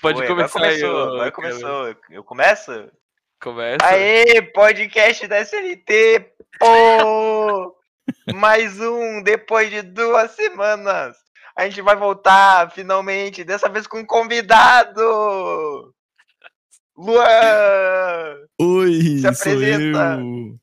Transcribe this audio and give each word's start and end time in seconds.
Pode 0.00 0.20
Oi, 0.20 0.26
começar 0.26 0.58
agora 0.58 0.72
aí. 0.74 0.80
começou, 0.80 1.02
agora 1.02 1.32
Cleber. 1.32 1.32
começou. 1.32 1.96
Eu 2.10 2.24
começo? 2.24 2.90
Começa. 3.40 3.86
Aê, 3.86 4.42
podcast 4.42 5.26
da 5.26 5.38
SLT, 5.40 6.32
pô! 6.58 7.76
Mais 8.34 8.78
um, 8.80 9.22
depois 9.22 9.70
de 9.70 9.80
duas 9.82 10.32
semanas. 10.32 11.16
A 11.56 11.64
gente 11.64 11.80
vai 11.80 11.96
voltar, 11.96 12.70
finalmente, 12.72 13.44
dessa 13.44 13.68
vez 13.68 13.86
com 13.86 14.00
um 14.00 14.06
convidado! 14.06 15.00
Luan! 16.96 18.36
Oi, 18.60 18.92
Se 19.18 19.20
sou 19.22 19.30
apresenta. 19.30 20.18
eu. 20.20 20.58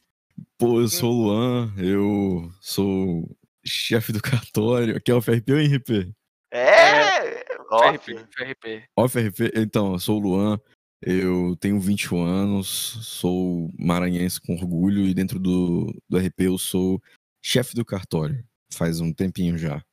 Pô, 0.62 0.80
eu 0.80 0.88
sou 0.88 1.12
o 1.12 1.24
Luan, 1.24 1.74
eu 1.76 2.54
sou 2.62 3.28
chefe 3.66 4.14
do 4.14 4.22
cartório. 4.22 4.96
Aqui 4.96 5.10
é 5.10 5.16
o 5.16 5.20
FRP 5.20 5.54
ou 5.54 5.58
RP? 5.58 6.14
É! 6.52 7.42
Off. 7.72 7.98
FRP, 7.98 8.28
FRP. 8.32 8.84
Ó, 8.96 9.08
FRP, 9.08 9.52
então, 9.56 9.94
eu 9.94 10.00
sou 10.00 10.18
o 10.18 10.22
Luan, 10.22 10.62
eu 11.02 11.56
tenho 11.56 11.80
21 11.80 12.22
anos, 12.24 12.68
sou 12.68 13.72
maranhense 13.80 14.40
com 14.40 14.54
orgulho 14.54 15.08
e 15.08 15.16
dentro 15.16 15.40
do, 15.40 16.00
do 16.08 16.20
RP 16.20 16.42
eu 16.42 16.60
sou 16.60 17.02
chefe 17.44 17.74
do 17.74 17.84
cartório. 17.84 18.46
Faz 18.72 19.00
um 19.00 19.12
tempinho 19.12 19.58
já. 19.58 19.84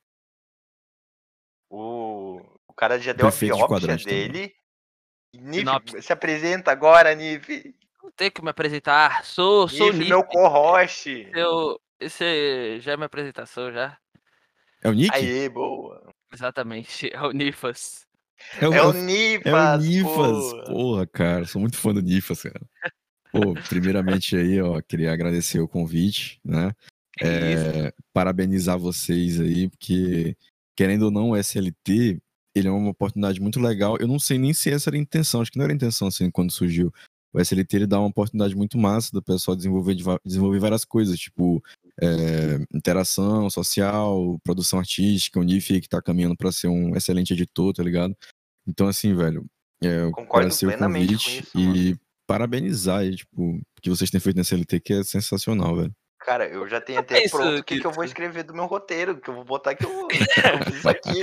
O, 1.70 2.42
o 2.68 2.74
cara 2.74 2.98
já 2.98 3.14
deu 3.14 3.26
a 3.26 3.30
Prefeito 3.30 3.54
de 3.54 3.58
biópsia 3.58 3.74
quadrante 3.80 4.04
também. 4.04 4.30
dele. 4.32 4.54
Nif, 5.34 5.58
Sinopse. 5.60 6.02
se 6.02 6.12
apresenta 6.12 6.70
agora, 6.70 7.14
Nif. 7.14 7.74
Tem 8.16 8.30
que 8.30 8.42
me 8.42 8.50
apresentar. 8.50 9.24
Sou, 9.24 9.68
sou 9.68 9.92
Nif. 9.92 10.08
meu 10.08 10.24
co-host. 10.24 11.28
Eu, 11.32 11.80
esse 12.00 12.80
já 12.80 12.92
é 12.92 12.96
minha 12.96 13.06
apresentação, 13.06 13.72
já. 13.72 13.96
É 14.82 14.88
o 14.88 14.92
Nick? 14.92 15.14
Aê, 15.14 15.48
boa. 15.48 16.08
Exatamente. 16.32 17.10
É 17.12 17.20
o 17.22 17.32
Nifas. 17.32 18.06
é 18.60 18.68
o, 18.68 18.72
É 18.72 18.80
o 18.80 18.84
é 18.84 18.86
o 18.86 18.92
Nifas, 18.92 19.84
Nifas. 19.84 20.52
pô. 20.52 20.64
Porra, 20.66 21.06
cara, 21.06 21.44
sou 21.46 21.60
muito 21.60 21.76
fã 21.76 21.92
do 21.92 22.02
Nifas, 22.02 22.42
cara. 22.42 22.60
Pô, 23.32 23.54
primeiramente 23.68 24.36
aí, 24.36 24.60
ó, 24.60 24.80
queria 24.80 25.12
agradecer 25.12 25.60
o 25.60 25.68
convite, 25.68 26.40
né? 26.44 26.72
É, 27.20 27.92
parabenizar 28.12 28.78
vocês 28.78 29.40
aí, 29.40 29.68
porque, 29.68 30.36
querendo 30.76 31.06
ou 31.06 31.10
não, 31.10 31.30
o 31.30 31.36
SLT, 31.36 32.20
ele 32.54 32.68
é 32.68 32.70
uma 32.70 32.90
oportunidade 32.90 33.40
muito 33.40 33.60
legal. 33.60 33.96
Eu 33.98 34.06
não 34.06 34.18
sei 34.18 34.38
nem 34.38 34.54
se 34.54 34.70
essa 34.70 34.88
era 34.88 34.96
a 34.96 35.00
intenção, 35.00 35.40
acho 35.40 35.50
que 35.50 35.58
não 35.58 35.64
era 35.64 35.72
a 35.72 35.76
intenção, 35.76 36.08
assim, 36.08 36.30
quando 36.30 36.52
surgiu. 36.52 36.92
O 37.32 37.40
SLT, 37.40 37.76
ele 37.76 37.86
dá 37.86 37.98
uma 37.98 38.08
oportunidade 38.08 38.56
muito 38.56 38.78
massa 38.78 39.10
do 39.12 39.22
pessoal 39.22 39.54
desenvolver, 39.56 39.94
desenvolver 40.24 40.58
várias 40.58 40.84
coisas, 40.84 41.18
tipo, 41.18 41.62
é, 42.00 42.58
interação 42.74 43.50
social, 43.50 44.38
produção 44.42 44.78
artística, 44.78 45.38
o 45.38 45.42
NIF 45.42 45.80
que 45.80 45.88
tá 45.88 46.00
caminhando 46.00 46.36
pra 46.36 46.50
ser 46.50 46.68
um 46.68 46.96
excelente 46.96 47.32
editor, 47.34 47.72
tá 47.74 47.82
ligado? 47.82 48.16
Então, 48.66 48.88
assim, 48.88 49.14
velho, 49.14 49.44
é, 49.82 50.02
eu 50.04 50.10
Concordo 50.10 50.46
agradecer 50.46 50.66
o 50.66 50.72
com 50.72 50.78
convite 50.78 51.40
isso, 51.40 51.58
mano. 51.58 51.76
e 51.76 51.96
parabenizar 52.26 52.98
aí, 53.00 53.14
tipo, 53.16 53.56
o 53.56 53.60
que 53.82 53.90
vocês 53.90 54.10
têm 54.10 54.20
feito 54.20 54.36
na 54.36 54.42
SLT, 54.42 54.80
que 54.80 54.92
é 54.94 55.02
sensacional, 55.04 55.76
velho. 55.76 55.92
Cara, 56.20 56.46
eu 56.48 56.66
já 56.68 56.80
tenho 56.80 56.98
até 56.98 57.20
penso 57.20 57.36
pronto 57.36 57.58
o 57.60 57.64
que, 57.64 57.74
que- 57.76 57.80
que 57.80 57.86
eu 57.86 57.92
vou 57.92 58.04
escrever 58.04 58.42
do 58.42 58.52
meu 58.54 58.66
roteiro, 58.66 59.18
que 59.20 59.30
eu 59.30 59.34
vou 59.34 59.44
botar 59.44 59.74
que 59.74 59.84
eu, 59.84 60.08
eu 60.60 60.64
fiz 60.66 60.76
isso 60.78 60.88
aqui. 60.88 61.20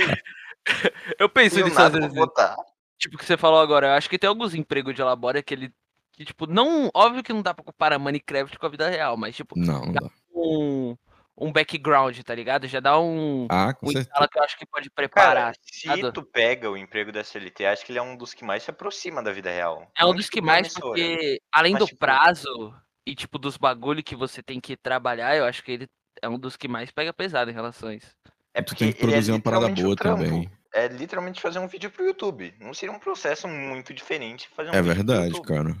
Eu 1.18 1.28
penso 1.28 1.62
nisso 1.62 1.78
às 1.80 1.92
vezes. 1.92 2.12
botar. 2.14 2.56
Tipo, 2.98 3.16
o 3.16 3.18
que 3.18 3.24
você 3.26 3.36
falou 3.36 3.60
agora. 3.60 3.88
Eu 3.88 3.92
acho 3.92 4.08
que 4.08 4.18
tem 4.18 4.26
alguns 4.28 4.54
empregos 4.54 4.94
de 4.94 5.00
elabora 5.02 5.42
que 5.42 5.52
ele. 5.54 5.70
Que, 6.16 6.24
tipo, 6.24 6.46
não. 6.46 6.90
Óbvio 6.94 7.22
que 7.22 7.32
não 7.32 7.42
dá 7.42 7.52
pra 7.52 7.62
comparar 7.64 7.98
Minecraft 7.98 8.58
com 8.58 8.66
a 8.66 8.70
vida 8.70 8.88
real, 8.88 9.16
mas, 9.16 9.36
tipo, 9.36 9.58
Não, 9.58 9.84
não 9.86 9.92
dá. 9.92 10.10
um, 10.34 10.96
um 11.36 11.52
background, 11.52 12.18
tá 12.22 12.34
ligado? 12.34 12.66
Já 12.66 12.80
dá 12.80 12.98
um. 12.98 13.46
Ah, 13.50 13.74
com 13.74 13.86
Um 13.86 13.90
certeza. 13.90 14.08
instala 14.08 14.28
que 14.28 14.38
eu 14.38 14.42
acho 14.42 14.58
que 14.58 14.66
pode 14.66 14.88
Cara, 14.90 14.94
preparar. 15.08 15.54
se 15.62 15.88
ligado? 15.88 16.12
tu 16.12 16.22
pega 16.22 16.70
o 16.70 16.76
emprego 16.76 17.12
da 17.12 17.20
SLT, 17.20 17.66
acho 17.66 17.84
que 17.84 17.92
ele 17.92 17.98
é 17.98 18.02
um 18.02 18.16
dos 18.16 18.32
que 18.32 18.44
mais 18.44 18.62
se 18.62 18.70
aproxima 18.70 19.22
da 19.22 19.30
vida 19.30 19.50
real. 19.50 19.90
É 19.96 20.04
um 20.04 20.08
Não, 20.08 20.14
dos 20.16 20.30
que 20.30 20.40
mais, 20.40 20.66
emissora. 20.68 20.86
porque 20.86 21.40
além 21.52 21.72
Mas, 21.74 21.80
do 21.80 21.86
tipo- 21.86 21.98
prazo 21.98 22.74
e, 23.06 23.14
tipo, 23.14 23.38
dos 23.38 23.58
bagulho 23.58 24.02
que 24.02 24.16
você 24.16 24.42
tem 24.42 24.58
que 24.58 24.74
trabalhar, 24.76 25.36
eu 25.36 25.44
acho 25.44 25.62
que 25.62 25.72
ele 25.72 25.86
é 26.22 26.28
um 26.30 26.38
dos 26.38 26.56
que 26.56 26.66
mais 26.66 26.90
pega 26.90 27.12
pesado 27.12 27.50
em 27.50 27.54
relação 27.54 27.90
a 27.90 27.94
isso. 27.94 28.10
É 28.54 28.62
tu 28.62 28.68
porque 28.70 28.84
tem 28.84 28.92
que 28.94 29.00
ele 29.00 29.08
é 29.08 29.12
produzir 29.12 29.32
uma 29.32 29.40
parada 29.42 29.68
boa 29.68 29.90
um 29.92 29.94
também. 29.94 30.50
É 30.72 30.88
literalmente 30.88 31.42
fazer 31.42 31.58
um 31.58 31.68
vídeo 31.68 31.90
pro 31.90 32.06
YouTube. 32.06 32.54
Não 32.58 32.72
seria 32.72 32.94
um 32.94 32.98
processo 32.98 33.46
muito 33.46 33.92
diferente 33.92 34.48
fazer 34.56 34.70
um 34.70 34.74
É 34.74 34.80
verdade, 34.80 35.38
cara. 35.42 35.76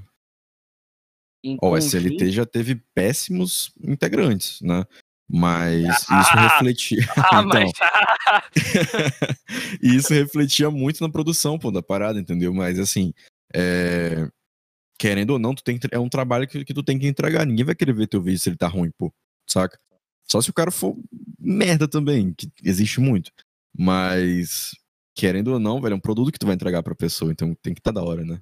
Ó, 1.60 1.70
o 1.70 1.76
SLT 1.76 2.30
já 2.30 2.46
teve 2.46 2.76
péssimos 2.94 3.72
integrantes, 3.82 4.60
né? 4.60 4.84
Mas 5.28 5.84
isso 6.02 6.08
Ah! 6.10 6.48
refletia. 6.48 7.06
Ah, 7.16 7.42
então, 7.42 7.60
mas. 7.60 7.72
isso 9.82 10.12
refletia 10.12 10.70
muito 10.70 11.02
na 11.02 11.10
produção, 11.10 11.58
pô, 11.58 11.70
da 11.70 11.82
parada, 11.82 12.18
entendeu? 12.18 12.52
Mas 12.54 12.78
assim, 12.78 13.12
é, 13.54 14.28
querendo 14.98 15.30
ou 15.30 15.38
não, 15.38 15.54
tu 15.54 15.62
tem 15.62 15.78
que... 15.78 15.88
é 15.90 15.98
um 15.98 16.08
trabalho 16.08 16.46
que, 16.48 16.64
que 16.64 16.74
tu 16.74 16.82
tem 16.82 16.98
que 16.98 17.06
entregar. 17.06 17.46
Ninguém 17.46 17.64
vai 17.64 17.74
querer 17.74 17.92
ver 17.92 18.06
teu 18.06 18.22
vídeo 18.22 18.38
se 18.38 18.48
ele 18.48 18.56
tá 18.56 18.68
ruim, 18.68 18.90
pô, 18.96 19.12
saca? 19.48 19.78
Só 20.28 20.40
se 20.40 20.50
o 20.50 20.54
cara 20.54 20.70
for 20.70 20.96
merda 21.38 21.86
também, 21.86 22.34
que 22.34 22.50
existe 22.62 23.00
muito. 23.00 23.30
Mas, 23.76 24.72
querendo 25.14 25.52
ou 25.52 25.58
não, 25.58 25.80
velho, 25.80 25.92
é 25.92 25.96
um 25.96 26.00
produto 26.00 26.32
que 26.32 26.38
tu 26.38 26.46
vai 26.46 26.54
entregar 26.54 26.82
pra 26.82 26.94
pessoa, 26.94 27.30
então 27.30 27.54
tem 27.62 27.74
que 27.74 27.80
estar 27.80 27.92
tá 27.92 28.00
da 28.00 28.06
hora, 28.06 28.24
né? 28.24 28.40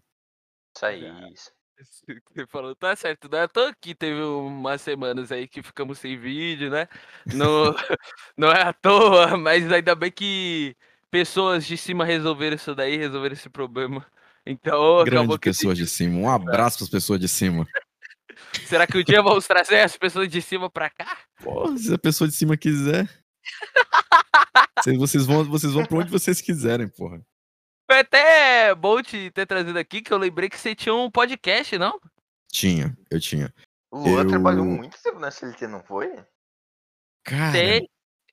Isso 0.75 0.87
aí. 0.87 1.33
isso. 1.33 1.51
Você 1.79 2.47
falou, 2.47 2.75
tá 2.75 2.95
certo, 2.95 3.29
né? 3.31 3.43
Eu 3.45 3.49
tô 3.49 3.61
aqui, 3.61 3.95
teve 3.95 4.21
umas 4.23 4.81
semanas 4.81 5.33
aí 5.33 5.49
que 5.49 5.63
ficamos 5.63 5.99
sem 5.99 6.17
vídeo, 6.19 6.71
né? 6.71 6.87
Não, 7.27 7.75
não 8.37 8.49
é 8.53 8.63
à 8.63 8.73
toa, 8.73 9.37
mas 9.37 9.71
ainda 9.73 9.95
bem 9.95 10.11
que 10.11 10.77
pessoas 11.11 11.67
de 11.67 11.77
cima 11.77 12.05
resolveram 12.05 12.57
isso 12.57 12.75
daí, 12.75 12.97
resolveram 12.97 13.33
esse 13.35 13.49
problema. 13.49 14.07
Então, 14.47 15.03
Grande 15.05 15.39
pessoas 15.39 15.77
de 15.79 15.87
cima. 15.87 16.19
Um 16.19 16.31
abraço 16.31 16.79
pras 16.79 16.91
pessoas 16.91 17.19
de 17.21 17.29
cima. 17.29 17.67
Será 18.67 18.87
que 18.87 18.99
um 18.99 19.03
dia 19.03 19.23
vamos 19.23 19.47
trazer 19.47 19.81
as 19.81 19.97
pessoas 19.97 20.29
de 20.29 20.41
cima 20.43 20.69
pra 20.71 20.91
cá? 20.91 21.19
Porra, 21.43 21.77
se 21.77 21.93
a 21.95 21.99
pessoa 21.99 22.29
de 22.29 22.35
cima 22.35 22.57
quiser. 22.57 23.09
Vocês- 24.79 24.99
vocês, 24.99 25.27
vão, 25.27 25.45
vocês 25.45 25.73
vão 25.73 25.85
pra 25.85 25.99
onde 25.99 26.11
vocês 26.11 26.41
quiserem, 26.41 26.89
porra. 26.89 27.21
Foi 27.91 28.01
até 28.01 28.75
bom 28.75 29.03
te 29.03 29.31
ter 29.31 29.47
trazido 29.47 29.79
aqui, 29.79 30.01
que 30.01 30.13
eu 30.13 30.19
lembrei 30.19 30.49
que 30.49 30.59
você 30.59 30.75
tinha 30.75 30.95
um 30.95 31.11
podcast, 31.11 31.77
não? 31.79 32.01
Tinha, 32.51 32.97
eu 33.11 33.21
tinha. 33.21 33.53
O 33.91 33.99
Luan 34.09 34.23
Eu- 34.23 34.29
trabalhou 34.29 34.65
muito 34.65 34.97
tempo 35.03 35.19
na 35.19 35.29
SLT, 35.29 35.67
não 35.67 35.83
foi? 35.83 36.11
Cara. 37.25 37.81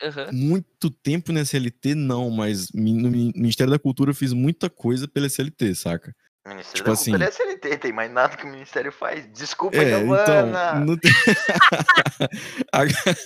Aham. 0.03 0.29
muito 0.31 0.90
tempo 0.90 1.31
na 1.31 1.41
SLT 1.41 1.94
não, 1.94 2.31
mas 2.31 2.72
no 2.73 3.09
Mi- 3.11 3.31
Ministério 3.35 3.69
da 3.72 3.78
Cultura 3.78 4.09
eu 4.09 4.16
fiz 4.16 4.34
muita 4.34 4.67
coisa 4.67 5.07
pela 5.07 5.28
SLT, 5.28 5.75
saca? 5.75 6.16
Ministério 6.47 6.78
Tipo 6.78 6.88
da 6.88 6.94
assim- 6.94 7.11
Cultura 7.11 7.29
é 7.29 7.31
SLT, 7.31 7.78
tem 7.78 7.94
mais 7.94 8.11
nada 8.11 8.35
que 8.35 8.44
o 8.44 8.50
Ministério 8.50 8.91
faz. 8.91 9.31
Desculpa, 9.31 9.78
É, 9.78 10.00
então, 10.00 10.47
não 10.85 10.97
tem... 10.97 11.11
Agora- 12.73 13.17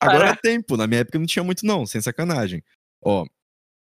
Agora 0.00 0.36
tem, 0.40 0.62
pô, 0.62 0.76
na 0.76 0.86
minha 0.86 1.00
época 1.00 1.18
não 1.18 1.26
tinha 1.26 1.42
muito 1.42 1.66
não, 1.66 1.84
sem 1.84 2.00
sacanagem. 2.00 2.62
Ó, 3.04 3.26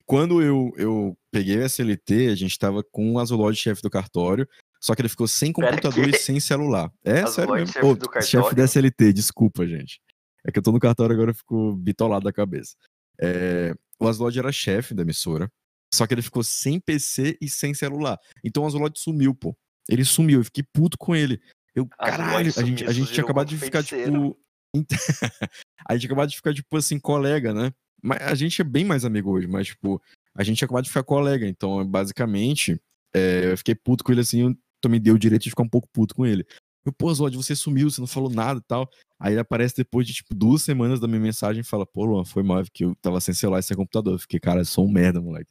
quando 0.07 0.41
eu, 0.41 0.73
eu 0.77 1.19
peguei 1.33 1.59
o 1.59 1.65
SLT, 1.65 2.29
a 2.29 2.35
gente 2.35 2.59
tava 2.59 2.83
com 2.83 3.13
o 3.13 3.19
Azulode 3.19 3.59
chefe 3.59 3.83
do 3.83 3.91
cartório, 3.91 4.49
só 4.81 4.95
que 4.95 5.03
ele 5.03 5.09
ficou 5.09 5.27
sem 5.27 5.53
computador 5.53 6.09
e 6.09 6.17
sem 6.17 6.39
celular. 6.39 6.91
É 7.05 7.23
Azulode, 7.23 7.35
sério 7.35 7.55
mesmo. 7.55 7.73
chefe 7.73 7.95
do 7.97 8.23
chefe 8.23 8.55
da 8.55 8.65
SLT, 8.65 9.13
desculpa, 9.13 9.67
gente. 9.67 10.01
É 10.47 10.53
que 10.53 10.59
eu 10.59 10.63
tô 10.63 10.71
no 10.71 10.79
cartório 10.79 11.13
agora 11.13 11.33
eu 11.33 11.35
fico 11.35 11.75
bitolado 11.75 12.25
da 12.25 12.33
cabeça. 12.33 12.77
É, 13.21 13.75
o 13.99 14.07
Azulode 14.07 14.39
era 14.39 14.53
chefe 14.53 14.95
da 14.95 15.03
emissora, 15.03 15.51
só 15.93 16.07
que 16.07 16.15
ele 16.15 16.23
ficou 16.23 16.45
sem 16.45 16.79
PC 16.79 17.37
e 17.41 17.49
sem 17.49 17.75
celular. 17.75 18.19
Então 18.45 18.63
o 18.63 18.67
Azulode 18.67 19.01
sumiu, 19.01 19.35
pô. 19.35 19.57
Ele 19.89 20.05
sumiu, 20.05 20.41
eu 20.41 20.45
fiquei 20.45 20.65
puto 20.73 20.97
com 20.97 21.17
ele. 21.17 21.41
Eu, 21.75 21.87
caralho, 21.89 22.49
a 22.49 22.53
sumiu, 22.53 22.69
gente, 22.69 22.85
a 22.85 22.93
gente 22.93 23.13
tinha 23.13 23.25
acabado 23.25 23.49
de 23.49 23.59
ficar, 23.59 23.83
feiticeiro. 23.83 24.13
tipo. 24.13 24.47
a 25.89 25.95
gente 25.95 26.07
acabado 26.07 26.29
de 26.29 26.37
ficar, 26.37 26.55
tipo 26.55 26.77
assim, 26.77 26.99
colega, 26.99 27.53
né? 27.53 27.73
A 28.05 28.35
gente 28.35 28.61
é 28.61 28.65
bem 28.65 28.85
mais 28.85 29.05
amigo 29.05 29.31
hoje, 29.31 29.47
mas, 29.47 29.69
tipo, 29.69 30.01
a 30.35 30.43
gente 30.43 30.59
tinha 30.59 30.67
acabado 30.67 30.85
de 30.85 30.91
ficar 30.91 31.03
colega. 31.03 31.47
Então, 31.47 31.85
basicamente, 31.87 32.81
é, 33.15 33.53
eu 33.53 33.59
fiquei 33.59 33.75
puto 33.75 34.05
com 34.05 34.13
ele 34.13 34.21
assim, 34.21 34.57
eu 34.83 34.91
me 34.91 35.01
deu 35.01 35.15
o 35.15 35.19
direito 35.19 35.43
de 35.43 35.51
ficar 35.51 35.65
um 35.65 35.69
pouco 35.69 35.89
puto 35.93 36.15
com 36.15 36.25
ele. 36.25 36.47
Eu, 36.85 36.93
pô, 36.93 37.13
Zod, 37.13 37.37
você 37.37 37.57
sumiu, 37.57 37.91
você 37.91 38.01
não 38.01 38.07
falou 38.07 38.31
nada 38.31 38.61
e 38.61 38.63
tal. 38.63 38.89
Aí 39.19 39.33
ele 39.33 39.41
aparece 39.41 39.75
depois 39.77 40.07
de, 40.07 40.13
tipo, 40.13 40.35
duas 40.35 40.63
semanas 40.63 41.01
da 41.01 41.09
minha 41.09 41.21
mensagem 41.21 41.63
e 41.63 41.65
fala, 41.65 41.85
pô, 41.85 42.05
Luan, 42.05 42.25
foi 42.25 42.45
mal, 42.45 42.61
é 42.61 42.63
porque 42.63 42.85
eu 42.85 42.95
tava 43.03 43.21
sem 43.21 43.35
celular 43.35 43.59
e 43.59 43.63
sem 43.63 43.77
computador. 43.77 44.15
Eu 44.15 44.19
fiquei, 44.19 44.39
cara, 44.39 44.61
eu 44.61 44.65
sou 44.65 44.87
um 44.87 44.91
merda, 44.91 45.21
moleque. 45.21 45.51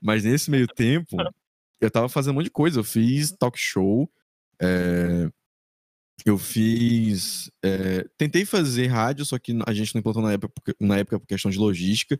Mas 0.00 0.22
nesse 0.22 0.50
meio 0.50 0.68
tempo, 0.68 1.16
eu 1.80 1.90
tava 1.90 2.08
fazendo 2.08 2.32
um 2.32 2.34
monte 2.36 2.44
de 2.44 2.50
coisa. 2.50 2.78
Eu 2.78 2.84
fiz 2.84 3.32
talk 3.32 3.58
show, 3.58 4.08
é, 4.60 5.28
eu 6.26 6.38
fiz. 6.38 7.50
é, 7.64 8.04
tentei 8.16 8.44
fazer 8.44 8.86
rádio, 8.88 9.24
só 9.24 9.38
que 9.38 9.56
a 9.66 9.72
gente 9.72 9.94
não 9.94 10.00
implantou 10.00 10.22
na 10.22 10.32
época, 10.32 10.74
na 10.80 10.98
época 10.98 11.20
por 11.20 11.26
questão 11.26 11.50
de 11.50 11.58
logística. 11.58 12.18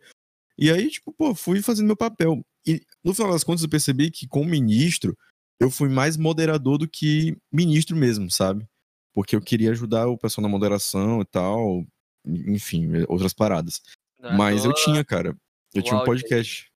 E 0.57 0.71
aí, 0.71 0.91
tipo, 0.91 1.13
pô, 1.13 1.35
fui 1.35 1.63
fazendo 1.63 1.87
meu 1.87 1.97
papel. 1.97 2.45
E 2.67 2.81
no 3.05 3.15
final 3.15 3.33
das 3.33 3.45
contas 3.45 3.63
eu 3.63 3.69
percebi 3.69 4.11
que, 4.11 4.27
como 4.27 4.49
ministro, 4.51 5.17
eu 5.61 5.71
fui 5.71 5.89
mais 5.89 6.17
moderador 6.17 6.79
do 6.79 6.89
que 6.89 7.37
ministro 7.53 7.97
mesmo, 7.97 8.31
sabe? 8.31 8.67
porque 9.15 9.35
eu 9.35 9.41
queria 9.41 9.73
ajudar 9.73 10.07
o 10.07 10.17
pessoal 10.17 10.43
na 10.45 10.49
moderação 10.49 11.21
e 11.23 11.25
tal, 11.25 11.85
enfim, 12.25 12.89
outras 13.09 13.33
paradas. 13.33 13.81
Não 14.21 14.37
Mas 14.37 14.65
eu 14.65 14.73
tinha, 14.75 15.05
cara. 15.05 15.37
Eu 15.75 15.83
tinha 15.83 15.97
um 15.97 16.05
podcast. 16.07 16.71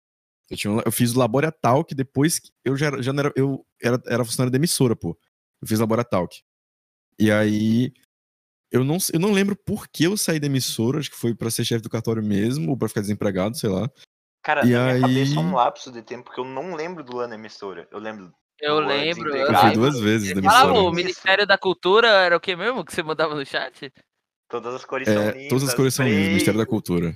Eu, 0.51 0.57
tinha 0.57 0.73
um- 0.73 0.81
eu 0.85 0.91
fiz 0.91 1.15
o 1.15 1.19
Laboratalk 1.21 1.95
depois 1.95 2.41
que 2.41 2.51
eu 2.65 2.77
já, 2.77 2.87
era- 2.87 3.03
já 3.03 3.13
era. 3.13 3.33
Eu 3.37 3.65
era, 3.81 4.03
era 4.07 4.25
funcionário 4.25 4.51
da 4.51 4.57
emissora, 4.59 4.97
pô. 4.97 5.17
Eu 5.61 5.69
fiz 5.69 5.79
Laboratalk. 5.79 6.43
E 7.23 7.31
aí. 7.31 7.93
Eu 8.71 8.83
não, 8.85 8.97
eu 9.13 9.21
não 9.21 9.33
lembro 9.33 9.55
por 9.55 9.87
que 9.87 10.05
eu 10.05 10.17
saí 10.17 10.41
da 10.41 10.47
emissora, 10.47 10.99
acho 10.99 11.11
que 11.11 11.17
foi 11.17 11.35
pra 11.35 11.51
ser 11.51 11.63
chefe 11.63 11.83
do 11.83 11.91
cartório 11.91 12.23
mesmo, 12.25 12.71
ou 12.71 12.77
pra 12.77 12.89
ficar 12.89 13.03
desempregado, 13.03 13.55
sei 13.57 13.69
lá. 13.69 13.87
Cara, 14.43 14.67
E 14.67 14.71
na 14.73 14.85
minha 14.95 15.01
cabeça 15.03 15.35
é 15.35 15.39
aí- 15.39 15.45
um 15.45 15.55
lapso 15.55 15.93
de 15.93 16.03
tempo, 16.03 16.25
porque 16.25 16.41
eu 16.41 16.45
não 16.47 16.75
lembro 16.75 17.05
do 17.05 17.19
ano 17.21 17.35
emissora. 17.35 17.87
Eu 17.93 17.99
lembro. 17.99 18.33
Eu 18.59 18.81
lembro, 18.81 19.37
eu 19.37 19.55
fui 19.55 19.73
duas 19.73 20.01
vezes 20.01 20.33
da 20.33 20.39
emissora. 20.41 20.61
falava, 20.63 20.81
o. 20.81 20.91
Ministério 20.91 21.47
da 21.47 21.59
Cultura 21.59 22.09
era 22.09 22.35
o 22.37 22.41
que 22.41 22.57
mesmo 22.57 22.83
que 22.85 22.95
você 22.95 23.03
mandava 23.03 23.35
no 23.35 23.45
chat? 23.45 23.93
Todas 24.49 24.75
as 24.75 24.85
cores 24.87 25.07
são 25.07 25.23
É, 25.23 25.33
lindas. 25.33 25.49
todas 25.49 25.69
as 25.69 25.75
cores 25.75 25.95
são 25.95 26.07
lindas, 26.07 26.29
Ministério 26.29 26.59
da. 26.59 26.67
Cultura. 26.67 27.15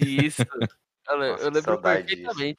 Isso. 0.00 0.42
Eu, 1.08 1.18
Nossa, 1.18 1.42
eu 1.44 1.50
lembro 1.50 1.62
saudade 1.62 2.06
disso. 2.06 2.22
perfeitamente. 2.22 2.58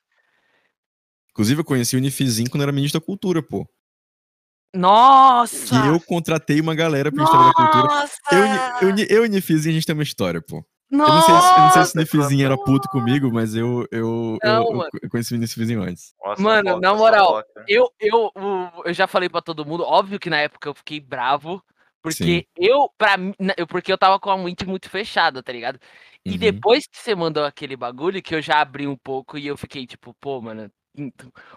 Inclusive, 1.31 1.61
eu 1.61 1.65
conheci 1.65 1.95
o 1.95 1.99
Unifizinho 1.99 2.49
quando 2.49 2.61
era 2.63 2.71
ministro 2.71 2.99
da 2.99 3.05
Cultura, 3.05 3.41
pô. 3.41 3.67
Nossa! 4.75 5.67
Que 5.81 5.87
eu 5.87 5.99
contratei 5.99 6.59
uma 6.59 6.75
galera 6.75 7.11
pro 7.11 7.17
Ministério 7.19 7.45
da 7.45 7.53
Cultura. 7.53 7.87
Nossa! 7.87 8.17
Eu, 8.31 8.45
eu, 8.45 8.89
eu, 8.89 9.05
eu 9.09 9.17
e 9.17 9.19
o 9.19 9.23
Unifizinho, 9.23 9.71
a 9.71 9.75
gente 9.75 9.85
tem 9.85 9.93
uma 9.95 10.03
história, 10.03 10.41
pô. 10.41 10.63
Eu 10.91 11.11
não 11.13 11.21
sei, 11.21 11.41
se- 11.41 11.57
eu 11.57 11.61
não 11.63 11.69
sei 11.69 11.71
se 11.71 11.77
o 11.79 11.81
Nossa, 11.81 11.97
Unifizinho 11.99 12.45
era 12.45 12.57
puto 12.57 12.87
comigo, 12.89 13.31
mas 13.31 13.53
eu, 13.55 13.85
eu, 13.91 14.37
eu, 14.41 14.49
Não, 14.53 14.63
eu 14.63 14.77
mano. 14.77 14.89
conheci 15.09 15.33
o 15.33 15.37
Unifizinho 15.37 15.81
antes. 15.81 16.13
Nossa, 16.23 16.41
Mano, 16.41 16.79
na 16.79 16.93
moral. 16.95 17.43
Eu, 17.67 17.89
eu, 17.99 18.31
eu 18.85 18.93
já 18.93 19.05
falei 19.07 19.27
pra 19.29 19.41
todo 19.41 19.65
mundo, 19.65 19.83
óbvio 19.83 20.19
que 20.19 20.29
na 20.29 20.37
época 20.39 20.69
eu 20.69 20.73
fiquei 20.75 20.99
bravo, 20.99 21.61
porque 22.01 22.47
eu, 22.57 22.89
pra 22.97 23.17
mim, 23.17 23.33
eu- 23.57 23.67
porque 23.67 23.91
eu 23.91 23.97
tava 23.97 24.19
com 24.19 24.29
a 24.29 24.37
mente 24.37 24.65
muito 24.65 24.89
fechada, 24.89 25.43
tá 25.43 25.51
ligado? 25.51 25.79
E 26.23 26.31
Uhum. 26.31 26.37
depois 26.37 26.87
que 26.87 26.97
você 26.97 27.13
mandou 27.13 27.43
aquele 27.43 27.75
bagulho, 27.75 28.21
que 28.21 28.33
eu 28.33 28.41
já 28.41 28.61
abri 28.61 28.87
um 28.87 28.95
pouco 28.97 29.37
e 29.37 29.47
eu 29.47 29.57
fiquei 29.57 29.85
tipo, 29.85 30.13
pô, 30.19 30.41
mano, 30.41 30.71
hum, 30.97 31.11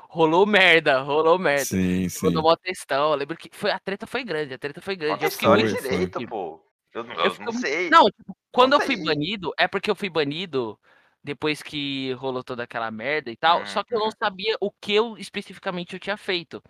rolou 0.08 0.46
merda, 0.46 1.00
rolou 1.02 1.38
merda. 1.38 1.76
Sim, 1.76 2.08
sim. 2.08 2.26
Mandou 2.26 2.42
mó 2.42 2.56
textão, 2.56 3.10
eu 3.12 3.16
lembro 3.16 3.36
que 3.36 3.48
foi, 3.52 3.70
a 3.70 3.78
treta 3.78 4.06
foi 4.06 4.24
grande, 4.24 4.54
a 4.54 4.58
treta 4.58 4.80
foi 4.80 4.96
grande. 4.96 5.24
A 5.24 5.26
Eu 5.26 5.30
fiquei 5.30 5.48
história 5.48 5.64
muito 5.64 5.82
direito, 5.82 6.18
tipo, 6.18 6.28
pô. 6.30 6.64
Eu, 6.94 7.04
não- 7.04 7.14
Eu 7.14 7.24
eu 7.24 7.30
fico 7.30 7.44
não 7.44 7.52
sei. 7.52 7.90
Não, 7.90 8.04
tipo, 8.06 8.36
quando 8.52 8.72
eu 8.74 8.80
Conta 8.80 8.86
fui 8.86 8.96
aí. 8.96 9.04
banido, 9.04 9.52
é 9.58 9.68
porque 9.68 9.90
eu 9.90 9.96
fui 9.96 10.10
banido 10.10 10.78
depois 11.22 11.62
que 11.62 12.12
rolou 12.14 12.42
toda 12.44 12.62
aquela 12.64 12.90
merda 12.90 13.30
e 13.30 13.36
tal, 13.36 13.66
só 13.66 13.82
que 13.84 13.94
eu 13.94 13.98
não 13.98 14.06
Uhum. 14.06 14.12
sabia 14.22 14.56
o 14.60 14.70
que 14.72 14.94
eu 14.94 15.16
especificamente 15.18 15.94
eu 15.94 16.00
tinha 16.00 16.16
feito. 16.16 16.62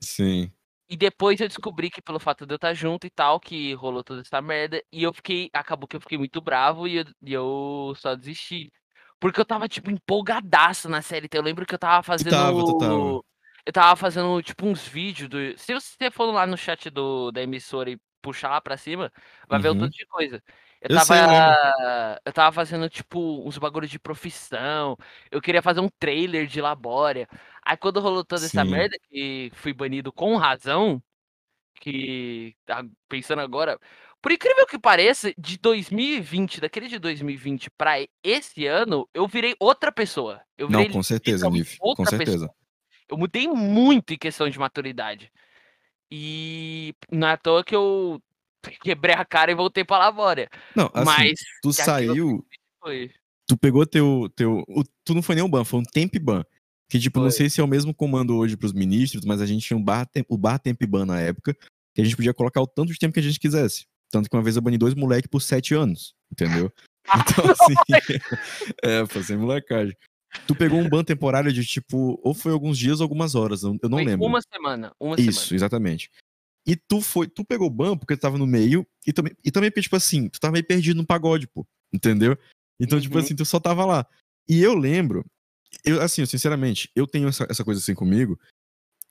Sim. 0.00 0.52
E 0.88 0.96
depois 0.96 1.40
eu 1.40 1.48
descobri 1.48 1.90
que 1.90 2.02
pelo 2.02 2.20
fato 2.20 2.44
de 2.46 2.52
eu 2.52 2.56
estar 2.56 2.74
junto 2.74 3.06
e 3.06 3.10
tal, 3.10 3.40
que 3.40 3.72
rolou 3.74 4.04
toda 4.04 4.20
essa 4.20 4.42
merda, 4.42 4.82
e 4.92 5.02
eu 5.02 5.12
fiquei, 5.14 5.48
acabou 5.52 5.88
que 5.88 5.96
eu 5.96 6.00
fiquei 6.00 6.18
muito 6.18 6.40
bravo 6.40 6.86
e 6.86 6.96
eu, 6.98 7.04
e 7.22 7.32
eu 7.32 7.94
só 7.96 8.14
desisti. 8.14 8.70
Porque 9.22 9.40
eu 9.40 9.44
tava, 9.44 9.68
tipo, 9.68 9.88
empolgadaço 9.88 10.88
na 10.88 11.00
série. 11.00 11.28
Eu 11.32 11.42
lembro 11.42 11.64
que 11.64 11.72
eu 11.74 11.78
tava 11.78 12.02
fazendo. 12.02 12.30
tava, 12.30 12.64
tu 12.64 12.74
tava. 12.78 13.22
Eu 13.64 13.72
tava 13.72 13.94
fazendo, 13.94 14.42
tipo, 14.42 14.66
uns 14.66 14.84
vídeos 14.86 15.28
do. 15.28 15.38
Se 15.56 15.72
você 15.72 16.10
for 16.10 16.32
lá 16.32 16.44
no 16.44 16.56
chat 16.56 16.90
do, 16.90 17.30
da 17.30 17.40
emissora 17.40 17.88
e 17.88 18.00
puxar 18.20 18.50
lá 18.50 18.60
pra 18.60 18.76
cima, 18.76 19.12
vai 19.48 19.60
ver 19.60 19.68
o 19.68 19.72
Uhum. 19.74 19.78
tanto 19.80 19.96
de 19.96 20.04
coisa. 20.06 20.42
Eu, 20.80 20.90
Eu 20.90 20.96
tava. 20.96 21.14
sei, 21.14 21.18
eu 22.24 22.32
tava 22.32 22.52
fazendo, 22.52 22.90
tipo, 22.90 23.46
uns 23.46 23.56
bagulhos 23.58 23.90
de 23.90 24.00
profissão. 24.00 24.96
Eu 25.30 25.40
queria 25.40 25.62
fazer 25.62 25.78
um 25.80 25.88
trailer 25.88 26.48
de 26.48 26.60
Labória. 26.60 27.28
Aí 27.64 27.76
quando 27.76 28.00
rolou 28.00 28.24
toda 28.24 28.44
essa 28.44 28.64
Sim. 28.64 28.70
merda, 28.70 28.96
que 29.08 29.52
fui 29.54 29.72
banido 29.72 30.12
com 30.12 30.36
razão, 30.36 31.00
que 31.76 32.56
pensando 33.08 33.40
agora, 33.40 33.78
por 34.22 34.30
incrível 34.32 34.66
que 34.66 34.78
pareça, 34.78 35.34
de 35.36 35.58
2020, 35.58 36.60
daquele 36.60 36.88
de 36.88 36.98
2020 36.98 37.68
pra 37.76 37.96
esse 38.22 38.66
ano, 38.66 39.08
eu 39.12 39.26
virei 39.26 39.54
outra 39.58 39.90
pessoa. 39.90 40.40
Eu 40.56 40.70
Não, 40.70 40.78
virei 40.80 40.92
com 40.92 41.02
certeza, 41.02 41.50
Nif. 41.50 41.76
Com 41.78 42.06
certeza. 42.06 42.32
pessoa. 42.32 42.54
Eu 43.10 43.18
mudei 43.18 43.48
muito 43.48 44.14
em 44.14 44.18
questão 44.18 44.48
de 44.48 44.58
maturidade. 44.58 45.30
E 46.10 46.94
não 47.10 47.28
é 47.28 47.32
à 47.32 47.36
toa 47.36 47.64
que 47.64 47.74
eu 47.74 48.22
quebrei 48.82 49.14
a 49.14 49.24
cara 49.24 49.50
e 49.50 49.54
voltei 49.54 49.84
pra 49.84 49.98
Labória. 49.98 50.48
Não, 50.76 50.90
assim, 50.94 51.04
Mas 51.04 51.40
tu 51.62 51.72
saiu, 51.72 52.46
foi. 52.80 53.10
tu 53.46 53.56
pegou 53.56 53.84
teu. 53.86 54.30
teu 54.36 54.62
o- 54.68 54.84
tu 55.04 55.14
não 55.14 55.22
foi 55.22 55.34
nem 55.34 55.44
um 55.44 55.48
ban, 55.50 55.64
foi 55.64 55.80
um 55.80 55.84
temp 55.84 56.14
ban. 56.20 56.44
Que, 56.88 56.98
tipo, 56.98 57.18
não 57.18 57.30
Foi. 57.30 57.38
sei 57.38 57.48
se 57.50 57.58
é 57.60 57.64
o 57.64 57.66
mesmo 57.68 57.94
comando 57.94 58.36
hoje 58.36 58.54
pros 58.54 58.74
ministros, 58.74 59.24
mas 59.24 59.40
a 59.40 59.46
gente 59.46 59.66
tinha 59.66 59.76
um 59.78 59.82
bar, 59.82 60.06
o 60.28 60.36
bar 60.36 60.58
temp 60.58 60.78
ban 60.86 61.06
na 61.06 61.18
época, 61.18 61.54
que 61.94 62.02
a 62.02 62.04
gente 62.04 62.14
podia 62.14 62.34
colocar 62.34 62.60
o 62.60 62.66
tanto 62.66 62.92
de 62.92 62.98
tempo 62.98 63.14
que 63.14 63.20
a 63.20 63.22
gente 63.22 63.40
quisesse. 63.40 63.86
Tanto 64.12 64.28
que 64.28 64.36
uma 64.36 64.42
vez 64.42 64.54
eu 64.56 64.62
bani 64.62 64.76
dois 64.76 64.94
moleques 64.94 65.28
por 65.28 65.40
sete 65.40 65.74
anos, 65.74 66.14
entendeu? 66.30 66.70
Então, 67.44 67.44
assim, 67.50 67.74
é, 68.84 69.04
sem 69.24 69.36
molecagem. 69.36 69.96
Tu 70.46 70.54
pegou 70.54 70.80
um 70.80 70.88
ban 70.88 71.02
temporário 71.02 71.52
de, 71.52 71.64
tipo, 71.64 72.18
ou 72.22 72.32
foi 72.32 72.52
alguns 72.52 72.78
dias 72.78 73.00
ou 73.00 73.04
algumas 73.04 73.34
horas, 73.34 73.64
eu 73.64 73.76
não 73.82 73.90
Foi 73.98 74.04
lembro. 74.04 74.24
Uma 74.24 74.40
semana. 74.40 74.94
Uma 75.00 75.16
Isso, 75.16 75.40
semana. 75.40 75.56
exatamente. 75.56 76.10
E 76.64 76.76
tu 76.76 77.00
foi, 77.00 77.26
tu 77.26 77.44
pegou 77.44 77.66
o 77.66 77.70
ban 77.70 77.98
porque 77.98 78.16
tu 78.16 78.20
tava 78.20 78.38
no 78.38 78.46
meio 78.46 78.86
e 79.04 79.12
também, 79.12 79.36
e 79.44 79.50
também 79.50 79.70
tipo 79.70 79.96
assim, 79.96 80.28
tu 80.28 80.38
tava 80.38 80.52
meio 80.52 80.64
perdido 80.64 80.96
no 80.96 81.06
pagode, 81.06 81.48
pô. 81.48 81.66
Entendeu? 81.92 82.38
Então, 82.78 83.00
tipo 83.00 83.16
Uhum. 83.16 83.24
assim, 83.24 83.34
tu 83.34 83.44
só 83.44 83.58
tava 83.58 83.84
lá. 83.84 84.06
E 84.48 84.62
eu 84.62 84.74
lembro, 84.74 85.26
eu, 85.84 86.00
assim, 86.00 86.24
sinceramente, 86.24 86.88
eu 86.94 87.06
tenho 87.06 87.28
essa, 87.28 87.46
essa 87.50 87.64
coisa 87.64 87.80
assim 87.80 87.94
comigo, 87.94 88.38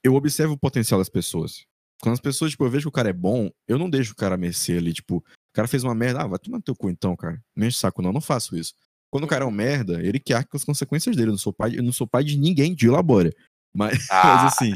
eu 0.03 0.15
observo 0.15 0.53
o 0.53 0.57
potencial 0.57 0.99
das 0.99 1.09
pessoas. 1.09 1.65
Quando 2.01 2.13
as 2.13 2.19
pessoas, 2.19 2.51
tipo, 2.51 2.65
eu 2.65 2.69
vejo 2.69 2.83
que 2.85 2.89
o 2.89 2.91
cara 2.91 3.09
é 3.09 3.13
bom, 3.13 3.49
eu 3.67 3.77
não 3.77 3.89
deixo 3.89 4.13
o 4.13 4.15
cara 4.15 4.35
mercer 4.35 4.79
ali, 4.79 4.93
tipo, 4.93 5.17
o 5.17 5.23
cara 5.53 5.67
fez 5.67 5.83
uma 5.83 5.93
merda, 5.93 6.21
ah, 6.21 6.27
vai 6.27 6.39
tomar 6.39 6.57
no 6.57 6.63
teu 6.63 6.75
cu 6.75 6.89
então, 6.89 7.15
cara. 7.15 7.39
Não 7.55 7.67
enche 7.67 7.77
o 7.77 7.79
saco, 7.79 8.01
não, 8.01 8.11
não 8.11 8.21
faço 8.21 8.57
isso. 8.57 8.73
Quando 9.11 9.25
o 9.25 9.27
cara 9.27 9.43
é 9.43 9.47
um 9.47 9.51
merda, 9.51 10.01
ele 10.01 10.19
que 10.19 10.33
arca 10.33 10.49
com 10.49 10.57
as 10.57 10.63
consequências 10.63 11.15
dele. 11.15 11.29
Eu 11.29 11.33
não 11.33 11.37
sou 11.37 11.53
pai, 11.53 11.77
eu 11.77 11.83
não 11.83 11.91
sou 11.91 12.07
pai 12.07 12.23
de 12.23 12.37
ninguém 12.37 12.73
de 12.73 12.89
labora. 12.89 13.29
Mas, 13.75 13.91
Ah, 14.09 14.21
mas 14.25 14.53
assim, 14.53 14.75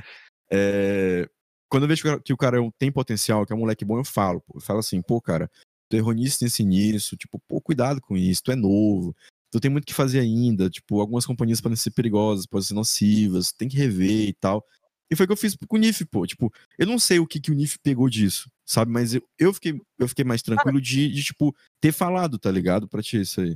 é, 0.51 1.27
quando 1.69 1.83
eu 1.83 1.87
vejo 1.87 2.03
que 2.21 2.33
o 2.33 2.37
cara- 2.37 2.63
é 2.63 2.69
tem 2.77 2.91
potencial, 2.91 3.45
que 3.45 3.53
é 3.53 3.55
um 3.55 3.59
moleque 3.59 3.85
bom, 3.85 3.97
eu 3.97 4.05
falo. 4.05 4.41
Pô, 4.41 4.57
eu 4.57 4.61
falo 4.61 4.79
assim, 4.79 5.01
pô, 5.01 5.21
cara, 5.21 5.49
tu 5.89 5.95
errou 5.97 6.13
nisso, 6.13 6.43
nisso 6.43 6.61
e 6.61 6.65
nisso. 6.65 7.17
Tipo, 7.17 7.39
pô, 7.47 7.61
cuidado 7.61 8.01
com 8.01 8.15
isso, 8.17 8.43
tu 8.43 8.51
é 8.51 8.55
novo. 8.55 9.15
Tu 9.51 9.59
tem 9.59 9.71
muito 9.71 9.83
o 9.83 9.87
que 9.87 9.93
fazer 9.93 10.19
ainda. 10.19 10.69
Tipo, 10.69 10.99
algumas 10.99 11.25
companhias 11.25 11.61
podem 11.61 11.77
ser 11.77 11.91
perigosas, 11.91 12.45
podem 12.45 12.67
ser 12.67 12.73
nocivas, 12.73 13.51
tem 13.51 13.69
que 13.69 13.77
rever 13.77 14.29
e 14.29 14.33
tal. 14.33 14.63
E 15.09 15.15
foi 15.15 15.25
o 15.25 15.27
que 15.27 15.33
eu 15.33 15.37
fiz 15.37 15.55
com 15.67 15.75
o 15.75 15.79
NIF, 15.79 16.05
pô. 16.05 16.25
Tipo, 16.25 16.51
eu 16.77 16.87
não 16.87 16.97
sei 16.97 17.19
o 17.19 17.27
que, 17.27 17.39
que 17.39 17.51
o 17.51 17.53
NIF 17.53 17.77
pegou 17.79 18.09
disso, 18.09 18.49
sabe? 18.65 18.91
Mas 18.91 19.13
eu, 19.13 19.21
eu, 19.37 19.53
fiquei, 19.53 19.79
eu 19.99 20.07
fiquei 20.07 20.25
mais 20.25 20.41
tranquilo 20.41 20.81
de, 20.81 21.09
de, 21.09 21.23
tipo, 21.23 21.55
ter 21.79 21.91
falado, 21.91 22.39
tá 22.39 22.51
ligado? 22.51 22.87
Pra 22.87 23.01
ti 23.01 23.21
isso 23.21 23.41
aí. 23.41 23.55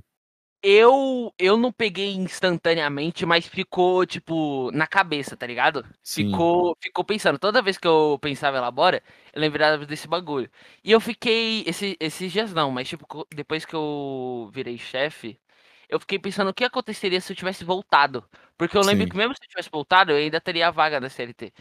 Eu, 0.61 1.33
eu 1.39 1.55
não 1.55 1.71
peguei 1.71 2.13
instantaneamente, 2.15 3.25
mas 3.25 3.47
ficou, 3.47 4.05
tipo, 4.05 4.69
na 4.71 4.85
cabeça, 4.85 5.37
tá 5.37 5.47
ligado? 5.47 5.85
Sim. 6.03 6.25
Ficou, 6.25 6.75
ficou 6.81 7.03
pensando. 7.05 7.39
Toda 7.39 7.61
vez 7.61 7.77
que 7.77 7.87
eu 7.87 8.19
pensava 8.21 8.57
em 8.57 8.59
Elabora, 8.59 9.01
eu 9.33 9.39
lembrava 9.39 9.85
desse 9.85 10.05
bagulho. 10.07 10.49
E 10.83 10.91
eu 10.91 10.99
fiquei, 10.99 11.63
esse, 11.65 11.95
esses 11.99 12.31
dias 12.31 12.53
não, 12.53 12.71
mas 12.71 12.89
tipo, 12.89 13.25
depois 13.33 13.65
que 13.65 13.73
eu 13.73 14.51
virei 14.53 14.77
chefe, 14.77 15.39
eu 15.89 15.99
fiquei 15.99 16.19
pensando 16.19 16.49
o 16.49 16.53
que 16.53 16.63
aconteceria 16.63 17.19
se 17.19 17.31
eu 17.31 17.35
tivesse 17.35 17.63
voltado. 17.63 18.23
Porque 18.57 18.77
eu 18.77 18.81
lembro 18.81 19.05
Sim. 19.05 19.09
que 19.09 19.17
mesmo 19.17 19.33
se 19.35 19.43
eu 19.43 19.49
tivesse 19.49 19.69
voltado, 19.71 20.11
eu 20.11 20.17
ainda 20.17 20.39
teria 20.39 20.67
a 20.67 20.71
vaga 20.71 20.99
da 21.01 21.09
CLT. 21.09 21.51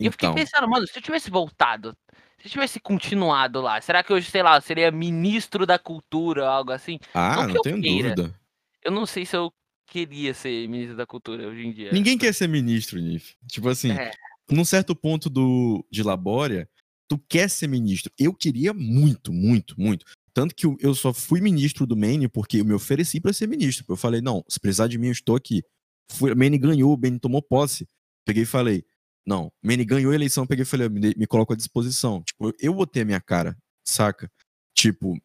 E 0.00 0.06
eu 0.06 0.12
fiquei 0.12 0.28
Então, 0.28 0.34
pensando, 0.34 0.68
mano, 0.68 0.86
se 0.86 0.98
eu 0.98 1.02
tivesse 1.02 1.30
voltado, 1.30 1.96
se 2.40 2.46
eu 2.48 2.50
tivesse 2.50 2.80
continuado 2.80 3.60
lá, 3.60 3.80
será 3.80 4.02
que 4.02 4.12
hoje, 4.12 4.30
sei 4.30 4.42
lá, 4.42 4.60
seria 4.60 4.90
ministro 4.90 5.66
da 5.66 5.78
cultura, 5.78 6.48
algo 6.48 6.72
assim? 6.72 6.98
ah, 7.12 7.46
não 7.46 7.54
não 7.54 7.62
tenho 7.62 7.80
queira. 7.80 8.14
dúvida. 8.14 8.40
Eu 8.82 8.90
não 8.92 9.06
sei 9.06 9.24
se 9.24 9.36
eu 9.36 9.52
queria 9.86 10.34
ser 10.34 10.68
ministro 10.68 10.96
da 10.96 11.06
cultura 11.06 11.46
hoje 11.46 11.66
em 11.66 11.72
dia. 11.72 11.92
Ninguém 11.92 12.18
quer 12.18 12.32
ser 12.34 12.48
ministro, 12.48 12.98
Nif. 13.00 13.34
Tipo 13.46 13.68
assim, 13.68 13.92
É. 13.92 14.10
num 14.50 14.64
certo 14.64 14.94
ponto 14.96 15.30
do, 15.30 15.86
de 15.90 16.02
Labória, 16.02 16.68
tu 17.08 17.18
quer 17.28 17.48
ser 17.48 17.66
ministro. 17.68 18.12
Eu 18.18 18.34
queria 18.34 18.72
muito, 18.72 19.32
muito, 19.32 19.78
muito. 19.78 20.04
Tanto 20.34 20.54
que 20.54 20.66
eu- 20.66 20.94
só 20.94 21.12
fui 21.14 21.40
ministro 21.40 21.86
do 21.86 21.96
Maine 21.96 22.28
porque 22.28 22.60
eu 22.60 22.64
me 22.64 22.74
ofereci 22.74 23.20
pra 23.20 23.32
ser 23.32 23.46
ministro. 23.46 23.84
Eu 23.88 23.96
falei, 23.96 24.20
não, 24.20 24.44
se 24.48 24.58
precisar 24.58 24.88
de 24.88 24.98
mim, 24.98 25.06
eu 25.06 25.12
estou 25.12 25.36
aqui. 25.36 25.62
Fui, 26.10 26.34
Maine 26.34 26.58
ganhou, 26.58 26.98
Maine 26.98 27.20
tomou 27.20 27.40
posse. 27.40 27.86
Peguei 28.26 28.42
e 28.42 28.46
falei, 28.46 28.84
não, 29.24 29.52
Maine 29.62 29.84
ganhou 29.84 30.10
a 30.10 30.14
eleição, 30.14 30.46
peguei 30.46 30.64
e 30.64 30.66
falei, 30.66 30.88
me, 30.88 31.14
me 31.16 31.26
coloco 31.26 31.52
à 31.52 31.56
disposição. 31.56 32.22
Tipo, 32.22 32.52
eu- 32.60 32.74
botei 32.74 33.02
a 33.02 33.06
minha 33.06 33.20
cara, 33.20 33.56
saca? 33.86 34.28
Tipo, 34.76 35.16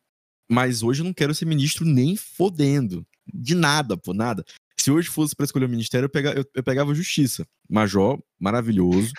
mas 0.50 0.84
hoje 0.84 1.01
eu 1.01 1.06
não 1.06 1.13
quero 1.13 1.34
ser 1.34 1.46
ministro 1.46 1.86
nem 1.86 2.16
fodendo. 2.16 3.06
De 3.34 3.56
nada, 3.56 3.98
pô, 3.98 4.13
nada. 4.13 4.44
Se 4.80 4.92
hoje 4.92 5.10
fosse 5.10 5.36
pra 5.36 5.44
escolher 5.44 5.66
o 5.66 5.70
ministério, 5.70 6.10
eu, 6.13 6.22
eu, 6.32 6.46
eu 6.56 6.63
pegava 6.63 6.94
justiça. 6.96 7.46
Major, 7.68 8.22
maravilhoso, 8.39 9.12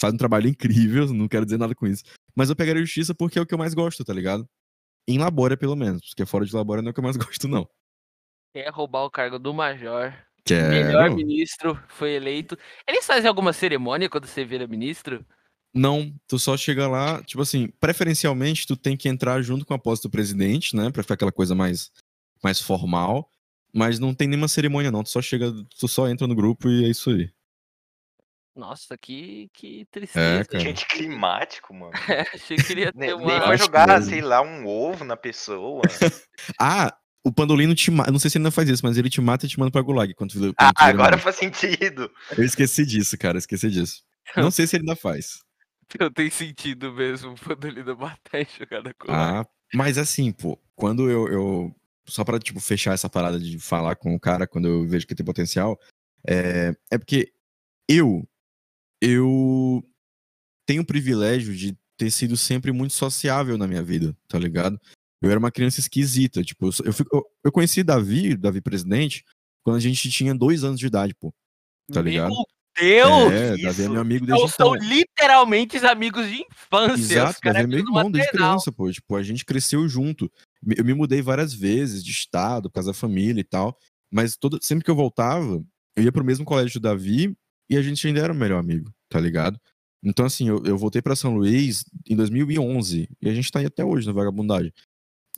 faz 0.00 0.14
um 0.14 0.16
trabalho 0.18 0.48
incrível, 0.48 1.12
não 1.12 1.26
quero 1.26 1.44
dizer 1.44 1.58
nada 1.58 1.74
com 1.74 1.86
isso. 1.86 2.04
Mas 2.36 2.50
eu 2.50 2.56
pegaria 2.56 2.82
justiça 2.84 3.14
porque 3.14 3.38
é 3.38 3.42
o 3.42 3.46
que 3.46 3.52
eu 3.54 3.58
mais 3.58 3.74
gosto, 3.74 4.04
tá 4.04 4.12
ligado? 4.12 4.48
Em 5.08 5.16
Labória, 5.18 5.56
pelo 5.56 5.74
menos. 5.74 6.10
Porque 6.10 6.26
fora 6.26 6.44
de 6.44 6.54
Labória 6.54 6.82
não 6.82 6.88
é 6.88 6.90
o 6.90 6.94
que 6.94 7.00
eu 7.00 7.04
mais 7.04 7.16
gosto, 7.18 7.48
não. 7.48 7.66
Quer 8.52 8.68
roubar 8.68 9.04
o 9.04 9.10
cargo 9.10 9.38
do 9.38 9.54
major. 9.54 10.14
Quero. 10.44 10.68
Melhor 10.68 11.10
ministro 11.10 11.80
foi 11.88 12.12
eleito. 12.12 12.56
Eles 12.86 13.06
fazem 13.06 13.26
alguma 13.26 13.52
cerimônia 13.52 14.08
quando 14.08 14.26
você 14.26 14.44
vira 14.44 14.66
ministro? 14.66 15.24
Não, 15.74 16.14
tu 16.26 16.38
só 16.38 16.56
chega 16.56 16.88
lá, 16.88 17.22
tipo 17.22 17.42
assim, 17.42 17.68
preferencialmente 17.78 18.66
tu 18.66 18.74
tem 18.76 18.96
que 18.96 19.08
entrar 19.08 19.40
junto 19.42 19.66
com 19.66 19.74
a 19.74 19.78
posse 19.78 20.02
do 20.02 20.10
presidente, 20.10 20.74
né? 20.74 20.90
Pra 20.90 21.02
ficar 21.02 21.14
aquela 21.14 21.32
coisa 21.32 21.54
mais, 21.54 21.90
mais 22.42 22.60
formal. 22.60 23.30
Mas 23.72 23.98
não 23.98 24.14
tem 24.14 24.26
nenhuma 24.28 24.48
cerimônia, 24.48 24.90
não. 24.90 25.02
Tu 25.02 25.10
só 25.10 25.20
chega, 25.20 25.52
tu 25.78 25.88
só 25.88 26.08
entra 26.08 26.26
no 26.26 26.34
grupo 26.34 26.68
e 26.68 26.84
é 26.84 26.88
isso 26.88 27.10
aí. 27.10 27.30
Nossa, 28.58 28.98
que, 28.98 29.48
que 29.54 29.82
É, 29.82 29.84
tristeza. 29.90 30.44
cara. 30.46 30.64
Gente, 30.64 30.86
climático, 30.88 31.72
mano. 31.72 31.92
É, 32.08 32.22
achei 32.34 32.56
que 32.56 32.72
ele 32.72 32.80
ia 32.82 32.92
Nem, 32.94 33.10
ter 33.10 33.16
nem 33.16 33.24
uma. 33.24 33.40
pra 33.40 33.50
Acho 33.54 33.64
jogar, 33.64 34.02
sei 34.02 34.20
lá, 34.20 34.42
um 34.42 34.66
ovo 34.66 35.04
na 35.04 35.16
pessoa. 35.16 35.82
Ah, 36.60 36.92
o 37.24 37.32
Pandolino 37.32 37.74
te 37.74 37.90
mata. 37.90 38.10
Não 38.10 38.18
sei 38.18 38.30
se 38.30 38.36
ele 38.38 38.42
ainda 38.42 38.50
faz 38.50 38.68
isso, 38.68 38.84
mas 38.84 38.98
ele 38.98 39.08
te 39.08 39.20
mata 39.20 39.46
e 39.46 39.48
te 39.48 39.58
manda 39.58 39.70
pra 39.70 39.80
Gulag. 39.80 40.12
Quando 40.14 40.32
quando 40.32 40.54
Ah, 40.58 40.72
agora 40.76 41.16
faz 41.18 41.36
sentido. 41.36 42.10
Eu 42.36 42.42
esqueci 42.44 42.84
disso, 42.84 43.16
cara. 43.16 43.38
Esqueci 43.38 43.70
disso. 43.70 44.02
Não 44.36 44.50
sei 44.50 44.66
se 44.66 44.74
ele 44.76 44.82
ainda 44.82 44.96
faz. 44.96 45.38
Não 46.00 46.10
tem 46.10 46.28
sentido 46.28 46.92
mesmo 46.92 47.34
quando 47.44 47.64
ele 47.66 47.82
não 47.84 47.96
matar 47.96 48.40
e 48.42 48.46
jogar 48.58 48.82
na 48.82 48.92
colar. 48.92 49.40
Ah, 49.42 49.46
mas 49.72 49.96
assim, 49.98 50.32
pô, 50.32 50.58
quando 50.74 51.08
eu, 51.08 51.28
eu- 51.28 51.74
Só 52.08 52.24
pra, 52.24 52.38
tipo, 52.38 52.58
fechar 52.58 52.94
essa 52.94 53.08
parada 53.08 53.38
de 53.38 53.58
falar 53.58 53.94
com 53.94 54.14
o 54.14 54.20
cara 54.20 54.46
quando 54.48 54.66
eu 54.66 54.88
vejo 54.88 55.06
que 55.06 55.14
tem 55.14 55.24
potencial, 55.24 55.78
é, 56.26 56.74
é 56.90 56.96
porque 56.98 57.30
eu. 57.88 58.26
Eu 59.00 59.82
tenho 60.66 60.82
o 60.82 60.86
privilégio 60.86 61.54
de 61.54 61.76
ter 61.96 62.10
sido 62.10 62.36
sempre 62.36 62.72
muito 62.72 62.94
sociável 62.94 63.58
na 63.58 63.66
minha 63.66 63.82
vida, 63.82 64.16
tá 64.28 64.38
ligado? 64.38 64.80
Eu 65.20 65.30
era 65.30 65.38
uma 65.38 65.50
criança 65.50 65.80
esquisita, 65.80 66.42
tipo, 66.44 66.66
eu, 66.66 66.72
eu, 66.84 66.92
fico- 66.92 67.26
eu, 67.44 67.50
conheci 67.50 67.82
Davi, 67.82 68.36
Davi 68.36 68.60
presidente, 68.60 69.24
quando 69.64 69.76
a 69.76 69.80
gente 69.80 70.08
tinha 70.10 70.34
dois 70.34 70.62
anos 70.62 70.78
de 70.78 70.86
idade, 70.86 71.14
pô. 71.14 71.32
Tá 71.92 72.00
ligado? 72.00 72.30
Meu 72.30 72.44
Deus! 72.78 73.32
é, 73.32 73.56
que 73.56 73.62
Davi 73.62 73.66
é 73.66 73.84
isso? 73.84 73.90
meu 73.90 74.00
amigo 74.00 74.26
desde 74.26 74.44
Então, 74.44 74.54
são 74.56 74.76
então. 74.76 74.88
literalmente 74.88 75.76
os 75.76 75.84
amigos 75.84 76.26
de 76.28 76.44
infância. 76.48 77.14
Exato, 77.14 77.40
Davi 77.42 77.58
é 77.60 77.66
meu 77.66 77.78
irmão 77.80 78.10
desde 78.10 78.30
criança, 78.30 78.70
pô. 78.70 78.90
Tipo, 78.92 79.16
a 79.16 79.22
gente 79.22 79.44
cresceu 79.44 79.88
junto. 79.88 80.30
Eu 80.76 80.84
me 80.84 80.94
mudei 80.94 81.20
várias 81.20 81.52
vezes 81.52 82.04
de 82.04 82.12
estado, 82.12 82.68
por 82.68 82.74
causa 82.74 82.90
da 82.90 82.94
família 82.94 83.40
e 83.40 83.44
tal. 83.44 83.76
Mas 84.12 84.36
todo, 84.36 84.58
sempre 84.62 84.84
que 84.84 84.90
eu 84.90 84.94
voltava, 84.94 85.64
eu 85.96 86.04
ia 86.04 86.12
pro 86.12 86.24
mesmo 86.24 86.44
colégio 86.44 86.78
do 86.78 86.82
Davi 86.84 87.36
e 87.68 87.76
a 87.76 87.82
gente 87.82 88.06
ainda 88.06 88.20
era 88.20 88.32
o 88.32 88.36
melhor 88.36 88.58
amigo, 88.58 88.92
tá 89.08 89.20
ligado? 89.20 89.60
Então, 90.02 90.24
assim, 90.24 90.48
eu, 90.48 90.64
eu 90.64 90.78
voltei 90.78 91.02
pra 91.02 91.16
São 91.16 91.34
Luís 91.36 91.84
em 92.08 92.14
2011 92.14 93.08
e 93.20 93.28
a 93.28 93.34
gente 93.34 93.50
tá 93.50 93.58
aí 93.58 93.66
até 93.66 93.84
hoje 93.84 94.06
na 94.06 94.12
vagabundagem. 94.12 94.72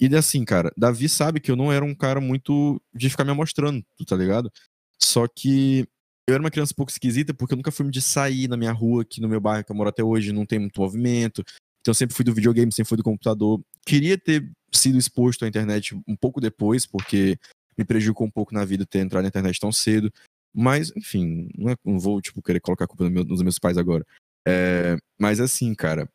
E 0.01 0.15
assim, 0.17 0.45
cara, 0.45 0.73
Davi 0.77 1.09
sabe 1.09 1.41
que 1.41 1.51
eu 1.51 1.57
não 1.57 1.71
era 1.71 1.85
um 1.85 1.95
cara 1.95 2.21
muito 2.21 2.81
de 2.95 3.11
ficar 3.11 3.25
me 3.25 3.31
amostrando, 3.31 3.85
tá 4.07 4.17
ligado? 4.17 4.51
Só 4.99 5.27
que 5.29 5.87
eu 6.27 6.35
era 6.35 6.43
uma 6.43 6.51
criança 6.51 6.73
um 6.73 6.77
pouco 6.77 6.91
esquisita 6.91 7.35
porque 7.35 7.53
eu 7.53 7.57
nunca 7.57 7.71
fui 7.71 7.91
de 7.91 8.01
sair 8.01 8.49
na 8.49 8.57
minha 8.57 8.73
rua, 8.73 9.03
aqui 9.03 9.21
no 9.21 9.29
meu 9.29 9.41
bairro 9.41 9.65
que 9.65 9.73
eu 9.73 9.77
moro 9.77 9.91
até 9.91 10.03
hoje, 10.03 10.33
não 10.33 10.47
tem 10.47 10.59
muito 10.59 10.81
movimento. 10.81 11.43
Então 11.81 11.91
eu 11.91 11.95
sempre 11.95 12.15
fui 12.15 12.25
do 12.25 12.33
videogame, 12.33 12.73
sempre 12.73 12.89
fui 12.89 12.97
do 12.97 13.05
computador. 13.05 13.61
Queria 13.85 14.17
ter 14.17 14.51
sido 14.73 14.99
exposto 14.99 15.45
à 15.45 15.49
internet 15.49 15.95
um 16.07 16.17
pouco 16.17 16.41
depois, 16.41 16.87
porque 16.87 17.39
me 17.77 17.85
prejudicou 17.85 18.27
um 18.27 18.31
pouco 18.31 18.55
na 18.55 18.65
vida 18.65 18.87
ter 18.87 19.01
entrado 19.01 19.23
na 19.23 19.29
internet 19.29 19.59
tão 19.59 19.73
cedo. 19.73 20.13
Mas, 20.55 20.93
enfim, 20.97 21.49
não, 21.57 21.71
é- 21.73 21.77
não 21.85 21.99
vou, 21.99 22.21
tipo, 22.21 22.43
querer 22.43 22.61
colocar 22.61 22.85
a 22.85 22.89
culpa 22.89 23.05
no 23.05 23.11
meu- 23.11 23.25
nos 23.25 23.43
meus 23.43 23.59
pais 23.59 23.79
agora. 23.79 24.05
É, 24.47 24.97
mas 25.19 25.39
assim, 25.41 25.75
cara, 25.75 26.09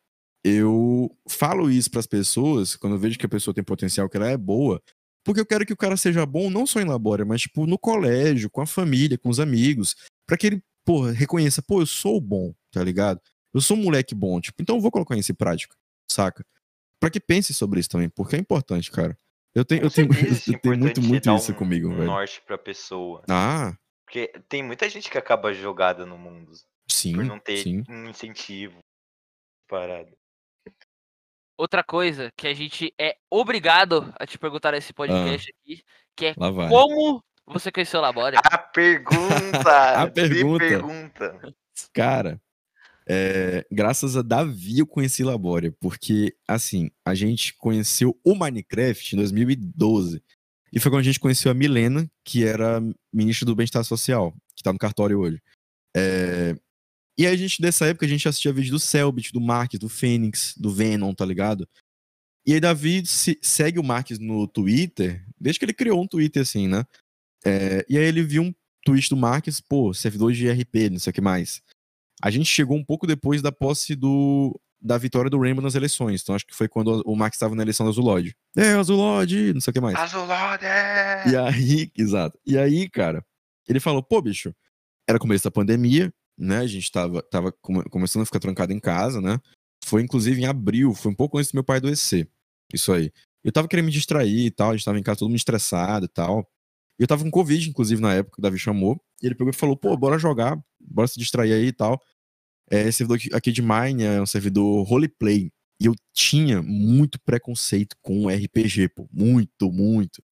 eu 0.44 1.10
falo 1.28 1.70
isso 1.70 1.90
pras 1.90 2.06
pessoas, 2.06 2.76
quando 2.76 2.94
eu 2.94 2.98
vejo 2.98 3.18
que 3.18 3.26
a 3.26 3.28
pessoa 3.28 3.54
tem 3.54 3.64
potencial, 3.64 4.08
que 4.08 4.16
ela 4.16 4.28
é 4.30 4.36
boa, 4.36 4.80
porque 5.24 5.40
eu 5.40 5.46
quero 5.46 5.64
que 5.66 5.72
o 5.72 5.76
cara 5.76 5.96
seja 5.96 6.24
bom 6.26 6.50
não 6.50 6.66
só 6.66 6.80
em 6.80 6.84
labora, 6.84 7.24
mas, 7.24 7.42
tipo, 7.42 7.66
no 7.66 7.78
colégio, 7.78 8.50
com 8.50 8.60
a 8.60 8.66
família, 8.66 9.18
com 9.18 9.28
os 9.28 9.40
amigos, 9.40 9.96
pra 10.26 10.36
que 10.36 10.46
ele, 10.46 10.62
porra, 10.84 11.10
reconheça, 11.12 11.62
pô, 11.62 11.80
eu 11.80 11.86
sou 11.86 12.20
bom, 12.20 12.54
tá 12.70 12.82
ligado? 12.84 13.20
Eu 13.54 13.60
sou 13.60 13.76
um 13.76 13.82
moleque 13.82 14.14
bom, 14.14 14.40
tipo, 14.40 14.60
então 14.62 14.76
eu 14.76 14.80
vou 14.82 14.90
colocar 14.90 15.16
isso 15.16 15.32
em 15.32 15.34
prática, 15.34 15.74
saca? 16.10 16.44
Pra 17.00 17.10
que 17.10 17.18
pense 17.20 17.52
sobre 17.54 17.80
isso 17.80 17.88
também, 17.88 18.08
porque 18.08 18.36
é 18.36 18.38
importante, 18.38 18.90
cara. 18.90 19.16
Eu 19.54 19.64
tenho, 19.64 19.82
eu 19.82 19.90
tenho, 19.90 20.08
é 20.12 20.30
eu 20.30 20.60
tenho 20.60 20.76
muito, 20.76 21.00
importante 21.00 21.00
muito 21.08 21.24
dar 21.24 21.36
isso 21.36 21.52
um- 21.52 21.54
comigo, 21.54 21.88
um 21.88 21.94
velho. 21.94 22.04
norte 22.06 22.42
pra 22.46 22.58
pessoa. 22.58 23.22
Ah, 23.28 23.74
Porque 24.06 24.32
tem 24.48 24.62
muita 24.62 24.88
gente 24.88 25.10
que 25.10 25.18
acaba 25.18 25.52
jogada 25.52 26.06
no 26.06 26.16
mundo 26.16 26.52
sim, 26.88 27.12
por 27.12 27.24
não 27.24 27.40
ter 27.40 27.58
sim. 27.58 27.82
um 27.88 28.08
incentivo. 28.08 28.78
Parado. 29.68 30.16
Outra 31.58 31.82
coisa 31.82 32.30
que 32.36 32.46
a 32.46 32.54
gente 32.54 32.94
é 32.98 33.16
obrigado 33.28 34.14
a 34.18 34.24
te 34.24 34.38
perguntar 34.38 34.72
nesse 34.72 34.92
podcast 34.92 35.50
aqui, 35.50 35.82
que 36.14 36.26
é 36.26 36.34
como 36.34 37.22
você 37.46 37.72
conheceu 37.72 37.98
o 37.98 38.02
Labora? 38.02 38.38
A 38.44 38.58
pergunta! 38.58 39.22
A 40.02 40.10
pergunta. 40.10 40.64
pergunta. 40.64 41.54
Cara, 41.92 42.40
é, 43.08 43.64
graças 43.70 44.16
a 44.16 44.22
Davi 44.22 44.80
eu 44.80 44.86
conheci 44.86 45.22
Labória, 45.22 45.72
porque, 45.80 46.36
assim, 46.46 46.90
a 47.04 47.14
gente 47.14 47.54
conheceu 47.54 48.18
o 48.24 48.34
Minecraft 48.34 49.14
em 49.14 49.18
2012. 49.18 50.22
E 50.76 50.78
foi 50.78 50.90
quando 50.90 51.00
a 51.00 51.04
gente 51.04 51.18
conheceu 51.18 51.50
a 51.50 51.54
Milena, 51.54 52.06
que 52.22 52.44
era 52.44 52.82
ministra 53.10 53.46
do 53.46 53.56
Bem-Estar 53.56 53.82
Social, 53.82 54.36
que 54.54 54.62
tá 54.62 54.70
no 54.70 54.78
cartório 54.78 55.18
hoje. 55.18 55.40
É, 55.96 56.54
e 57.18 57.26
aí 57.26 57.32
a 57.32 57.36
gente, 57.36 57.62
dessa 57.62 57.86
época, 57.86 58.04
a 58.04 58.08
gente 58.08 58.28
assistia 58.28 58.52
vídeo 58.52 58.72
do 58.72 58.78
Selbit, 58.78 59.32
do 59.32 59.40
Marques, 59.40 59.80
do 59.80 59.88
Fênix, 59.88 60.54
do 60.54 60.70
Venom, 60.70 61.14
tá 61.14 61.24
ligado? 61.24 61.66
E 62.46 62.52
aí 62.52 62.60
Davi 62.60 63.06
se- 63.06 63.38
segue 63.40 63.78
o 63.78 63.82
Marques 63.82 64.18
no 64.18 64.46
Twitter, 64.46 65.24
desde 65.40 65.58
que 65.58 65.64
ele 65.64 65.72
criou 65.72 66.02
um 66.02 66.06
Twitter 66.06 66.42
assim, 66.42 66.68
né? 66.68 66.84
É, 67.42 67.86
e 67.88 67.96
aí 67.96 68.04
ele 68.04 68.22
viu 68.22 68.42
um 68.42 68.54
tweet 68.84 69.08
do 69.08 69.16
Marques, 69.16 69.62
pô, 69.62 69.94
servidor 69.94 70.34
de 70.34 70.46
RP, 70.46 70.90
não 70.90 70.98
sei 70.98 71.10
o 71.10 71.14
que 71.14 71.22
mais. 71.22 71.62
A 72.20 72.30
gente 72.30 72.50
chegou 72.50 72.76
um 72.76 72.84
pouco 72.84 73.06
depois 73.06 73.40
da 73.40 73.50
posse 73.50 73.94
do, 73.94 74.60
da 74.80 74.98
vitória 74.98 75.30
do 75.30 75.40
Rainbow 75.40 75.62
nas 75.62 75.74
eleições. 75.74 76.22
Então 76.22 76.34
acho 76.34 76.46
que 76.46 76.54
foi 76.54 76.68
quando 76.68 77.02
o 77.04 77.16
Marques 77.16 77.36
estava 77.36 77.54
na 77.54 77.62
eleição 77.62 77.84
da 77.86 77.90
Azulod. 77.90 78.34
É, 78.56 78.72
Azulod, 78.72 79.52
não 79.54 79.60
sei 79.60 79.70
o 79.70 79.74
que 79.74 79.80
mais. 79.80 79.96
Azulode! 79.96 80.64
E 81.26 81.36
aí, 81.36 81.90
exato. 81.96 82.38
E 82.46 82.56
aí, 82.58 82.88
cara, 82.88 83.24
ele 83.68 83.80
falou, 83.80 84.02
pô, 84.02 84.20
bicho, 84.20 84.54
era 85.08 85.18
começo 85.18 85.44
da 85.44 85.50
pandemia, 85.50 86.12
né? 86.38 86.58
A 86.58 86.66
gente 86.66 86.90
tava, 86.90 87.22
tava 87.22 87.52
come- 87.52 87.84
começando 87.84 88.22
a 88.22 88.26
ficar 88.26 88.38
trancado 88.40 88.72
em 88.72 88.80
casa, 88.80 89.20
né? 89.20 89.38
Foi 89.84 90.02
inclusive 90.02 90.40
em 90.40 90.46
abril, 90.46 90.94
foi 90.94 91.12
um 91.12 91.14
pouco 91.14 91.38
antes 91.38 91.50
do 91.50 91.56
meu 91.56 91.64
pai 91.64 91.78
adoecer. 91.78 92.28
Isso 92.72 92.92
aí. 92.92 93.12
Eu 93.44 93.52
tava 93.52 93.68
querendo 93.68 93.86
me 93.86 93.92
distrair 93.92 94.46
e 94.46 94.50
tal, 94.50 94.70
a 94.70 94.76
gente 94.76 94.84
tava 94.84 94.98
em 94.98 95.02
casa 95.02 95.20
todo 95.20 95.28
mundo 95.28 95.38
estressado 95.38 96.06
e 96.06 96.08
tal. 96.08 96.46
Eu 96.98 97.06
tava 97.06 97.22
com 97.22 97.30
Covid, 97.30 97.68
inclusive, 97.68 98.00
na 98.00 98.14
época, 98.14 98.34
que 98.36 98.40
o 98.40 98.42
Davi 98.42 98.58
chamou. 98.58 99.00
E 99.22 99.26
ele 99.26 99.34
pegou 99.34 99.50
e 99.50 99.56
falou, 99.56 99.76
pô, 99.76 99.96
bora 99.96 100.18
jogar, 100.18 100.58
bora 100.80 101.06
se 101.06 101.18
distrair 101.18 101.52
aí 101.52 101.66
e 101.66 101.72
tal. 101.72 102.00
É, 102.70 102.80
esse 102.82 102.98
servidor 102.98 103.20
aqui- 103.36 103.52
de 103.52 103.62
Mine 103.62 104.02
é 104.04 104.20
um 104.20 104.26
servidor 104.26 104.82
roleplay. 104.86 105.50
E 105.80 105.86
eu 105.86 105.94
tinha 106.14 106.62
muito 106.62 107.20
preconceito 107.20 107.94
com 108.02 108.28
RPG, 108.28 108.88
pô. 108.88 109.06
Muito, 109.12 109.70
muito. 109.70 110.22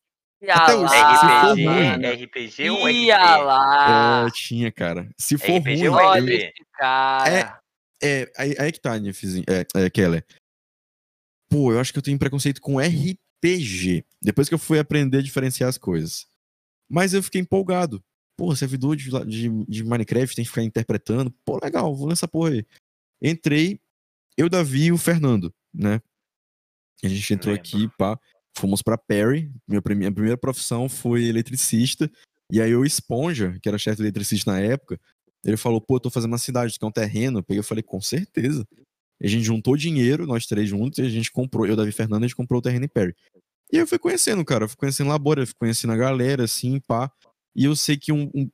Ia 0.42 0.54
Até 0.54 0.74
hoje, 0.74 0.92
se 0.92 0.98
for 0.98 1.26
lá, 1.26 1.52
ruim. 1.52 2.06
RPG 2.06 2.70
ou 2.70 2.88
Ia 2.90 3.16
RP? 3.16 3.44
lá. 3.44 4.26
É, 4.26 4.30
tinha, 4.30 4.72
cara. 4.72 5.08
Se 5.18 5.36
for 5.38 5.56
RPG 5.58 5.86
ruim, 5.86 5.88
ou 5.88 5.94
Olha 5.96 6.20
RP? 6.22 6.32
esse 6.34 6.66
cara. 6.72 7.60
É, 8.02 8.30
aí, 8.36 8.54
aí 8.58 8.72
que 8.72 8.80
tá, 8.80 8.98
Nifizinho. 8.98 9.44
É, 9.48 9.84
é, 9.84 9.90
Keller. 9.90 10.24
Pô, 11.48 11.72
eu 11.72 11.80
acho 11.80 11.92
que 11.92 11.98
eu 11.98 12.02
tenho 12.02 12.18
preconceito 12.18 12.60
com 12.60 12.78
RPG. 12.80 14.04
Depois 14.20 14.48
que 14.48 14.54
eu 14.54 14.58
fui 14.58 14.78
aprender 14.78 15.18
a 15.18 15.22
diferenciar 15.22 15.68
as 15.68 15.78
coisas. 15.78 16.26
Mas 16.90 17.14
eu 17.14 17.22
fiquei 17.22 17.40
empolgado. 17.40 18.02
Pô, 18.36 18.54
servidor 18.54 18.96
de, 18.96 19.10
de, 19.26 19.64
de 19.66 19.84
Minecraft 19.84 20.34
tem 20.34 20.44
que 20.44 20.50
ficar 20.50 20.62
interpretando. 20.62 21.30
Pô, 21.44 21.58
legal, 21.62 21.94
vou 21.94 22.08
nessa 22.08 22.26
porra 22.26 22.50
aí. 22.50 22.66
Entrei, 23.22 23.80
eu, 24.36 24.48
Davi 24.48 24.86
e 24.86 24.92
o 24.92 24.98
Fernando, 24.98 25.54
né? 25.72 26.00
A 27.02 27.08
gente 27.08 27.32
entrou 27.32 27.54
Lembro. 27.54 27.68
aqui, 27.68 27.88
pá. 27.96 28.18
Fomos 28.56 28.82
pra 28.82 28.98
Perry. 28.98 29.52
Minha, 29.66 29.82
minha 29.96 30.12
primeira 30.12 30.36
profissão 30.36 30.88
foi 30.88 31.24
eletricista. 31.24 32.10
E 32.50 32.60
aí 32.60 32.74
o 32.74 32.84
Esponja, 32.84 33.58
que 33.62 33.68
era 33.68 33.78
chefe 33.78 33.96
de 33.96 34.02
eletricista 34.02 34.52
na 34.52 34.60
época, 34.60 35.00
ele 35.44 35.56
falou, 35.56 35.80
pô, 35.80 35.96
eu 35.96 36.00
tô 36.00 36.10
fazendo 36.10 36.32
uma 36.32 36.38
cidade, 36.38 36.74
tu 36.74 36.80
quer 36.80 36.86
um 36.86 36.92
terreno? 36.92 37.38
Eu 37.38 37.42
peguei 37.42 37.60
e 37.60 37.64
falei, 37.64 37.82
com 37.82 38.00
certeza. 38.00 38.66
E 39.20 39.26
a 39.26 39.30
gente 39.30 39.44
juntou 39.44 39.76
dinheiro, 39.76 40.26
nós 40.26 40.46
três 40.46 40.68
juntos, 40.68 40.98
e 40.98 41.02
a 41.02 41.08
gente 41.08 41.30
comprou, 41.30 41.66
eu, 41.66 41.76
Davi 41.76 41.90
e 41.90 41.92
Fernando, 41.92 42.24
a 42.24 42.26
gente 42.26 42.36
comprou 42.36 42.58
o 42.58 42.62
terreno 42.62 42.84
em 42.84 42.88
Perry. 42.88 43.14
E 43.72 43.76
eu 43.76 43.86
fui 43.86 43.98
conhecendo, 43.98 44.44
cara, 44.44 44.64
eu 44.64 44.68
fui 44.68 44.76
conhecendo 44.76 45.08
Labora, 45.08 45.42
eu 45.42 45.46
fui 45.46 45.56
conhecendo 45.58 45.92
a 45.92 45.96
galera, 45.96 46.44
assim, 46.44 46.80
pá. 46.80 47.10
E 47.54 47.64
eu 47.64 47.74
sei 47.76 47.96
que 47.96 48.12
um, 48.12 48.30
um- 48.34 48.50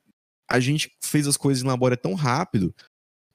a 0.49 0.59
gente 0.59 0.91
fez 1.03 1.27
as 1.27 1.37
coisas 1.37 1.63
em 1.63 1.67
Labora 1.67 1.95
tão 1.97 2.13
rápido 2.13 2.75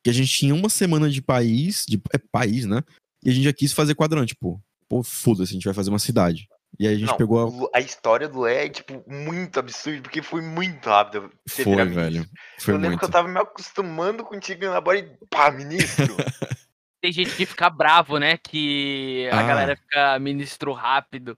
que 0.02 0.10
a 0.10 0.12
gente 0.12 0.30
tinha 0.30 0.54
uma 0.54 0.68
semana 0.68 1.10
de 1.10 1.20
país, 1.22 1.84
de 1.88 2.00
é, 2.14 2.18
país, 2.18 2.64
né? 2.66 2.82
E 3.24 3.30
a 3.30 3.32
gente 3.32 3.44
já 3.44 3.52
quis 3.52 3.72
fazer 3.72 3.94
quadrante, 3.94 4.34
pô. 4.36 4.60
Pô, 4.88 5.02
foda-se, 5.02 5.50
a 5.50 5.54
gente 5.54 5.64
vai 5.64 5.74
fazer 5.74 5.90
uma 5.90 5.98
cidade. 5.98 6.46
E 6.78 6.86
aí 6.86 6.94
a 6.94 6.98
gente 6.98 7.08
Não, 7.08 7.16
pegou 7.16 7.70
a... 7.72 7.78
a 7.78 7.80
história 7.80 8.28
do 8.28 8.40
Lé 8.40 8.66
é, 8.66 8.68
tipo, 8.68 9.02
muito 9.10 9.58
absurda, 9.58 10.02
porque 10.02 10.20
foi 10.22 10.42
muito 10.42 10.88
rápido. 10.88 11.32
Foi, 11.48 11.84
velho. 11.86 12.28
Foi 12.60 12.74
eu 12.74 12.76
lembro 12.76 12.90
muito. 12.90 12.98
que 13.00 13.04
eu 13.06 13.10
tava 13.10 13.26
me 13.28 13.38
acostumando 13.40 14.22
contigo 14.22 14.66
na 14.66 14.80
bola 14.80 14.98
e 14.98 15.16
pá, 15.30 15.50
ministro. 15.50 16.14
Tem 17.02 17.12
gente 17.12 17.34
que 17.34 17.46
fica 17.46 17.70
bravo, 17.70 18.18
né? 18.18 18.36
Que 18.36 19.28
a 19.32 19.40
Ah. 19.40 19.42
galera 19.46 19.76
fica 19.76 20.18
ministro 20.18 20.72
rápido. 20.72 21.36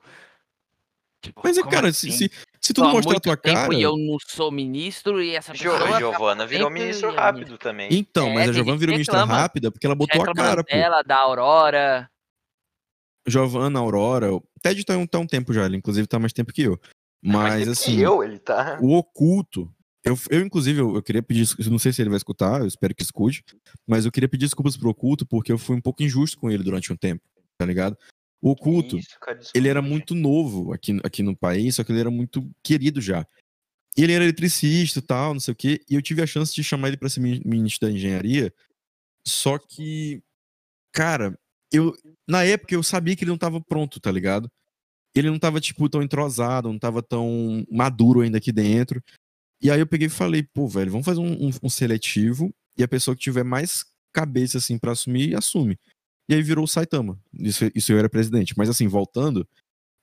Tipo, 1.23 1.41
Mas 1.45 1.57
é, 1.59 1.63
cara, 1.63 1.89
assim? 1.89 2.11
se, 2.11 2.29
se, 2.29 2.31
Se 2.69 2.75
tu 2.75 2.83
não 2.83 2.93
mostrar 2.93 3.17
a 3.17 3.21
tua 3.21 3.35
tempo 3.35 3.57
cara. 3.57 3.75
E 3.75 3.81
eu 3.81 3.97
não 3.97 4.19
sou 4.27 4.53
ministro 4.53 5.23
e 5.23 5.35
essa 5.35 5.55
Jo, 5.55 5.71
pessoa. 5.71 5.99
Giovana 5.99 6.47
virou 6.47 6.69
sempre 6.69 6.83
ministro 6.83 7.15
rápido 7.15 7.57
também. 7.57 7.89
Então, 7.91 8.29
É, 8.29 8.35
mas 8.35 8.51
a 8.51 8.53
Giovana 8.53 8.77
virou 8.77 8.93
ministra 8.93 9.25
rápida 9.25 9.71
porque 9.71 9.87
ela 9.87 9.95
botou 9.95 10.23
a 10.23 10.35
cara, 10.35 10.63
pô. 10.63 10.71
dela, 10.71 11.01
da 11.01 11.17
Aurora. 11.17 12.11
Giovana, 13.27 13.79
Aurora. 13.79 14.35
O 14.35 14.43
Ted 14.61 14.85
tá 14.85 14.99
um, 14.99 15.07
tá 15.07 15.19
um 15.19 15.27
tempo 15.27 15.51
já, 15.55 15.65
ele 15.65 15.79
inclusive 15.79 16.07
tá 16.07 16.19
mais 16.19 16.35
tempo 16.35 16.53
que 16.53 16.61
eu. 16.61 16.79
Mais 17.25 17.55
Mas 17.55 17.61
tempo 17.61 17.71
assim, 17.71 17.97
que 17.97 18.03
eu, 18.03 18.23
ele 18.23 18.39
tá. 18.39 18.79
o 18.83 18.95
oculto. 18.99 19.73
Eu, 20.05 20.15
eu 20.29 20.43
inclusive, 20.43 20.79
eu, 20.79 20.95
eu 20.95 21.03
queria 21.03 21.23
pedir. 21.23 21.49
eu 21.59 21.71
Não 21.71 21.79
sei 21.79 21.91
se 21.91 22.03
ele 22.03 22.11
vai 22.11 22.19
escutar, 22.19 22.61
eu 22.61 22.67
espero 22.67 22.95
que 22.95 23.03
escute. 23.03 23.43
Mas 23.87 24.05
eu 24.05 24.13
queria 24.13 24.29
pedir 24.29 24.45
desculpas 24.45 24.77
pro 24.77 24.91
oculto 24.91 25.25
porque 25.25 25.51
eu 25.51 25.57
fui 25.57 25.75
um 25.75 25.81
pouco 25.81 26.03
injusto 26.03 26.39
com 26.39 26.51
ele 26.51 26.63
durante 26.63 26.93
um 26.93 26.97
tempo, 26.97 27.23
tá 27.57 27.65
ligado? 27.65 27.97
O 28.41 28.51
oculto, 28.51 28.99
Isso, 28.99 29.19
cara, 29.21 29.41
ele 29.55 29.69
era 29.69 29.81
desculpa, 29.81 29.89
muito 29.97 30.15
novo 30.15 30.73
aqui, 30.73 30.99
aqui 31.03 31.23
no 31.23 31.37
país, 31.37 31.75
só 31.75 31.85
que 31.85 31.91
ele 31.93 32.01
era 32.01 32.11
muito 32.11 32.49
querido 32.63 33.01
já. 33.01 33.27
E 33.97 34.03
ele 34.05 34.13
era 34.13 34.23
eletricista 34.25 35.01
e 35.01 35.03
tal, 35.03 35.35
não 35.35 35.41
sei 35.41 35.53
o 35.53 35.57
quê, 35.57 35.81
e 35.91 35.95
eu 35.97 36.03
tive 36.03 36.23
a 36.23 36.27
chance 36.27 36.55
de 36.55 36.63
chamar 36.63 36.89
ele 36.89 36.97
pra 36.97 37.09
ser 37.09 37.19
mi- 37.21 37.43
ministro 37.45 37.89
da 37.89 37.93
engenharia, 37.93 38.53
só 39.27 39.59
que, 39.59 40.23
cara, 40.93 41.39
eu, 41.73 41.97
na 42.29 42.45
época 42.45 42.75
eu 42.75 42.83
sabia 42.83 43.17
que 43.17 43.25
ele 43.25 43.31
não 43.31 43.39
tava 43.39 43.61
pronto, 43.61 43.99
tá 44.01 44.11
ligado? 44.11 44.51
Ele 45.15 45.31
não 45.31 45.39
tava, 45.39 45.61
tipo, 45.61 45.89
tão 45.89 46.03
entrosado, 46.03 46.69
não 46.69 46.79
tava 46.79 47.03
tão 47.03 47.67
maduro 47.71 48.21
ainda 48.21 48.39
aqui 48.39 48.53
dentro. 48.53 49.03
E 49.61 49.71
aí 49.71 49.81
eu 49.81 49.87
peguei 49.87 50.07
e 50.07 50.11
falei, 50.11 50.43
pô, 50.45 50.69
velho, 50.69 50.93
vamos 50.93 51.05
fazer 51.07 51.21
um, 51.21 51.49
um- 51.49 51.51
um 51.65 51.69
seletivo, 51.69 52.55
e 52.77 52.83
a 52.85 52.89
pessoa 52.89 53.17
que 53.17 53.23
tiver 53.23 53.43
mais 53.45 53.85
cabeça, 54.13 54.59
assim, 54.59 54.79
pra 54.79 54.93
assumir, 54.93 55.37
assume. 55.37 55.77
E 56.29 56.35
aí 56.35 56.43
virou 56.43 56.65
o 56.65 56.69
Saitama. 56.69 57.19
Isso, 57.33 57.65
isso 57.75 57.93
eu 57.93 57.99
era 57.99 58.09
presidente. 58.09 58.55
Mas 58.57 58.69
assim, 58.69 58.87
voltando, 58.87 59.49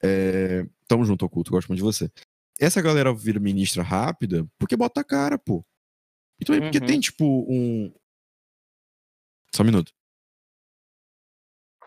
é... 0.03 0.65
tamo 0.87 1.05
junto, 1.05 1.25
Oculto, 1.25 1.51
gosto 1.51 1.67
muito 1.67 1.77
de 1.79 1.83
você. 1.83 2.11
Essa 2.59 2.81
galera 2.81 3.13
vira 3.13 3.39
ministra 3.39 3.83
rápida 3.83 4.47
porque 4.57 4.75
bota 4.77 5.01
a 5.01 5.03
cara, 5.03 5.37
pô. 5.37 5.63
Então, 6.41 6.55
é 6.55 6.59
porque 6.61 6.79
Uhum. 6.79 6.85
tem, 6.85 6.99
tipo, 6.99 7.45
um. 7.49 7.93
Só 9.53 9.61
um 9.63 9.65
minuto. 9.65 9.93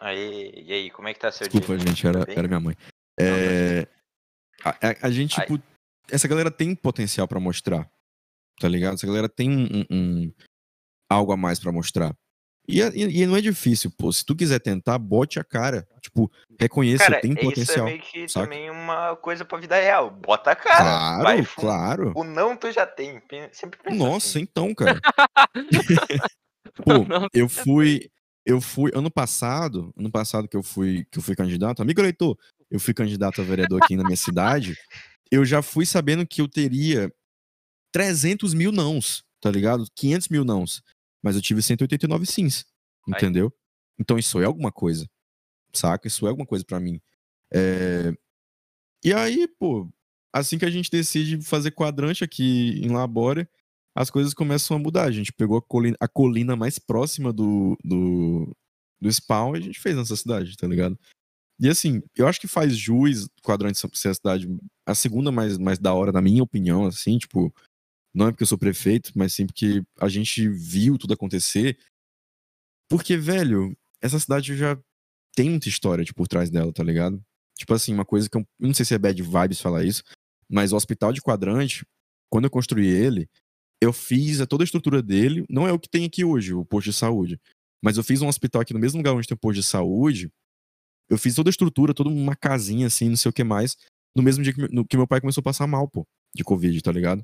Aí, 0.00 0.52
e 0.66 0.72
aí, 0.72 0.90
como 0.90 1.08
é 1.08 1.14
que 1.14 1.20
tá 1.20 1.32
seu 1.32 1.48
Desculpa, 1.48 1.76
dia? 1.76 1.86
gente, 1.88 2.06
era, 2.06 2.20
era 2.28 2.46
minha 2.48 2.60
mãe. 2.60 2.76
É... 3.18 3.82
A, 4.64 4.70
a- 4.70 5.06
a 5.08 5.10
gente, 5.10 5.34
tipo. 5.40 5.60
Essa 6.10 6.28
galera 6.28 6.50
tem 6.50 6.74
potencial 6.74 7.26
pra 7.28 7.40
mostrar. 7.40 7.90
Tá 8.60 8.68
ligado? 8.68 8.94
Essa 8.94 9.06
galera 9.06 9.28
tem 9.28 9.50
um, 9.50 9.66
um- 9.80 9.86
um- 9.90 10.32
algo 11.10 11.32
a 11.32 11.36
mais 11.36 11.58
pra 11.58 11.72
mostrar. 11.72 12.16
E, 12.68 12.82
é- 12.82 12.90
e- 12.94 13.22
e 13.22 13.26
não 13.26 13.34
é 13.36 13.40
difícil, 13.40 13.90
pô. 13.90 14.12
Se 14.12 14.24
tu 14.24 14.36
quiser 14.36 14.58
tentar, 14.60 14.98
bote 14.98 15.40
a 15.40 15.44
cara. 15.44 15.88
Tipo, 16.02 16.30
reconheça, 16.60 17.04
Cara, 17.04 17.20
tem 17.20 17.32
isso 17.32 17.40
potencial. 17.42 17.86
é 17.88 17.90
meio 17.90 18.02
que 18.02 18.28
saca? 18.28 18.44
também 18.46 18.70
uma 18.70 19.16
coisa 19.16 19.44
pra 19.44 19.58
vida 19.58 19.74
real. 19.76 20.10
Bota 20.10 20.50
a 20.50 20.56
cara. 20.56 20.76
Claro, 20.76 21.22
vai 21.22 21.46
claro. 21.46 22.12
O 22.14 22.24
não 22.24 22.54
tu 22.56 22.70
já 22.70 22.86
tem. 22.86 23.22
Sempre 23.52 23.78
Nossa, 23.96 24.28
assim. 24.28 24.40
então, 24.40 24.74
cara. 24.74 25.00
Pô, 26.84 27.28
eu 27.32 27.48
fui, 27.48 28.10
eu 28.44 28.60
fui 28.60 28.90
ano 28.94 29.10
passado, 29.10 29.92
ano 29.98 30.10
passado 30.10 30.46
que 30.46 30.56
eu 30.56 30.62
fui, 30.62 31.06
que 31.10 31.18
eu 31.18 31.22
fui 31.22 31.34
candidato, 31.34 31.80
amigo 31.82 32.00
eleitor, 32.00 32.36
eu 32.70 32.78
fui 32.78 32.92
candidato 32.94 33.40
a 33.40 33.44
vereador 33.44 33.80
aqui 33.82 33.96
na 33.96 34.04
minha 34.04 34.16
cidade. 34.16 34.76
Eu 35.30 35.44
já 35.44 35.62
fui 35.62 35.84
sabendo 35.86 36.26
que 36.26 36.40
eu 36.40 36.48
teria 36.48 37.10
300 37.92 38.54
mil 38.54 38.70
nãos, 38.72 39.24
tá 39.40 39.50
ligado? 39.50 39.86
500 39.94 40.28
mil 40.28 40.44
nãos. 40.44 40.82
Mas 41.22 41.36
eu 41.36 41.42
tive 41.42 41.62
189 41.62 42.26
sims, 42.26 42.64
Aí. 43.06 43.14
entendeu? 43.14 43.52
Então 43.98 44.18
isso 44.18 44.40
é 44.40 44.44
alguma 44.44 44.70
coisa, 44.70 45.08
saca? 45.72 46.06
Isso 46.06 46.26
é 46.26 46.30
alguma 46.30 46.46
coisa 46.46 46.64
pra 46.64 46.80
mim. 46.80 47.00
É, 47.52 48.12
E 49.04 49.12
aí, 49.12 49.48
pô, 49.58 49.88
assim 50.32 50.58
que 50.58 50.64
a 50.64 50.70
gente 50.70 50.90
decide 50.90 51.40
fazer 51.42 51.72
quadrante 51.72 52.24
aqui 52.24 52.80
em 52.82 52.90
Labora, 52.90 53.48
as 53.94 54.10
coisas 54.10 54.32
começam 54.34 54.76
a 54.76 54.80
mudar. 54.80 55.04
A 55.04 55.10
gente 55.10 55.32
pegou 55.32 55.58
a 55.58 55.62
colina, 55.62 55.96
a 56.00 56.08
colina 56.08 56.54
mais 56.54 56.78
próxima 56.78 57.32
do, 57.32 57.76
do, 57.84 58.56
do 59.00 59.12
spawn 59.12 59.56
e 59.56 59.58
a 59.58 59.62
gente 59.62 59.80
fez 59.80 59.96
nessa 59.96 60.16
cidade, 60.16 60.56
tá 60.56 60.66
ligado? 60.66 60.98
E 61.60 61.68
assim, 61.68 62.00
eu 62.16 62.28
acho 62.28 62.40
que 62.40 62.46
faz 62.46 62.76
jus 62.76 63.28
quadrante 63.42 63.78
ser 63.94 64.08
a 64.08 64.14
cidade 64.14 64.48
a 64.86 64.94
segunda 64.94 65.32
mais, 65.32 65.58
mais 65.58 65.78
da 65.78 65.92
hora, 65.92 66.12
na 66.12 66.22
minha 66.22 66.42
opinião, 66.42 66.86
assim, 66.86 67.18
tipo, 67.18 67.52
não 68.14 68.28
é 68.28 68.30
porque 68.30 68.42
eu 68.42 68.46
sou 68.46 68.58
prefeito, 68.58 69.12
mas 69.14 69.32
sim 69.34 69.46
porque 69.46 69.82
a 70.00 70.08
gente 70.08 70.48
viu 70.48 70.98
tudo 70.98 71.14
acontecer. 71.14 71.78
Porque, 72.90 73.16
velho, 73.16 73.76
essa 74.00 74.18
cidade 74.18 74.56
já 74.56 74.78
tem 75.36 75.50
muita 75.50 75.68
história 75.68 76.04
tipo, 76.04 76.16
por 76.16 76.28
trás 76.28 76.50
dela, 76.50 76.72
tá 76.72 76.82
ligado? 76.82 77.22
Tipo 77.56 77.74
assim, 77.74 77.92
uma 77.92 78.04
coisa 78.04 78.28
que 78.28 78.36
eu 78.38 78.46
não 78.58 78.74
sei 78.74 78.84
se 78.84 78.94
é 78.94 78.98
bad 78.98 79.20
vibes 79.22 79.60
falar 79.60 79.84
isso, 79.84 80.02
mas 80.50 80.72
o 80.72 80.76
hospital 80.76 81.12
de 81.12 81.20
quadrante, 81.20 81.84
quando 82.30 82.44
eu 82.44 82.50
construí 82.50 82.86
ele, 82.86 83.28
eu 83.80 83.92
fiz 83.92 84.40
a- 84.40 84.46
toda 84.46 84.62
a 84.64 84.66
estrutura 84.66 85.02
dele, 85.02 85.44
não 85.48 85.66
é 85.68 85.72
o 85.72 85.78
que 85.78 85.88
tem 85.88 86.04
aqui 86.04 86.24
hoje, 86.24 86.54
o 86.54 86.64
posto 86.64 86.90
de 86.90 86.96
saúde, 86.96 87.40
mas 87.82 87.96
eu 87.96 88.04
fiz 88.04 88.22
um 88.22 88.28
hospital 88.28 88.62
aqui 88.62 88.72
no 88.74 88.80
mesmo 88.80 88.98
lugar 88.98 89.14
onde 89.14 89.26
tem 89.28 89.34
o 89.36 89.38
posto 89.38 89.60
de 89.60 89.66
saúde, 89.66 90.30
eu 91.10 91.18
fiz 91.18 91.34
toda 91.34 91.48
a 91.48 91.52
estrutura, 91.52 91.94
toda 91.94 92.10
uma 92.10 92.36
casinha 92.36 92.86
assim, 92.86 93.08
não 93.08 93.16
sei 93.16 93.30
o 93.30 93.32
que 93.32 93.44
mais, 93.44 93.76
no 94.16 94.22
mesmo 94.22 94.42
dia 94.42 94.52
que, 94.52 94.68
que 94.88 94.96
meu 94.96 95.06
pai 95.06 95.20
começou 95.20 95.40
a 95.40 95.44
passar 95.44 95.66
mal, 95.66 95.88
pô, 95.88 96.06
de 96.34 96.44
Covid, 96.44 96.80
tá 96.82 96.92
ligado? 96.92 97.22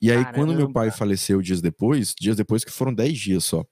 E 0.00 0.10
aí, 0.10 0.24
quando 0.32 0.54
meu 0.54 0.72
pai 0.72 0.86
Caramba. 0.86 0.98
faleceu 0.98 1.40
dias 1.40 1.60
depois, 1.60 2.14
dias 2.18 2.36
depois 2.36 2.64
que 2.64 2.70
foram 2.70 2.92
10 2.92 3.18
dias 3.18 3.44
só, 3.44 3.64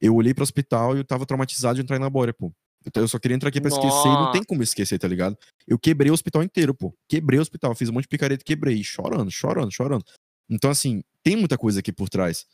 eu 0.00 0.14
olhei 0.14 0.32
pro 0.32 0.42
hospital 0.42 0.94
e 0.94 1.00
eu 1.00 1.04
tava 1.04 1.26
traumatizado 1.26 1.74
de 1.76 1.82
entrar 1.82 1.98
na 1.98 2.08
Bória, 2.08 2.32
pô. 2.32 2.52
Então 2.86 3.02
eu 3.02 3.08
só 3.08 3.18
queria 3.18 3.34
entrar 3.34 3.48
aqui 3.48 3.60
pra 3.60 3.68
esquecer 3.68 4.08
e 4.08 4.12
não 4.12 4.30
tem 4.30 4.44
como 4.44 4.62
esquecer, 4.62 4.98
tá 4.98 5.08
ligado? 5.08 5.36
Eu 5.66 5.78
quebrei 5.78 6.10
o 6.10 6.14
hospital 6.14 6.42
inteiro, 6.42 6.72
pô. 6.72 6.96
Quebrei 7.08 7.38
o 7.38 7.42
hospital, 7.42 7.74
fiz 7.74 7.88
um 7.88 7.92
monte 7.92 8.04
de 8.04 8.08
picareta 8.08 8.42
e 8.42 8.44
quebrei, 8.44 8.82
chorando, 8.84 9.30
chorando, 9.30 9.72
chorando. 9.72 10.04
Então, 10.48 10.70
assim, 10.70 11.02
tem 11.22 11.34
muita 11.34 11.58
coisa 11.58 11.80
aqui 11.80 11.92
por 11.92 12.08
trás, 12.08 12.46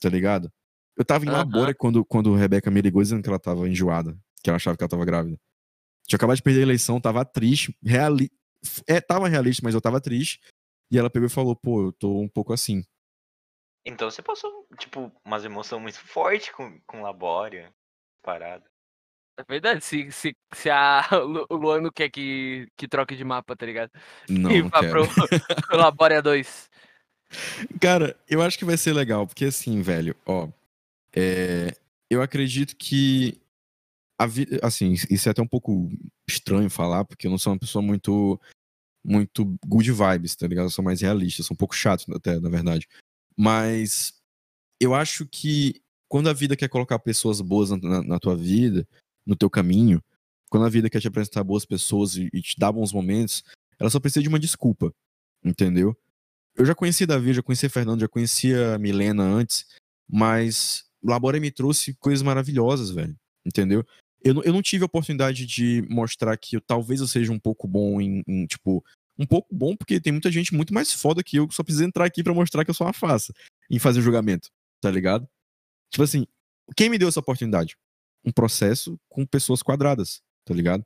tá 0.00 0.08
ligado? 0.08 0.50
Eu 0.96 1.04
tava 1.04 1.24
em 1.24 1.28
Aham. 1.28 1.38
Labora 1.38 1.74
quando, 1.74 2.04
quando 2.04 2.32
a 2.34 2.38
Rebeca 2.38 2.70
me 2.70 2.80
ligou 2.80 3.02
dizendo 3.02 3.22
que 3.22 3.28
ela 3.28 3.38
tava 3.38 3.68
enjoada, 3.68 4.16
que 4.42 4.48
ela 4.48 4.56
achava 4.56 4.76
que 4.76 4.84
ela 4.84 4.88
tava 4.88 5.04
grávida. 5.04 5.36
Tinha 6.06 6.16
acabado 6.16 6.36
de 6.36 6.42
perder 6.42 6.60
a 6.60 6.62
eleição, 6.62 7.00
tava 7.00 7.24
triste, 7.24 7.76
reali... 7.82 8.30
é, 8.86 9.00
tava 9.00 9.26
realista, 9.26 9.62
mas 9.64 9.74
eu 9.74 9.80
tava 9.80 10.00
triste. 10.00 10.38
E 10.94 10.98
ela 10.98 11.10
pegou 11.10 11.26
e 11.26 11.30
falou, 11.30 11.56
pô, 11.56 11.88
eu 11.88 11.92
tô 11.92 12.20
um 12.20 12.28
pouco 12.28 12.52
assim. 12.52 12.84
Então 13.84 14.08
você 14.08 14.22
passou, 14.22 14.64
tipo, 14.78 15.10
umas 15.24 15.44
emoções 15.44 15.82
muito 15.82 15.98
fortes 15.98 16.50
com, 16.50 16.80
com 16.86 17.02
Labória. 17.02 17.74
Parada. 18.22 18.64
É 19.36 19.42
verdade, 19.42 19.84
se, 19.84 20.12
se, 20.12 20.36
se 20.54 20.70
a 20.70 21.02
o 21.50 21.56
Luan 21.56 21.80
não 21.80 21.90
quer 21.90 22.08
que, 22.10 22.68
que 22.76 22.86
troque 22.86 23.16
de 23.16 23.24
mapa, 23.24 23.56
tá 23.56 23.66
ligado? 23.66 23.90
Não, 24.30 24.52
e 24.52 24.62
vá 24.62 24.78
pro, 24.88 25.02
pro 25.66 25.76
Labória 25.76 26.22
2. 26.22 26.70
Cara, 27.80 28.16
eu 28.30 28.40
acho 28.40 28.56
que 28.56 28.64
vai 28.64 28.76
ser 28.76 28.92
legal, 28.92 29.26
porque 29.26 29.46
assim, 29.46 29.82
velho, 29.82 30.14
ó. 30.24 30.48
é, 31.12 31.76
eu 32.08 32.22
acredito 32.22 32.76
que 32.76 33.42
a 34.16 34.26
vida. 34.26 34.60
Assim, 34.62 34.92
isso 34.92 35.28
é 35.28 35.32
até 35.32 35.42
um 35.42 35.48
pouco 35.48 35.90
estranho 36.28 36.70
falar, 36.70 37.04
porque 37.04 37.26
eu 37.26 37.32
não 37.32 37.38
sou 37.38 37.52
uma 37.52 37.58
pessoa 37.58 37.82
muito. 37.82 38.40
Muito 39.04 39.44
good 39.66 39.90
vibes, 39.92 40.34
tá 40.34 40.46
ligado? 40.46 40.70
Sou 40.70 40.84
mais 40.84 41.00
realista, 41.00 41.42
sou 41.42 41.54
um 41.54 41.58
pouco 41.58 41.74
chato 41.74 42.04
até, 42.14 42.40
na 42.40 42.48
verdade. 42.48 42.88
Mas 43.36 44.14
eu 44.80 44.94
acho 44.94 45.26
que 45.26 45.82
quando 46.08 46.28
a 46.28 46.32
vida 46.32 46.56
quer 46.56 46.68
colocar 46.68 46.98
pessoas 46.98 47.40
boas 47.40 47.70
na, 47.70 48.02
na- 48.02 48.18
tua 48.20 48.36
vida, 48.36 48.86
no 49.26 49.36
teu 49.36 49.50
caminho, 49.50 50.02
quando 50.50 50.66
a 50.66 50.68
vida 50.68 50.88
quer 50.88 51.00
te 51.00 51.08
apresentar 51.08 51.42
boas 51.44 51.64
pessoas 51.64 52.16
e, 52.16 52.28
e 52.32 52.40
te 52.40 52.58
dar 52.58 52.72
bons 52.72 52.92
momentos, 52.92 53.42
ela 53.78 53.90
só 53.90 53.98
precisa 53.98 54.22
de 54.22 54.28
uma 54.28 54.38
desculpa, 54.38 54.92
entendeu? 55.44 55.96
Eu 56.56 56.64
já 56.64 56.74
conheci 56.74 57.04
Davi, 57.04 57.32
já 57.34 57.42
conheci 57.42 57.68
Fernando, 57.68 58.00
já 58.00 58.08
conhecia 58.08 58.74
a 58.74 58.78
Milena 58.78 59.24
antes, 59.24 59.66
mas 60.08 60.84
Labora 61.02 61.40
me 61.40 61.50
trouxe 61.50 61.94
coisas 61.94 62.22
maravilhosas, 62.22 62.90
velho, 62.90 63.16
entendeu? 63.44 63.84
Eu, 64.24 64.34
não- 64.34 64.42
eu 64.42 64.52
não 64.52 64.62
tive 64.62 64.82
a 64.82 64.86
oportunidade 64.86 65.44
de 65.46 65.84
mostrar 65.88 66.36
que 66.38 66.56
eu, 66.56 66.60
talvez 66.60 67.00
eu 67.00 67.06
seja 67.06 67.30
um 67.30 67.38
pouco 67.38 67.68
bom 67.68 68.00
em, 68.00 68.22
em, 68.26 68.46
tipo, 68.46 68.82
um 69.18 69.26
pouco 69.26 69.54
bom, 69.54 69.76
porque 69.76 70.00
tem 70.00 70.12
muita 70.12 70.30
gente 70.32 70.54
muito 70.54 70.72
mais 70.72 70.92
foda 70.92 71.22
que 71.22 71.36
eu 71.36 71.46
que 71.46 71.54
só 71.54 71.62
precisa 71.62 71.84
entrar 71.84 72.04
aqui 72.06 72.22
pra 72.24 72.32
mostrar 72.34 72.64
que 72.64 72.70
eu 72.70 72.74
sou 72.74 72.86
uma 72.86 72.92
farsa 72.92 73.32
em 73.70 73.78
fazer 73.78 74.00
julgamento, 74.00 74.48
tá 74.80 74.90
ligado? 74.90 75.28
Tipo 75.90 76.02
assim, 76.02 76.26
quem 76.76 76.88
me 76.88 76.98
deu 76.98 77.08
essa 77.08 77.20
oportunidade? 77.20 77.76
Um 78.24 78.32
processo 78.32 78.98
com 79.08 79.26
pessoas 79.26 79.62
quadradas, 79.62 80.20
tá 80.44 80.54
ligado? 80.54 80.84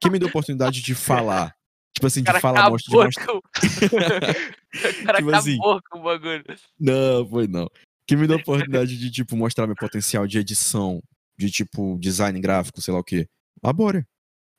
Quem 0.00 0.10
me 0.10 0.18
deu 0.18 0.26
a 0.28 0.30
oportunidade 0.30 0.82
de 0.82 0.94
falar? 0.94 1.54
Tipo 1.94 2.06
assim, 2.08 2.22
de 2.22 2.40
falar, 2.40 2.68
mostra, 2.70 2.90
de 2.90 2.96
mostrar. 3.04 3.34
o 3.36 3.42
cara 5.06 5.18
Tipo 5.18 5.30
assim. 5.34 5.58
com 5.58 5.98
o 5.98 6.02
bagulho. 6.02 6.44
Não, 6.80 7.28
foi 7.28 7.46
não. 7.46 7.68
Que 8.06 8.16
me 8.16 8.26
deu 8.26 8.36
a 8.36 8.40
oportunidade 8.42 8.98
de, 8.98 9.10
tipo, 9.10 9.36
mostrar 9.36 9.66
meu 9.66 9.76
potencial 9.76 10.26
de 10.26 10.38
edição, 10.38 11.02
de, 11.36 11.50
tipo, 11.50 11.98
design 11.98 12.38
gráfico, 12.40 12.80
sei 12.80 12.92
lá 12.92 13.00
o 13.00 13.04
quê. 13.04 13.28
Labora. 13.62 14.06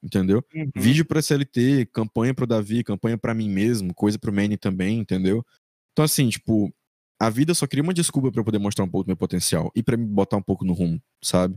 Entendeu? 0.03 0.43
Uhum. 0.53 0.69
Vídeo 0.75 1.05
pra 1.05 1.19
SLT, 1.19 1.85
campanha 1.93 2.33
pro 2.33 2.45
Davi, 2.45 2.83
campanha 2.83 3.17
pra 3.17 3.33
mim 3.33 3.49
mesmo, 3.49 3.93
coisa 3.93 4.19
pro 4.19 4.33
Manny 4.33 4.57
também, 4.57 4.99
entendeu? 4.99 5.45
Então, 5.93 6.03
assim, 6.03 6.27
tipo, 6.27 6.73
a 7.17 7.29
vida 7.29 7.53
só 7.53 7.65
queria 7.65 7.83
uma 7.83 7.93
desculpa 7.93 8.29
pra 8.29 8.41
eu 8.41 8.45
poder 8.45 8.59
mostrar 8.59 8.83
um 8.83 8.89
pouco 8.89 9.05
do 9.05 9.07
meu 9.07 9.15
potencial 9.15 9.71
e 9.73 9.81
pra 9.81 9.95
me 9.95 10.05
botar 10.05 10.35
um 10.35 10.41
pouco 10.41 10.65
no 10.65 10.73
rumo, 10.73 11.01
sabe? 11.23 11.55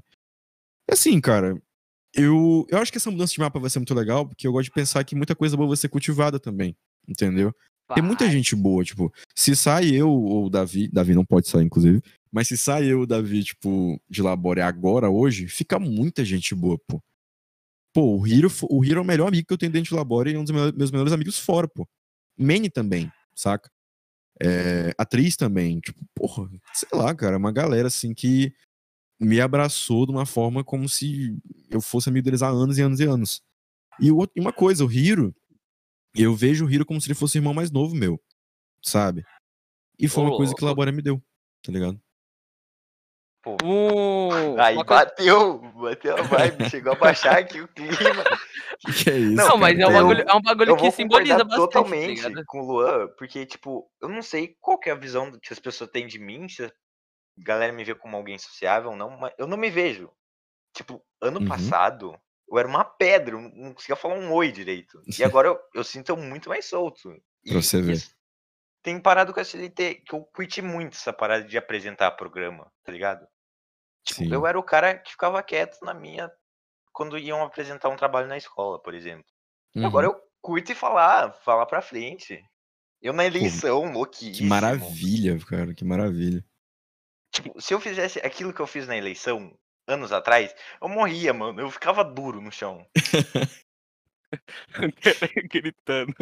E 0.88 0.94
assim, 0.94 1.20
cara, 1.20 1.60
eu, 2.14 2.64
eu 2.70 2.78
acho 2.78 2.92
que 2.92 2.98
essa 2.98 3.10
mudança 3.10 3.32
de 3.32 3.40
mapa 3.40 3.58
vai 3.58 3.68
ser 3.68 3.80
muito 3.80 3.94
legal, 3.94 4.28
porque 4.28 4.46
eu 4.46 4.52
gosto 4.52 4.66
de 4.66 4.70
pensar 4.70 5.02
que 5.02 5.16
muita 5.16 5.34
coisa 5.34 5.56
boa 5.56 5.68
vai 5.68 5.76
ser 5.76 5.88
cultivada 5.88 6.38
também, 6.38 6.76
entendeu? 7.08 7.52
Tem 7.94 8.02
muita 8.02 8.28
gente 8.30 8.54
boa, 8.56 8.84
tipo, 8.84 9.12
se 9.34 9.54
sai 9.54 9.90
eu 9.90 10.08
ou 10.08 10.46
o 10.46 10.50
Davi, 10.50 10.88
Davi 10.88 11.14
não 11.14 11.24
pode 11.24 11.48
sair, 11.48 11.64
inclusive, 11.64 12.02
mas 12.36 12.48
se 12.48 12.58
sai 12.58 12.84
eu 12.84 13.00
o 13.00 13.06
Davi, 13.06 13.42
tipo, 13.42 13.98
de 14.10 14.20
Labore 14.20 14.60
agora, 14.60 15.08
hoje, 15.08 15.48
fica 15.48 15.78
muita 15.78 16.22
gente 16.22 16.54
boa, 16.54 16.78
pô. 16.86 17.02
Pô, 17.94 18.20
o 18.20 18.26
Hiro, 18.26 18.50
o 18.68 18.84
Hiro 18.84 18.98
é 18.98 19.02
o 19.02 19.06
melhor 19.06 19.28
amigo 19.28 19.46
que 19.46 19.54
eu 19.54 19.56
tenho 19.56 19.72
dentro 19.72 19.88
de 19.88 19.94
Labore 19.94 20.32
e 20.32 20.34
é 20.34 20.38
um 20.38 20.44
dos 20.44 20.54
meus 20.74 20.90
melhores 20.90 21.14
amigos 21.14 21.38
fora, 21.38 21.66
pô. 21.66 21.88
Manny 22.36 22.68
também, 22.68 23.10
saca? 23.34 23.70
É, 24.38 24.92
atriz 24.98 25.34
também, 25.34 25.80
tipo, 25.80 25.98
porra, 26.14 26.46
sei 26.74 26.90
lá, 26.92 27.14
cara, 27.14 27.38
uma 27.38 27.50
galera 27.50 27.88
assim 27.88 28.12
que 28.12 28.52
me 29.18 29.40
abraçou 29.40 30.04
de 30.04 30.12
uma 30.12 30.26
forma 30.26 30.62
como 30.62 30.90
se 30.90 31.38
eu 31.70 31.80
fosse 31.80 32.10
amigo 32.10 32.26
deles 32.26 32.42
há 32.42 32.48
anos 32.48 32.76
e 32.76 32.82
anos 32.82 33.00
e 33.00 33.04
anos. 33.04 33.40
E 33.98 34.10
uma 34.38 34.52
coisa, 34.52 34.84
o 34.84 34.92
Hiro, 34.92 35.34
eu 36.14 36.36
vejo 36.36 36.66
o 36.66 36.70
Hiro 36.70 36.84
como 36.84 37.00
se 37.00 37.06
ele 37.06 37.14
fosse 37.14 37.38
o 37.38 37.40
irmão 37.40 37.54
mais 37.54 37.70
novo 37.70 37.94
meu, 37.94 38.22
sabe? 38.82 39.24
E 39.98 40.06
foi 40.06 40.22
uma 40.22 40.36
coisa 40.36 40.54
que 40.54 40.62
o 40.62 40.66
Labora 40.66 40.92
me 40.92 41.00
deu, 41.00 41.18
tá 41.62 41.72
ligado? 41.72 41.98
Pô. 43.46 43.56
Uh, 43.62 44.60
Aí 44.60 44.74
bateu, 44.82 45.58
bateu 45.80 46.16
a 46.16 46.22
vibe, 46.22 46.66
chegou 46.68 46.94
a 46.94 46.96
baixar 46.96 47.38
aqui 47.38 47.60
o 47.60 47.68
clima. 47.68 48.24
Que 49.04 49.08
é 49.08 49.18
isso? 49.18 49.36
Não, 49.36 49.46
cara, 49.46 49.58
mas 49.58 49.78
é 49.78 49.86
um 49.86 49.92
bagulho, 49.92 50.24
é 50.28 50.34
um 50.34 50.42
bagulho 50.42 50.76
que 50.76 50.90
simboliza 50.90 51.44
bastante. 51.44 51.50
Tá 51.50 51.56
totalmente 51.56 52.32
tá 52.32 52.42
com 52.44 52.60
o 52.60 52.66
Luan, 52.66 53.06
porque, 53.16 53.46
tipo, 53.46 53.88
eu 54.02 54.08
não 54.08 54.20
sei 54.20 54.56
qual 54.60 54.80
é 54.84 54.90
a 54.90 54.96
visão 54.96 55.30
que 55.40 55.52
as 55.52 55.60
pessoas 55.60 55.88
têm 55.90 56.08
de 56.08 56.18
mim, 56.18 56.48
se 56.48 56.64
a 56.64 56.72
galera 57.38 57.72
me 57.72 57.84
vê 57.84 57.94
como 57.94 58.16
alguém 58.16 58.36
sociável 58.36 58.90
ou 58.90 58.96
não, 58.96 59.10
mas 59.10 59.32
eu 59.38 59.46
não 59.46 59.56
me 59.56 59.70
vejo. 59.70 60.10
Tipo, 60.74 61.00
ano 61.22 61.38
uhum. 61.38 61.46
passado, 61.46 62.18
eu 62.50 62.58
era 62.58 62.66
uma 62.66 62.84
pedra, 62.84 63.36
eu 63.36 63.40
não 63.40 63.74
conseguia 63.74 63.94
falar 63.94 64.16
um 64.16 64.32
oi 64.32 64.50
direito. 64.50 65.00
E 65.16 65.22
agora 65.22 65.46
eu, 65.46 65.60
eu 65.72 65.84
sinto 65.84 66.16
muito 66.16 66.48
mais 66.48 66.64
solto. 66.64 67.12
E 67.44 67.52
pra 67.52 67.62
você 67.62 67.80
ver. 67.80 68.02
Tem 68.82 68.98
parado 68.98 69.32
com 69.32 69.38
a 69.38 69.42
SLT, 69.42 70.02
que 70.04 70.16
eu 70.16 70.24
curti 70.34 70.60
muito 70.60 70.94
essa 70.94 71.12
parada 71.12 71.44
de 71.44 71.56
apresentar 71.56 72.10
programa, 72.10 72.68
tá 72.84 72.90
ligado? 72.90 73.24
Tipo, 74.06 74.20
Sim. 74.20 74.32
eu 74.32 74.46
era 74.46 74.58
o 74.58 74.62
cara 74.62 74.96
que 74.96 75.10
ficava 75.10 75.42
quieto 75.42 75.78
na 75.82 75.92
minha 75.92 76.30
quando 76.92 77.18
iam 77.18 77.42
apresentar 77.42 77.88
um 77.88 77.96
trabalho 77.96 78.28
na 78.28 78.36
escola, 78.36 78.80
por 78.80 78.94
exemplo. 78.94 79.26
Uhum. 79.74 79.84
Agora 79.84 80.06
eu 80.06 80.16
curto 80.40 80.70
e 80.70 80.76
falar, 80.76 81.32
falar 81.44 81.66
pra 81.66 81.82
frente. 81.82 82.40
Eu 83.02 83.12
na 83.12 83.26
eleição, 83.26 83.82
Pô, 83.82 83.98
louquíssimo. 83.98 84.36
Que 84.36 84.44
maravilha, 84.44 85.38
cara, 85.44 85.74
que 85.74 85.84
maravilha. 85.84 86.44
Tipo, 87.32 87.60
se 87.60 87.74
eu 87.74 87.80
fizesse 87.80 88.20
aquilo 88.20 88.54
que 88.54 88.60
eu 88.60 88.66
fiz 88.66 88.86
na 88.86 88.96
eleição 88.96 89.52
anos 89.86 90.12
atrás, 90.12 90.54
eu 90.80 90.88
morria, 90.88 91.34
mano. 91.34 91.60
Eu 91.60 91.70
ficava 91.70 92.04
duro 92.04 92.40
no 92.40 92.52
chão. 92.52 92.86
gritando. 95.50 96.14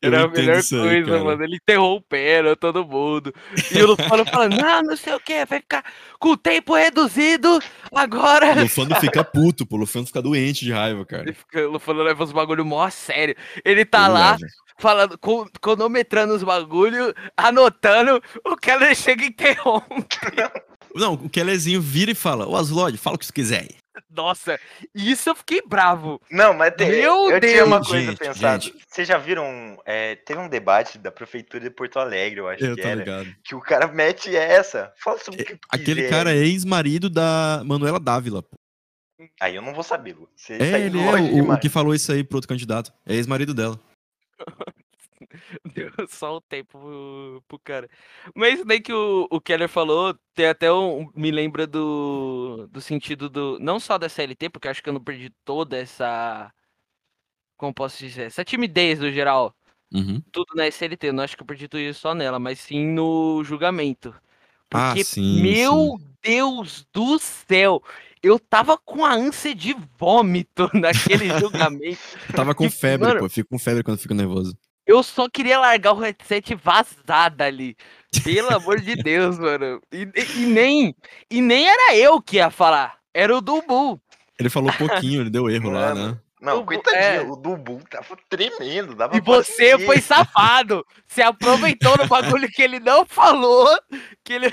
Era 0.00 0.24
a 0.24 0.28
melhor 0.28 0.56
aí, 0.56 0.64
coisa, 0.68 1.24
mano. 1.24 1.44
Ele 1.44 1.56
interrompendo 1.56 2.56
todo 2.56 2.86
mundo. 2.86 3.32
E 3.70 3.82
o 3.82 3.88
Lufano 3.88 4.24
falando, 4.26 4.56
não, 4.56 4.82
não 4.82 4.96
sei 4.96 5.14
o 5.14 5.20
que, 5.20 5.44
vai 5.44 5.60
ficar 5.60 5.84
com 6.18 6.30
o 6.30 6.36
tempo 6.36 6.74
reduzido 6.74 7.60
agora. 7.94 8.52
O 8.56 8.62
Lufano 8.62 8.94
fica 8.96 9.24
puto, 9.24 9.66
pô. 9.66 9.76
O 9.76 9.80
Lufano 9.80 10.06
fica 10.06 10.22
doente 10.22 10.64
de 10.64 10.72
raiva, 10.72 11.04
cara. 11.04 11.22
Ele 11.22 11.34
fica, 11.34 11.66
o 11.66 11.72
Lufano 11.72 12.02
leva 12.02 12.24
os 12.24 12.32
bagulho 12.32 12.64
mó 12.64 12.82
a 12.82 12.90
sério. 12.90 13.36
Ele 13.64 13.84
tá 13.84 14.04
Ele 14.04 14.12
lá. 14.14 14.32
Leva. 14.32 14.46
Falando, 14.78 15.18
cronometrando 15.60 16.34
os 16.34 16.42
bagulho, 16.42 17.14
anotando, 17.36 18.20
o 18.44 18.56
Keller 18.56 18.96
chega 18.96 19.22
e 19.22 19.28
interrompe. 19.28 20.16
Não, 20.94 21.14
o 21.14 21.28
Kellerzinho 21.28 21.80
vira 21.80 22.10
e 22.10 22.14
fala: 22.14 22.46
Ô 22.46 22.56
Aslod, 22.56 22.96
fala 22.98 23.16
o 23.16 23.18
que 23.18 23.26
você 23.26 23.32
quiser 23.32 23.60
aí. 23.60 23.81
Nossa, 24.10 24.58
isso 24.94 25.30
eu 25.30 25.34
fiquei 25.34 25.62
bravo. 25.66 26.20
Não, 26.30 26.54
mas 26.54 26.74
tem, 26.74 26.88
Meu 26.90 27.30
eu 27.30 27.40
Deus. 27.40 27.52
tinha 27.52 27.64
uma 27.64 27.84
coisa 27.84 28.10
gente, 28.10 28.18
pensada. 28.18 28.60
Gente. 28.60 28.84
Vocês 28.88 29.06
já 29.06 29.18
viram? 29.18 29.78
É, 29.84 30.16
teve 30.16 30.40
um 30.40 30.48
debate 30.48 30.98
da 30.98 31.10
prefeitura 31.10 31.62
de 31.62 31.70
Porto 31.70 31.98
Alegre, 31.98 32.40
eu 32.40 32.48
acho 32.48 32.64
eu 32.64 32.74
que 32.74 32.80
era. 32.80 32.94
Ligado. 32.94 33.34
Que 33.44 33.54
o 33.54 33.60
cara 33.60 33.86
mete 33.88 34.34
essa. 34.34 34.92
Fala 34.96 35.18
sobre 35.18 35.42
o 35.42 35.44
que 35.44 35.58
Aquele 35.68 36.08
cara 36.08 36.32
é 36.32 36.38
ex-marido 36.38 37.10
da 37.10 37.62
Manuela 37.64 38.00
Dávila. 38.00 38.42
Pô. 38.42 38.56
Aí 39.40 39.54
eu 39.54 39.62
não 39.62 39.74
vou 39.74 39.82
saber. 39.82 40.16
Você 40.34 40.54
é, 40.54 40.80
ele 40.80 40.98
é 40.98 41.42
o, 41.42 41.52
o, 41.52 41.58
que 41.58 41.68
falou 41.68 41.94
isso 41.94 42.10
aí 42.12 42.24
pro 42.24 42.38
outro 42.38 42.48
candidato. 42.48 42.92
É 43.06 43.14
ex-marido 43.14 43.54
dela. 43.54 43.78
Deu 45.74 45.90
só 46.08 46.36
o 46.36 46.40
tempo 46.40 46.78
pro, 46.78 47.44
pro 47.48 47.58
cara. 47.58 47.88
Mas 48.34 48.64
daí 48.64 48.80
que 48.80 48.92
o, 48.92 49.26
o 49.30 49.40
Keller 49.40 49.68
falou, 49.68 50.16
tem 50.34 50.46
até 50.46 50.72
um, 50.72 51.10
me 51.14 51.30
lembra 51.30 51.66
do, 51.66 52.68
do 52.70 52.80
sentido 52.80 53.28
do. 53.28 53.58
Não 53.60 53.80
só 53.80 53.98
da 53.98 54.08
CLT, 54.08 54.50
porque 54.50 54.68
acho 54.68 54.82
que 54.82 54.88
eu 54.88 54.94
não 54.94 55.02
perdi 55.02 55.30
toda 55.44 55.76
essa. 55.76 56.52
Como 57.56 57.72
posso 57.72 57.98
dizer? 57.98 58.22
Essa 58.24 58.44
timidez 58.44 58.98
no 58.98 59.10
geral. 59.10 59.54
Uhum. 59.92 60.22
Tudo 60.32 60.54
na 60.54 60.66
SLT. 60.66 61.12
Não 61.12 61.22
acho 61.22 61.36
que 61.36 61.42
eu 61.42 61.46
perdi 61.46 61.68
tudo 61.68 61.80
isso 61.80 62.00
só 62.00 62.14
nela, 62.14 62.38
mas 62.38 62.58
sim 62.58 62.86
no 62.86 63.42
julgamento. 63.44 64.14
Ah, 64.72 64.88
porque, 64.88 65.00
ah, 65.02 65.04
sim, 65.04 65.42
meu 65.42 65.98
sim. 65.98 66.12
Deus 66.22 66.86
do 66.92 67.18
céu! 67.18 67.82
Eu 68.22 68.38
tava 68.38 68.78
com 68.78 69.04
a 69.04 69.12
ânsia 69.12 69.54
de 69.54 69.74
vômito 69.98 70.70
naquele 70.72 71.28
julgamento. 71.40 72.00
Eu 72.28 72.34
tava 72.34 72.54
com 72.54 72.70
febre, 72.70 73.08
mano, 73.08 73.20
pô. 73.20 73.26
Eu 73.26 73.30
fico 73.30 73.50
com 73.50 73.58
febre 73.58 73.82
quando 73.82 73.98
fico 73.98 74.14
nervoso. 74.14 74.56
Eu 74.92 75.02
só 75.02 75.26
queria 75.26 75.58
largar 75.58 75.94
o 75.94 76.00
headset 76.00 76.54
vazada 76.54 77.46
ali. 77.46 77.74
Pelo 78.22 78.52
amor 78.54 78.78
de 78.78 78.94
Deus, 78.94 79.38
mano. 79.38 79.80
E, 79.90 80.06
e, 80.36 80.40
nem, 80.44 80.94
e 81.30 81.40
nem 81.40 81.66
era 81.66 81.96
eu 81.96 82.20
que 82.20 82.36
ia 82.36 82.50
falar. 82.50 82.98
Era 83.14 83.34
o 83.34 83.40
Dubu. 83.40 83.98
Ele 84.38 84.50
falou 84.50 84.70
pouquinho, 84.74 85.22
ele 85.22 85.30
deu 85.30 85.48
erro 85.48 85.70
lá, 85.70 85.94
né? 85.94 86.18
Não, 86.42 86.56
Dubu, 86.56 86.66
coitadinho, 86.66 87.00
é... 87.02 87.22
o 87.22 87.36
Dubu 87.36 87.80
tava 87.88 88.18
tremendo. 88.28 88.94
e 89.14 89.20
você 89.22 89.78
foi 89.78 89.98
safado. 89.98 90.84
Você 91.06 91.22
aproveitou 91.22 91.96
no 91.96 92.06
bagulho 92.06 92.50
que 92.50 92.60
ele 92.60 92.78
não 92.78 93.06
falou, 93.06 93.66
que 94.22 94.34
ele 94.34 94.50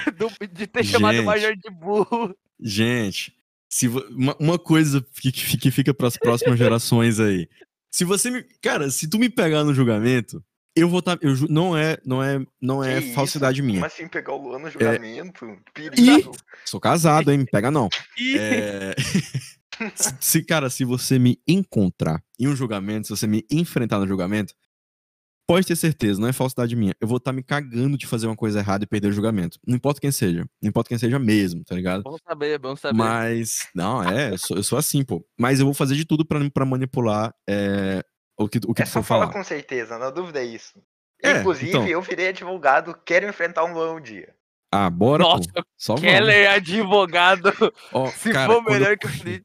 de 0.54 0.68
ter 0.68 0.84
gente, 0.84 0.94
chamado 0.94 1.20
o 1.20 1.26
Major 1.26 1.54
de 1.54 1.70
burro. 1.70 2.34
Gente, 2.58 3.36
se, 3.68 3.90
uma, 3.90 4.38
uma 4.40 4.58
coisa 4.58 5.06
que, 5.20 5.34
que 5.34 5.70
fica 5.70 5.94
para 5.94 6.08
as 6.08 6.16
próximas 6.16 6.58
gerações 6.58 7.20
aí. 7.20 7.50
Se 7.92 8.04
você 8.04 8.30
me. 8.30 8.44
Cara, 8.62 8.90
se 8.90 9.10
tu 9.10 9.18
me 9.18 9.30
pegar 9.30 9.64
no 9.64 9.74
julgamento, 9.74 10.44
eu 10.76 10.88
vou 10.88 11.00
estar. 11.00 11.18
Tá, 11.18 11.28
eu, 11.28 11.36
não 11.50 11.76
é, 11.76 11.98
não 12.06 12.24
é, 12.24 12.46
não 12.62 12.84
é 12.84 13.02
que 13.02 13.14
falsidade 13.14 13.60
isso? 13.60 13.66
minha. 13.66 13.80
Como 13.80 13.86
assim 13.86 14.08
pegar 14.08 14.34
o 14.34 14.42
Luan 14.42 14.60
no 14.60 14.68
é, 14.68 14.72
julgamento? 14.72 15.46
É... 15.46 15.58
Perigo. 15.74 16.32
E... 16.32 16.70
Sou 16.70 16.80
casado, 16.80 17.32
hein? 17.32 17.40
Me 17.40 17.46
pega 17.46 17.72
não. 17.72 17.90
é... 18.38 18.96
se, 19.96 20.16
se, 20.20 20.44
cara, 20.44 20.70
se 20.70 20.86
você 20.86 21.18
me 21.18 21.40
encontrar 21.48 22.24
em 22.40 22.48
um 22.48 22.56
julgamento, 22.56 23.08
se 23.08 23.18
você 23.18 23.28
me 23.28 23.46
enfrentar 23.50 24.00
no 24.00 24.08
julgamento, 24.08 24.54
pode 25.50 25.66
ter 25.66 25.76
certeza, 25.76 26.22
não 26.22 26.28
é 26.28 26.32
falsidade 26.32 26.76
minha. 26.76 26.94
Eu 27.02 27.08
vou 27.08 27.18
estar 27.18 27.32
tá 27.32 27.36
me 27.36 27.42
cagando 27.42 27.98
de 27.98 28.06
fazer 28.06 28.28
uma 28.28 28.36
coisa 28.36 28.60
errada 28.60 28.84
e 28.84 28.88
perder 28.88 29.08
o 29.08 29.12
julgamento. 29.12 29.58
Não 29.66 29.76
importa 29.76 30.00
quem 30.00 30.12
seja. 30.12 30.48
Não 30.62 30.70
importa 30.70 30.90
quem 30.90 30.98
seja 31.00 31.18
mesmo, 31.18 31.64
tá 31.64 31.74
ligado? 31.74 32.04
Bom 32.04 32.18
saber, 32.24 32.60
bom 32.60 32.76
saber. 32.76 32.96
Mas, 32.96 33.68
não, 33.74 34.04
é, 34.04 34.34
eu 34.34 34.38
sou, 34.38 34.58
eu 34.58 34.62
sou 34.62 34.78
assim, 34.78 35.04
pô. 35.04 35.26
Mas 35.36 35.60
eu 35.60 35.66
vou 35.66 35.74
fazer 35.74 35.96
de 35.96 36.06
tudo 36.06 36.24
pra, 36.24 36.40
pra 36.52 36.66
manipular 36.66 37.34
é, 37.50 38.04
o 38.38 38.48
que, 38.48 38.60
o 38.68 38.76
que 38.76 38.84
é 38.84 38.86
tu 38.86 38.92
for 38.92 39.02
falar. 39.02 39.34
com 39.34 39.44
certeza, 39.44 39.98
não 39.98 40.14
dúvida 40.14 40.40
é 40.40 40.46
isso. 40.46 40.80
É, 41.24 41.40
Inclusive, 41.40 41.70
então... 41.70 41.88
eu 41.88 42.00
virei 42.00 42.28
advogado, 42.28 42.96
quero 43.04 43.28
enfrentar 43.28 43.66
um 43.66 43.74
Luan 43.74 43.94
um 43.94 44.02
dia. 44.02 44.32
Ah, 44.72 44.88
bora, 44.88 45.24
Nossa, 45.24 45.52
pô. 45.52 45.64
Só 45.76 45.96
Keller 45.96 46.46
é 46.46 46.48
advogado. 46.50 47.52
Oh, 47.92 48.06
se 48.16 48.32
cara, 48.32 48.54
for 48.54 48.64
melhor 48.64 48.96
que 49.00 49.08
o 49.08 49.10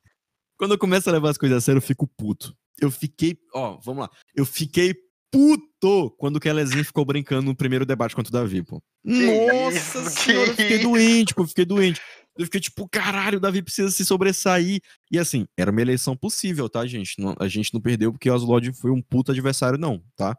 Quando 0.59 0.73
eu 0.73 0.79
começo 0.79 1.09
a 1.09 1.13
levar 1.15 1.31
as 1.31 1.39
coisas 1.39 1.57
a 1.57 1.61
sério, 1.63 1.79
eu 1.79 1.83
fico 1.83 2.07
puto. 2.07 2.55
Eu 2.79 2.91
fiquei, 2.91 3.39
ó, 3.55 3.79
vamos 3.79 4.03
lá. 4.03 4.11
Eu 4.37 4.45
fiquei 4.45 4.95
puto 5.35 6.11
quando 6.17 6.37
o 6.37 6.41
Kelezinho 6.41 6.85
ficou 6.85 7.05
brincando 7.05 7.47
no 7.47 7.57
primeiro 7.57 7.85
debate 7.85 8.15
contra 8.15 8.31
o 8.31 8.33
Davi, 8.33 8.63
pô. 8.63 8.81
Nossa 9.05 9.77
isso, 9.77 10.11
senhora, 10.11 10.51
eu 10.51 10.55
fiquei 10.55 10.79
doente, 10.79 11.35
pô, 11.35 11.43
eu 11.43 11.49
fiquei 11.49 11.65
doente. 11.65 12.01
Eu 12.39 12.45
fiquei 12.45 12.61
tipo, 12.61 12.89
caralho, 12.89 13.39
o 13.39 13.41
Davi 13.41 13.63
precisa 13.63 13.91
se 13.91 14.05
sobressair. 14.05 14.81
E 15.11 15.19
assim, 15.19 15.47
era 15.57 15.71
uma 15.71 15.81
eleição 15.81 16.17
possível, 16.17 16.69
tá, 16.69 16.87
gente? 16.87 17.21
Não, 17.21 17.35
a 17.39 17.49
gente 17.49 17.75
não 17.75 17.81
perdeu 17.81 18.13
porque 18.13 18.31
o 18.31 18.35
Aslod 18.35 18.73
foi 18.75 18.91
um 18.91 19.03
puto 19.03 19.33
adversário, 19.33 19.79
não, 19.79 20.03
tá? 20.17 20.37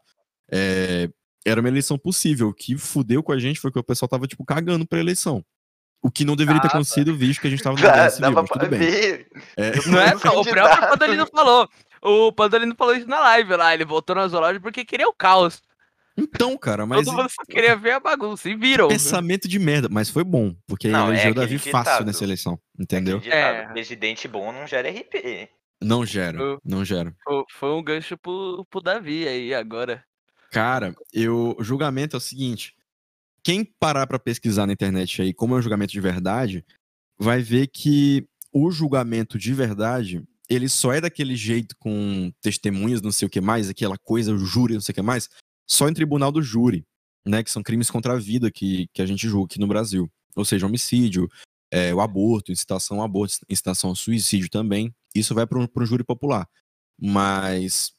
É, 0.50 1.08
era 1.46 1.60
uma 1.60 1.68
eleição 1.68 1.98
possível. 1.98 2.48
O 2.48 2.54
que 2.54 2.76
fudeu 2.76 3.22
com 3.22 3.32
a 3.32 3.38
gente 3.38 3.60
foi 3.60 3.70
que 3.70 3.78
o 3.78 3.84
pessoal 3.84 4.08
tava, 4.08 4.26
tipo, 4.26 4.44
cagando 4.44 4.86
pra 4.86 4.98
eleição. 4.98 5.44
O 6.02 6.10
que 6.10 6.24
não 6.24 6.36
deveria 6.36 6.60
ter 6.60 6.68
acontecido, 6.68 7.16
visto 7.16 7.40
que 7.40 7.46
a 7.46 7.50
gente 7.50 7.62
tava 7.62 7.76
no 7.76 7.82
Dá, 7.82 8.10
civil, 8.10 8.32
mas 8.32 8.48
tudo 8.48 8.68
bem. 8.68 8.80
É... 9.56 9.86
Não 9.86 9.98
é, 9.98 10.14
o 10.14 10.44
próprio 10.44 10.88
Padolino 10.88 11.26
falou. 11.26 11.68
O 12.06 12.30
Pandolino 12.32 12.74
falou 12.76 12.94
isso 12.94 13.08
na 13.08 13.18
live 13.18 13.56
lá. 13.56 13.74
Ele 13.74 13.84
voltou 13.84 14.14
na 14.14 14.28
zoológica 14.28 14.62
porque 14.62 14.84
queria 14.84 15.08
o 15.08 15.12
caos. 15.12 15.60
Então, 16.16 16.56
cara, 16.56 16.86
mas. 16.86 17.04
Todo 17.04 17.16
mundo 17.16 17.28
só 17.28 17.42
queria 17.44 17.76
ver 17.76 17.92
a 17.92 18.00
bagunça 18.00 18.48
e 18.48 18.54
viram. 18.54 18.86
Pensamento 18.88 19.48
de 19.48 19.58
merda, 19.58 19.88
mas 19.90 20.08
foi 20.08 20.22
bom, 20.22 20.54
porque 20.66 20.88
não, 20.88 21.08
elegeu 21.08 21.32
é 21.32 21.34
Davi 21.34 21.58
fácil 21.58 22.06
nessa 22.06 22.24
eleição, 22.24 22.58
entendeu? 22.78 23.20
É. 23.24 23.66
Presidente 23.72 24.28
bom 24.28 24.52
não 24.52 24.66
gera 24.66 24.88
RP. 24.88 25.50
Não 25.82 26.06
gera, 26.06 26.38
foi, 26.38 26.58
não 26.64 26.84
gera. 26.84 27.14
Foi, 27.22 27.44
foi 27.50 27.70
um 27.72 27.82
gancho 27.82 28.16
pro, 28.16 28.64
pro 28.70 28.80
Davi 28.80 29.28
aí 29.28 29.52
agora. 29.52 30.02
Cara, 30.50 30.94
eu, 31.12 31.54
o 31.58 31.62
julgamento 31.62 32.16
é 32.16 32.18
o 32.18 32.20
seguinte: 32.20 32.74
quem 33.42 33.64
parar 33.64 34.06
para 34.06 34.18
pesquisar 34.18 34.66
na 34.66 34.72
internet 34.72 35.20
aí 35.20 35.34
como 35.34 35.54
é 35.54 35.58
um 35.58 35.62
julgamento 35.62 35.92
de 35.92 36.00
verdade, 36.00 36.64
vai 37.18 37.42
ver 37.42 37.66
que 37.66 38.26
o 38.52 38.70
julgamento 38.70 39.38
de 39.38 39.52
verdade 39.52 40.24
ele 40.48 40.68
só 40.68 40.92
é 40.92 41.00
daquele 41.00 41.34
jeito 41.34 41.76
com 41.78 42.32
testemunhas, 42.40 43.02
não 43.02 43.12
sei 43.12 43.26
o 43.26 43.30
que 43.30 43.40
mais, 43.40 43.68
aquela 43.68 43.96
coisa, 43.98 44.32
o 44.32 44.38
júri, 44.38 44.74
não 44.74 44.80
sei 44.80 44.92
o 44.92 44.94
que 44.94 45.02
mais, 45.02 45.28
só 45.66 45.88
em 45.88 45.94
tribunal 45.94 46.30
do 46.30 46.42
júri, 46.42 46.84
né? 47.26 47.42
Que 47.42 47.50
são 47.50 47.62
crimes 47.62 47.90
contra 47.90 48.12
a 48.12 48.18
vida 48.18 48.50
que, 48.50 48.88
que 48.92 49.02
a 49.02 49.06
gente 49.06 49.28
julga 49.28 49.46
aqui 49.46 49.60
no 49.60 49.66
Brasil. 49.66 50.10
Ou 50.36 50.44
seja, 50.44 50.66
homicídio, 50.66 51.28
é, 51.70 51.94
o 51.94 52.00
aborto, 52.00 52.52
incitação 52.52 52.98
ao 52.98 53.04
aborto, 53.04 53.38
incitação 53.48 53.90
ao 53.90 53.96
suicídio 53.96 54.48
também. 54.48 54.94
Isso 55.14 55.34
vai 55.34 55.46
para 55.46 55.58
um 55.58 55.86
júri 55.86 56.04
popular. 56.04 56.48
Mas 57.00 57.92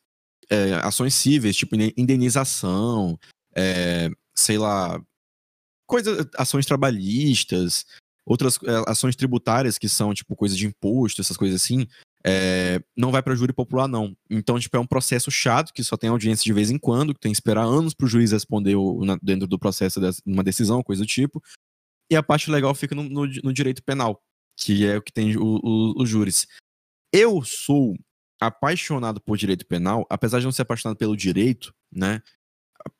é, 0.49 0.75
ações 0.75 1.13
cíveis, 1.13 1.55
tipo 1.55 1.75
indenização, 1.97 3.19
é, 3.55 4.09
sei 4.35 4.57
lá, 4.57 5.01
coisas, 5.85 6.25
ações 6.37 6.65
trabalhistas, 6.65 7.85
outras 8.25 8.59
é, 8.63 8.91
ações 8.91 9.15
tributárias 9.15 9.77
que 9.77 9.89
são 9.89 10.13
tipo 10.13 10.35
coisa 10.35 10.55
de 10.55 10.67
imposto, 10.67 11.21
essas 11.21 11.37
coisas 11.37 11.61
assim, 11.61 11.87
é, 12.29 12.81
não 12.95 13.09
vai 13.09 13.23
para 13.23 13.35
júri 13.35 13.53
popular 13.53 13.87
não. 13.87 14.13
Então 14.29 14.59
tipo 14.59 14.75
é 14.75 14.79
um 14.79 14.85
processo 14.85 15.31
chato 15.31 15.73
que 15.73 15.81
só 15.81 15.95
tem 15.95 16.09
audiência 16.09 16.43
de 16.43 16.51
vez 16.51 16.69
em 16.69 16.77
quando, 16.77 17.13
que 17.13 17.21
tem 17.21 17.31
que 17.31 17.37
esperar 17.37 17.63
anos 17.63 17.93
para 17.93 18.05
o 18.05 18.09
juiz 18.09 18.33
responder 18.33 18.75
o, 18.75 19.05
na, 19.05 19.17
dentro 19.21 19.47
do 19.47 19.57
processo 19.57 20.01
de 20.01 20.09
uma 20.25 20.43
decisão, 20.43 20.83
coisa 20.83 21.03
do 21.03 21.07
tipo. 21.07 21.41
E 22.11 22.15
a 22.17 22.23
parte 22.23 22.51
legal 22.51 22.75
fica 22.75 22.93
no, 22.93 23.03
no, 23.03 23.25
no 23.25 23.53
direito 23.53 23.81
penal, 23.81 24.21
que 24.57 24.85
é 24.85 24.97
o 24.97 25.01
que 25.01 25.13
tem 25.13 25.37
o, 25.37 25.59
o, 25.63 26.01
os 26.01 26.09
júris. 26.09 26.47
Eu 27.13 27.41
sou 27.43 27.95
apaixonado 28.41 29.21
por 29.21 29.37
direito 29.37 29.65
penal, 29.65 30.05
apesar 30.09 30.39
de 30.39 30.45
não 30.45 30.51
ser 30.51 30.63
apaixonado 30.63 30.97
pelo 30.97 31.15
direito, 31.15 31.73
né? 31.89 32.21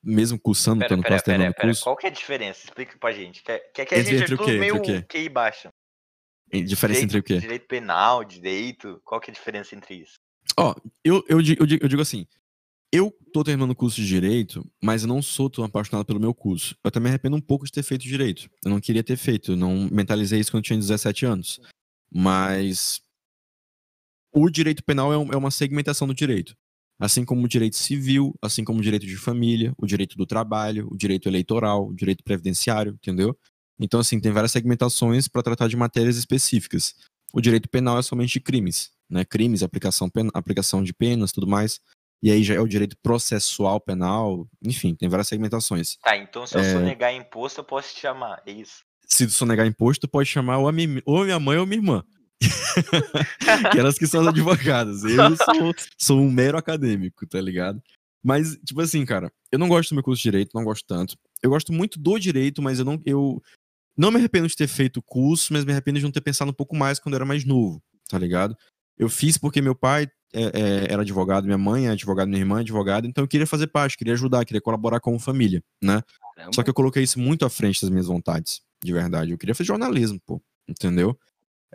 Mesmo 0.02 0.40
cursando, 0.40 0.80
pera, 0.80 0.96
no 0.96 1.04
pera, 1.04 1.22
pera, 1.22 1.38
pera, 1.38 1.54
curso. 1.54 1.84
Qual 1.84 1.98
que 1.98 2.08
é 2.08 2.10
a 2.10 2.14
diferença? 2.14 2.66
Explica 2.66 2.98
pra 2.98 3.12
gente. 3.12 3.44
Quer, 3.44 3.60
quer 3.74 3.86
que 3.86 3.96
a 3.96 4.04
gente 4.04 4.32
é 4.32 4.36
o 4.36 4.38
quê? 4.38 4.58
meio? 4.58 4.82
QI 5.06 5.30
baixa? 5.30 5.70
Diferença 6.52 7.00
direito, 7.00 7.04
entre 7.04 7.20
o 7.20 7.24
quê? 7.24 7.40
Direito 7.40 7.68
penal, 7.68 8.24
direito. 8.24 9.02
Qual 9.04 9.20
que 9.20 9.30
é 9.30 9.32
a 9.32 9.36
diferença 9.36 9.76
entre 9.76 9.96
isso? 9.96 10.20
Ó, 10.58 10.74
eu, 11.04 11.24
eu, 11.28 11.42
digo, 11.42 11.62
eu, 11.62 11.66
digo, 11.66 11.84
eu 11.84 11.90
digo 11.90 12.02
assim, 12.02 12.26
eu 12.92 13.14
tô 13.34 13.44
terminando 13.44 13.72
o 13.72 13.76
curso 13.76 13.98
de 13.98 14.08
Direito, 14.08 14.66
mas 14.82 15.04
eu 15.04 15.10
não 15.10 15.22
sou 15.22 15.50
tão 15.50 15.64
apaixonado 15.64 16.06
pelo 16.06 16.20
meu 16.20 16.34
curso. 16.34 16.76
Eu 16.84 16.90
também 16.90 17.10
me 17.10 17.10
arrependo 17.10 17.36
um 17.36 17.42
pouco 17.42 17.66
de 17.66 17.72
ter 17.72 17.84
feito 17.84 18.04
Direito. 18.04 18.50
Eu 18.64 18.72
não 18.72 18.80
queria 18.80 19.04
ter 19.04 19.18
feito, 19.18 19.52
eu 19.52 19.58
não 19.58 19.90
mentalizei 19.92 20.40
isso 20.40 20.52
quando 20.52 20.62
eu 20.62 20.68
tinha 20.68 20.80
17 20.80 21.26
anos. 21.26 21.60
Mas 22.10 23.02
o 24.34 24.50
direito 24.50 24.84
penal 24.84 25.12
é, 25.12 25.18
um, 25.18 25.34
é 25.34 25.36
uma 25.36 25.52
segmentação 25.52 26.08
do 26.08 26.14
direito. 26.14 26.56
Assim 27.00 27.26
como 27.26 27.44
o 27.44 27.48
direito 27.48 27.76
civil, 27.76 28.34
assim 28.42 28.64
como 28.64 28.80
o 28.80 28.82
direito 28.82 29.06
de 29.06 29.18
família, 29.18 29.74
o 29.78 29.86
direito 29.86 30.18
do 30.18 30.26
trabalho, 30.26 30.88
o 30.90 30.98
direito 30.98 31.28
eleitoral, 31.28 31.88
o 31.88 31.94
direito 31.94 32.24
previdenciário, 32.24 32.94
entendeu? 32.94 33.38
Então, 33.80 34.00
assim, 34.00 34.20
tem 34.20 34.32
várias 34.32 34.52
segmentações 34.52 35.28
para 35.28 35.44
tratar 35.44 35.68
de 35.68 35.76
matérias 35.78 36.18
específicas. 36.18 36.96
O 37.34 37.42
direito 37.42 37.70
penal 37.70 38.00
é 38.00 38.02
somente 38.02 38.34
de 38.34 38.40
crimes, 38.40 38.92
né? 39.10 39.24
Crimes, 39.26 39.62
aplicação, 39.62 40.10
aplicação 40.34 40.84
de 40.84 40.94
penas, 40.94 41.32
tudo 41.32 41.46
mais. 41.48 41.80
E 42.24 42.32
aí 42.32 42.44
já 42.44 42.56
é 42.56 42.60
o 42.60 42.68
direito 42.68 42.98
processual 43.04 43.80
penal, 43.80 44.48
enfim, 44.66 44.96
tem 44.96 45.08
várias 45.08 45.28
segmentações. 45.28 45.98
Tá, 46.02 46.18
então 46.18 46.48
se 46.48 46.56
eu 46.56 46.62
É. 46.62 46.74
sonegar 46.74 47.14
imposto, 47.14 47.60
eu 47.60 47.64
posso 47.64 47.94
te 47.94 48.02
chamar, 48.02 48.42
é 48.46 48.52
isso. 48.52 48.82
Se 49.06 49.28
tu 49.28 49.34
sonegar 49.34 49.68
imposto, 49.68 50.08
tu 50.08 50.10
pode 50.12 50.28
chamar 50.28 50.58
ou, 50.58 50.68
a 50.68 50.72
mi- 50.72 51.02
ou 51.06 51.24
minha 51.24 51.40
mãe 51.40 51.58
ou 51.58 51.66
minha 51.68 51.78
irmã. 51.78 52.04
que 53.72 53.80
elas 53.80 53.98
que 53.98 54.08
são 54.08 54.22
as 54.22 54.28
advogadas. 54.28 55.04
Eu 55.04 55.36
sou, 55.38 55.74
sou 55.98 56.20
um 56.22 56.32
mero 56.32 56.58
acadêmico, 56.58 57.26
tá 57.28 57.40
ligado? 57.40 57.82
Mas, 58.24 58.58
tipo 58.66 58.82
assim, 58.82 59.06
cara, 59.06 59.32
eu 59.52 59.60
não 59.60 59.68
gosto 59.68 59.90
do 59.90 59.96
meu 59.96 60.04
curso 60.04 60.22
de 60.22 60.24
direito, 60.30 60.52
não 60.54 60.64
gosto 60.64 60.86
tanto. 60.86 61.16
Eu 61.42 61.50
gosto 61.52 61.72
muito 61.72 62.00
do 62.00 62.18
direito, 62.18 62.62
mas 62.62 62.80
eu 62.80 62.86
não, 62.86 63.02
eu 63.06 63.42
não 63.98 64.12
me 64.12 64.18
arrependo 64.18 64.48
de 64.48 64.56
ter 64.56 64.68
feito 64.68 64.98
o 64.98 65.02
curso, 65.02 65.52
mas 65.52 65.66
me 65.66 65.72
arrependo 65.72 66.00
de 66.00 66.06
não 66.06 66.12
ter 66.12 66.22
pensado 66.22 66.52
um 66.52 66.54
pouco 66.54 66.76
mais 66.76 67.00
quando 67.00 67.14
eu 67.14 67.18
era 67.18 67.26
mais 67.26 67.44
novo, 67.44 67.82
tá 68.10 68.18
ligado? 68.18 68.56
Eu 68.98 69.10
fiz 69.10 69.38
porque 69.38 69.62
meu 69.62 69.76
pai 69.76 70.08
é, 70.34 70.44
é, 70.44 70.94
era 70.94 71.02
advogado, 71.02 71.46
minha 71.46 71.58
mãe 71.58 71.88
é 71.88 71.90
advogada, 71.90 72.30
minha 72.30 72.42
irmã 72.42 72.58
é 72.58 72.62
advogada, 72.62 73.08
então 73.08 73.24
eu 73.24 73.28
queria 73.28 73.48
fazer 73.48 73.68
parte, 73.68 73.98
queria 73.98 74.14
ajudar, 74.14 74.46
queria 74.46 74.62
colaborar 74.62 75.00
como 75.00 75.20
família, 75.20 75.64
né? 75.82 76.02
Só 76.54 76.62
que 76.62 76.70
eu 76.70 76.74
coloquei 76.74 77.04
isso 77.04 77.20
muito 77.20 77.46
à 77.46 77.50
frente 77.50 77.82
das 77.82 77.90
minhas 77.90 78.06
vontades, 78.06 78.62
de 78.84 78.94
verdade. 78.94 79.32
Eu 79.32 79.38
queria 79.38 79.56
fazer 79.56 79.68
jornalismo, 79.68 80.20
pô, 80.26 80.42
entendeu? 80.68 81.18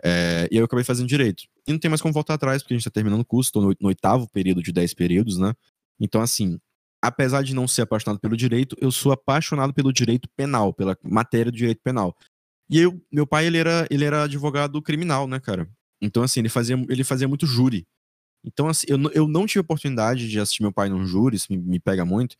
É, 0.03 0.47
e 0.49 0.55
aí 0.55 0.61
eu 0.61 0.65
acabei 0.65 0.83
fazendo 0.83 1.07
direito. 1.07 1.43
E 1.67 1.71
não 1.71 1.79
tem 1.79 1.89
mais 1.89 2.01
como 2.01 2.13
voltar 2.13 2.35
atrás, 2.35 2.61
porque 2.61 2.73
a 2.73 2.77
gente 2.77 2.85
tá 2.85 2.91
terminando 2.91 3.21
o 3.21 3.25
curso, 3.25 3.51
tô 3.51 3.61
no, 3.61 3.75
no 3.79 3.87
oitavo 3.87 4.29
período 4.29 4.61
de 4.61 4.71
dez 4.71 4.93
períodos, 4.93 5.37
né? 5.37 5.53
Então, 5.99 6.21
assim, 6.21 6.59
apesar 7.03 7.43
de 7.43 7.53
não 7.53 7.67
ser 7.67 7.81
apaixonado 7.81 8.17
pelo 8.17 8.37
direito, 8.37 8.77
eu 8.79 8.89
sou 8.89 9.11
apaixonado 9.11 9.73
pelo 9.73 9.91
direito 9.91 10.29
penal, 10.37 10.73
pela 10.73 10.97
matéria 11.03 11.51
do 11.51 11.57
direito 11.57 11.81
penal. 11.83 12.15
E 12.69 12.79
eu, 12.79 12.97
meu 13.11 13.27
pai, 13.27 13.45
ele 13.45 13.57
era, 13.57 13.85
ele 13.91 14.05
era 14.05 14.23
advogado 14.23 14.81
criminal, 14.81 15.27
né, 15.27 15.37
cara? 15.37 15.69
Então, 16.01 16.23
assim, 16.23 16.39
ele 16.39 16.47
fazia, 16.47 16.77
ele 16.87 17.03
fazia 17.03 17.27
muito 17.27 17.45
júri. 17.45 17.85
Então, 18.41 18.69
assim, 18.69 18.87
eu, 18.89 18.97
eu 19.11 19.27
não 19.27 19.45
tive 19.45 19.59
oportunidade 19.59 20.29
de 20.29 20.39
assistir 20.39 20.61
meu 20.61 20.71
pai 20.71 20.87
num 20.87 21.05
júri, 21.05 21.35
isso 21.35 21.47
me, 21.49 21.57
me 21.57 21.77
pega 21.77 22.05
muito, 22.05 22.37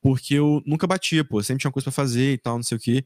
porque 0.00 0.34
eu 0.34 0.62
nunca 0.64 0.86
batia, 0.86 1.24
pô, 1.24 1.40
eu 1.40 1.44
sempre 1.44 1.62
tinha 1.62 1.72
coisa 1.72 1.84
pra 1.84 1.92
fazer 1.92 2.34
e 2.34 2.38
tal, 2.38 2.54
não 2.56 2.62
sei 2.62 2.76
o 2.78 2.80
quê. 2.80 3.04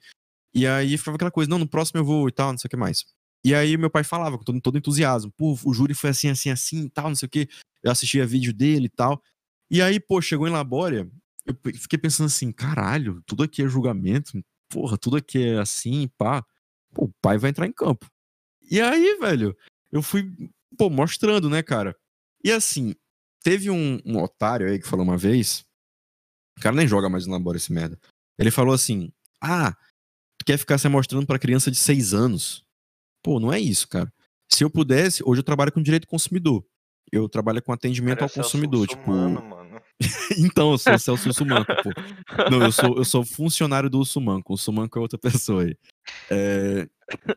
E 0.55 0.67
aí 0.67 0.99
ficava 0.99 1.17
aquela 1.17 1.31
coisa, 1.31 1.49
não, 1.49 1.59
no 1.59 1.69
próximo 1.69 2.01
eu 2.01 2.05
vou 2.05 2.29
e 2.29 2.33
tal, 2.33 2.53
não 2.53 2.59
sei 2.59 2.69
o 2.69 2.71
que 2.71 2.77
mais. 2.77 3.07
E 3.43 3.55
aí 3.55 3.79
meu 3.79 3.89
pai 3.91 4.05
falava 4.05 4.37
com 4.37 4.45
todo, 4.45 4.61
todo 4.61 4.77
entusiasmo, 4.77 5.33
pô, 5.33 5.59
o 5.65 5.73
júri 5.73 5.95
foi 5.95 6.11
assim, 6.11 6.29
assim, 6.29 6.51
assim 6.51 6.85
e 6.85 6.91
tal, 6.91 7.09
não 7.09 7.17
sei 7.17 7.27
o 7.27 7.31
que. 7.31 7.49
Eu 7.83 7.91
assistia 7.93 8.27
vídeo 8.27 8.53
dele 8.53 8.87
e 8.87 8.91
tal. 8.91 9.23
E 9.71 9.83
aí, 9.83 10.01
pô, 10.01 10.21
chegou 10.21 10.49
em 10.49 10.53
Labória, 10.53 11.11
eu 11.47 11.55
fiquei 11.75 11.99
pensando 11.99 12.27
assim, 12.27 12.53
caralho, 12.53 13.23
tudo 13.27 13.43
aqui 13.43 13.63
é 13.63 13.69
julgamento, 13.69 14.33
porra, 14.69 14.97
tudo 14.97 15.17
aqui 15.17 15.43
é 15.43 15.59
assim, 15.59 16.09
pá. 16.17 16.45
Pô, 16.95 17.05
o 17.05 17.13
pai 17.21 17.39
vai 17.39 17.51
entrar 17.51 17.67
em 17.67 17.73
campo. 17.73 18.07
E 18.71 18.81
aí, 18.81 19.19
velho, 19.19 19.57
eu 19.91 20.03
fui, 20.03 20.31
pô, 20.77 20.91
mostrando, 20.91 21.49
né, 21.49 21.63
cara. 21.63 21.97
E 22.45 22.51
assim, 22.51 22.95
teve 23.43 23.71
um, 23.71 24.01
um 24.05 24.23
otário 24.23 24.69
aí 24.69 24.79
que 24.79 24.89
falou 24.89 25.05
uma 25.05 25.17
vez, 25.17 25.65
o 26.59 26.61
cara 26.61 26.77
nem 26.77 26.87
joga 26.87 27.09
mais 27.09 27.27
no 27.27 27.33
Labória 27.33 27.59
esse 27.59 27.73
merda. 27.73 27.99
Ele 28.39 28.51
falou 28.51 28.75
assim, 28.75 29.13
ah, 29.41 29.77
tu 30.39 30.45
quer 30.45 30.59
ficar 30.59 30.79
se 30.79 30.89
mostrando 30.89 31.27
pra 31.27 31.39
criança 31.39 31.71
de 31.71 31.77
seis 31.77 32.15
anos? 32.15 32.65
Pô, 33.23 33.41
não 33.41 33.53
é 33.53 33.61
isso, 33.61 33.89
cara. 33.89 34.13
Se 34.51 34.65
eu 34.65 34.71
pudesse, 34.71 35.23
hoje 35.25 35.41
eu 35.41 35.45
trabalho 35.45 35.73
com 35.73 35.83
direito 35.83 36.05
do 36.05 36.09
consumidor. 36.09 36.65
Eu 37.11 37.29
trabalho 37.29 37.63
com 37.63 37.73
atendimento 37.73 38.19
Cara, 38.19 38.27
ao 38.27 38.29
Celso 38.29 38.51
consumidor, 38.51 38.87
tipo. 38.87 39.01
Russomano, 39.01 39.43
mano. 39.43 39.58
então, 40.39 40.73
eu 40.73 40.79
sou 40.79 40.95
o 40.95 40.99
Celso 40.99 41.33
Sumanco, 41.33 41.73
pô. 41.83 41.91
Não, 42.51 42.63
eu 42.65 42.73
sou, 42.73 42.97
eu 42.97 43.05
sou 43.05 43.25
funcionário 43.25 43.91
do 43.91 44.05
Sumanco. 44.05 44.55
O 44.55 44.57
Sumanco 44.59 44.99
é 44.99 45.03
outra 45.03 45.19
pessoa 45.43 45.65
aí. 45.65 45.77
É, 46.31 46.89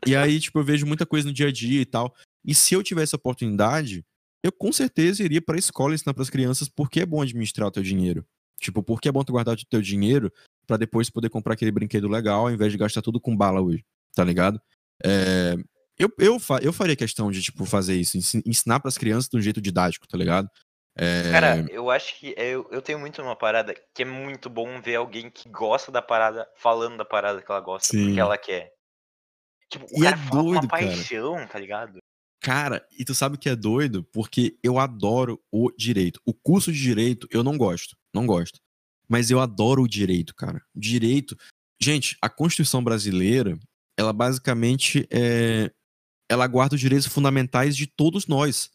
E 0.06 0.14
aí, 0.14 0.38
tipo, 0.40 0.58
eu 0.58 0.64
vejo 0.64 0.86
muita 0.86 1.04
coisa 1.06 1.26
no 1.26 1.34
dia 1.34 1.48
a 1.48 1.52
dia 1.52 1.80
e 1.80 1.84
tal. 1.86 2.14
E 2.44 2.54
se 2.54 2.74
eu 2.74 2.82
tivesse 2.82 3.14
a 3.14 3.18
oportunidade, 3.18 4.04
eu 4.44 4.52
com 4.52 4.72
certeza 4.72 5.22
iria 5.22 5.40
pra 5.42 5.56
escola 5.58 5.94
ensinar 5.94 6.14
pras 6.14 6.30
crianças 6.30 6.68
por 6.68 6.90
que 6.90 7.00
é 7.00 7.06
bom 7.06 7.22
administrar 7.22 7.68
o 7.68 7.70
teu 7.72 7.82
dinheiro. 7.82 8.24
Tipo, 8.60 8.82
por 8.82 9.00
que 9.00 9.08
é 9.08 9.12
bom 9.12 9.24
tu 9.24 9.32
guardar 9.32 9.54
o 9.56 9.66
teu 9.68 9.82
dinheiro 9.82 10.32
pra 10.66 10.76
depois 10.76 11.10
poder 11.10 11.28
comprar 11.30 11.54
aquele 11.54 11.72
brinquedo 11.72 12.06
legal 12.08 12.42
ao 12.46 12.50
invés 12.52 12.70
de 12.70 12.78
gastar 12.78 13.02
tudo 13.02 13.20
com 13.20 13.36
bala 13.36 13.60
hoje, 13.60 13.84
tá 14.14 14.22
ligado? 14.22 14.60
É, 15.04 15.56
eu, 15.98 16.08
eu, 16.18 16.38
fa- 16.38 16.60
eu 16.62 16.72
faria 16.72 16.94
questão 16.94 17.30
de, 17.30 17.42
tipo, 17.42 17.64
fazer 17.64 17.96
isso, 17.96 18.16
ensi- 18.16 18.42
ensinar 18.46 18.78
pras 18.80 18.96
crianças 18.96 19.28
de 19.28 19.36
um 19.36 19.40
jeito 19.40 19.60
didático, 19.60 20.06
tá 20.06 20.16
ligado? 20.16 20.48
É, 20.96 21.30
Cara, 21.30 21.66
eu 21.70 21.90
acho 21.90 22.18
que 22.18 22.34
eu, 22.36 22.68
eu 22.70 22.82
tenho 22.82 22.98
muito 22.98 23.22
uma 23.22 23.34
parada 23.34 23.74
que 23.94 24.02
é 24.02 24.04
muito 24.04 24.50
bom 24.50 24.80
ver 24.80 24.96
alguém 24.96 25.30
que 25.30 25.48
gosta 25.48 25.90
da 25.90 26.02
parada 26.02 26.46
falando 26.56 26.98
da 26.98 27.04
parada 27.04 27.40
que 27.40 27.50
ela 27.50 27.60
gosta, 27.60 27.88
Sim. 27.88 28.06
porque 28.06 28.20
ela 28.20 28.36
quer. 28.36 28.72
Tipo, 29.70 29.86
E 29.90 30.06
é 30.06 30.12
doido, 30.30 30.68
cara. 30.68 30.86
paixão, 30.86 31.46
tá 31.46 31.58
ligado? 31.58 31.98
Cara, 32.42 32.86
e 32.98 33.04
tu 33.04 33.14
sabe 33.14 33.36
o 33.36 33.38
que 33.38 33.48
é 33.48 33.56
doido? 33.56 34.04
Porque 34.12 34.58
eu 34.62 34.78
adoro 34.78 35.40
o 35.50 35.70
direito. 35.70 36.20
O 36.26 36.34
curso 36.34 36.72
de 36.72 36.78
direito 36.78 37.26
eu 37.30 37.42
não 37.42 37.56
gosto, 37.56 37.96
não 38.12 38.26
gosto. 38.26 38.60
Mas 39.08 39.30
eu 39.30 39.40
adoro 39.40 39.82
o 39.82 39.88
direito, 39.88 40.34
cara. 40.34 40.60
Direito. 40.74 41.36
Gente, 41.80 42.16
a 42.20 42.28
Constituição 42.28 42.82
brasileira, 42.82 43.58
ela 43.96 44.12
basicamente 44.12 45.06
é. 45.10 45.70
Ela 46.28 46.46
guarda 46.46 46.74
os 46.74 46.80
direitos 46.80 47.06
fundamentais 47.06 47.76
de 47.76 47.86
todos 47.86 48.26
nós. 48.26 48.70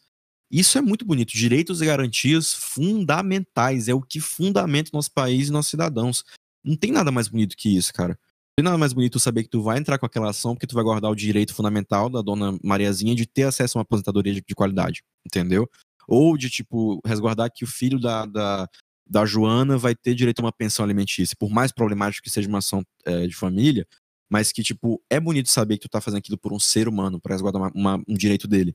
Isso 0.50 0.78
é 0.78 0.80
muito 0.80 1.04
bonito. 1.04 1.32
Direitos 1.32 1.82
e 1.82 1.86
garantias 1.86 2.54
fundamentais. 2.54 3.88
É 3.88 3.94
o 3.94 4.00
que 4.00 4.20
fundamenta 4.20 4.90
nosso 4.92 5.12
país 5.12 5.48
e 5.48 5.52
nossos 5.52 5.70
cidadãos. 5.70 6.24
Não 6.64 6.76
tem 6.76 6.90
nada 6.90 7.10
mais 7.10 7.28
bonito 7.28 7.56
que 7.56 7.76
isso, 7.76 7.92
cara. 7.92 8.14
Não 8.14 8.56
tem 8.56 8.64
nada 8.64 8.78
mais 8.78 8.92
bonito 8.92 9.20
saber 9.20 9.44
que 9.44 9.50
tu 9.50 9.62
vai 9.62 9.78
entrar 9.78 9.98
com 9.98 10.06
aquela 10.06 10.30
ação 10.30 10.54
porque 10.54 10.66
tu 10.66 10.74
vai 10.74 10.82
guardar 10.82 11.10
o 11.10 11.14
direito 11.14 11.54
fundamental 11.54 12.08
da 12.10 12.22
dona 12.22 12.58
Mariazinha 12.62 13.14
de 13.14 13.26
ter 13.26 13.44
acesso 13.44 13.76
a 13.76 13.78
uma 13.78 13.82
aposentadoria 13.82 14.34
de, 14.34 14.42
de 14.46 14.54
qualidade, 14.54 15.02
entendeu? 15.24 15.68
Ou 16.08 16.36
de, 16.36 16.48
tipo, 16.50 17.00
resguardar 17.06 17.50
que 17.54 17.64
o 17.64 17.66
filho 17.66 18.00
da, 18.00 18.24
da, 18.24 18.68
da 19.06 19.26
Joana 19.26 19.76
vai 19.76 19.94
ter 19.94 20.14
direito 20.14 20.40
a 20.40 20.44
uma 20.46 20.52
pensão 20.52 20.84
alimentícia, 20.84 21.36
por 21.38 21.50
mais 21.50 21.70
problemático 21.70 22.24
que 22.24 22.30
seja 22.30 22.48
uma 22.48 22.58
ação 22.58 22.82
é, 23.04 23.26
de 23.26 23.36
família, 23.36 23.86
mas 24.30 24.50
que, 24.50 24.62
tipo, 24.62 25.00
é 25.08 25.20
bonito 25.20 25.48
saber 25.50 25.76
que 25.76 25.82
tu 25.82 25.90
tá 25.90 26.00
fazendo 26.00 26.18
aquilo 26.18 26.38
por 26.38 26.52
um 26.52 26.58
ser 26.58 26.88
humano, 26.88 27.20
pra 27.20 27.34
resguardar 27.34 27.62
uma- 27.62 27.72
uma- 27.74 28.04
um 28.08 28.14
direito 28.14 28.48
dele. 28.48 28.74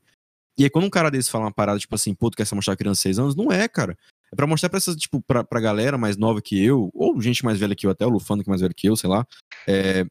E 0.58 0.64
aí, 0.64 0.70
quando 0.70 0.84
um 0.84 0.90
cara 0.90 1.10
desse 1.10 1.30
fala 1.30 1.44
uma 1.44 1.52
parada, 1.52 1.78
tipo 1.78 1.94
assim, 1.94 2.14
pô, 2.14 2.30
tu 2.30 2.36
quer 2.36 2.46
se 2.46 2.54
mostrar 2.54 2.76
criança 2.76 2.98
de 2.98 3.02
6 3.02 3.18
anos? 3.18 3.34
Não 3.34 3.50
é, 3.50 3.66
cara. 3.68 3.98
É 4.32 4.36
pra 4.36 4.46
mostrar 4.46 4.68
pra 4.68 4.78
essas, 4.78 4.96
tipo, 4.96 5.20
pra, 5.22 5.44
pra 5.44 5.60
galera 5.60 5.98
mais 5.98 6.16
nova 6.16 6.40
que 6.40 6.62
eu, 6.62 6.90
ou 6.94 7.20
gente 7.20 7.44
mais 7.44 7.58
velha 7.58 7.74
que 7.74 7.86
eu, 7.86 7.90
até 7.90 8.06
o 8.06 8.08
Lufano 8.08 8.42
que 8.42 8.48
é 8.48 8.52
mais 8.52 8.60
velho 8.60 8.74
que 8.74 8.88
eu, 8.88 8.96
sei 8.96 9.08
lá, 9.08 9.26
é, 9.66 10.04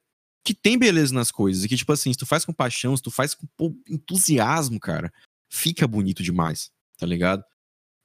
que 0.45 0.53
tem 0.53 0.77
beleza 0.77 1.13
nas 1.13 1.31
coisas. 1.31 1.63
E 1.63 1.69
que, 1.69 1.77
tipo 1.77 1.91
assim, 1.91 2.11
se 2.11 2.19
tu 2.19 2.25
faz 2.25 2.45
com 2.45 2.53
paixão, 2.53 2.95
se 2.95 3.03
tu 3.03 3.11
faz 3.11 3.33
com 3.33 3.47
pô, 3.57 3.73
entusiasmo, 3.89 4.79
cara, 4.79 5.11
fica 5.49 5.87
bonito 5.87 6.21
demais, 6.21 6.71
tá 6.97 7.05
ligado? 7.05 7.43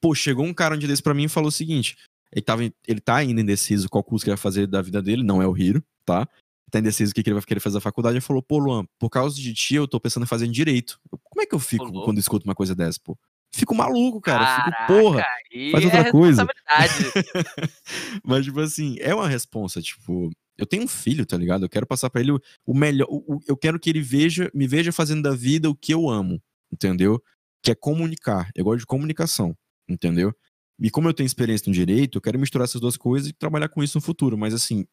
Pô, 0.01 0.15
chegou 0.15 0.45
um 0.45 0.55
cara 0.55 0.75
um 0.75 0.79
dia 0.79 0.89
desse 0.89 1.03
pra 1.03 1.15
mim 1.15 1.25
e 1.25 1.29
falou 1.29 1.49
o 1.49 1.53
seguinte: 1.53 1.97
Ele, 2.33 2.43
tava, 2.43 2.63
ele 2.87 3.01
tá 3.01 3.17
ainda 3.17 3.41
indeciso 3.41 3.89
qual 3.89 4.05
curso 4.05 4.25
que 4.25 4.31
ele 4.31 4.37
vai 4.37 4.43
fazer 4.43 4.67
da 4.67 4.81
vida 4.81 5.03
dele, 5.03 5.25
não 5.25 5.43
é 5.43 5.47
o 5.47 5.57
Hiro, 5.57 5.83
tá? 6.05 6.29
Tá 6.71 6.79
indeciso 6.81 7.13
o 7.13 7.15
que, 7.15 7.23
que 7.23 7.31
ele 7.31 7.35
vai 7.35 7.43
querer 7.43 7.61
fazer 7.61 7.77
na 7.77 7.81
faculdade. 7.81 8.15
Ele 8.17 8.21
falou, 8.21 8.43
pô, 8.43 8.59
Luan, 8.59 8.85
por 8.99 9.09
causa 9.09 9.37
de 9.37 9.55
ti, 9.55 9.75
eu 9.75 9.89
tô 9.89 9.99
pensando 9.99 10.25
em 10.25 10.27
fazer 10.27 10.47
em 10.47 10.51
direito. 10.51 11.01
Eu, 11.11 11.19
Como 11.25 11.41
é 11.43 11.47
que 11.47 11.55
eu 11.55 11.59
fico 11.59 11.91
quando 12.05 12.19
escuto 12.19 12.45
uma 12.47 12.55
coisa 12.55 12.75
dessa, 12.75 12.99
pô? 13.03 13.17
Fico 13.55 13.75
maluco, 13.75 14.21
cara. 14.21 14.45
Caraca, 14.45 14.87
Fico, 14.87 15.01
porra. 15.03 15.27
faz 15.73 15.83
é 15.83 15.87
outra 15.87 16.11
coisa. 16.13 16.43
responsabilidade. 16.45 17.13
Mas, 18.25 18.45
tipo 18.45 18.61
assim, 18.61 18.97
é 19.01 19.15
uma 19.15 19.29
responsa, 19.29 19.81
tipo. 19.81 20.31
Eu 20.57 20.67
tenho 20.67 20.83
um 20.83 20.89
filho, 20.89 21.25
tá 21.25 21.37
ligado? 21.37 21.65
Eu 21.65 21.69
quero 21.69 21.87
passar 21.87 22.11
pra 22.11 22.21
ele 22.21 22.33
o, 22.33 22.41
o 22.67 22.75
melhor. 22.75 23.07
o- 23.09 23.37
o- 23.37 23.41
eu 23.47 23.57
quero 23.57 23.79
que 23.79 23.89
ele 23.89 24.01
veja, 24.03 24.51
me 24.53 24.67
veja 24.67 24.91
fazendo 24.93 25.23
da 25.23 25.31
vida 25.31 25.71
o 25.71 25.75
que 25.75 25.95
eu 25.95 26.09
amo, 26.11 26.43
entendeu? 26.73 27.23
Que 27.63 27.71
é 27.71 27.75
comunicar. 27.75 28.51
Eu 28.55 28.65
gosto 28.65 28.81
de 28.81 28.87
comunicação, 28.87 29.57
entendeu? 29.89 30.35
E 30.81 30.91
como 30.91 31.09
eu 31.09 31.15
tenho 31.15 31.27
experiência 31.27 31.65
no 31.71 31.75
direito, 31.75 32.19
eu 32.19 32.23
quero 32.23 32.39
misturar 32.39 32.65
essas 32.65 32.81
duas 32.81 32.97
coisas 32.97 33.29
e 33.31 33.33
trabalhar 33.33 33.69
com 33.69 33.83
isso 33.83 33.97
no 33.99 34.03
futuro. 34.03 34.37
Mas, 34.37 34.53
assim, 34.53 34.85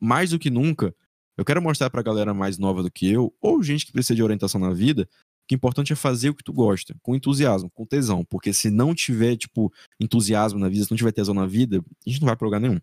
mais 0.00 0.30
do 0.30 0.38
que 0.38 0.50
nunca, 0.50 0.94
eu 1.36 1.44
quero 1.44 1.60
mostrar 1.60 1.90
pra 1.90 2.02
galera 2.02 2.32
mais 2.32 2.58
nova 2.58 2.82
do 2.82 2.90
que 2.90 3.10
eu, 3.10 3.34
ou 3.40 3.62
gente 3.62 3.86
que 3.86 3.92
precisa 3.92 4.14
de 4.14 4.22
orientação 4.22 4.60
na 4.60 4.72
vida, 4.72 5.08
que 5.46 5.54
o 5.54 5.56
importante 5.56 5.92
é 5.92 5.96
fazer 5.96 6.30
o 6.30 6.34
que 6.34 6.44
tu 6.44 6.52
gosta, 6.52 6.94
com 7.02 7.14
entusiasmo, 7.14 7.70
com 7.70 7.84
tesão. 7.84 8.24
Porque 8.24 8.52
se 8.52 8.70
não 8.70 8.94
tiver, 8.94 9.36
tipo, 9.36 9.72
entusiasmo 10.00 10.58
na 10.58 10.68
vida, 10.68 10.84
se 10.84 10.90
não 10.90 10.96
tiver 10.96 11.12
tesão 11.12 11.34
na 11.34 11.46
vida, 11.46 11.78
a 11.78 12.10
gente 12.10 12.20
não 12.20 12.26
vai 12.26 12.36
pra 12.36 12.46
lugar 12.46 12.60
nenhum. 12.60 12.80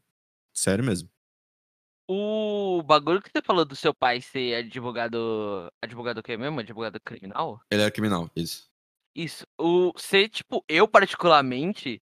Sério 0.53 0.83
mesmo. 0.83 1.09
o 2.07 2.83
bagulho 2.83 3.21
que 3.21 3.31
você 3.31 3.41
falou 3.41 3.63
do 3.63 3.75
seu 3.75 3.93
pai 3.93 4.21
ser 4.21 4.55
advogado. 4.55 5.71
Advogado 5.81 6.17
o 6.17 6.23
quê 6.23 6.37
mesmo? 6.37 6.59
Advogado 6.59 6.99
criminal? 6.99 7.61
Ele 7.71 7.81
era 7.81 7.91
criminal, 7.91 8.29
isso. 8.35 8.69
Isso. 9.15 9.45
O 9.57 9.93
ser, 9.97 10.29
tipo, 10.29 10.63
eu 10.67 10.87
particularmente, 10.87 12.01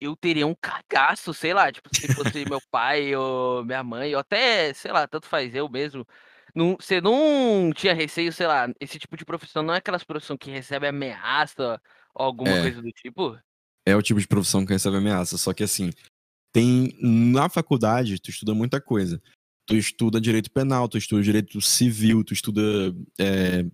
eu 0.00 0.14
teria 0.16 0.46
um 0.46 0.54
cagaço, 0.54 1.32
sei 1.32 1.54
lá, 1.54 1.72
tipo, 1.72 1.88
se 1.94 2.12
fosse 2.14 2.44
meu 2.48 2.60
pai 2.70 3.14
ou 3.14 3.64
minha 3.64 3.82
mãe, 3.82 4.14
ou 4.14 4.20
até, 4.20 4.72
sei 4.74 4.92
lá, 4.92 5.06
tanto 5.06 5.26
faz 5.26 5.54
eu 5.54 5.68
mesmo. 5.68 6.06
Não, 6.54 6.76
você 6.80 7.00
não 7.00 7.70
tinha 7.74 7.92
receio, 7.94 8.32
sei 8.32 8.46
lá, 8.46 8.68
esse 8.80 8.98
tipo 8.98 9.16
de 9.16 9.24
profissão 9.24 9.62
não 9.62 9.74
é 9.74 9.78
aquelas 9.78 10.04
profissões 10.04 10.38
que 10.40 10.50
recebe 10.50 10.86
ameaça 10.86 11.80
ou 12.14 12.24
alguma 12.26 12.50
É. 12.50 12.62
coisa 12.62 12.80
do 12.80 12.90
tipo? 12.90 13.38
É 13.86 13.94
o 13.94 14.02
tipo 14.02 14.20
de 14.20 14.26
profissão 14.26 14.64
que 14.64 14.72
recebe 14.72 14.96
ameaça. 14.96 15.38
Só 15.38 15.52
que 15.52 15.62
assim, 15.62 15.90
tem. 16.52 16.96
Na 17.00 17.48
faculdade, 17.48 18.18
tu 18.18 18.30
estuda 18.30 18.54
muita 18.54 18.80
coisa. 18.80 19.22
Tu 19.66 19.76
estuda 19.76 20.20
direito 20.20 20.50
penal, 20.50 20.88
tu 20.88 20.96
estuda 20.96 21.22
direito 21.22 21.60
civil, 21.60 22.24
tu 22.24 22.32
estuda, 22.32 22.62
é, 23.18 23.64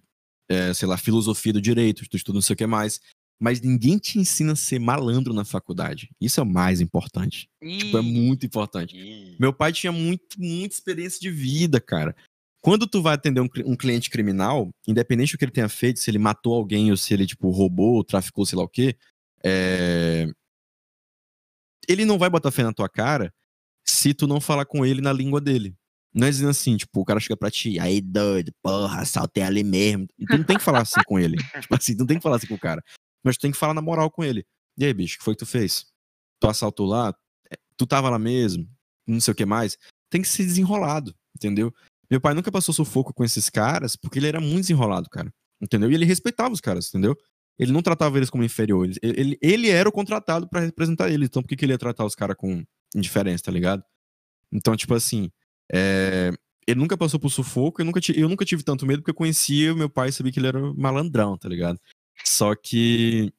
é, 0.49 0.75
sei 0.75 0.89
lá, 0.89 0.99
filosofia 0.99 1.53
do 1.53 1.61
direito, 1.61 2.09
tu 2.09 2.17
estuda 2.17 2.37
não 2.37 2.43
sei 2.43 2.55
o 2.55 2.57
que 2.57 2.67
mais. 2.67 3.01
Mas 3.42 3.61
ninguém 3.61 3.98
te 3.98 4.20
ensina 4.20 4.52
a 4.52 4.57
ser 4.57 4.78
malandro 4.78 5.35
na 5.35 5.44
faculdade. 5.44 6.09
Isso 6.20 6.38
é 6.38 6.44
o 6.44 6.46
mais 6.46 6.81
importante. 6.81 7.48
Tipo, 7.61 7.98
é 7.98 8.00
muito 8.00 8.46
importante. 8.46 8.96
Ih, 8.96 9.37
Meu 9.37 9.52
pai 9.52 9.72
tinha 9.72 9.90
muito, 9.90 10.40
muita 10.40 10.76
experiência 10.76 11.18
de 11.18 11.28
vida, 11.28 11.81
cara. 11.81 12.14
Quando 12.61 12.87
tu 12.87 13.02
vai 13.02 13.14
atender 13.14 13.40
um, 13.40 13.48
um 13.66 13.74
cliente 13.74 14.11
criminal, 14.11 14.70
independente 14.87 15.33
do 15.33 15.38
que 15.38 15.44
ele 15.44 15.50
tenha 15.50 15.68
feito, 15.68 15.98
se 15.98 16.09
ele 16.09 16.20
matou 16.20 16.55
alguém 16.55 16.92
ou 16.92 16.96
se 16.96 17.12
ele, 17.12 17.26
tipo, 17.26 17.50
roubou 17.50 17.94
ou 17.94 18.05
traficou, 18.05 18.46
sei 18.46 18.57
lá 18.57 18.62
o 18.62 18.68
quê, 18.68 18.94
é... 19.42 20.28
ele 21.88 22.05
não 22.05 22.20
vai 22.20 22.31
botar 22.31 22.52
fé 22.52 22.62
na 22.62 22.72
tua 22.72 22.88
cara 22.88 23.35
se 23.85 24.14
tu 24.14 24.28
não 24.28 24.40
falar 24.40 24.66
com 24.66 24.87
ele 24.87 25.00
na 25.00 25.12
língua 25.12 25.40
dele. 25.40 25.74
Não 26.14 26.28
é 26.28 26.31
dizendo 26.31 26.50
assim, 26.50 26.76
tipo, 26.76 27.00
o 27.00 27.05
cara 27.05 27.18
chega 27.18 27.37
pra 27.37 27.50
ti, 27.50 27.81
aí 27.81 28.00
doido, 28.00 28.52
porra, 28.62 29.00
assaltei 29.00 29.42
ali 29.42 29.64
mesmo. 29.64 30.07
Tu 30.28 30.38
não 30.38 30.44
tem 30.44 30.59
que 30.59 30.62
falar 30.62 30.83
assim 30.83 31.00
com 31.05 31.18
ele. 31.18 31.37
Tipo 31.61 31.74
assim, 31.74 31.96
tu 31.96 32.00
não 32.00 32.07
tem 32.07 32.18
que 32.18 32.22
falar 32.22 32.37
assim 32.37 32.46
com 32.46 32.55
o 32.55 32.61
cara. 32.61 32.81
Mas 33.25 33.37
tu 33.37 33.43
tem 33.43 33.53
que 33.53 33.59
falar 33.59 33.75
na 33.75 33.83
moral 33.83 34.11
com 34.11 34.25
ele. 34.25 34.45
E 34.77 34.85
aí, 34.85 34.93
bicho, 34.93 35.17
o 35.17 35.19
que 35.19 35.25
foi 35.25 35.35
que 35.35 35.41
tu 35.41 35.47
fez? 35.47 35.87
Tu 36.41 36.49
assaltou 36.49 36.87
lá? 36.87 37.15
É, 37.51 37.57
Tu 37.77 37.87
tava 37.87 38.11
lá 38.11 38.19
mesmo? 38.19 38.69
Não 39.07 39.21
sei 39.21 39.33
o 39.33 39.35
que 39.35 39.45
mais. 39.45 39.79
Tem 40.11 40.23
que 40.23 40.29
ser 40.29 40.45
desenrolado, 40.45 41.15
entendeu? 41.37 41.73
Meu 42.11 42.21
pai 42.21 42.35
nunca 42.35 42.53
passou 42.53 42.75
sufoco 42.75 43.15
com 43.15 43.25
esses 43.25 43.49
caras 43.49 43.97
porque 43.97 44.19
ele 44.19 44.29
era 44.29 44.41
muito 44.41 44.63
desenrolado, 44.63 45.09
cara. 45.09 45.33
Entendeu? 45.61 45.91
E 45.91 45.95
ele 45.95 46.05
respeitava 46.05 46.53
os 46.53 46.61
caras, 46.61 46.89
entendeu? 46.89 47.17
Ele 47.59 47.73
não 47.73 47.83
tratava 47.83 48.17
eles 48.17 48.31
como 48.31 48.45
inferiores. 48.45 48.99
Ele, 49.03 49.21
ele, 49.21 49.39
ele 49.41 49.69
era 49.71 49.89
o 49.89 49.93
contratado 49.93 50.49
pra 50.49 50.61
representar 50.61 51.11
eles. 51.11 51.29
Então 51.29 51.43
por 51.43 51.49
que, 51.49 51.57
que 51.57 51.65
ele 51.65 51.73
ia 51.73 51.79
tratar 51.79 52.05
os 52.05 52.15
caras 52.15 52.37
com 52.37 52.65
indiferença, 52.95 53.45
tá 53.45 53.53
ligado? 53.53 53.83
Então, 54.53 54.77
tipo 54.77 54.95
assim, 54.95 55.31
é, 55.73 56.31
ele 56.67 56.79
nunca 56.79 56.97
passou 56.97 57.19
por 57.19 57.31
sufoco, 57.31 57.81
eu 57.81 57.87
nunca, 57.87 58.01
eu 58.15 58.29
nunca 58.29 58.45
tive 58.45 58.63
tanto 58.63 58.87
medo 58.87 59.01
porque 59.01 59.11
eu 59.11 59.15
conhecia 59.15 59.75
meu 59.75 59.89
pai 59.89 60.11
e 60.11 60.13
sabia 60.13 60.33
que 60.33 60.39
ele 60.39 60.49
era 60.49 60.61
malandrão, 60.75 61.39
tá 61.39 61.49
ligado? 61.49 61.79
Só 62.25 62.55
que 62.55 63.33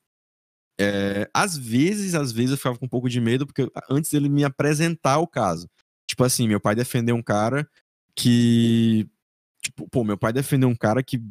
é, 0.80 1.30
às 1.34 1.58
vezes, 1.58 2.16
às 2.16 2.32
vezes 2.32 2.52
eu 2.52 2.58
ficava 2.58 2.78
com 2.78 2.86
um 2.86 2.90
pouco 2.90 3.10
de 3.10 3.22
medo 3.22 3.46
porque 3.46 3.70
antes 3.90 4.12
dele 4.12 4.30
me 4.30 4.44
apresentar 4.44 5.20
o 5.20 5.28
caso. 5.28 5.70
Tipo 6.08 6.24
assim, 6.24 6.48
meu 6.48 6.60
pai 6.60 6.76
defendeu 6.76 7.16
um 7.16 7.24
cara 7.24 7.68
que 8.16 9.08
tipo, 9.62 9.88
pô, 9.90 10.04
meu 10.04 10.18
pai 10.18 10.34
defendeu 10.34 10.68
um 10.68 10.76
cara 10.76 11.02
que 11.02 11.22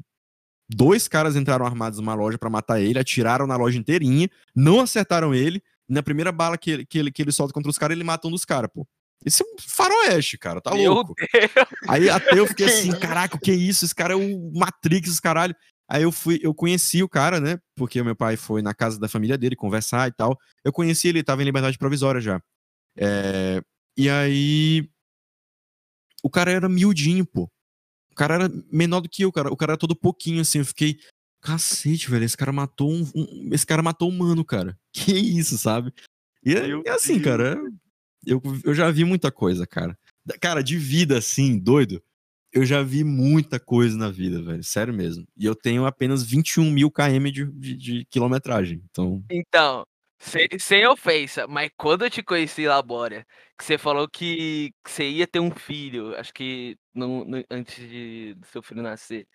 dois 0.68 1.06
caras 1.06 1.36
entraram 1.36 1.66
armados 1.66 1.98
numa 1.98 2.14
loja 2.14 2.38
pra 2.38 2.48
matar 2.48 2.80
ele, 2.80 2.98
atiraram 2.98 3.46
na 3.46 3.56
loja 3.56 3.78
inteirinha, 3.78 4.28
não 4.56 4.80
acertaram 4.80 5.34
ele, 5.34 5.62
e 5.88 5.92
na 5.92 6.02
primeira 6.02 6.32
bala 6.32 6.56
que 6.56 6.70
ele, 6.70 6.86
que 6.86 6.98
ele, 6.98 7.12
que 7.12 7.22
ele 7.22 7.32
solta 7.32 7.52
contra 7.52 7.70
os 7.70 7.78
caras, 7.78 7.94
ele 7.94 8.04
mata 8.04 8.26
um 8.26 8.30
dos 8.30 8.44
caras, 8.44 8.70
pô. 8.72 8.86
Esse 9.24 9.42
é 9.42 9.46
um 9.46 9.56
faroeste, 9.60 10.36
cara, 10.36 10.60
tá 10.60 10.74
Meu 10.74 10.94
louco. 10.94 11.14
Deus. 11.14 11.50
Aí 11.88 12.10
até 12.10 12.36
eu 12.36 12.46
fiquei 12.46 12.66
Que 12.66 12.72
assim, 12.72 12.90
caraca, 12.98 13.36
o 13.36 13.38
que 13.38 13.52
é 13.52 13.54
isso? 13.54 13.84
Esse 13.84 13.94
cara 13.94 14.14
é 14.14 14.16
o 14.16 14.52
Matrix, 14.52 15.20
caralho. 15.20 15.54
Aí 15.92 16.04
eu 16.04 16.10
fui, 16.10 16.40
eu 16.42 16.54
conheci 16.54 17.02
o 17.02 17.08
cara, 17.08 17.38
né? 17.38 17.58
Porque 17.76 18.00
o 18.00 18.04
meu 18.04 18.16
pai 18.16 18.34
foi 18.34 18.62
na 18.62 18.72
casa 18.72 18.98
da 18.98 19.10
família 19.10 19.36
dele 19.36 19.54
conversar 19.54 20.08
e 20.08 20.12
tal. 20.12 20.38
Eu 20.64 20.72
conheci 20.72 21.08
ele, 21.08 21.22
tava 21.22 21.42
em 21.42 21.44
liberdade 21.44 21.76
provisória 21.76 22.18
já. 22.18 22.40
É, 22.96 23.60
e 23.94 24.08
aí. 24.08 24.88
O 26.22 26.30
cara 26.30 26.50
era 26.50 26.66
miudinho, 26.66 27.26
pô. 27.26 27.42
O 28.10 28.14
cara 28.14 28.36
era 28.36 28.50
menor 28.72 29.02
do 29.02 29.08
que 29.08 29.22
eu, 29.22 29.30
cara. 29.30 29.52
O 29.52 29.56
cara 29.56 29.72
era 29.72 29.78
todo 29.78 29.94
pouquinho, 29.94 30.40
assim. 30.40 30.60
Eu 30.60 30.64
fiquei. 30.64 30.98
Cacete, 31.42 32.10
velho. 32.10 32.24
Esse 32.24 32.38
cara 32.38 32.52
matou 32.52 32.90
um. 32.90 33.02
um- 33.14 33.50
esse 33.52 33.66
cara 33.66 33.82
matou 33.82 34.10
um 34.10 34.14
humano, 34.14 34.42
cara. 34.46 34.78
Que 34.94 35.12
isso, 35.12 35.58
sabe? 35.58 35.92
E 36.42 36.54
é, 36.54 36.70
é 36.86 36.90
assim, 36.90 37.20
cara. 37.20 37.60
Eu, 38.24 38.40
eu 38.64 38.74
já 38.74 38.90
vi 38.90 39.04
muita 39.04 39.30
coisa, 39.30 39.66
cara. 39.66 39.98
Cara, 40.40 40.62
de 40.62 40.78
vida 40.78 41.18
assim, 41.18 41.58
doido. 41.58 42.02
Eu 42.52 42.64
já 42.66 42.82
vi 42.82 43.02
muita 43.02 43.58
coisa 43.58 43.96
na 43.96 44.10
vida, 44.10 44.42
velho. 44.42 44.62
Sério 44.62 44.92
mesmo. 44.92 45.26
E 45.36 45.46
eu 45.46 45.54
tenho 45.54 45.86
apenas 45.86 46.22
21 46.22 46.70
mil 46.70 46.90
km 46.90 47.30
de, 47.32 47.46
de, 47.46 47.74
de 47.76 48.04
quilometragem. 48.10 48.82
Então. 48.90 49.24
Então, 49.30 49.86
sem, 50.18 50.46
sem 50.58 50.86
ofensa, 50.86 51.46
mas 51.48 51.70
quando 51.76 52.04
eu 52.04 52.10
te 52.10 52.22
conheci 52.22 52.66
lá, 52.66 52.80
Bora, 52.82 53.26
que 53.58 53.64
você 53.64 53.78
falou 53.78 54.06
que, 54.08 54.70
que 54.84 54.90
você 54.90 55.08
ia 55.08 55.26
ter 55.26 55.40
um 55.40 55.50
filho, 55.50 56.14
acho 56.16 56.32
que 56.34 56.76
no- 56.94 57.24
no- 57.24 57.44
antes 57.50 57.76
de, 57.88 58.34
do 58.34 58.46
seu 58.46 58.62
filho 58.62 58.82
nascer, 58.82 59.26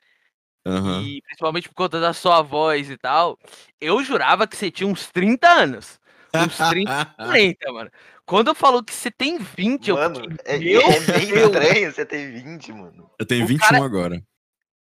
aham. 0.66 1.02
e 1.02 1.22
principalmente 1.24 1.70
por 1.70 1.76
conta 1.76 2.00
da 2.00 2.14
sua 2.14 2.42
voz 2.42 2.90
e 2.90 2.98
tal, 2.98 3.38
eu 3.82 4.04
jurava 4.04 4.48
que 4.48 4.56
você 4.56 4.70
tinha 4.72 4.88
uns 4.88 5.12
30 5.12 5.50
anos. 5.50 6.00
Uns 6.36 6.58
30, 6.86 7.16
40, 7.18 7.72
mano. 7.74 7.90
Quando 8.28 8.54
falou 8.54 8.84
que 8.84 8.94
você 8.94 9.10
tem 9.10 9.40
20, 9.40 9.94
Mano, 9.94 10.20
eu 10.26 10.36
é, 10.46 10.60
Meu 10.60 10.82
é 10.82 11.00
bem 11.00 11.28
Deus. 11.28 11.46
estranho 11.56 11.92
você 11.94 12.06
ter 12.06 12.32
20, 12.44 12.74
mano. 12.74 13.10
eu 13.18 13.26
tenho 13.26 13.46
o 13.46 13.48
21 13.48 13.68
cara- 13.70 13.86
agora. 13.86 14.24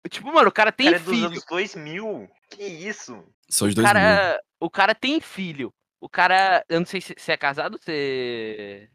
Tipo, 0.09 0.31
mano, 0.33 0.49
o 0.49 0.51
cara 0.51 0.69
O 0.69 0.73
tem 0.73 0.85
cara 0.87 0.97
é 0.97 0.99
dos 0.99 1.13
filho. 1.13 1.27
anos 1.27 1.45
2000. 1.49 2.29
Que 2.51 2.63
isso? 2.63 3.11
São 3.49 3.67
os 3.67 3.73
O 3.73 3.75
dois 3.75 3.77
mil. 3.77 3.83
cara, 3.85 4.39
o 4.59 4.69
cara 4.69 4.93
tem 4.93 5.19
filho. 5.21 5.73
O 6.01 6.07
cara, 6.09 6.63
eu 6.69 6.79
não 6.79 6.85
sei 6.85 7.01
se 7.01 7.15
você 7.17 7.31
é 7.31 7.37
casado 7.37 7.73
ou 7.75 7.79
você. 7.81 8.89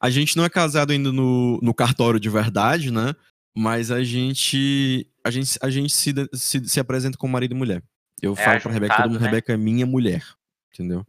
A 0.00 0.08
gente 0.10 0.36
não 0.36 0.44
é 0.44 0.48
casado 0.50 0.90
ainda 0.92 1.10
no, 1.12 1.58
no 1.62 1.74
cartório 1.74 2.18
de 2.20 2.28
verdade, 2.30 2.90
né? 2.90 3.14
Mas 3.56 3.90
a 3.90 4.02
gente. 4.02 5.08
A 5.24 5.30
gente, 5.30 5.58
a 5.62 5.70
gente 5.70 5.92
se, 5.92 6.12
se, 6.32 6.68
se 6.68 6.80
apresenta 6.80 7.16
como 7.18 7.32
marido 7.32 7.54
e 7.54 7.58
mulher. 7.58 7.82
Eu 8.22 8.34
falo 8.36 8.60
pra 8.60 8.72
Rebeca, 8.72 8.96
todo 8.96 9.10
mundo, 9.10 9.20
né? 9.20 9.26
Rebeca 9.26 9.52
é 9.52 9.56
minha 9.56 9.86
mulher. 9.86 10.24
Entendeu? 10.72 11.04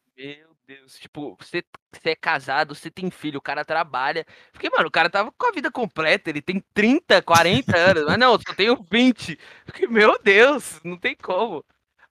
Deus, 0.85 0.99
tipo, 0.99 1.35
você, 1.39 1.63
você 1.91 2.11
é 2.11 2.15
casado, 2.15 2.75
você 2.75 2.91
tem 2.91 3.09
filho, 3.09 3.39
o 3.39 3.41
cara 3.41 3.65
trabalha. 3.65 4.23
Porque, 4.51 4.69
mano, 4.69 4.87
o 4.87 4.91
cara 4.91 5.09
tava 5.09 5.31
com 5.35 5.47
a 5.47 5.51
vida 5.51 5.71
completa, 5.71 6.29
ele 6.29 6.41
tem 6.41 6.63
30, 6.73 7.23
40 7.23 7.75
anos, 7.75 8.05
mas 8.05 8.17
não, 8.19 8.33
eu 8.33 8.39
só 8.47 8.53
tenho 8.53 8.85
20. 8.89 9.37
Porque, 9.65 9.87
meu 9.87 10.19
Deus, 10.23 10.79
não 10.83 10.95
tem 10.95 11.15
como. 11.15 11.65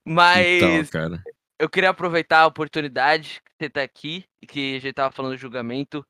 Mas 0.04 0.84
Então, 0.86 1.22
eu 1.58 1.68
queria 1.68 1.90
aproveitar 1.90 2.40
a 2.40 2.46
oportunidade 2.46 3.40
que 3.44 3.52
você 3.56 3.70
tá 3.70 3.82
aqui, 3.82 4.24
e 4.42 4.46
que 4.46 4.76
a 4.76 4.80
gente 4.80 4.94
tava 4.94 5.14
falando 5.14 5.32
do 5.32 5.38
julgamento, 5.38 6.04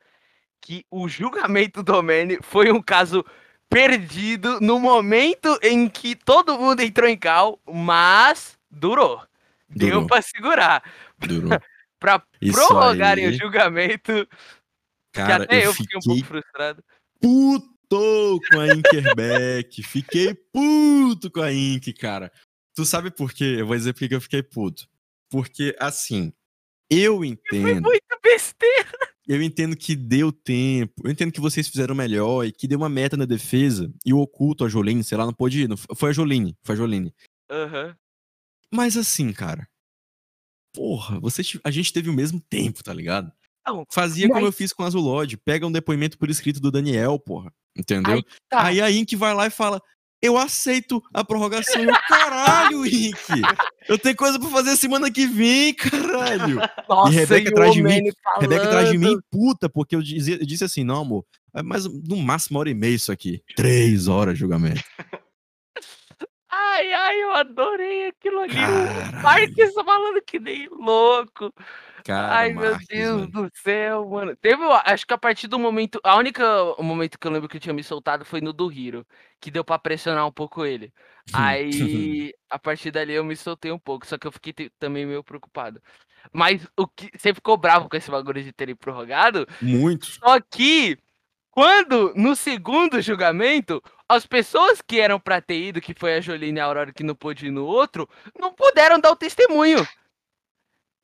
que 0.60 0.86
o 0.90 1.06
julgamento 1.06 1.82
do 1.82 1.92
Domene 1.92 2.38
foi 2.40 2.72
um 2.72 2.80
caso 2.80 3.24
perdido 3.68 4.58
no 4.60 4.80
momento 4.80 5.58
em 5.62 5.86
que 5.88 6.16
todo 6.16 6.58
mundo 6.58 6.80
entrou 6.80 7.08
em 7.08 7.18
cal, 7.18 7.60
mas 7.66 8.58
durou. 8.70 9.22
Deu 9.68 10.06
pra 10.06 10.22
segurar. 10.22 10.82
Durou. 11.18 11.58
Pra 12.04 12.22
Isso 12.38 12.52
prorrogarem 12.52 13.24
aí, 13.24 13.34
o 13.34 13.38
julgamento, 13.38 14.12
que 15.10 15.20
Cara, 15.22 15.44
até 15.44 15.60
eu, 15.60 15.62
eu 15.70 15.72
fiquei 15.72 15.98
um 15.98 16.02
pouco 16.02 16.24
frustrado. 16.26 16.84
puto 17.18 18.38
com 18.50 18.60
a 18.60 18.68
Inkerbeck. 18.74 19.80
fiquei 19.88 20.34
puto 20.34 21.30
com 21.30 21.40
a 21.40 21.50
Ink, 21.50 21.94
cara. 21.94 22.30
Tu 22.74 22.84
sabe 22.84 23.10
por 23.10 23.32
quê? 23.32 23.56
Eu 23.58 23.66
vou 23.66 23.74
dizer 23.74 23.94
por 23.94 24.06
que 24.06 24.14
eu 24.14 24.20
fiquei 24.20 24.42
puto. 24.42 24.86
Porque, 25.30 25.74
assim, 25.80 26.30
eu 26.90 27.16
Foi 27.18 27.28
entendo. 27.28 27.84
muito 27.84 28.18
besteira. 28.22 28.90
eu 29.26 29.42
entendo 29.42 29.74
que 29.74 29.96
deu 29.96 30.30
tempo, 30.30 30.92
eu 31.04 31.10
entendo 31.10 31.32
que 31.32 31.40
vocês 31.40 31.66
fizeram 31.66 31.94
melhor 31.94 32.44
e 32.44 32.52
que 32.52 32.68
deu 32.68 32.76
uma 32.76 32.90
meta 32.90 33.16
na 33.16 33.24
defesa 33.24 33.90
e 34.04 34.12
o 34.12 34.18
oculto 34.18 34.62
a 34.62 34.68
Jolene, 34.68 35.02
sei 35.02 35.16
lá, 35.16 35.24
não 35.24 35.32
pôde 35.32 35.62
ir. 35.62 35.68
Não, 35.70 35.76
foi 35.78 36.10
a 36.10 36.12
Jolene, 36.12 36.54
foi 36.62 36.74
a 36.74 36.76
Jolene. 36.76 37.14
Aham. 37.50 37.96
Mas 38.70 38.94
assim, 38.98 39.32
cara. 39.32 39.66
Porra, 40.74 41.20
vocês, 41.20 41.58
a 41.62 41.70
gente 41.70 41.92
teve 41.92 42.10
o 42.10 42.12
mesmo 42.12 42.40
tempo, 42.50 42.82
tá 42.82 42.92
ligado? 42.92 43.30
Não, 43.66 43.84
Fazia 43.90 44.26
como 44.26 44.40
mas- 44.40 44.46
eu 44.46 44.52
fiz 44.52 44.72
com 44.72 44.82
a 44.82 44.86
Azulod, 44.86 45.36
pega 45.38 45.66
um 45.66 45.72
depoimento 45.72 46.18
por 46.18 46.28
escrito 46.28 46.60
do 46.60 46.70
Daniel, 46.70 47.18
porra. 47.18 47.50
Entendeu? 47.76 48.14
Aí 48.16 48.24
tá. 48.48 48.62
Aí 48.64 48.80
a 48.80 48.90
Ink 48.90 49.16
vai 49.16 49.32
lá 49.34 49.46
e 49.46 49.50
fala: 49.50 49.80
Eu 50.22 50.36
aceito 50.36 51.02
a 51.12 51.24
prorrogação. 51.24 51.82
Eu, 51.82 51.92
caralho, 52.08 52.84
Ink! 52.86 53.14
Eu 53.88 53.98
tenho 53.98 54.14
coisa 54.16 54.38
pra 54.38 54.48
fazer 54.48 54.76
semana 54.76 55.10
que 55.10 55.26
vem, 55.26 55.74
caralho! 55.74 56.60
Nossa, 56.88 57.10
Rebeca 57.10 57.48
e 57.48 57.50
o 57.50 57.54
atrás 57.54 57.72
de 57.74 57.82
mim- 57.82 58.10
Rebeca 58.40 58.64
atrás 58.64 58.90
de 58.90 58.98
mim, 58.98 59.18
puta, 59.30 59.68
porque 59.68 59.96
eu, 59.96 60.02
dizia- 60.02 60.36
eu 60.40 60.46
disse 60.46 60.62
assim: 60.64 60.84
Não, 60.84 61.00
amor, 61.00 61.24
é 61.54 61.62
mais 61.62 61.84
no 61.86 62.16
máximo 62.18 62.56
uma 62.56 62.60
hora 62.60 62.70
e 62.70 62.74
meia 62.74 62.94
isso 62.94 63.10
aqui. 63.10 63.42
Três 63.56 64.06
horas 64.08 64.34
de 64.34 64.40
julgamento. 64.40 64.82
Ai, 66.56 66.92
ai, 66.92 67.22
eu 67.22 67.32
adorei 67.32 68.08
aquilo 68.08 68.40
ali. 68.40 68.52
O 68.52 68.54
Caralho. 68.54 69.22
Marques 69.22 69.74
falando 69.74 70.22
que 70.22 70.38
nem 70.38 70.68
louco. 70.68 71.52
Cara, 72.04 72.32
Ai, 72.34 72.52
meu 72.52 72.70
Marques, 72.72 72.86
Deus 72.86 73.20
velho. 73.22 73.32
do 73.32 73.50
céu, 73.54 74.08
mano. 74.08 74.36
Teve, 74.36 74.62
acho 74.84 75.06
que 75.06 75.14
a 75.14 75.18
partir 75.18 75.48
do 75.48 75.58
momento. 75.58 75.98
A 76.04 76.16
única 76.16 76.44
momento 76.78 77.18
que 77.18 77.26
eu 77.26 77.30
lembro 77.32 77.48
que 77.48 77.56
eu 77.56 77.60
tinha 77.60 77.72
me 77.72 77.82
soltado 77.82 78.24
foi 78.24 78.40
no 78.40 78.52
do 78.52 78.70
Hiro, 78.70 79.06
que 79.40 79.50
deu 79.50 79.64
pra 79.64 79.78
pressionar 79.78 80.26
um 80.26 80.32
pouco 80.32 80.64
ele. 80.64 80.92
Aí, 81.32 82.32
a 82.50 82.58
partir 82.58 82.90
dali 82.90 83.14
eu 83.14 83.24
me 83.24 83.34
soltei 83.34 83.72
um 83.72 83.78
pouco, 83.78 84.06
só 84.06 84.16
que 84.18 84.26
eu 84.26 84.32
fiquei 84.32 84.54
também 84.78 85.06
meio 85.06 85.24
preocupado. 85.24 85.80
Mas 86.32 86.66
o 86.76 86.86
que 86.86 87.10
você 87.16 87.34
ficou 87.34 87.56
bravo 87.56 87.88
com 87.88 87.96
esse 87.96 88.10
bagulho 88.10 88.42
de 88.42 88.52
terem 88.52 88.76
prorrogado? 88.76 89.46
Muito. 89.60 90.06
Só 90.06 90.40
que 90.40 90.98
quando 91.54 92.12
no 92.16 92.34
segundo 92.36 93.00
julgamento, 93.00 93.82
as 94.08 94.26
pessoas 94.26 94.80
que 94.82 95.00
eram 95.00 95.20
pra 95.20 95.40
ter 95.40 95.58
ido, 95.60 95.80
que 95.80 95.94
foi 95.94 96.14
a 96.16 96.20
Jolene 96.20 96.58
e 96.58 96.60
a 96.60 96.64
Aurora 96.64 96.92
que 96.92 97.04
não 97.04 97.14
pôde 97.14 97.46
ir 97.46 97.50
no 97.50 97.64
outro, 97.64 98.08
não 98.38 98.52
puderam 98.52 99.00
dar 99.00 99.12
o 99.12 99.16
testemunho. 99.16 99.86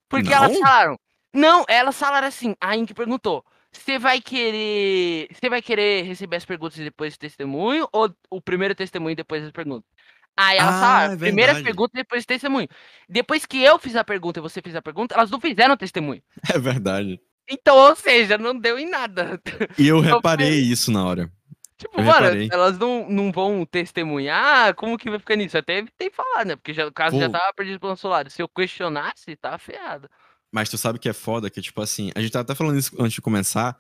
Porque 0.09 0.33
elas 0.33 0.53
Não? 0.53 0.61
falaram. 0.61 0.99
Não, 1.35 1.65
elas 1.69 1.97
falaram 1.99 2.27
assim, 2.27 2.55
a 2.61 2.77
Ink 2.77 2.93
perguntou. 2.95 3.45
Você 3.73 3.99
vai 3.99 4.21
querer. 4.21 5.29
Você 5.33 5.49
vai 5.49 5.63
querer 5.63 6.03
receber 6.05 6.37
as 6.37 6.45
perguntas 6.45 6.79
e 6.79 6.85
depois 6.85 7.15
o 7.15 7.19
testemunho? 7.19 7.89
Ou 7.93 8.13
o 8.31 8.41
primeiro 8.43 8.75
testemunho 8.75 9.13
e 9.13 9.17
depois 9.17 9.45
as 9.45 9.53
perguntas? 9.53 9.89
Aí 10.37 10.59
elas 10.59 10.77
Ah, 10.77 10.81
falaram, 10.81 11.15
é 11.15 11.17
primeiro 11.17 11.53
as 11.53 11.61
perguntas 11.61 11.93
e 11.95 11.99
depois 12.03 12.25
o 12.25 12.27
testemunho. 12.27 12.69
Depois 13.09 13.47
que 13.47 13.63
eu 13.63 13.79
fiz 13.79 13.95
a 13.97 14.05
pergunta 14.05 14.41
e 14.41 14.43
você 14.43 14.61
fez 14.63 14.75
a 14.75 14.83
pergunta, 14.83 15.15
elas 15.15 15.31
não 15.31 15.41
fizeram 15.41 15.77
testemunho. 15.77 16.23
É 16.55 16.59
verdade. 16.59 17.21
Então, 17.51 17.77
ou 17.77 17.97
seja, 17.97 18.39
não 18.39 18.59
deu 18.59 18.79
em 18.79 18.89
nada. 18.89 19.41
E 19.79 19.89
eu 19.89 19.99
Então, 20.05 20.17
reparei 20.17 20.61
isso 20.61 20.91
na 20.91 21.05
hora. 21.05 21.31
Tipo, 21.77 21.99
Eu 21.99 22.05
mano, 22.05 22.27
reparei. 22.27 22.49
elas 22.53 22.79
não, 22.79 23.09
não 23.09 23.33
vão 23.33 23.65
testemunhar, 23.65 24.75
como 24.75 24.99
que 24.99 25.09
vai 25.11 25.19
ficar 25.19 25.35
nisso? 25.37 25.57
Até 25.59 25.79
evitei 25.79 26.11
falar, 26.11 26.45
né? 26.45 26.55
Porque 26.57 26.75
já, 26.75 26.87
o 26.87 26.93
caso 26.93 27.19
já 27.19 27.27
Pô. 27.27 27.33
tava 27.33 27.53
perdido 27.55 27.81
pelo 27.81 27.93
nosso 27.93 28.07
lado. 28.09 28.31
Se 28.31 28.43
eu 28.43 28.49
questionasse, 28.49 29.35
tava 29.37 29.59
ferrado. 29.59 30.09
Mas 30.53 30.69
tu 30.69 30.77
sabe 30.77 30.99
que 30.99 31.09
é 31.09 31.13
foda, 31.13 31.49
que 31.49 31.61
tipo 31.63 31.81
assim, 31.81 32.11
a 32.15 32.21
gente 32.21 32.33
tava 32.33 32.43
até 32.43 32.55
falando 32.55 32.79
isso 32.79 32.95
antes 32.99 33.15
de 33.15 33.21
começar, 33.23 33.79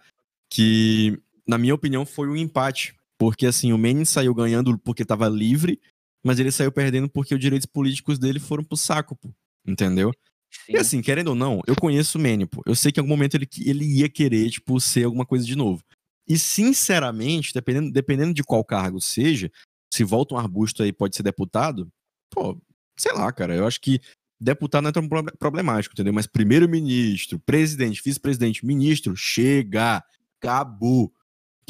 que 0.48 1.20
na 1.46 1.58
minha 1.58 1.74
opinião 1.74 2.06
foi 2.06 2.28
um 2.28 2.36
empate. 2.36 2.94
Porque 3.18 3.44
assim, 3.46 3.72
o 3.72 3.76
Manning 3.78 4.06
saiu 4.06 4.34
ganhando 4.34 4.78
porque 4.78 5.04
tava 5.04 5.28
livre, 5.28 5.78
mas 6.24 6.38
ele 6.38 6.50
saiu 6.50 6.72
perdendo 6.72 7.08
porque 7.08 7.34
os 7.34 7.40
direitos 7.40 7.66
políticos 7.66 8.18
dele 8.18 8.40
foram 8.40 8.64
pro 8.64 8.76
saco, 8.78 9.14
pô. 9.14 9.28
Entendeu? 9.66 10.10
Sim. 10.50 10.72
E 10.74 10.76
assim, 10.76 11.00
querendo 11.00 11.28
ou 11.28 11.34
não, 11.34 11.60
eu 11.66 11.76
conheço 11.76 12.18
o 12.18 12.20
Manny, 12.20 12.46
pô. 12.46 12.62
Eu 12.66 12.74
sei 12.74 12.90
que 12.90 12.98
em 12.98 13.02
algum 13.02 13.10
momento 13.10 13.34
ele, 13.34 13.48
ele 13.64 13.84
ia 13.84 14.08
querer, 14.08 14.50
tipo, 14.50 14.80
ser 14.80 15.04
alguma 15.04 15.24
coisa 15.24 15.44
de 15.44 15.56
novo. 15.56 15.82
E 16.28 16.38
sinceramente, 16.38 17.52
dependendo, 17.52 17.90
dependendo 17.90 18.34
de 18.34 18.42
qual 18.44 18.64
cargo 18.64 19.00
seja, 19.00 19.50
se 19.92 20.04
volta 20.04 20.34
um 20.34 20.38
arbusto 20.38 20.82
aí 20.82 20.92
pode 20.92 21.16
ser 21.16 21.22
deputado, 21.22 21.88
pô, 22.30 22.60
sei 22.98 23.12
lá, 23.12 23.32
cara, 23.32 23.54
eu 23.54 23.66
acho 23.66 23.80
que 23.80 24.00
deputado 24.40 24.82
não 24.82 24.90
é 24.90 24.92
tão 24.92 25.08
proble- 25.08 25.32
problemático, 25.38 25.94
entendeu? 25.94 26.12
Mas 26.12 26.26
primeiro-ministro, 26.26 27.38
presidente, 27.40 28.02
vice-presidente, 28.04 28.64
ministro, 28.64 29.16
chega, 29.16 30.02
acabou. 30.40 31.12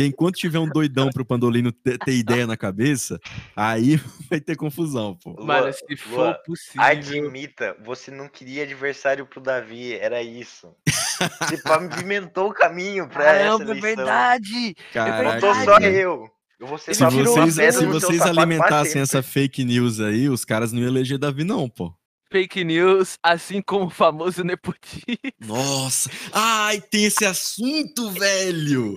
Porque 0.01 0.07
enquanto 0.07 0.37
tiver 0.37 0.59
um 0.59 0.67
doidão 0.67 1.11
pro 1.11 1.27
Pandolino 1.27 1.71
ter, 1.71 1.99
ter 1.99 2.15
ideia 2.15 2.47
na 2.47 2.57
cabeça, 2.57 3.21
aí 3.55 3.97
vai 4.31 4.41
ter 4.41 4.57
confusão, 4.57 5.15
pô. 5.23 5.45
Mano, 5.45 5.71
se 5.75 5.95
for 5.95 6.35
possível. 6.47 6.81
Admita, 6.83 7.77
você 7.85 8.11
não 8.11 8.27
queria 8.27 8.63
adversário 8.63 9.27
pro 9.27 9.43
Davi, 9.43 9.93
era 9.93 10.23
isso. 10.23 10.75
Você 10.87 11.59
pavimentou 11.63 12.49
o 12.49 12.55
caminho 12.55 13.07
pra 13.07 13.25
essa 13.25 13.59
Caramba, 13.59 13.63
é 13.63 13.67
eleição. 13.67 13.97
verdade. 13.97 14.75
Caraca, 14.91 15.31
Faltou 15.31 15.51
só 15.51 15.59
verdade. 15.59 15.85
velho. 15.85 15.99
eu. 15.99 16.31
Eu 16.59 16.67
vou 16.67 16.79
ser 16.79 16.95
Se 16.95 16.99
só 17.01 17.11
vocês, 17.11 17.75
se 17.75 17.87
vocês 17.87 18.23
alimentassem 18.23 19.03
essa 19.03 19.23
fake 19.23 19.65
news 19.65 20.01
aí, 20.01 20.31
os 20.31 20.47
caras 20.47 20.73
não 20.73 20.81
iam 20.81 20.89
eleger 20.89 21.19
Davi, 21.19 21.45
não, 21.45 21.69
pô. 21.69 21.93
Fake 22.33 22.65
news, 22.65 23.19
assim 23.23 23.61
como 23.61 23.87
o 23.87 23.91
famoso 23.91 24.45
nepotismo. 24.45 25.19
Nossa! 25.41 26.09
Ai, 26.33 26.81
tem 26.81 27.05
esse 27.05 27.25
assunto, 27.27 28.11
velho! 28.13 28.97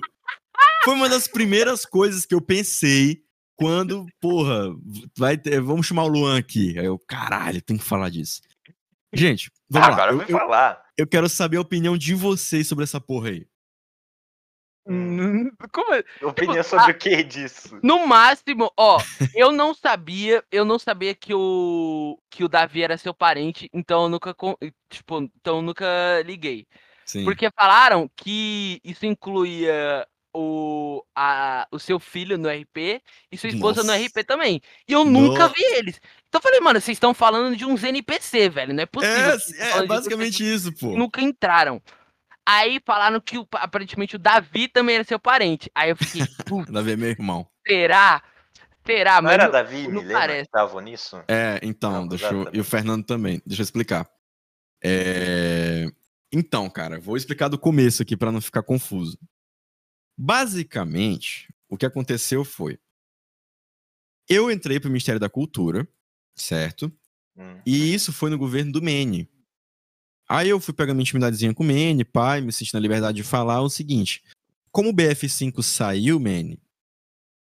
Foi 0.84 0.94
uma 0.96 1.08
das 1.10 1.28
primeiras 1.28 1.86
coisas 1.86 2.26
que 2.26 2.36
eu 2.36 2.42
pensei 2.42 3.24
quando, 3.56 4.06
porra, 4.20 4.70
vai 5.18 5.38
ter, 5.38 5.62
vamos 5.62 5.86
chamar 5.86 6.04
o 6.04 6.08
Luan 6.10 6.38
aqui. 6.38 6.78
Aí 6.78 6.86
eu, 6.86 7.00
caralho, 7.08 7.62
tem 7.62 7.78
que 7.78 7.84
falar 7.84 8.10
disso. 8.10 8.42
Gente, 9.14 9.52
vamos 9.70 9.88
lá. 9.90 9.94
Agora 9.94 10.12
Eu, 10.12 10.22
eu- 10.22 10.28
falar. 10.40 10.84
eu 10.98 11.08
quero 11.08 11.30
saber 11.30 11.58
a 11.58 11.62
opinião 11.62 11.98
de 11.98 12.14
vocês 12.16 12.68
sobre 12.68 12.84
essa 12.84 13.00
porra 13.00 13.30
aí. 13.30 13.46
Hum, 14.86 15.50
Como 15.72 15.94
é? 15.94 16.04
Opinião 16.22 16.62
sobre 16.62 16.92
o 16.92 16.98
que 16.98 17.24
disso? 17.24 17.80
No 17.82 18.06
máximo, 18.06 18.70
ó, 18.78 19.00
eu 19.34 19.50
não 19.52 19.74
sabia, 19.74 20.44
eu 20.52 20.66
não 20.66 20.78
sabia 20.78 21.16
que 21.16 21.34
o 21.34 22.20
que 22.30 22.44
o 22.44 22.50
Davi 22.50 22.82
era 22.84 22.98
seu 22.98 23.14
parente, 23.14 23.70
então 23.72 24.04
eu 24.04 24.10
nunca, 24.10 24.36
tipo, 24.90 25.22
então 25.22 25.58
eu 25.58 25.62
nunca 25.62 25.86
liguei. 26.26 26.68
Sim. 27.06 27.24
Porque 27.24 27.50
falaram 27.56 28.10
que 28.18 28.82
isso 28.84 29.06
incluía 29.06 30.06
o, 30.34 31.04
a, 31.16 31.68
o 31.72 31.78
seu 31.80 32.00
filho 32.00 32.38
no 32.38 32.50
RP 32.50 33.02
e 33.32 33.38
sua 33.38 33.50
esposa 33.50 33.84
Nossa. 33.84 33.98
no 34.00 34.06
RP 34.06 34.24
também. 34.26 34.62
E 34.88 34.94
eu 34.94 35.06
nunca 35.06 35.44
Nossa. 35.44 35.54
vi 35.54 35.64
eles. 35.76 36.00
Então 36.28 36.40
eu 36.40 36.42
falei, 36.42 36.60
mano, 36.60 36.82
vocês 36.82 36.96
estão 36.96 37.14
falando 37.14 37.56
de 37.56 37.66
uns 37.66 37.84
NPC, 37.84 38.50
velho. 38.50 38.74
Não 38.74 38.84
é 38.84 38.86
possível. 38.86 39.16
É, 39.16 39.38
vocês 39.38 39.60
é, 39.60 39.82
de 39.82 39.88
basicamente 39.88 40.44
isso, 40.44 40.74
pô. 40.74 40.98
nunca 40.98 41.22
entraram. 41.22 41.82
Aí 42.46 42.82
falaram 42.86 43.22
que 43.22 43.38
o- 43.38 43.48
aparentemente 43.54 44.16
o 44.16 44.20
Davi 44.20 44.68
também 44.68 44.96
era 44.96 45.04
seu 45.04 45.20
parente. 45.20 45.70
Aí 45.74 45.92
eu 45.92 45.96
fiquei, 45.96 46.22
"Putz, 46.46 46.72
Davi 46.72 46.92
é 46.92 46.96
meu 46.98 47.10
irmão. 47.10 47.48
será? 47.66 48.22
Será? 48.86 49.22
Não 49.22 49.30
era 49.32 49.46
não- 49.46 49.52
Davi, 49.52 49.84
não 49.88 50.02
Milena, 50.02 50.20
parece. 50.20 50.42
que 50.42 50.48
estavam 50.58 50.82
nisso? 50.82 51.24
É, 51.28 51.58
então, 51.64 51.92
Não, 51.92 52.08
deixa 52.08 52.28
eu, 52.34 52.50
e 52.52 52.60
o 52.60 52.64
Fernando 52.66 53.06
também. 53.06 53.42
Deixa 53.46 53.62
eu 53.62 53.64
explicar. 53.64 54.06
É, 54.84 55.86
Então, 56.34 56.70
cara, 56.70 57.00
vou 57.00 57.16
explicar 57.16 57.48
do 57.48 57.58
começo 57.60 58.02
aqui 58.02 58.18
pra 58.18 58.32
não 58.32 58.42
ficar 58.42 58.64
confuso. 58.64 59.18
Basicamente, 60.18 61.54
o 61.70 61.78
que 61.78 61.86
aconteceu 61.86 62.46
foi: 62.46 62.80
eu 64.30 64.52
entrei 64.52 64.80
pro 64.80 64.90
Ministério 64.90 65.20
da 65.20 65.30
Cultura, 65.30 65.88
certo? 66.36 66.92
Hum. 67.36 67.60
E 67.66 67.94
isso 67.94 68.14
foi 68.14 68.30
no 68.30 68.38
governo 68.38 68.72
do 68.72 68.82
Mene. 68.82 69.30
Aí 70.30 70.50
eu 70.50 70.60
fui 70.60 70.74
pegando 70.74 70.96
minha 70.96 71.04
intimidadezinha 71.04 71.54
com 71.54 71.64
o 71.64 71.68
Mene, 71.68 72.06
pai, 72.06 72.42
me 72.42 72.52
sentindo 72.52 72.76
na 72.76 72.80
liberdade 72.80 73.18
de 73.18 73.24
falar 73.24 73.62
o 73.62 73.70
seguinte: 73.70 74.24
como 74.72 74.90
o 74.90 74.94
BF5 74.94 75.62
saiu, 75.62 76.20
Mene, 76.20 76.62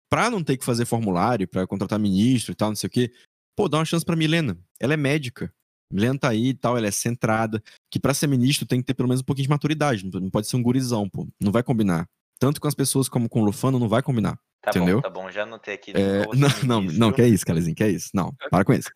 pra 0.10 0.30
não 0.30 0.44
ter 0.44 0.58
que 0.58 0.66
fazer 0.66 0.86
formulário, 0.86 1.48
pra 1.48 1.68
contratar 1.68 2.00
ministro 2.00 2.52
e 2.52 2.56
tal, 2.56 2.70
não 2.70 2.76
sei 2.76 2.88
o 2.88 2.92
quê, 2.92 3.14
pô, 3.56 3.70
dá 3.70 3.78
uma 3.78 3.86
chance 3.86 4.06
pra 4.06 4.16
Milena. 4.16 4.58
Ela 4.80 4.94
é 4.94 4.98
médica. 4.98 5.54
Milena 5.92 6.20
tá 6.20 6.30
aí 6.30 6.50
e 6.50 6.54
tal, 6.54 6.78
ela 6.78 6.88
é 6.88 6.92
centrada. 6.92 7.64
Que 7.90 8.00
pra 8.00 8.14
ser 8.14 8.28
ministro 8.28 8.68
tem 8.68 8.82
que 8.82 8.86
ter 8.86 8.94
pelo 8.94 9.08
menos 9.08 9.22
um 9.22 9.26
pouquinho 9.26 9.46
de 9.46 9.50
maturidade. 9.50 10.06
Não 10.06 10.20
não 10.20 10.30
pode 10.30 10.48
ser 10.48 10.58
um 10.58 10.64
gurizão, 10.64 11.10
pô. 11.10 11.28
Não 11.40 11.52
vai 11.52 11.64
combinar. 11.64 12.08
Tanto 12.40 12.62
com 12.62 12.68
as 12.68 12.76
pessoas 12.76 13.10
como 13.10 13.28
com 13.28 13.42
o 13.42 13.46
Lufano, 13.46 13.80
não 13.80 13.90
vai 13.90 14.02
combinar. 14.02 14.40
Tá 14.62 14.72
Entendeu? 14.72 14.98
bom, 14.98 15.02
tá 15.02 15.10
bom, 15.10 15.32
já 15.32 15.44
anotei 15.44 15.74
aqui. 15.76 15.92
É, 15.96 16.26
não, 16.36 16.50
ser 16.50 16.66
não, 16.66 16.82
não, 16.82 17.12
que 17.12 17.22
é 17.22 17.28
isso, 17.28 17.46
Calezinho, 17.46 17.76
que 17.76 17.84
é 17.84 17.90
isso. 17.90 18.10
Não, 18.14 18.34
para 18.50 18.66
com 18.66 18.74
isso. 18.74 18.90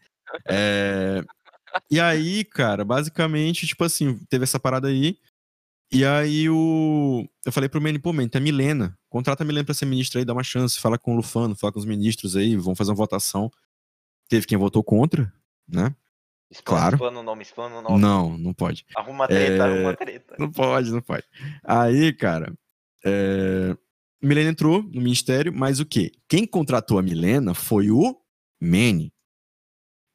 É, 0.47 1.23
e 1.89 1.99
aí, 1.99 2.43
cara, 2.43 2.83
basicamente, 2.83 3.65
tipo 3.65 3.83
assim, 3.83 4.17
teve 4.29 4.43
essa 4.43 4.59
parada 4.59 4.87
aí. 4.87 5.17
E 5.93 6.05
aí 6.05 6.49
o. 6.49 7.27
Eu 7.45 7.51
falei 7.51 7.67
pro 7.67 7.81
Manny, 7.81 7.99
pô, 7.99 8.13
Manny, 8.13 8.29
tem 8.29 8.39
a 8.39 8.43
Milena. 8.43 8.97
Contrata 9.09 9.43
a 9.43 9.45
Milena 9.45 9.65
pra 9.65 9.73
ser 9.73 9.85
ministra 9.85 10.21
aí, 10.21 10.25
dá 10.25 10.31
uma 10.31 10.43
chance. 10.43 10.79
Fala 10.79 10.97
com 10.97 11.13
o 11.13 11.15
Lufano, 11.17 11.55
fala 11.55 11.73
com 11.73 11.79
os 11.79 11.85
ministros 11.85 12.35
aí, 12.37 12.55
vão 12.55 12.75
fazer 12.75 12.91
uma 12.91 12.97
votação. 12.97 13.51
Teve 14.29 14.45
quem 14.47 14.57
votou 14.57 14.83
contra, 14.83 15.31
né? 15.67 15.93
Explana, 16.49 16.79
Claro. 16.81 16.95
explana 16.95 17.19
o 17.19 17.23
nome, 17.23 17.41
explana 17.41 17.75
o 17.77 17.81
nome. 17.81 17.99
Não, 18.01 18.37
não 18.37 18.53
pode. 18.53 18.85
Arruma 18.95 19.27
treta, 19.27 19.53
É, 19.53 19.59
arruma 19.59 19.95
treta. 19.95 20.35
Não 20.39 20.49
pode, 20.51 20.91
não 20.91 21.01
pode. 21.01 21.23
Aí, 21.63 22.13
cara, 22.13 22.53
é... 23.05 23.75
Milena 24.23 24.51
entrou 24.51 24.83
no 24.83 25.01
ministério, 25.01 25.51
mas 25.53 25.79
o 25.79 25.85
quê? 25.85 26.11
Quem 26.29 26.45
contratou 26.45 26.99
a 26.99 27.01
Milena 27.01 27.53
foi 27.55 27.89
o 27.89 28.21
Mene. 28.61 29.11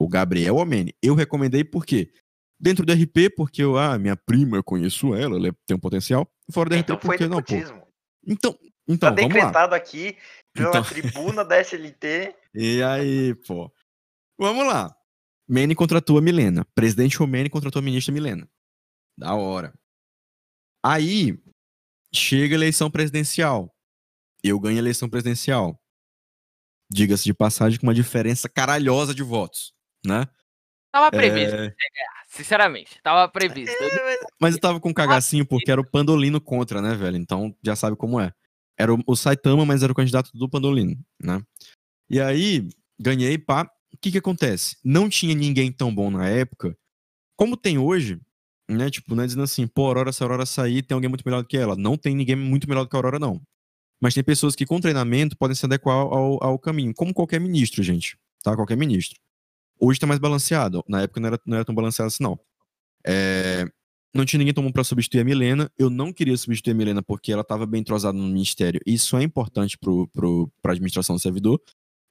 O 0.01 0.07
Gabriel 0.09 0.57
Omene. 0.57 0.95
Eu 1.03 1.15
recomendei 1.15 1.65
por 1.65 1.85
quê? 1.85 2.13
Dentro 2.61 2.87
do 2.87 2.93
RP, 2.93 3.35
porque 3.37 3.63
eu, 3.63 3.77
ah, 3.77 3.99
minha 3.99 4.17
prima, 4.17 4.57
eu 4.59 4.63
conheço 4.65 5.13
ela, 5.15 5.37
ela 5.37 5.53
tem 5.67 5.77
um 5.77 5.81
potencial. 5.81 6.31
Fora 6.53 6.71
do 6.71 6.77
Então 6.77 6.97
RP, 6.97 7.03
porque 7.03 7.27
não, 7.27 7.43
pô. 7.43 7.55
nepotismo. 7.55 7.87
Então, 8.27 8.53
Tá 8.53 8.59
então 8.89 9.09
vamos 9.17 9.23
lá. 9.35 9.35
decretado 9.47 9.75
aqui 9.75 10.17
pela 10.55 10.69
Então- 10.69 10.85
tribuna 10.85 11.45
da 11.45 11.59
SLT. 11.61 12.35
E 12.55 12.83
aí, 12.83 13.35
pô. 13.47 13.71
Vamos 14.39 14.65
lá. 14.67 14.95
Manny 15.49 15.75
contratou 15.75 16.17
a 16.17 16.23
Milena. 16.23 16.65
Presidente 16.75 17.17
Romani 17.19 17.51
contratou 17.51 17.81
a 17.81 17.83
ministra 17.83 18.15
Milena. 18.15 18.49
Da 19.19 19.35
hora. 19.35 19.75
Aí, 20.85 21.39
chega 22.17 22.55
a 22.55 22.59
eleição 22.59 22.91
presidencial. 22.91 23.75
Eu 24.43 24.59
ganho 24.59 24.77
a 24.77 24.79
eleição 24.79 25.09
presidencial. 25.09 25.81
Diga-se 26.91 27.25
de 27.25 27.35
passagem 27.35 27.79
com 27.79 27.87
uma 27.87 27.95
diferença 27.95 28.49
caralhosa 28.49 29.15
de 29.15 29.23
votos, 29.23 29.73
né? 30.05 30.27
Tava 30.93 31.11
previsto, 31.11 31.55
É, 31.55 31.75
sinceramente. 32.29 33.01
Tava 33.03 33.29
previsto. 33.29 33.77
Mas 34.41 34.55
eu 34.55 34.61
tava 34.61 34.81
com 34.81 34.91
um 34.91 34.95
cagacinho 34.95 35.45
porque 35.45 35.71
era 35.71 35.81
o 35.81 35.91
Pandolino 35.91 36.41
contra, 36.41 36.81
né, 36.81 36.95
velho? 36.95 37.17
Então 37.17 37.55
já 37.63 37.77
sabe 37.77 37.97
como 37.97 38.21
é. 38.21 38.33
Era 38.79 38.95
o, 38.95 39.03
o 39.07 39.17
Saitama, 39.17 39.67
mas 39.67 39.83
era 39.83 39.93
o 39.93 39.97
candidato 39.97 40.31
do 40.33 40.49
Pandolino, 40.49 40.97
né? 41.21 41.43
E 42.09 42.21
aí, 42.21 42.69
ganhei, 42.99 43.37
pá. 43.37 43.71
O 43.93 43.99
que 43.99 44.13
que 44.13 44.19
acontece? 44.19 44.77
Não 44.85 45.09
tinha 45.09 45.35
ninguém 45.35 45.73
tão 45.73 45.95
bom 45.95 46.11
na 46.11 46.29
época, 46.29 46.77
como 47.35 47.57
tem 47.57 47.79
hoje, 47.79 48.21
né? 48.69 48.91
Tipo, 48.91 49.15
não 49.15 49.23
é 49.25 49.27
dizendo 49.27 49.43
assim, 49.45 49.67
pô, 49.67 49.85
a 49.85 49.89
Aurora, 49.89 50.13
se 50.13 50.23
a 50.23 50.27
Aurora 50.27 50.47
sair, 50.47 50.83
tem 50.83 50.95
alguém 50.95 51.09
muito 51.09 51.23
melhor 51.25 51.43
do 51.43 51.49
que 51.49 51.57
ela. 51.57 51.77
Não 51.77 51.97
tem 51.97 52.15
ninguém 52.15 52.37
muito 52.37 52.69
melhor 52.69 52.85
do 52.85 52.91
que 52.91 52.97
a 52.97 52.99
Aurora, 52.99 53.19
não. 53.19 53.41
Mas 54.01 54.15
tem 54.15 54.23
pessoas 54.23 54.55
que 54.55 54.67
com 54.67 54.81
treinamento 54.81 55.37
podem 55.37 55.55
se 55.55 55.65
adequar 55.65 55.97
ao, 55.97 56.43
ao 56.43 56.59
caminho, 56.59 56.93
como 56.95 57.15
qualquer 57.15 57.41
ministro, 57.41 57.83
gente, 57.83 58.19
tá? 58.43 58.55
Qualquer 58.55 58.77
ministro. 58.77 59.19
Hoje 59.81 59.99
tá 59.99 60.07
mais 60.07 60.21
balanceado. 60.21 60.85
Na 60.89 61.03
época 61.03 61.21
não 61.21 61.29
era, 61.29 61.41
não 61.47 61.57
era 61.57 61.65
tão 61.65 61.75
balanceado 61.75 62.09
assim, 62.09 62.23
não. 62.23 62.39
É, 63.07 63.67
não 64.15 64.25
tinha 64.25 64.39
ninguém 64.39 64.55
bom 64.55 64.73
pra 64.73 64.83
substituir 64.83 65.21
a 65.21 65.25
Milena. 65.25 65.71
Eu 65.79 65.91
não 65.91 66.13
queria 66.13 66.37
substituir 66.37 66.73
a 66.73 66.75
Milena 66.75 67.03
porque 67.03 67.33
ela 67.33 67.45
tava 67.45 67.67
bem 67.67 67.81
entrosada 67.81 68.17
no 68.17 68.25
ministério. 68.25 68.81
Isso 68.87 69.17
é 69.17 69.23
importante 69.23 69.79
pro, 69.79 70.09
pra 70.63 70.73
administração 70.73 71.17
do 71.17 71.21
servidor. 71.21 71.61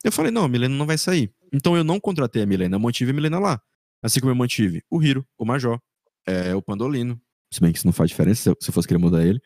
Eu 0.03 0.12
falei, 0.12 0.32
não, 0.32 0.43
a 0.43 0.47
Milena 0.47 0.76
não 0.76 0.86
vai 0.86 0.97
sair. 0.97 1.34
Então 1.51 1.76
eu 1.76 1.84
não 1.84 1.99
contratei 1.99 2.43
a 2.43 2.45
Milena, 2.45 2.76
eu 2.76 2.80
mantive 2.80 3.12
a 3.12 3.14
Milena 3.14 3.39
lá. 3.39 3.62
Assim 4.03 4.20
como 4.20 4.32
eu 4.32 4.36
mantive 4.36 4.84
o 4.89 5.01
Hiro, 5.01 5.26
o 5.38 5.45
Major, 5.45 5.80
é, 6.26 6.55
o 6.55 6.61
Pandolino. 6.61 7.19
Se 7.53 7.61
bem 7.61 7.71
que 7.71 7.78
isso 7.78 7.88
não 7.88 7.93
faz 7.93 8.09
diferença 8.09 8.41
se 8.43 8.49
eu, 8.49 8.57
se 8.59 8.69
eu 8.69 8.73
fosse 8.73 8.88
querer 8.88 8.97
mudar 8.99 9.26
ele. 9.26 9.39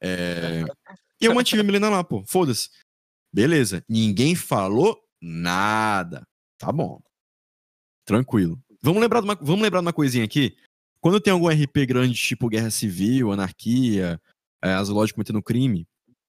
É, 0.00 0.62
e 1.20 1.24
eu 1.24 1.34
mantive 1.34 1.60
a 1.60 1.64
Milena 1.64 1.88
lá, 1.88 2.04
pô. 2.04 2.24
Foda-se. 2.26 2.68
Beleza. 3.32 3.82
Ninguém 3.88 4.34
falou 4.34 5.00
nada. 5.20 6.26
Tá 6.58 6.70
bom. 6.70 7.00
Tranquilo. 8.04 8.58
Vamos 8.82 9.00
lembrar 9.00 9.20
de 9.20 9.26
uma, 9.26 9.34
vamos 9.34 9.62
lembrar 9.62 9.80
de 9.80 9.86
uma 9.86 9.92
coisinha 9.92 10.24
aqui. 10.24 10.56
Quando 11.00 11.20
tem 11.20 11.32
algum 11.32 11.48
RP 11.48 11.86
grande, 11.86 12.14
tipo 12.14 12.48
Guerra 12.48 12.70
Civil, 12.70 13.32
Anarquia, 13.32 14.20
é, 14.62 14.72
Azulógico 14.72 15.16
cometendo 15.16 15.42
crime, 15.42 15.86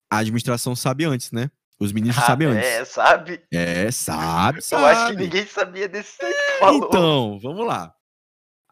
a 0.09 0.17
administração 0.19 0.75
sabe 0.75 1.05
antes, 1.05 1.31
né? 1.31 1.49
Os 1.79 1.91
ministros 1.91 2.23
Ah, 2.23 2.27
sabem 2.27 2.47
antes. 2.49 2.63
é, 2.67 2.85
sabe? 2.85 3.41
É, 3.51 3.89
sabe, 3.91 4.59
Eu 4.59 4.61
sabe. 4.61 4.85
acho 4.85 5.11
que 5.11 5.23
ninguém 5.23 5.45
sabia 5.47 5.87
desse 5.89 6.17
que 6.17 6.59
falou. 6.59 6.87
Então, 6.87 7.39
vamos 7.39 7.65
lá. 7.65 7.93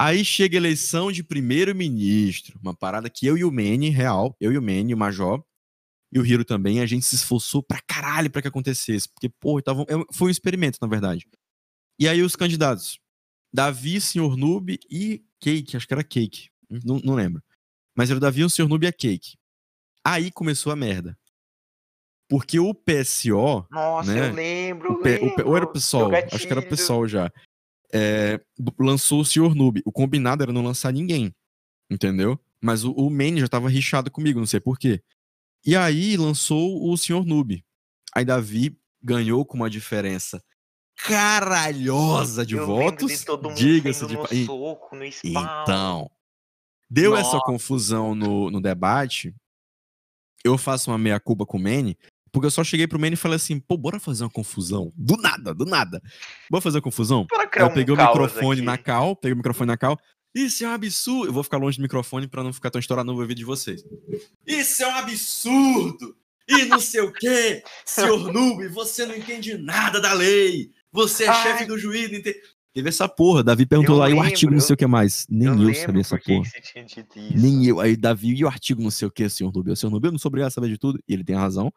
Aí 0.02 0.24
chega 0.24 0.56
a 0.56 0.60
eleição 0.62 1.12
de 1.12 1.24
primeiro-ministro, 1.24 2.58
uma 2.62 2.74
parada 2.74 3.10
que 3.10 3.26
eu 3.26 3.38
e 3.38 3.44
o 3.44 3.52
Manny, 3.52 3.90
real, 3.90 4.36
eu 4.40 4.52
e 4.54 4.58
o 4.58 4.62
Manny, 4.62 4.94
o 4.94 4.98
Major, 4.98 5.44
e 6.12 6.18
o 6.20 6.26
Hiro 6.26 6.46
também, 6.46 6.80
a 6.80 6.86
gente 6.86 7.06
se 7.06 7.16
esforçou 7.16 7.62
pra 7.62 7.82
caralho 7.82 8.32
pra 8.32 8.42
que 8.42 8.48
acontecesse, 8.48 9.10
porque, 9.10 9.28
pô, 9.30 9.62
tava, 9.62 9.86
foi 10.14 10.28
um 10.30 10.32
experimento, 10.32 10.80
na 10.82 10.88
verdade. 10.88 11.28
E 12.00 12.08
aí 12.08 12.22
os 12.22 12.36
candidatos, 12.36 12.98
Davi, 13.54 14.00
Senhor 14.00 14.38
Noob 14.38 14.80
e 14.90 15.24
Cake, 15.40 15.76
acho 15.76 15.86
que 15.86 15.94
era 15.94 16.04
Cake, 16.04 16.50
não, 16.70 17.00
não 17.04 17.14
lembro. 17.14 17.44
Mas 17.96 18.10
era 18.10 18.18
o 18.18 18.22
Davi, 18.22 18.44
o 18.44 18.50
Senhor 18.50 18.70
Noob 18.70 18.86
e 18.86 18.88
a 18.90 18.94
Cake. 18.94 19.36
Aí 20.06 20.32
começou 20.32 20.72
a 20.72 20.76
merda. 20.78 21.18
Porque 22.30 22.60
o 22.60 22.74
PSO, 22.74 23.68
Nossa, 23.70 24.14
né? 24.14 24.30
eu 24.30 24.34
lembro. 24.34 24.94
o, 24.94 25.02
P- 25.02 25.16
o 25.16 25.36
P- 25.36 25.44
ou 25.44 25.58
era 25.58 25.66
o 25.66 25.68
lembro. 25.68 25.74
PSOL, 25.74 26.12
acho 26.16 26.46
que 26.48 26.52
era 26.54 26.60
o. 26.62 26.66
PSOL 26.66 27.08
já. 27.08 27.32
É, 27.92 28.40
lançou 28.78 29.22
o 29.22 29.26
Senhor 29.26 29.56
Noob. 29.56 29.82
O 29.86 29.92
combinado 29.92 30.44
era 30.44 30.54
não 30.54 30.64
lançar 30.64 30.94
ninguém. 30.94 31.34
Entendeu? 31.90 32.40
Mas 32.62 32.84
o, 32.84 32.92
o 32.92 33.10
Manny 33.10 33.40
já 33.40 33.48
tava 33.48 33.70
rixado 33.70 34.12
comigo, 34.12 34.40
não 34.40 34.46
sei 34.46 34.60
porquê. 34.60 35.02
E 35.66 35.76
aí 35.76 36.16
lançou 36.18 36.90
o 36.90 36.98
Senhor 36.98 37.26
Noob. 37.26 37.64
Aí 38.14 38.26
Davi 38.26 38.78
ganhou 39.02 39.46
com 39.46 39.58
uma 39.58 39.70
diferença 39.70 40.44
caralhosa 40.96 42.46
de 42.46 42.56
eu 42.56 42.66
votos. 42.66 43.26
Diga-se 43.56 44.06
de 44.06 44.46
soco, 44.46 44.96
spawn. 45.12 45.62
então, 45.64 46.12
deu 46.90 47.16
essa 47.16 47.34
Nossa. 47.34 47.46
confusão 47.46 48.14
no, 48.14 48.52
no 48.52 48.62
debate. 48.62 49.34
Eu 50.44 50.58
faço 50.58 50.92
uma 50.92 50.98
meia-culpa 50.98 51.46
com 51.46 51.58
o 51.58 51.62
Manny, 51.62 51.98
porque 52.32 52.46
eu 52.48 52.52
só 52.52 52.64
cheguei 52.64 52.88
pro 52.88 53.00
Manny 53.00 53.14
e 53.14 53.18
falei 53.18 53.36
assim: 53.38 53.60
pô, 53.60 53.78
bora 53.78 54.00
fazer 54.00 54.24
uma 54.24 54.30
confusão. 54.30 54.92
Do 54.96 55.18
nada, 55.18 55.54
do 55.54 55.66
nada. 55.66 56.02
Bora 56.50 56.62
fazer 56.62 56.78
uma 56.78 56.82
confusão? 56.84 57.26
Para 57.28 57.44
Aí 57.44 57.48
criar 57.50 57.66
eu 57.66 57.70
um 57.70 57.74
peguei 57.74 57.94
o 57.94 57.98
microfone 57.98 58.60
aqui. 58.60 58.66
na 58.66 58.78
cal, 58.78 59.16
peguei 59.16 59.34
o 59.34 59.38
microfone 59.38 59.68
na 59.68 59.78
cal. 59.78 59.98
Isso 60.36 60.64
é 60.64 60.68
um 60.68 60.72
absurdo. 60.74 61.28
Eu 61.30 61.34
vou 61.34 61.44
ficar 61.44 61.58
longe 61.58 61.78
do 61.78 61.82
microfone 61.82 62.28
pra 62.28 62.44
não 62.44 62.54
ficar 62.54 62.70
tão 62.70 62.80
estourado 62.80 63.12
no 63.12 63.20
ouvido 63.20 63.38
de 63.38 63.46
vocês. 63.46 63.84
Isso 64.46 64.84
é 64.84 64.88
um 64.88 64.96
absurdo! 64.96 66.16
E 66.48 66.66
não 66.66 66.80
sei 66.80 67.02
o 67.02 67.12
quê! 67.12 67.64
Senhor 67.86 68.32
Noob, 68.32 68.68
você 68.70 69.06
não 69.06 69.16
entende 69.16 69.58
nada 69.58 70.00
da 70.00 70.14
lei! 70.14 70.72
Você 70.92 71.24
é 71.26 71.30
Ai. 71.30 71.44
chefe 71.44 71.66
do 71.66 71.78
juiz, 71.78 72.12
não 72.12 72.18
entende. 72.20 72.38
Teve 72.74 72.90
essa 72.90 73.08
porra. 73.10 73.44
Davi 73.44 73.66
perguntou 73.66 73.96
Eu 73.96 74.00
lá, 74.00 74.10
e 74.10 74.14
o 74.14 74.16
lembro, 74.16 74.30
artigo 74.32 74.52
não 74.52 74.58
eu- 74.60 74.62
sei 74.62 74.74
o 74.76 74.78
que 74.78 74.86
mais. 74.88 75.26
Nem 75.30 75.48
eu, 75.48 75.54
lembro 75.56 75.76
sabia 75.76 76.02
essa 76.02 76.18
porra. 76.20 76.50
Nem 77.36 77.66
eu. 77.66 77.80
Aí, 77.80 77.96
Davi, 77.98 78.36
e 78.36 78.44
o 78.44 78.48
artigo 78.48 78.82
não 78.82 78.92
sei 78.92 79.08
o 79.08 79.12
que, 79.12 79.28
senhor? 79.30 79.52
O 79.56 79.76
senhor 79.76 79.90
Noob, 79.92 80.06
eu 80.08 80.12
não 80.12 80.20
sou 80.20 80.30
obrigado 80.30 80.48
a 80.50 80.52
saber 80.52 80.70
de 80.70 80.78
tudo. 80.78 81.00
E 81.08 81.14
ele 81.14 81.24
tem 81.24 81.36
razão. 81.36 81.72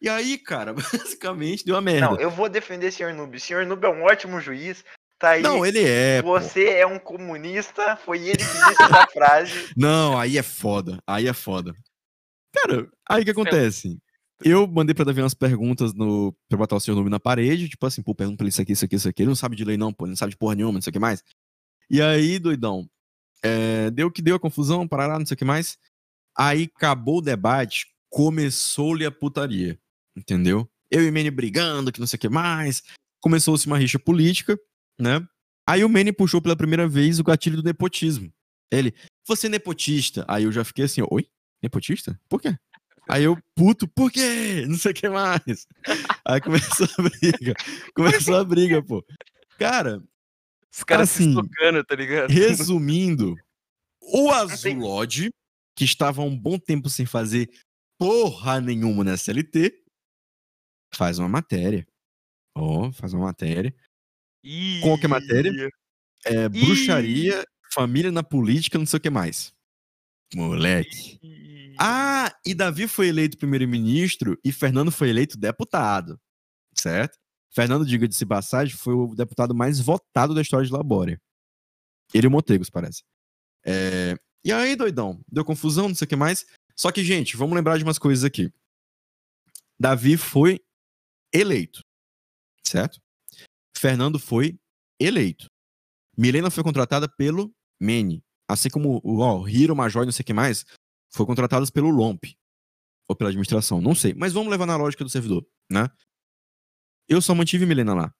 E 0.00 0.08
aí, 0.08 0.38
cara, 0.38 0.74
basicamente 0.74 1.64
deu 1.64 1.74
uma 1.74 1.80
merda. 1.80 2.10
Não, 2.10 2.20
eu 2.20 2.30
vou 2.30 2.48
defender 2.48 2.88
o 2.88 2.92
Sr. 2.92 3.14
Noob. 3.14 3.36
O 3.36 3.40
Sr. 3.40 3.66
Noob 3.66 3.84
é 3.84 3.88
um 3.88 4.02
ótimo 4.02 4.40
juiz. 4.40 4.84
Tá 5.18 5.30
aí. 5.30 5.42
Não, 5.42 5.64
ele 5.64 5.82
é. 5.82 6.22
pô. 6.22 6.38
Você 6.38 6.68
é 6.68 6.86
um 6.86 6.98
comunista. 6.98 7.96
Foi 7.96 8.18
ele 8.20 8.36
que 8.36 8.44
disse 8.44 8.82
essa 8.82 9.06
frase. 9.12 9.72
Não, 9.76 10.18
aí 10.18 10.36
é 10.36 10.42
foda. 10.42 10.98
Aí 11.06 11.26
é 11.26 11.32
foda. 11.32 11.74
Cara, 12.54 12.88
aí 13.08 13.22
o 13.22 13.24
que 13.24 13.30
acontece? 13.30 13.98
Eu 14.44 14.66
mandei 14.66 14.94
pra 14.94 15.04
Davi 15.04 15.22
umas 15.22 15.34
perguntas 15.34 15.94
no, 15.94 16.34
pra 16.48 16.58
botar 16.58 16.76
o 16.76 16.80
seu 16.80 16.94
nome 16.94 17.08
na 17.08 17.18
parede, 17.18 17.68
tipo 17.68 17.86
assim, 17.86 18.02
pô, 18.02 18.14
pergunta 18.14 18.36
pra 18.36 18.44
ele 18.44 18.50
isso 18.50 18.60
aqui, 18.60 18.72
isso 18.72 18.84
aqui, 18.84 18.96
isso 18.96 19.08
aqui. 19.08 19.22
Ele 19.22 19.28
não 19.28 19.36
sabe 19.36 19.56
de 19.56 19.64
lei, 19.64 19.78
não, 19.78 19.92
pô, 19.92 20.04
ele 20.04 20.10
não 20.10 20.16
sabe 20.16 20.30
de 20.30 20.36
porra 20.36 20.54
nenhuma, 20.54 20.74
não 20.74 20.82
sei 20.82 20.90
o 20.90 20.92
que 20.92 20.98
mais. 20.98 21.22
E 21.88 22.02
aí, 22.02 22.38
doidão, 22.38 22.86
é, 23.42 23.90
deu 23.90 24.08
o 24.08 24.10
que 24.10 24.20
deu 24.20 24.36
a 24.36 24.40
confusão, 24.40 24.86
parará, 24.86 25.18
não 25.18 25.24
sei 25.24 25.34
o 25.34 25.38
que 25.38 25.44
mais. 25.44 25.78
Aí 26.36 26.70
acabou 26.74 27.18
o 27.18 27.22
debate, 27.22 27.86
começou-lhe 28.10 29.06
a 29.06 29.10
putaria, 29.10 29.78
entendeu? 30.16 30.68
Eu 30.90 31.04
e 31.04 31.10
o 31.10 31.12
Manny 31.12 31.30
brigando, 31.30 31.92
que 31.92 32.00
não 32.00 32.06
sei 32.06 32.16
o 32.16 32.20
que 32.20 32.28
mais. 32.28 32.82
Começou-se 33.20 33.66
uma 33.66 33.78
rixa 33.78 33.98
política, 33.98 34.58
né? 34.98 35.26
Aí 35.68 35.84
o 35.84 35.88
Manny 35.88 36.12
puxou 36.12 36.40
pela 36.40 36.56
primeira 36.56 36.88
vez 36.88 37.18
o 37.18 37.24
gatilho 37.24 37.56
do 37.56 37.62
nepotismo. 37.62 38.32
Ele, 38.70 38.94
você 39.26 39.46
é 39.46 39.50
nepotista. 39.50 40.24
Aí 40.28 40.44
eu 40.44 40.52
já 40.52 40.64
fiquei 40.64 40.84
assim, 40.84 41.02
oi? 41.10 41.28
Nepotista? 41.62 42.18
Por 42.28 42.40
quê? 42.40 42.56
Aí 43.08 43.24
eu, 43.24 43.36
puto, 43.54 43.86
por 43.88 44.10
quê? 44.10 44.64
Não 44.68 44.76
sei 44.76 44.92
o 44.92 44.94
que 44.94 45.08
mais. 45.08 45.66
Aí 46.24 46.40
começou 46.40 46.86
a 46.98 47.02
briga. 47.02 47.54
Começou 47.94 48.36
a 48.36 48.44
briga, 48.44 48.82
pô. 48.82 49.04
Cara, 49.58 50.02
Os 50.72 50.84
caras 50.84 51.10
Assim, 51.10 51.30
se 51.30 51.34
tocando, 51.34 51.84
tá 51.84 51.94
ligado? 51.94 52.30
resumindo, 52.30 53.34
o 54.00 54.30
Azulode, 54.34 55.30
que 55.76 55.84
estava 55.84 56.22
há 56.22 56.24
um 56.24 56.36
bom 56.36 56.58
tempo 56.58 56.88
sem 56.88 57.06
fazer 57.06 57.50
porra 57.98 58.60
nenhuma 58.60 59.02
na 59.02 59.14
SLT, 59.14 59.72
faz 60.96 61.18
uma 61.18 61.28
matéria. 61.28 61.86
Ó, 62.54 62.90
faz 62.92 63.12
uma 63.12 63.26
matéria. 63.26 63.74
Qual 64.82 64.98
que 64.98 65.04
é 65.04 65.06
a 65.06 65.10
matéria? 65.10 65.70
É 66.24 66.48
bruxaria, 66.48 67.44
família 67.72 68.10
na 68.10 68.22
política, 68.22 68.78
não 68.78 68.86
sei 68.86 68.96
o 68.98 69.00
que 69.00 69.10
mais. 69.10 69.52
Moleque. 70.34 71.20
Ah, 71.78 72.34
e 72.44 72.54
Davi 72.54 72.88
foi 72.88 73.08
eleito 73.08 73.36
primeiro-ministro 73.36 74.38
e 74.42 74.50
Fernando 74.50 74.90
foi 74.90 75.10
eleito 75.10 75.36
deputado. 75.36 76.18
Certo? 76.74 77.18
Fernando, 77.54 77.86
diga 77.86 78.06
de 78.08 78.26
passagem, 78.26 78.76
foi 78.76 78.94
o 78.94 79.14
deputado 79.14 79.54
mais 79.54 79.80
votado 79.80 80.34
da 80.34 80.42
história 80.42 80.66
de 80.66 80.72
Labória. 80.72 81.20
Ele 82.12 82.26
e 82.26 82.28
o 82.28 82.30
Montegos, 82.30 82.70
parece. 82.70 83.02
É, 83.64 84.16
E 84.44 84.52
aí, 84.52 84.76
doidão? 84.76 85.20
Deu 85.30 85.44
confusão, 85.44 85.88
não 85.88 85.94
sei 85.94 86.04
o 86.04 86.08
que 86.08 86.16
mais. 86.16 86.46
Só 86.74 86.92
que, 86.92 87.02
gente, 87.02 87.36
vamos 87.36 87.56
lembrar 87.56 87.78
de 87.78 87.84
umas 87.84 87.98
coisas 87.98 88.24
aqui. 88.24 88.52
Davi 89.78 90.16
foi 90.16 90.60
eleito. 91.38 91.82
Certo? 92.64 93.00
Fernando 93.76 94.18
foi 94.18 94.58
eleito. 95.00 95.46
Milena 96.16 96.50
foi 96.50 96.64
contratada 96.64 97.08
pelo 97.08 97.54
Mene. 97.80 98.24
Assim 98.48 98.70
como 98.70 99.00
o 99.04 99.48
Hiro, 99.48 99.76
Major 99.76 100.02
e 100.02 100.06
não 100.06 100.12
sei 100.12 100.22
o 100.22 100.26
que 100.26 100.32
mais, 100.32 100.64
foi 101.12 101.26
contratadas 101.26 101.70
pelo 101.70 101.90
LOMP. 101.90 102.36
Ou 103.08 103.14
pela 103.14 103.30
administração, 103.30 103.80
não 103.80 103.94
sei. 103.94 104.14
Mas 104.14 104.32
vamos 104.32 104.50
levar 104.50 104.66
na 104.66 104.76
lógica 104.76 105.04
do 105.04 105.10
servidor, 105.10 105.46
né? 105.70 105.88
Eu 107.08 107.20
só 107.20 107.34
mantive 107.34 107.66
Milena 107.66 107.94
lá. 107.94 108.14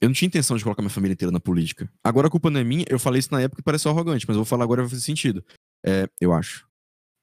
Eu 0.00 0.08
não 0.08 0.14
tinha 0.14 0.26
intenção 0.26 0.56
de 0.56 0.62
colocar 0.62 0.82
minha 0.82 0.90
família 0.90 1.14
inteira 1.14 1.32
na 1.32 1.40
política. 1.40 1.90
Agora 2.02 2.26
a 2.26 2.30
culpa 2.30 2.50
não 2.50 2.60
é 2.60 2.64
minha, 2.64 2.84
eu 2.90 2.98
falei 2.98 3.20
isso 3.20 3.32
na 3.32 3.40
época 3.40 3.60
e 3.60 3.64
pareceu 3.64 3.90
arrogante, 3.90 4.26
mas 4.26 4.34
eu 4.34 4.42
vou 4.42 4.44
falar 4.44 4.64
agora 4.64 4.82
e 4.82 4.84
vai 4.84 4.90
fazer 4.90 5.02
sentido. 5.02 5.42
É, 5.86 6.08
eu 6.20 6.32
acho. 6.32 6.68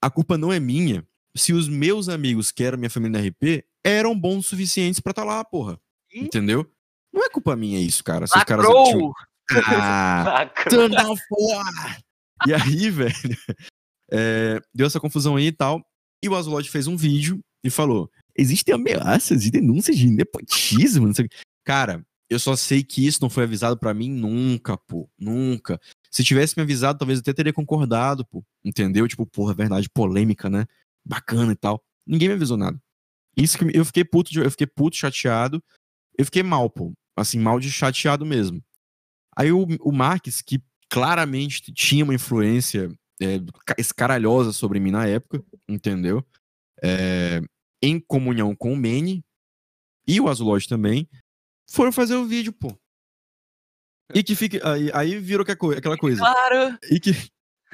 A 0.02 0.10
culpa 0.10 0.38
não 0.38 0.52
é 0.52 0.60
minha 0.60 1.06
se 1.36 1.54
os 1.54 1.68
meus 1.68 2.10
amigos, 2.10 2.52
que 2.52 2.64
eram 2.64 2.78
minha 2.78 2.90
família 2.90 3.22
na 3.22 3.28
RP, 3.28 3.64
eram 3.84 4.18
bons 4.18 4.40
o 4.40 4.44
suficientes 4.50 5.00
pra 5.00 5.12
estar 5.12 5.24
lá, 5.24 5.44
porra. 5.44 5.80
Entendeu? 6.14 6.70
Não 7.14 7.24
é 7.24 7.30
culpa 7.30 7.56
minha 7.56 7.80
isso, 7.80 8.04
cara. 8.04 8.26
Se 8.28 8.38
os 8.38 8.44
caras 8.44 8.66
Lacrou! 8.66 8.86
tinham- 8.86 9.14
Ah, 9.68 10.24
Lacrou. 10.46 10.70
turn 10.70 10.96
down 10.96 11.16
for 11.28 11.38
what? 11.40 12.04
E 12.48 12.54
aí, 12.54 12.90
velho, 12.92 13.14
é, 14.12 14.60
deu 14.74 14.88
essa 14.88 15.00
confusão 15.00 15.36
aí 15.36 15.48
e 15.48 15.52
tal. 15.52 15.82
E 16.24 16.30
o 16.30 16.36
Azulod 16.36 16.70
fez 16.70 16.88
um 16.88 16.96
vídeo 16.96 17.40
e 17.64 17.70
falou: 17.70 18.10
existem 18.38 18.74
ameaças 18.74 19.46
e 19.46 19.52
denúncias 19.52 19.98
de 19.98 20.08
nepotismo, 20.10 21.08
não 21.08 21.14
sei. 21.14 21.28
Cara, 21.66 22.06
eu 22.30 22.40
só 22.40 22.56
sei 22.56 22.84
que 22.84 23.06
isso 23.06 23.20
não 23.22 23.30
foi 23.30 23.44
avisado 23.44 23.78
pra 23.78 23.94
mim 23.94 24.10
nunca, 24.10 24.78
pô. 24.78 25.10
Nunca. 25.20 25.80
Se 26.10 26.24
tivesse 26.24 26.54
me 26.58 26.64
avisado, 26.64 27.00
talvez 27.00 27.20
eu 27.20 27.22
até 27.22 27.34
teria 27.34 27.54
concordado, 27.54 28.26
pô. 28.26 28.44
Entendeu? 28.64 29.08
Tipo, 29.08 29.26
porra, 29.26 29.54
verdade, 29.54 29.90
polêmica, 29.90 30.50
né? 30.50 30.66
Bacana 31.06 31.52
e 31.52 31.56
tal. 31.56 31.84
Ninguém 32.08 32.30
me 32.30 32.36
avisou 32.36 32.58
nada. 32.58 32.80
Isso 33.38 33.58
que 33.58 33.66
eu 33.78 33.86
fiquei 33.86 34.04
puto, 34.04 34.38
eu 34.40 34.52
fiquei 34.52 34.68
puto, 34.68 34.96
chateado. 34.98 35.64
Eu 36.18 36.26
fiquei 36.26 36.44
mal, 36.44 36.70
pô. 36.70 36.94
Assim, 37.18 37.40
mal 37.40 37.60
de 37.60 37.72
chateado 37.72 38.26
mesmo. 38.26 38.62
Aí 39.38 39.52
o, 39.52 39.66
o 39.82 39.92
Marques, 39.92 40.42
que 40.42 40.62
claramente 40.90 41.72
tinha 41.74 42.04
uma 42.04 42.14
influência 42.14 42.90
é, 43.22 43.40
ca- 43.66 43.76
escaralhosa 43.78 44.52
sobre 44.52 44.80
mim 44.80 44.92
na 44.92 45.06
época, 45.08 45.44
entendeu? 45.70 46.26
É, 46.84 47.42
em 47.82 48.00
comunhão 48.00 48.56
com 48.56 48.74
o 48.74 48.76
Manny 48.76 49.24
e 50.08 50.20
o 50.20 50.28
Azulod 50.28 50.68
também, 50.68 51.08
foram 51.70 51.92
fazer 51.92 52.16
o 52.16 52.26
vídeo, 52.26 52.52
pô. 52.52 52.76
E 54.14 54.22
que 54.24 54.36
fique. 54.36 54.60
Aí, 54.64 54.92
aí 54.94 55.20
virou 55.20 55.46
que- 55.46 55.52
aquela 55.52 55.98
coisa. 55.98 56.20
Claro! 56.20 56.78
E 56.92 57.00
que, 57.00 57.12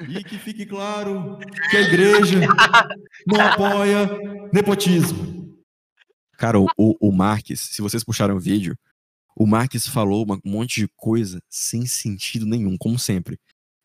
e 0.00 0.22
que 0.22 0.38
fique 0.38 0.64
claro 0.64 1.38
que 1.70 1.76
a 1.76 1.80
igreja 1.80 2.38
não 3.26 3.40
apoia 3.40 4.06
nepotismo. 4.52 5.47
Cara, 6.38 6.60
o, 6.60 6.68
o, 6.76 7.12
Marques, 7.12 7.60
se 7.60 7.82
vocês 7.82 8.04
puxaram 8.04 8.36
o 8.36 8.40
vídeo, 8.40 8.78
o 9.36 9.44
Marques 9.44 9.88
falou 9.88 10.24
um 10.24 10.40
monte 10.48 10.80
de 10.80 10.88
coisa 10.96 11.42
sem 11.50 11.84
sentido 11.84 12.46
nenhum, 12.46 12.78
como 12.78 12.96
sempre. 12.96 13.38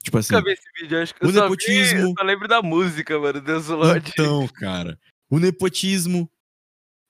Tipo 0.03 0.19
assim, 0.19 0.35
Nunca 0.35 0.45
vi 0.45 0.51
esse 0.53 0.63
vídeo, 0.79 1.01
acho 1.01 1.15
que 1.15 1.25
eu 1.25 1.29
o 1.29 1.33
só, 1.33 1.35
vi, 1.35 1.49
nepotismo- 1.49 1.99
eu 1.99 2.13
só 2.15 2.23
lembro 2.23 2.47
da 2.47 2.61
música, 2.61 3.19
mano, 3.19 3.41
Deus 3.41 3.65
então, 4.07 4.47
cara, 4.49 4.99
o 5.29 5.39
nepotismo 5.39 6.29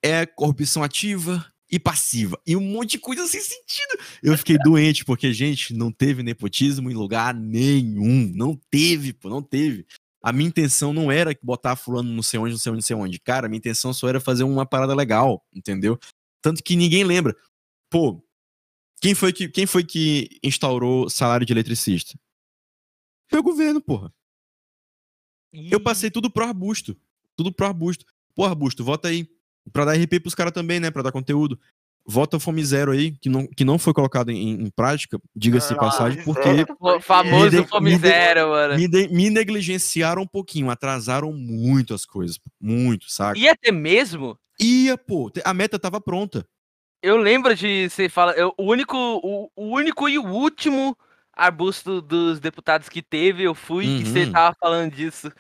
é 0.02 0.26
corrupção 0.26 0.82
ativa 0.82 1.46
e 1.70 1.78
passiva. 1.78 2.40
E 2.48 2.56
um 2.56 2.62
monte 2.62 2.92
de 2.92 3.00
coisa 3.00 3.28
sem 3.28 3.42
sentido. 3.42 4.00
Eu 4.22 4.38
fiquei 4.38 4.58
doente, 4.64 5.04
porque, 5.04 5.34
gente, 5.34 5.74
não 5.74 5.92
teve 5.92 6.24
nepotismo 6.24 6.90
em 6.90 6.94
lugar 6.94 7.34
nenhum. 7.34 8.32
Não 8.34 8.56
teve, 8.70 9.12
pô, 9.12 9.28
não 9.28 9.42
teve. 9.42 9.86
A 10.24 10.32
minha 10.32 10.48
intenção 10.48 10.94
não 10.94 11.12
era 11.12 11.38
botar 11.44 11.76
fulano 11.76 12.10
não 12.10 12.24
sei 12.24 12.40
onde, 12.40 12.52
não 12.52 12.58
sei 12.58 12.72
onde, 12.72 12.78
não 12.78 12.82
sei 12.82 12.96
onde. 12.96 13.20
Cara, 13.20 13.48
a 13.48 13.50
minha 13.50 13.58
intenção 13.58 13.94
só 13.94 14.08
era 14.08 14.22
fazer 14.22 14.46
uma 14.46 14.66
parada 14.66 14.96
legal, 14.96 15.46
entendeu? 15.54 16.00
Tanto 16.42 16.64
que 16.64 16.78
ninguém 16.78 17.04
lembra. 17.04 17.36
Pô, 17.90 18.24
quem 19.02 19.14
foi 19.14 19.34
que, 19.34 19.50
quem 19.50 19.66
foi 19.66 19.84
que 19.84 20.40
instaurou 20.42 21.10
salário 21.10 21.46
de 21.46 21.52
eletricista? 21.52 22.18
Foi 23.30 23.40
o 23.40 23.44
governo, 23.44 23.82
porra. 23.82 24.14
Eu 25.52 25.80
passei 25.80 26.10
tudo 26.10 26.32
pro 26.32 26.46
arbusto. 26.46 26.98
Tudo 27.36 27.52
pro 27.52 27.66
arbusto. 27.66 28.06
Pô, 28.34 28.46
arbusto, 28.46 28.84
vota 28.84 29.10
aí. 29.10 29.28
Pra 29.72 29.86
dar 29.86 29.94
RP 29.94 30.20
pros 30.22 30.36
caras 30.36 30.54
também, 30.54 30.80
né? 30.80 30.90
Pra 30.90 31.02
dar 31.02 31.12
conteúdo. 31.12 31.60
Vota 32.06 32.40
Fome 32.40 32.64
Zero 32.66 32.92
aí, 32.92 33.12
que 33.12 33.30
não, 33.30 33.48
que 33.48 33.64
não 33.64 33.80
foi 33.80 33.94
colocado 33.94 34.30
em, 34.30 34.52
em 34.62 34.70
prática, 34.70 35.18
diga-se 35.36 35.70
de 35.70 35.76
Ah, 35.76 35.78
passagem, 35.78 36.22
Fome 36.22 36.36
porque. 36.36 36.66
O 36.80 37.00
famoso 37.00 37.50
de- 37.50 37.68
Fome 37.68 37.98
Zero, 37.98 38.50
mano. 38.50 38.76
me, 38.76 38.88
de- 38.88 39.08
me 39.08 39.30
negligenciaram 39.30 40.22
um 40.24 40.28
pouquinho, 40.28 40.70
atrasaram 40.70 41.32
muito 41.32 41.94
as 41.94 42.06
coisas. 42.06 42.38
Muito, 42.60 43.10
saca? 43.10 43.38
Ia 43.40 43.56
ter 43.56 43.72
mesmo? 43.72 44.38
Ia, 44.60 44.98
pô, 44.98 45.32
a 45.46 45.54
meta 45.54 45.80
tava 45.80 46.02
pronta. 46.02 46.46
Eu 47.02 47.18
lembro 47.18 47.56
de 47.56 47.90
você 47.90 48.08
fala, 48.10 48.34
eu- 48.34 48.54
o 48.58 48.64
único, 48.64 48.98
o, 48.98 49.50
o 49.56 49.70
único 49.76 50.08
e 50.10 50.18
o 50.20 50.26
último 50.26 50.98
arbusto 51.34 52.02
dos 52.02 52.40
deputados 52.40 52.88
que 52.90 53.02
teve, 53.02 53.44
eu 53.44 53.56
fui 53.56 53.86
e 53.86 54.06
você 54.06 54.26
Uhum. 54.26 54.32
tava 54.32 54.56
falando 54.60 54.92
disso. 54.94 55.32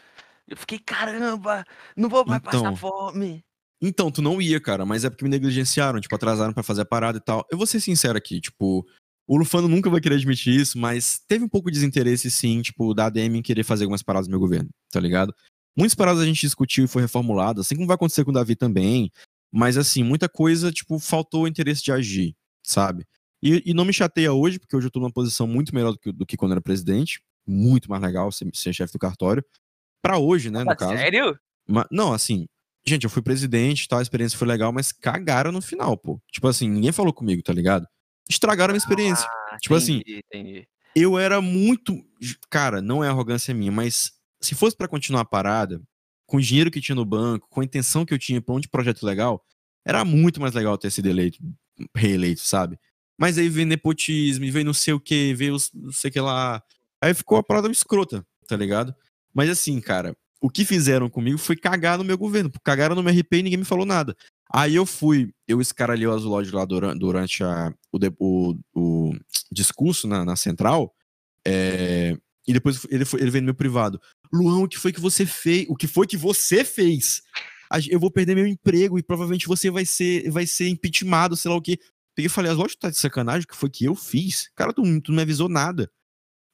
Eu 0.48 0.58
fiquei, 0.58 0.80
caramba, 0.80 1.64
não 1.96 2.10
vou 2.10 2.26
mais 2.26 2.42
Então. 2.46 2.64
passar 2.64 2.76
fome. 2.76 3.44
Então, 3.86 4.10
tu 4.10 4.22
não 4.22 4.42
ia, 4.42 4.62
cara, 4.62 4.86
mas 4.86 5.04
é 5.04 5.10
porque 5.10 5.26
me 5.26 5.30
negligenciaram, 5.30 6.00
tipo, 6.00 6.16
atrasaram 6.16 6.54
pra 6.54 6.64
fazer 6.64 6.82
a 6.82 6.86
parada 6.86 7.18
e 7.18 7.22
tal. 7.22 7.46
Eu 7.52 7.58
vou 7.58 7.68
ser 7.68 7.82
sincero 7.82 8.18
aqui, 8.18 8.40
tipo, 8.40 8.88
o 9.28 9.38
Lufano 9.38 9.68
nunca 9.68 9.90
vai 9.90 10.00
querer 10.00 10.16
admitir 10.16 10.56
isso, 10.56 10.78
mas 10.78 11.20
teve 11.28 11.44
um 11.44 11.50
pouco 11.50 11.70
de 11.70 11.76
desinteresse, 11.76 12.32
sim, 12.32 12.62
tipo, 12.62 12.94
da 12.94 13.08
ADM 13.08 13.36
em 13.40 13.42
querer 13.42 13.64
fazer 13.66 13.84
algumas 13.84 14.02
paradas 14.02 14.26
no 14.28 14.32
meu 14.32 14.40
governo, 14.40 14.70
tá 14.90 15.02
ligado? 15.02 15.36
Muitas 15.78 15.96
paradas 15.96 16.22
a 16.22 16.26
gente 16.26 16.40
discutiu 16.40 16.86
e 16.86 16.88
foi 16.88 17.02
reformulado, 17.02 17.60
assim 17.60 17.76
como 17.76 17.86
vai 17.86 17.96
acontecer 17.96 18.24
com 18.24 18.32
o 18.32 18.34
Davi 18.34 18.56
também, 18.56 19.12
mas, 19.52 19.78
assim, 19.78 20.02
muita 20.02 20.30
coisa, 20.30 20.72
tipo, 20.72 20.98
faltou 20.98 21.44
o 21.44 21.48
interesse 21.48 21.84
de 21.84 21.92
agir, 21.92 22.34
sabe? 22.66 23.06
E, 23.42 23.62
e 23.66 23.74
não 23.74 23.84
me 23.84 23.92
chateia 23.92 24.32
hoje, 24.32 24.60
porque 24.60 24.78
hoje 24.78 24.88
eu 24.88 24.92
tô 24.92 25.02
numa 25.02 25.12
posição 25.12 25.46
muito 25.46 25.76
melhor 25.76 25.92
do 25.92 26.00
que, 26.00 26.12
do 26.14 26.26
que 26.26 26.38
quando 26.38 26.54
era 26.54 26.62
presidente, 26.62 27.22
muito 27.46 27.90
mais 27.90 28.02
legal 28.02 28.32
ser, 28.32 28.50
ser 28.54 28.72
chefe 28.72 28.94
do 28.94 29.00
cartório. 29.00 29.44
Pra 30.02 30.18
hoje, 30.18 30.50
né, 30.50 30.64
no 30.64 30.72
Ah, 30.72 30.76
caso. 30.76 30.96
sério? 30.96 31.38
Ma- 31.68 31.88
não, 31.92 32.14
assim, 32.14 32.46
gente, 32.86 33.04
eu 33.04 33.10
fui 33.10 33.22
presidente, 33.22 33.88
tal, 33.88 34.00
a 34.00 34.02
experiência 34.02 34.38
foi 34.38 34.48
legal, 34.48 34.72
mas 34.72 34.92
cagaram 34.92 35.52
no 35.52 35.62
final, 35.62 35.98
pô. 35.98 36.22
Tipo 36.32 36.48
assim, 36.48 36.70
ninguém 36.70 36.92
falou 36.92 37.14
comigo, 37.14 37.42
tá 37.42 37.54
ligado? 37.54 37.88
Estragaram 38.30 38.72
a 38.72 38.74
minha 38.74 38.78
experiência. 38.78 39.26
Ah, 39.52 39.58
Tipo 39.60 39.76
assim, 39.76 39.98
entendi, 39.98 40.22
entendi. 40.32 40.68
Eu 40.96 41.18
era 41.18 41.42
muito. 41.42 42.04
Cara, 42.50 42.82
não 42.82 43.04
é 43.04 43.10
arrogância 43.10 43.54
minha, 43.54 43.72
mas 43.72 44.12
se 44.42 44.54
fosse 44.56 44.76
pra 44.78 44.88
continuar 44.88 45.22
a 45.22 45.26
parada, 45.26 45.82
com 46.28 46.38
o 46.38 46.42
dinheiro 46.42 46.70
que 46.72 46.80
tinha 46.82 46.96
no 46.96 47.06
banco, 47.06 47.48
com 47.50 47.62
a 47.62 47.64
intenção 47.64 48.06
que 48.06 48.14
eu 48.14 48.20
tinha 48.20 48.42
pra 48.42 48.54
um 48.56 48.60
de 48.60 48.70
projeto 48.70 49.04
legal, 49.06 49.44
era 49.86 50.06
muito 50.06 50.40
mais 50.40 50.54
legal 50.54 50.78
ter 50.78 50.92
sido 50.92 51.08
eleito, 51.08 51.40
reeleito, 51.96 52.42
sabe? 52.42 52.80
Mas 53.18 53.38
aí 53.38 53.50
veio 53.50 53.68
nepotismo, 53.68 54.50
veio 54.52 54.66
não 54.66 54.74
sei 54.74 54.94
o 54.94 55.00
que, 55.00 55.34
veio 55.34 55.54
os- 55.56 55.72
não 55.74 55.92
sei 55.92 56.10
o 56.10 56.14
que 56.14 56.20
lá. 56.20 56.62
Aí 57.02 57.14
ficou 57.14 57.38
a 57.38 57.44
parada 57.44 57.70
escrota, 57.70 58.26
tá 58.48 58.56
ligado? 58.56 58.96
Mas 59.34 59.50
assim, 59.50 59.80
cara, 59.82 60.16
o 60.44 60.50
que 60.50 60.66
fizeram 60.66 61.10
comigo 61.10 61.38
foi 61.38 61.56
cagar 61.56 61.98
no 61.98 62.04
meu 62.04 62.18
governo. 62.18 62.52
Cagaram 62.64 62.96
no 62.96 63.02
meu 63.02 63.14
RP 63.14 63.34
e 63.38 63.44
ninguém 63.44 63.60
me 63.60 63.66
falou 63.66 63.86
nada. 63.86 64.16
Aí 64.52 64.76
eu 64.76 64.86
fui, 64.86 65.32
eu 65.48 65.62
escaralhei 65.62 66.06
o 66.06 66.12
Azulod 66.12 66.52
lá 66.52 66.66
dura- 66.66 66.94
durante 66.94 67.44
a, 67.44 67.74
o, 67.92 68.00
o- 68.20 68.56
o 68.76 69.14
discurso 69.52 70.08
na, 70.08 70.24
na 70.26 70.36
central. 70.36 70.94
é, 71.48 72.18
e 72.48 72.52
depois 72.52 72.86
ele, 72.90 73.06
foi, 73.06 73.22
ele 73.22 73.32
veio 73.32 73.42
no 73.42 73.46
meu 73.48 73.56
privado. 73.56 74.02
Luan, 74.32 74.64
o 74.64 74.68
que 74.68 74.78
foi 74.78 74.92
que 74.92 75.00
você 75.00 75.26
fez? 75.26 75.66
O 75.70 75.76
que 75.76 75.88
foi 75.88 76.06
que 76.06 76.18
você 76.18 76.66
fez? 76.66 77.22
Eu 77.90 78.00
vou 78.00 78.12
perder 78.12 78.36
meu 78.36 78.46
emprego 78.46 79.00
e 79.00 79.04
provavelmente 79.04 79.48
você 79.48 79.72
vai 79.72 79.86
ser, 79.86 80.30
vai 80.30 80.46
ser 80.46 80.68
impeachmentado, 80.68 81.36
sei 81.38 81.50
lá 81.50 81.56
o 81.58 81.62
quê. 81.62 81.80
Peguei 82.14 82.28
e 82.28 82.30
falei, 82.30 82.52
Azulod, 82.52 82.78
tá 82.78 82.90
de 82.90 82.98
sacanagem? 83.00 83.46
O 83.46 83.48
que 83.48 83.56
foi 83.56 83.70
que 83.70 83.86
eu 83.86 83.96
fiz? 83.96 84.50
Cara, 84.56 84.74
tu, 84.74 84.84
tu 85.02 85.12
não 85.12 85.16
me 85.16 85.22
avisou 85.24 85.48
nada. 85.50 85.90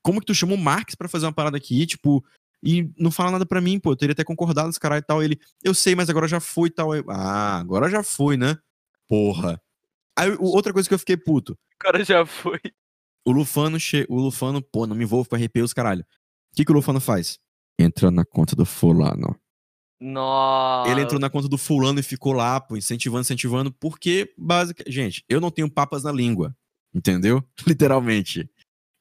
Como 0.02 0.20
que 0.22 0.28
tu 0.28 0.34
chamou 0.36 0.56
o 0.56 0.62
Marx 0.62 0.94
pra 0.96 1.10
fazer 1.10 1.26
uma 1.26 1.34
parada 1.34 1.58
aqui, 1.58 1.86
tipo, 1.86 2.24
e 2.64 2.91
não 2.97 3.12
fala 3.12 3.32
nada 3.32 3.45
pra 3.45 3.62
mim, 3.62 3.80
pô, 3.80 3.91
eu 3.91 3.95
teria 3.95 4.14
até 4.14 4.24
concordado 4.24 4.70
esse 4.70 4.80
caralho 4.80 4.99
e 4.99 5.05
tal. 5.05 5.24
Ele, 5.24 5.39
eu 5.64 5.74
sei, 5.74 5.95
mas 5.95 6.10
agora 6.10 6.28
já 6.28 6.39
foi 6.39 6.68
e 6.68 6.72
tal. 6.72 6.95
Eu, 6.95 7.05
ah, 7.10 7.57
agora 7.57 7.89
já 7.89 8.03
foi, 8.03 8.36
né? 8.38 8.57
Porra. 9.07 9.62
Aí, 10.18 10.36
outra 10.39 10.74
coisa 10.74 10.88
que 10.88 10.93
eu 10.93 10.99
fiquei 10.99 11.16
puto. 11.16 11.53
O 11.53 11.80
cara 11.80 12.03
já 12.03 12.26
foi. 12.26 12.60
O 13.26 13.32
Lufano, 13.32 13.80
che... 13.80 14.05
o 14.10 14.20
Lufano, 14.20 14.62
pô, 14.62 14.86
não 14.86 14.95
me 14.95 15.03
envolvo 15.03 15.30
com 15.30 15.36
RP 15.36 15.57
os 15.64 15.74
caralho. 15.74 16.01
O 16.51 16.55
que, 16.55 16.66
que 16.66 16.72
o 16.72 16.76
Lufano 16.76 16.99
faz? 16.99 17.39
Entra 17.80 18.12
na 18.12 18.26
conta 18.26 18.55
do 18.55 18.66
fulano. 18.66 19.39
Nossa. 20.01 20.91
Ele 20.91 21.01
entrou 21.01 21.20
na 21.20 21.30
conta 21.30 21.47
do 21.47 21.57
fulano 21.57 21.99
e 21.99 22.03
ficou 22.03 22.34
lá, 22.34 22.60
pô, 22.60 22.78
incentivando, 22.78 23.22
incentivando, 23.22 23.72
porque, 23.72 24.34
basicamente, 24.38 24.93
gente, 24.93 25.26
eu 25.28 25.41
não 25.41 25.51
tenho 25.51 25.70
papas 25.70 26.03
na 26.03 26.12
língua, 26.12 26.55
entendeu? 26.93 27.43
Literalmente. 27.68 28.49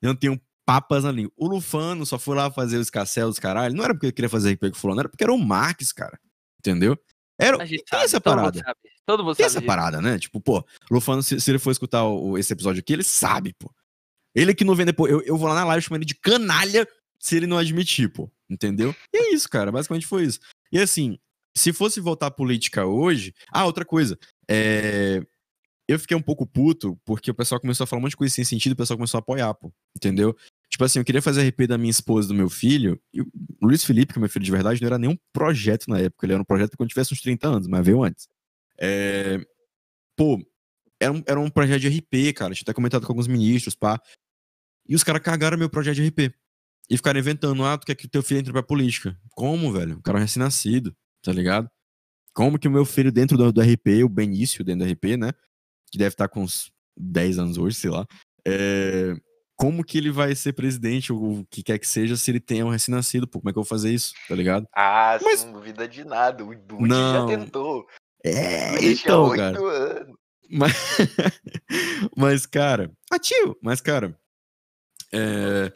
Eu 0.03 0.09
não 0.09 0.17
tenho 0.17 0.41
papas 0.69 1.05
na 1.05 1.11
língua. 1.11 1.33
O 1.35 1.47
Lufano 1.49 2.05
só 2.05 2.19
foi 2.19 2.37
lá 2.37 2.51
fazer 2.51 2.77
os 2.77 2.91
casselos, 2.91 3.37
os 3.37 3.39
caralho, 3.39 3.75
não 3.75 3.83
era 3.83 3.95
porque 3.95 4.05
ele 4.05 4.13
queria 4.13 4.29
fazer 4.29 4.53
RP 4.53 4.61
com 4.71 4.77
o 4.77 4.79
fulano, 4.79 5.01
era 5.01 5.09
porque 5.09 5.25
era 5.25 5.33
o 5.33 5.39
Marques, 5.39 5.93
cara, 5.93 6.21
entendeu? 6.61 6.95
Era, 7.41 7.57
tem 7.67 7.83
sabe, 7.89 8.05
essa 8.05 8.21
todo 8.21 8.33
mundo 8.37 8.43
parada. 8.53 8.59
sabe. 8.59 8.79
Todo 9.07 9.25
mundo 9.25 9.35
Tem 9.37 9.45
sabe 9.45 9.51
essa 9.53 9.61
disso. 9.61 9.67
parada, 9.67 10.03
né? 10.03 10.19
Tipo, 10.19 10.39
pô, 10.43 10.63
Lufano, 10.91 11.23
se, 11.23 11.41
se 11.41 11.51
ele 11.51 11.59
for 11.59 11.71
escutar 11.71 12.05
o- 12.05 12.37
esse 12.37 12.53
episódio 12.53 12.81
aqui, 12.81 12.93
ele 12.93 13.03
sabe, 13.03 13.55
pô. 13.59 13.73
Ele 14.35 14.53
que 14.55 14.63
não 14.65 14.75
vem 14.75 14.85
depois. 14.85 15.11
Eu, 15.11 15.23
eu 15.23 15.39
vou 15.39 15.49
lá 15.49 15.55
na 15.55 15.65
live 15.65 15.83
chamando 15.83 16.01
ele 16.03 16.07
de 16.09 16.15
canalha 16.17 16.87
se 17.19 17.35
ele 17.37 17.47
não 17.47 17.57
admitir, 17.57 18.13
pô. 18.13 18.31
Entendeu? 18.51 18.95
E 19.15 19.17
é 19.17 19.33
isso, 19.35 19.49
cara. 19.49 19.73
Basicamente 19.73 20.07
foi 20.07 20.25
isso. 20.25 20.39
E 20.71 20.79
assim, 20.79 21.19
se 21.57 21.73
fosse 21.73 21.99
voltar 22.01 22.27
à 22.27 22.31
política 22.31 22.85
hoje. 22.85 23.33
Ah, 23.51 23.65
outra 23.65 23.85
coisa. 23.87 24.19
É. 24.47 25.23
Eu 25.89 25.99
fiquei 25.99 26.15
um 26.15 26.21
pouco 26.23 26.47
puto 26.47 27.01
porque 27.03 27.31
o 27.31 27.35
pessoal 27.35 27.59
começou 27.59 27.85
a 27.85 27.87
falar 27.87 28.01
um 28.01 28.03
monte 28.03 28.11
de 28.11 28.17
coisa 28.19 28.35
sem 28.35 28.45
sentido 28.45 28.73
e 28.73 28.75
o 28.75 28.77
pessoal 28.77 28.99
começou 28.99 29.17
a 29.17 29.21
apoiar, 29.21 29.55
pô. 29.55 29.73
Entendeu? 29.97 30.37
Tipo 30.79 30.85
assim, 30.85 31.01
eu 31.01 31.05
queria 31.05 31.21
fazer 31.21 31.43
RP 31.49 31.67
da 31.67 31.77
minha 31.77 31.91
esposa 31.91 32.29
do 32.29 32.35
meu 32.35 32.49
filho. 32.49 33.01
E 33.13 33.21
o 33.21 33.27
Luiz 33.61 33.83
Felipe, 33.83 34.13
que 34.13 34.19
é 34.19 34.21
meu 34.21 34.29
filho 34.29 34.45
de 34.45 34.51
verdade, 34.53 34.81
não 34.81 34.87
era 34.87 34.97
nenhum 34.97 35.17
projeto 35.33 35.89
na 35.89 35.99
época. 35.99 36.25
Ele 36.25 36.35
era 36.35 36.41
um 36.41 36.45
projeto 36.45 36.77
quando 36.77 36.89
tivesse 36.89 37.13
uns 37.13 37.21
30 37.21 37.49
anos, 37.49 37.67
mas 37.67 37.85
veio 37.85 38.05
antes. 38.05 38.29
É, 38.81 39.45
Pô, 40.17 40.41
era 41.01 41.13
um, 41.13 41.23
era 41.27 41.41
um 41.41 41.51
projeto 41.51 41.81
de 41.81 41.89
RP, 41.89 42.33
cara. 42.33 42.55
Tinha 42.55 42.63
até 42.63 42.73
comentado 42.73 43.05
com 43.05 43.13
alguns 43.13 43.27
ministros, 43.27 43.75
pá. 43.75 44.01
E 44.89 44.95
os 44.95 45.03
caras 45.03 45.21
cagaram 45.21 45.59
meu 45.59 45.69
projeto 45.69 45.97
de 45.97 46.07
RP. 46.07 46.33
E 46.89 46.97
ficaram 46.97 47.19
inventando, 47.19 47.65
ah, 47.65 47.77
tu 47.77 47.85
quer 47.85 47.97
que 47.97 48.07
o 48.07 48.09
teu 48.09 48.23
filho 48.23 48.39
entre 48.39 48.53
pra 48.53 48.63
política. 48.63 49.19
Como, 49.33 49.73
velho? 49.73 49.97
O 49.97 50.03
cara 50.03 50.19
é 50.19 50.23
recém-nascido, 50.23 50.97
tá 51.25 51.33
ligado? 51.33 51.69
Como 52.33 52.57
que 52.57 52.69
o 52.69 52.71
meu 52.71 52.85
filho 52.85 53.11
dentro 53.11 53.37
do, 53.37 53.51
do 53.51 53.61
RP, 53.61 54.05
o 54.05 54.09
Benício 54.09 54.65
dentro 54.65 54.87
do 54.87 54.93
RP, 54.93 55.17
né? 55.17 55.33
Que 55.91 55.99
deve 55.99 56.15
estar 56.15 56.29
com 56.29 56.45
uns 56.45 56.71
10 56.97 57.41
anos 57.41 57.59
hoje, 57.59 57.75
sei 57.75 57.91
lá. 57.91 58.07
É, 58.47 59.17
como 59.59 59.83
que 59.85 59.99
ele 59.99 60.11
vai 60.11 60.35
ser 60.37 60.53
presidente, 60.53 61.13
ou 61.13 61.41
o 61.41 61.47
que 61.47 61.65
quer 61.65 61.79
que 61.79 61.87
seja, 61.87 62.17
se 62.17 62.31
ele 62.31 62.39
tem 62.39 62.63
um 62.63 62.69
recém-nascido, 62.69 63.27
pô, 63.27 63.41
como 63.41 63.51
é 63.51 63.53
que 63.53 63.59
eu 63.59 63.63
vou 63.65 63.69
fazer 63.69 63.93
isso, 63.93 64.15
tá 64.29 64.35
ligado? 64.35 64.67
Ah, 64.75 65.19
Mas- 65.21 65.41
você 65.41 65.47
não 65.47 65.53
duvida 65.55 65.89
de 65.89 66.05
nada. 66.05 66.45
O 66.45 66.55
Dude 66.55 66.87
Não. 66.87 67.29
já 67.29 67.37
tentou. 67.37 67.85
É, 68.25 68.85
então, 68.85 69.25
oito 69.29 69.37
cara. 69.37 69.59
anos. 69.59 70.17
Mas, 70.51 70.73
mas 72.17 72.47
cara, 72.47 72.93
ativo, 73.11 73.57
mas, 73.61 73.81
cara, 73.81 74.19
é, 75.13 75.73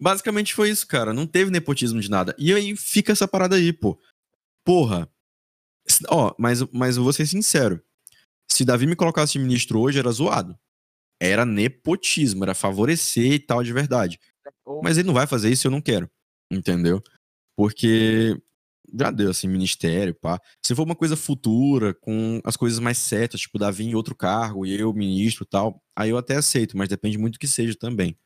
basicamente 0.00 0.54
foi 0.54 0.68
isso, 0.70 0.86
cara. 0.86 1.12
Não 1.14 1.26
teve 1.26 1.50
nepotismo 1.50 2.00
de 2.00 2.10
nada. 2.10 2.34
E 2.38 2.52
aí 2.52 2.76
fica 2.76 3.12
essa 3.12 3.26
parada 3.26 3.56
aí, 3.56 3.72
pô. 3.72 3.98
Porra. 4.64 5.08
Ó, 6.08 6.34
mas, 6.38 6.60
mas 6.72 6.96
eu 6.96 7.02
vou 7.04 7.12
ser 7.12 7.26
sincero. 7.26 7.82
Se 8.50 8.64
Davi 8.64 8.86
me 8.86 8.96
colocasse 8.96 9.32
de 9.34 9.38
ministro 9.38 9.80
hoje, 9.80 9.98
era 9.98 10.10
zoado. 10.10 10.56
Era 11.20 11.44
nepotismo, 11.44 12.44
era 12.44 12.54
favorecer 12.54 13.32
e 13.32 13.38
tal 13.38 13.62
de 13.62 13.72
verdade. 13.72 14.18
Mas 14.82 14.98
ele 14.98 15.06
não 15.06 15.14
vai 15.14 15.26
fazer 15.26 15.50
isso 15.50 15.66
eu 15.66 15.70
não 15.70 15.80
quero. 15.80 16.10
Entendeu? 16.50 17.02
Porque 17.56 18.36
já 18.94 19.10
deu, 19.10 19.30
assim, 19.30 19.48
ministério, 19.48 20.14
pá. 20.14 20.40
Se 20.64 20.74
for 20.74 20.84
uma 20.84 20.94
coisa 20.94 21.16
futura, 21.16 21.94
com 21.94 22.40
as 22.44 22.56
coisas 22.56 22.78
mais 22.78 22.98
certas, 22.98 23.40
tipo, 23.40 23.58
Davi 23.58 23.84
em 23.84 23.94
outro 23.94 24.14
cargo 24.14 24.64
e 24.64 24.78
eu, 24.78 24.92
ministro 24.92 25.44
e 25.44 25.48
tal, 25.48 25.82
aí 25.96 26.10
eu 26.10 26.18
até 26.18 26.36
aceito, 26.36 26.76
mas 26.76 26.88
depende 26.88 27.18
muito 27.18 27.34
do 27.34 27.38
que 27.38 27.48
seja 27.48 27.74
também. 27.76 28.16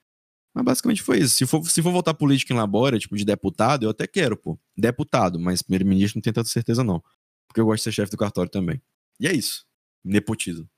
Mas 0.55 0.65
basicamente 0.65 1.03
foi 1.03 1.21
isso. 1.21 1.37
Se 1.37 1.47
for, 1.47 1.65
se 1.69 1.83
for 1.83 1.93
voltar 1.93 2.15
política 2.15 2.53
em 2.53 2.57
labora, 2.57 2.99
tipo, 2.99 3.17
de 3.17 3.25
deputado, 3.25 3.85
eu 3.85 3.91
até 3.91 4.07
quero, 4.07 4.37
pô. 4.37 4.59
Deputado, 4.77 5.39
mas 5.39 5.63
primeiro-ministro 5.63 6.19
não 6.19 6.23
tenho 6.23 6.35
tanta 6.35 6.49
certeza, 6.49 6.83
não. 6.85 7.03
Porque 7.49 7.61
eu 7.61 7.67
gosto 7.67 7.79
de 7.79 7.85
ser 7.85 7.93
chefe 7.93 8.11
do 8.11 8.17
cartório 8.17 8.51
também. 8.51 8.83
E 9.21 9.27
é 9.27 9.33
isso. 9.33 9.65
Nepotismo. 10.05 10.69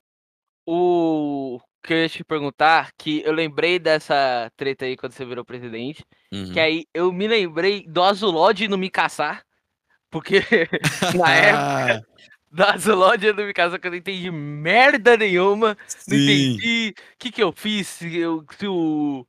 O 0.66 1.58
que 1.82 1.92
eu 1.92 1.98
ia 1.98 2.08
te 2.08 2.24
perguntar, 2.24 2.92
que 2.98 3.22
eu 3.24 3.32
lembrei 3.32 3.78
dessa 3.78 4.50
treta 4.56 4.84
aí 4.84 4.96
quando 4.96 5.12
você 5.12 5.24
virou 5.24 5.44
presidente, 5.44 6.04
Uhum. 6.32 6.52
que 6.52 6.60
aí 6.60 6.86
eu 6.94 7.12
me 7.12 7.26
lembrei 7.28 7.86
do 7.88 8.02
Azulod 8.02 8.68
não 8.68 8.78
me 8.78 8.90
caçar, 8.90 9.44
porque 10.10 10.40
na 11.12 11.34
época 11.34 12.02
do 12.50 12.64
Azulod 12.64 13.24
não 13.32 13.46
me 13.46 13.54
caçar 13.54 13.80
que 13.80 13.86
eu 13.86 13.90
não 13.92 13.98
entendi 13.98 14.30
merda 14.30 15.16
nenhuma, 15.16 15.76
não 16.06 16.16
Sim. 16.16 16.56
entendi 16.56 16.94
o 17.14 17.18
que 17.18 17.32
que 17.32 17.42
eu 17.42 17.52
fiz, 17.52 17.88
se, 17.88 18.16
eu- 18.18 18.44
se 18.58 18.66
o, 18.68 19.26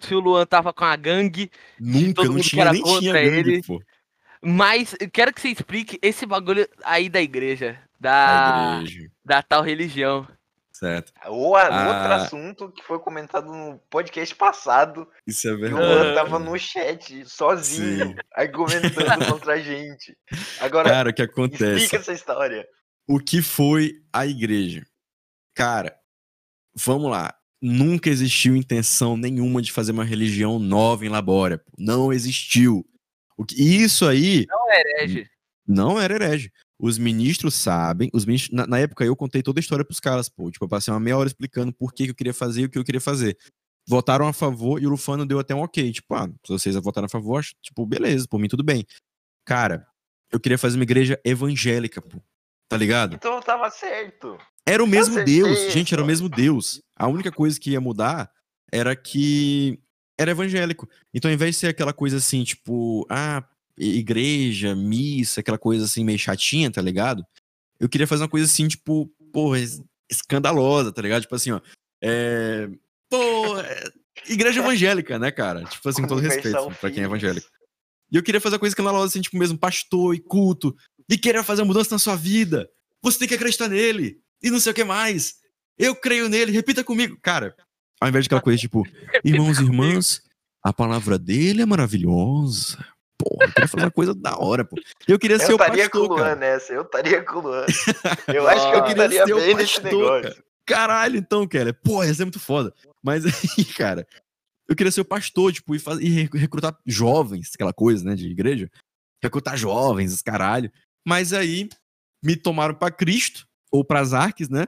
se 0.00 0.14
o 0.14 0.20
Luan 0.20 0.46
tava 0.46 0.72
com 0.72 0.84
a 0.84 0.96
gangue, 0.96 1.50
Nunca, 1.78 2.14
todo 2.14 2.28
não 2.28 2.38
mundo 2.38 2.50
que 2.50 2.60
tinha, 2.60 2.62
era 2.62 2.74
nem 2.74 2.82
tinha 2.82 3.12
contra 3.12 3.18
gangue, 3.18 3.52
ele. 3.52 3.64
pô. 3.66 3.82
mas 4.42 4.94
eu 5.00 5.10
quero 5.10 5.32
que 5.32 5.40
você 5.40 5.48
explique 5.48 5.98
esse 6.02 6.26
bagulho 6.26 6.68
aí 6.84 7.08
da 7.08 7.20
igreja, 7.20 7.80
da, 7.98 8.82
igreja. 8.82 9.10
da 9.24 9.42
tal 9.42 9.62
religião. 9.62 10.26
Certo. 10.78 11.12
Ou 11.28 11.56
a- 11.56 11.62
outro 11.64 11.72
Ah. 12.12 12.16
assunto 12.16 12.70
que 12.70 12.82
foi 12.82 12.98
comentado 12.98 13.46
no 13.46 13.78
podcast 13.90 14.34
passado. 14.34 15.08
Isso 15.26 15.48
é 15.48 15.50
que 15.52 15.56
o 15.56 15.60
verdade. 15.60 15.82
Luan 15.86 16.14
tava 16.14 16.38
no 16.38 16.58
chat, 16.58 17.24
sozinho, 17.26 18.08
Sim. 18.08 18.14
argumentando 18.34 19.24
contra 19.40 19.54
a 19.54 19.58
gente. 19.58 20.14
Agora, 20.60 20.90
Cara, 20.90 21.10
o 21.10 21.14
que 21.14 21.22
acontece? 21.22 21.64
explica 21.84 21.96
essa 21.96 22.12
história. 22.12 22.66
O 23.08 23.18
que 23.18 23.40
foi 23.40 23.92
a 24.12 24.26
igreja? 24.26 24.84
Cara, 25.54 25.96
vamos 26.74 27.10
lá. 27.10 27.34
Nunca 27.62 28.10
existiu 28.10 28.54
intenção 28.54 29.16
nenhuma 29.16 29.62
de 29.62 29.72
fazer 29.72 29.92
uma 29.92 30.04
religião 30.04 30.58
nova 30.58 31.06
em 31.06 31.08
Labória. 31.08 31.56
pô. 31.58 31.72
Não 31.78 32.12
existiu. 32.12 32.84
O 33.38 33.44
que, 33.46 33.54
isso 33.56 34.06
aí 34.06 34.46
Herege. 34.98 35.26
não 35.66 35.98
era 35.98 36.14
herege. 36.14 36.50
Os 36.78 36.98
ministros 36.98 37.54
sabem, 37.54 38.10
os 38.12 38.26
ministros, 38.26 38.54
na, 38.54 38.66
na 38.66 38.78
época 38.78 39.04
eu 39.04 39.16
contei 39.16 39.42
toda 39.42 39.58
a 39.58 39.62
história 39.62 39.84
pros 39.84 40.00
caras, 40.00 40.28
pô. 40.28 40.50
Tipo, 40.50 40.66
eu 40.66 40.68
passei 40.68 40.92
uma 40.92 41.00
meia 41.00 41.16
hora 41.16 41.26
explicando 41.26 41.72
por 41.72 41.92
que, 41.92 42.04
que 42.04 42.10
eu 42.10 42.14
queria 42.14 42.34
fazer 42.34 42.62
e 42.62 42.64
o 42.66 42.68
que 42.68 42.78
eu 42.78 42.84
queria 42.84 43.00
fazer. 43.00 43.36
Votaram 43.88 44.26
a 44.26 44.32
favor 44.32 44.82
e 44.82 44.86
o 44.86 44.90
Lufano 44.90 45.24
deu 45.24 45.38
até 45.38 45.54
um 45.54 45.60
ok. 45.60 45.92
Tipo, 45.92 46.14
ah, 46.14 46.26
se 46.26 46.52
vocês 46.52 46.74
votaram 46.76 47.06
a 47.06 47.08
favor, 47.08 47.38
acho, 47.38 47.54
tipo, 47.62 47.86
beleza, 47.86 48.26
por 48.28 48.38
mim 48.38 48.48
tudo 48.48 48.64
bem. 48.64 48.84
Cara, 49.44 49.86
eu 50.30 50.40
queria 50.40 50.58
fazer 50.58 50.76
uma 50.76 50.82
igreja 50.82 51.18
evangélica, 51.24 52.02
pô. 52.02 52.20
Tá 52.68 52.76
ligado? 52.76 53.14
Então 53.14 53.36
eu 53.36 53.42
tava 53.42 53.70
certo. 53.70 54.36
Era 54.66 54.82
o 54.82 54.86
mesmo 54.86 55.14
certeza. 55.14 55.46
Deus, 55.46 55.72
gente, 55.72 55.94
era 55.94 56.02
o 56.02 56.06
mesmo 56.06 56.28
Deus. 56.28 56.82
A 56.96 57.06
única 57.06 57.30
coisa 57.30 57.58
que 57.58 57.70
ia 57.70 57.80
mudar 57.80 58.30
era 58.72 58.96
que 58.96 59.80
era 60.18 60.32
evangélico. 60.32 60.88
Então, 61.14 61.30
ao 61.30 61.34
invés 61.34 61.54
de 61.54 61.60
ser 61.60 61.68
aquela 61.68 61.92
coisa 61.92 62.16
assim, 62.16 62.42
tipo, 62.42 63.06
ah, 63.08 63.44
igreja, 63.78 64.74
missa, 64.74 65.40
aquela 65.40 65.58
coisa 65.58 65.84
assim 65.84 66.04
meio 66.04 66.18
chatinha, 66.18 66.70
tá 66.70 66.80
ligado? 66.80 67.24
Eu 67.78 67.88
queria 67.88 68.06
fazer 68.06 68.22
uma 68.22 68.28
coisa 68.28 68.46
assim, 68.46 68.66
tipo, 68.68 69.06
porra, 69.32 69.58
es- 69.58 69.82
escandalosa, 70.10 70.92
tá 70.92 71.02
ligado? 71.02 71.22
Tipo 71.22 71.34
assim, 71.34 71.50
ó. 71.52 71.60
É. 72.02 72.68
Pô, 73.10 73.58
é, 73.58 73.84
igreja 74.28 74.60
evangélica, 74.60 75.18
né, 75.18 75.30
cara? 75.30 75.64
Tipo 75.64 75.88
assim, 75.88 76.02
com 76.02 76.08
todo 76.08 76.20
respeito 76.20 76.56
Conversão 76.56 76.74
pra 76.80 76.90
quem 76.90 77.02
é 77.02 77.06
evangélico. 77.06 77.46
E 78.10 78.16
eu 78.16 78.22
queria 78.22 78.40
fazer 78.40 78.54
uma 78.56 78.60
coisa 78.60 78.72
escandalosa, 78.72 79.06
assim, 79.08 79.20
tipo, 79.20 79.36
mesmo 79.36 79.58
pastor 79.58 80.14
e 80.14 80.20
culto. 80.20 80.74
E 81.08 81.18
querer 81.18 81.42
fazer 81.44 81.62
uma 81.62 81.68
mudança 81.68 81.94
na 81.94 81.98
sua 81.98 82.16
vida. 82.16 82.68
Você 83.02 83.18
tem 83.18 83.28
que 83.28 83.34
acreditar 83.34 83.68
nele. 83.68 84.18
E 84.42 84.50
não 84.50 84.58
sei 84.60 84.72
o 84.72 84.74
que 84.74 84.84
mais. 84.84 85.34
Eu 85.78 85.94
creio 85.94 86.28
nele, 86.28 86.50
repita 86.52 86.82
comigo. 86.82 87.18
Cara, 87.22 87.54
ao 88.00 88.08
invés 88.08 88.24
de 88.24 88.28
aquela 88.28 88.40
coisa, 88.40 88.58
tipo, 88.58 88.82
irmãos 89.24 89.58
e 89.58 89.62
irmãs, 89.64 90.22
a 90.62 90.72
palavra 90.72 91.18
dele 91.18 91.62
é 91.62 91.66
maravilhosa. 91.66 92.78
Porra, 93.18 93.46
eu 93.46 93.52
queria 93.52 93.68
fazer 93.68 93.84
uma 93.84 93.90
coisa 93.90 94.14
da 94.14 94.38
hora, 94.38 94.64
pô. 94.64 94.76
Eu 95.08 95.18
queria 95.18 95.38
ser 95.38 95.46
Eu 95.52 95.56
o 95.56 95.60
estaria 95.60 95.88
com 95.90 95.98
o 95.98 96.00
pastor, 96.02 96.16
Luan 96.18 96.24
cara. 96.28 96.36
nessa, 96.36 96.72
eu 96.72 96.82
estaria 96.82 97.22
com 97.22 97.38
o 97.38 97.40
Luan. 97.42 97.66
Eu 98.34 98.48
acho 98.48 98.68
que 98.70 98.74
eu 98.74 98.78
Eu 98.80 98.84
queria 98.84 99.10
ser 99.26 99.32
o 99.34 99.36
bem 99.38 99.54
nesse 99.54 99.80
pastor, 99.80 99.82
negócio. 100.22 100.22
cara. 100.22 100.44
Caralho, 100.66 101.16
então, 101.16 101.46
Keller. 101.46 101.72
Pô, 101.74 102.02
ia 102.04 102.12
ser 102.12 102.24
muito 102.24 102.40
foda. 102.40 102.74
Mas 103.02 103.24
aí, 103.58 103.64
cara, 103.64 104.06
eu 104.68 104.74
queria 104.76 104.90
ser 104.92 105.00
o 105.00 105.04
pastor, 105.04 105.52
tipo, 105.52 105.74
e, 105.74 105.80
e 106.00 106.08
re- 106.08 106.30
recrutar 106.38 106.76
jovens, 106.84 107.52
aquela 107.54 107.72
coisa, 107.72 108.04
né, 108.04 108.14
de 108.14 108.28
igreja. 108.28 108.68
Recrutar 109.22 109.56
jovens, 109.56 110.12
os 110.12 110.22
caralho. 110.22 110.70
Mas 111.06 111.32
aí, 111.32 111.68
me 112.22 112.36
tomaram 112.36 112.74
pra 112.74 112.90
Cristo, 112.90 113.46
ou 113.72 113.84
pras 113.84 114.12
arques, 114.12 114.48
né? 114.48 114.66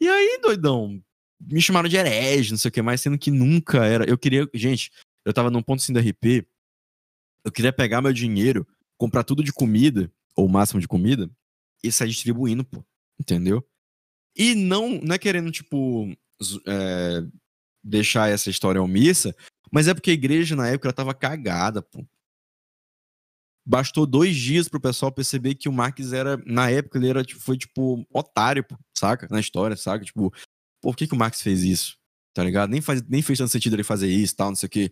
E 0.00 0.08
aí, 0.08 0.38
doidão, 0.42 1.00
me 1.40 1.62
chamaram 1.62 1.88
de 1.88 1.96
herege, 1.96 2.50
não 2.50 2.58
sei 2.58 2.68
o 2.68 2.72
que 2.72 2.82
mais, 2.82 3.00
sendo 3.00 3.16
que 3.18 3.30
nunca 3.30 3.84
era. 3.86 4.04
Eu 4.08 4.18
queria. 4.18 4.46
Gente, 4.52 4.90
eu 5.24 5.32
tava 5.32 5.50
num 5.50 5.62
ponto 5.62 5.80
assim 5.80 5.92
da 5.92 6.00
RP. 6.00 6.44
Eu 7.46 7.52
queria 7.52 7.72
pegar 7.72 8.02
meu 8.02 8.12
dinheiro, 8.12 8.66
comprar 8.98 9.22
tudo 9.22 9.40
de 9.40 9.52
comida, 9.52 10.12
ou 10.34 10.46
o 10.46 10.48
máximo 10.48 10.80
de 10.80 10.88
comida, 10.88 11.30
e 11.80 11.92
sair 11.92 12.08
distribuindo, 12.08 12.64
pô. 12.64 12.84
Entendeu? 13.20 13.64
E 14.34 14.56
não, 14.56 15.00
não 15.00 15.14
é 15.14 15.18
querendo, 15.18 15.52
tipo, 15.52 16.12
é, 16.66 17.24
deixar 17.84 18.28
essa 18.28 18.50
história 18.50 18.82
omissa, 18.82 19.32
mas 19.70 19.86
é 19.86 19.94
porque 19.94 20.10
a 20.10 20.14
igreja 20.14 20.56
na 20.56 20.66
época 20.66 20.88
ela 20.88 20.92
tava 20.92 21.14
cagada, 21.14 21.80
pô. 21.80 22.04
Bastou 23.64 24.06
dois 24.06 24.34
dias 24.34 24.68
pro 24.68 24.80
pessoal 24.80 25.12
perceber 25.12 25.54
que 25.54 25.68
o 25.68 25.72
Marques 25.72 26.12
era, 26.12 26.36
na 26.44 26.68
época, 26.68 26.98
ele 26.98 27.08
era, 27.08 27.24
tipo, 27.24 27.40
foi, 27.40 27.56
tipo, 27.56 28.04
otário, 28.12 28.64
pô, 28.64 28.76
saca? 28.92 29.28
Na 29.30 29.38
história, 29.38 29.76
saca? 29.76 30.04
Tipo, 30.04 30.34
por 30.82 30.96
que, 30.96 31.06
que 31.06 31.14
o 31.14 31.16
Marques 31.16 31.42
fez 31.42 31.62
isso? 31.62 31.96
Tá 32.34 32.42
ligado? 32.42 32.70
Nem, 32.70 32.80
faz, 32.80 33.02
nem 33.02 33.22
fez 33.22 33.38
tanto 33.38 33.52
sentido 33.52 33.76
ele 33.76 33.84
fazer 33.84 34.08
isso 34.08 34.34
tal, 34.34 34.48
não 34.48 34.56
sei 34.56 34.66
o 34.66 34.70
quê. 34.70 34.90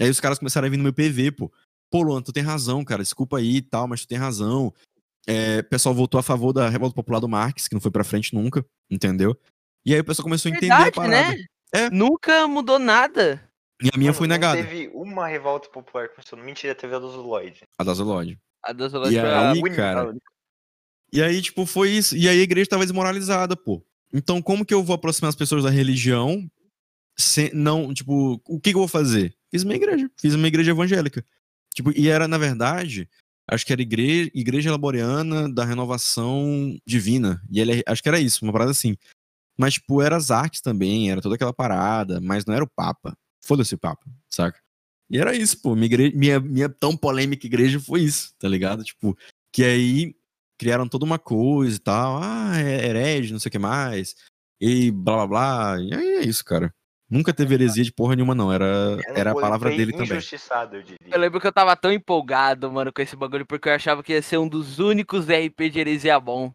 Aí 0.00 0.08
os 0.08 0.20
caras 0.20 0.38
começaram 0.38 0.66
a 0.68 0.70
vir 0.70 0.76
no 0.76 0.84
meu 0.84 0.92
PV, 0.92 1.32
pô. 1.32 1.52
Pô, 1.90 2.02
Luan, 2.02 2.22
tu 2.22 2.32
tem 2.32 2.42
razão, 2.42 2.84
cara, 2.84 3.02
desculpa 3.02 3.38
aí 3.38 3.56
e 3.56 3.62
tal, 3.62 3.86
mas 3.86 4.02
tu 4.02 4.08
tem 4.08 4.18
razão. 4.18 4.72
É, 5.26 5.58
o 5.60 5.64
pessoal 5.64 5.94
voltou 5.94 6.18
a 6.18 6.22
favor 6.22 6.52
da 6.52 6.68
revolta 6.68 6.94
popular 6.94 7.20
do 7.20 7.28
Marx, 7.28 7.66
que 7.68 7.74
não 7.74 7.80
foi 7.80 7.90
pra 7.90 8.04
frente 8.04 8.34
nunca, 8.34 8.64
entendeu? 8.90 9.36
E 9.84 9.94
aí 9.94 10.00
o 10.00 10.04
pessoal 10.04 10.24
começou 10.24 10.50
a 10.50 10.54
entender 10.54 10.72
a 10.72 10.92
parada. 10.92 11.36
né? 11.36 11.44
É. 11.72 11.90
Nunca 11.90 12.46
mudou 12.46 12.78
nada. 12.78 13.42
E 13.82 13.88
a 13.92 13.98
minha 13.98 14.10
Mano, 14.10 14.18
foi 14.18 14.26
negada, 14.26 14.56
Teve 14.56 14.88
uma 14.94 15.26
revolta 15.26 15.68
popular 15.68 16.08
que 16.08 16.14
começou. 16.14 16.38
Mentira, 16.38 16.74
teve 16.74 16.94
a 16.94 16.98
do 16.98 17.10
Zuloid. 17.10 17.60
a 17.78 17.84
da 17.84 17.92
Zolod. 17.92 18.38
A 18.62 18.72
da 18.72 18.86
E 18.86 18.90
foi 18.90 19.18
a 19.18 19.50
aí, 19.50 19.58
única, 19.60 19.76
cara, 19.76 20.00
a 20.00 20.04
única. 20.06 20.26
E 21.12 21.22
aí, 21.22 21.40
tipo, 21.42 21.66
foi 21.66 21.90
isso. 21.90 22.16
E 22.16 22.28
aí 22.28 22.40
a 22.40 22.42
igreja 22.42 22.70
tava 22.70 22.84
desmoralizada, 22.84 23.54
pô. 23.56 23.84
Então, 24.12 24.40
como 24.40 24.64
que 24.64 24.72
eu 24.74 24.82
vou 24.82 24.94
aproximar 24.94 25.28
as 25.28 25.36
pessoas 25.36 25.62
da 25.64 25.70
religião? 25.70 26.48
Se, 27.18 27.50
não, 27.54 27.92
tipo, 27.92 28.40
o 28.48 28.58
que, 28.60 28.70
que 28.70 28.76
eu 28.76 28.80
vou 28.80 28.88
fazer? 28.88 29.34
Fiz 29.50 29.62
uma 29.62 29.74
igreja. 29.74 30.10
Fiz 30.18 30.34
uma 30.34 30.46
igreja 30.48 30.70
evangélica. 30.70 31.24
Tipo, 31.76 31.92
e 31.94 32.08
era, 32.08 32.26
na 32.26 32.38
verdade, 32.38 33.06
acho 33.46 33.66
que 33.66 33.72
era 33.72 33.82
igreja, 33.82 34.30
igreja 34.34 34.70
laboriana 34.70 35.46
da 35.52 35.62
renovação 35.62 36.74
divina. 36.86 37.42
E 37.50 37.60
ele, 37.60 37.82
acho 37.86 38.02
que 38.02 38.08
era 38.08 38.18
isso, 38.18 38.42
uma 38.42 38.52
parada 38.52 38.70
assim. 38.70 38.96
Mas, 39.58 39.74
tipo, 39.74 40.00
era 40.00 40.16
as 40.16 40.30
artes 40.30 40.62
também, 40.62 41.10
era 41.10 41.20
toda 41.20 41.34
aquela 41.34 41.52
parada, 41.52 42.18
mas 42.20 42.46
não 42.46 42.54
era 42.54 42.64
o 42.64 42.68
Papa. 42.68 43.14
Foda-se 43.44 43.74
o 43.74 43.78
Papa, 43.78 44.06
saca? 44.30 44.58
E 45.10 45.18
era 45.18 45.36
isso, 45.36 45.60
pô. 45.60 45.74
Minha, 45.74 45.86
igreja, 45.86 46.16
minha, 46.16 46.40
minha 46.40 46.68
tão 46.68 46.96
polêmica 46.96 47.46
igreja 47.46 47.78
foi 47.78 48.02
isso, 48.02 48.34
tá 48.38 48.48
ligado? 48.48 48.82
Tipo, 48.82 49.16
que 49.52 49.62
aí 49.62 50.16
criaram 50.58 50.88
toda 50.88 51.04
uma 51.04 51.18
coisa 51.18 51.76
e 51.76 51.78
tal. 51.78 52.22
Ah, 52.22 52.58
é 52.58 52.86
herege, 52.86 53.32
não 53.32 53.38
sei 53.38 53.50
o 53.50 53.52
que 53.52 53.58
mais. 53.58 54.16
e 54.60 54.90
blá 54.90 55.26
blá 55.26 55.26
blá. 55.26 55.80
E 55.82 55.94
aí 55.94 56.08
é 56.16 56.24
isso, 56.24 56.44
cara. 56.44 56.74
Nunca 57.08 57.32
teve 57.32 57.54
heresia 57.54 57.84
de 57.84 57.92
porra 57.92 58.16
nenhuma, 58.16 58.34
não. 58.34 58.52
Era, 58.52 58.98
É 59.06 59.20
era 59.20 59.30
a 59.30 59.34
palavra 59.34 59.70
dele 59.70 59.92
também. 59.92 60.16
Injustiçado, 60.18 60.76
eu 60.76 60.82
diria. 60.82 60.98
Eu 61.08 61.20
lembro 61.20 61.40
que 61.40 61.46
eu 61.46 61.52
tava 61.52 61.76
tão 61.76 61.92
empolgado, 61.92 62.70
mano, 62.70 62.92
com 62.92 63.00
esse 63.00 63.14
bagulho, 63.14 63.46
porque 63.46 63.68
eu 63.68 63.74
achava 63.74 64.02
que 64.02 64.12
ia 64.12 64.22
ser 64.22 64.38
um 64.38 64.48
dos 64.48 64.78
únicos 64.78 65.26
RP 65.28 65.70
de 65.70 65.78
heresia 65.78 66.18
bom. 66.18 66.52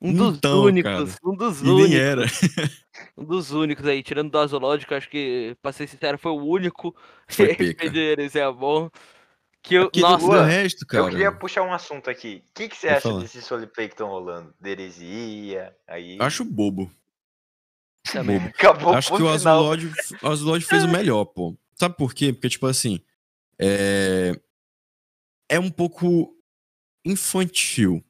Um 0.00 0.12
dos 0.12 0.36
Então, 0.36 0.64
únicos, 0.64 1.16
um 1.24 1.36
dos 1.36 1.60
E 1.62 1.64
nem 1.64 1.74
únicos. 1.74 1.96
era. 1.96 2.22
Um 3.16 3.24
dos 3.24 3.50
únicos 3.50 3.86
aí, 3.86 4.02
tirando 4.04 4.30
do 4.30 4.38
Azológico, 4.38 4.94
acho 4.94 5.10
que, 5.10 5.56
pra 5.60 5.72
ser 5.72 5.88
sincero, 5.88 6.16
foi 6.16 6.30
o 6.30 6.44
único 6.44 6.94
Foi 7.28 7.46
RP 7.52 7.90
de 7.90 7.98
heresia 7.98 8.50
bom. 8.52 8.88
Que 9.60 9.74
eu, 9.76 9.84
Porque 9.84 10.00
nossa, 10.00 10.24
o 10.26 10.42
resto, 10.42 10.86
cara. 10.86 11.04
Eu 11.04 11.10
queria 11.10 11.32
puxar 11.32 11.62
um 11.62 11.72
assunto 11.72 12.08
aqui. 12.10 12.44
O 12.50 12.54
que, 12.54 12.68
que 12.68 12.76
você 12.76 12.86
Pode 12.86 12.98
acha 12.98 13.08
falar. 13.08 13.20
desses 13.22 13.48
roleplay 13.48 13.88
que 13.88 13.94
estão 13.94 14.08
rolando? 14.08 14.54
De 14.60 14.70
heresia, 14.70 15.74
aí... 15.88 16.18
Eu 16.18 16.24
acho 16.24 16.44
bobo. 16.44 16.90
Também. 18.12 18.36
Acabou 18.38 18.94
Acho 18.94 19.14
que 19.16 19.22
o. 19.22 19.28
Azulod, 19.28 19.92
o 20.22 20.28
Azulod 20.28 20.64
fez 20.64 20.84
o 20.84 20.88
melhor, 20.88 21.24
pô. 21.24 21.56
Sabe 21.76 21.96
por 21.96 22.14
quê? 22.14 22.32
Porque, 22.32 22.48
tipo 22.48 22.66
assim, 22.66 23.00
é, 23.58 24.32
é 25.48 25.58
um 25.58 25.70
pouco 25.70 26.36
infantil, 27.04 28.02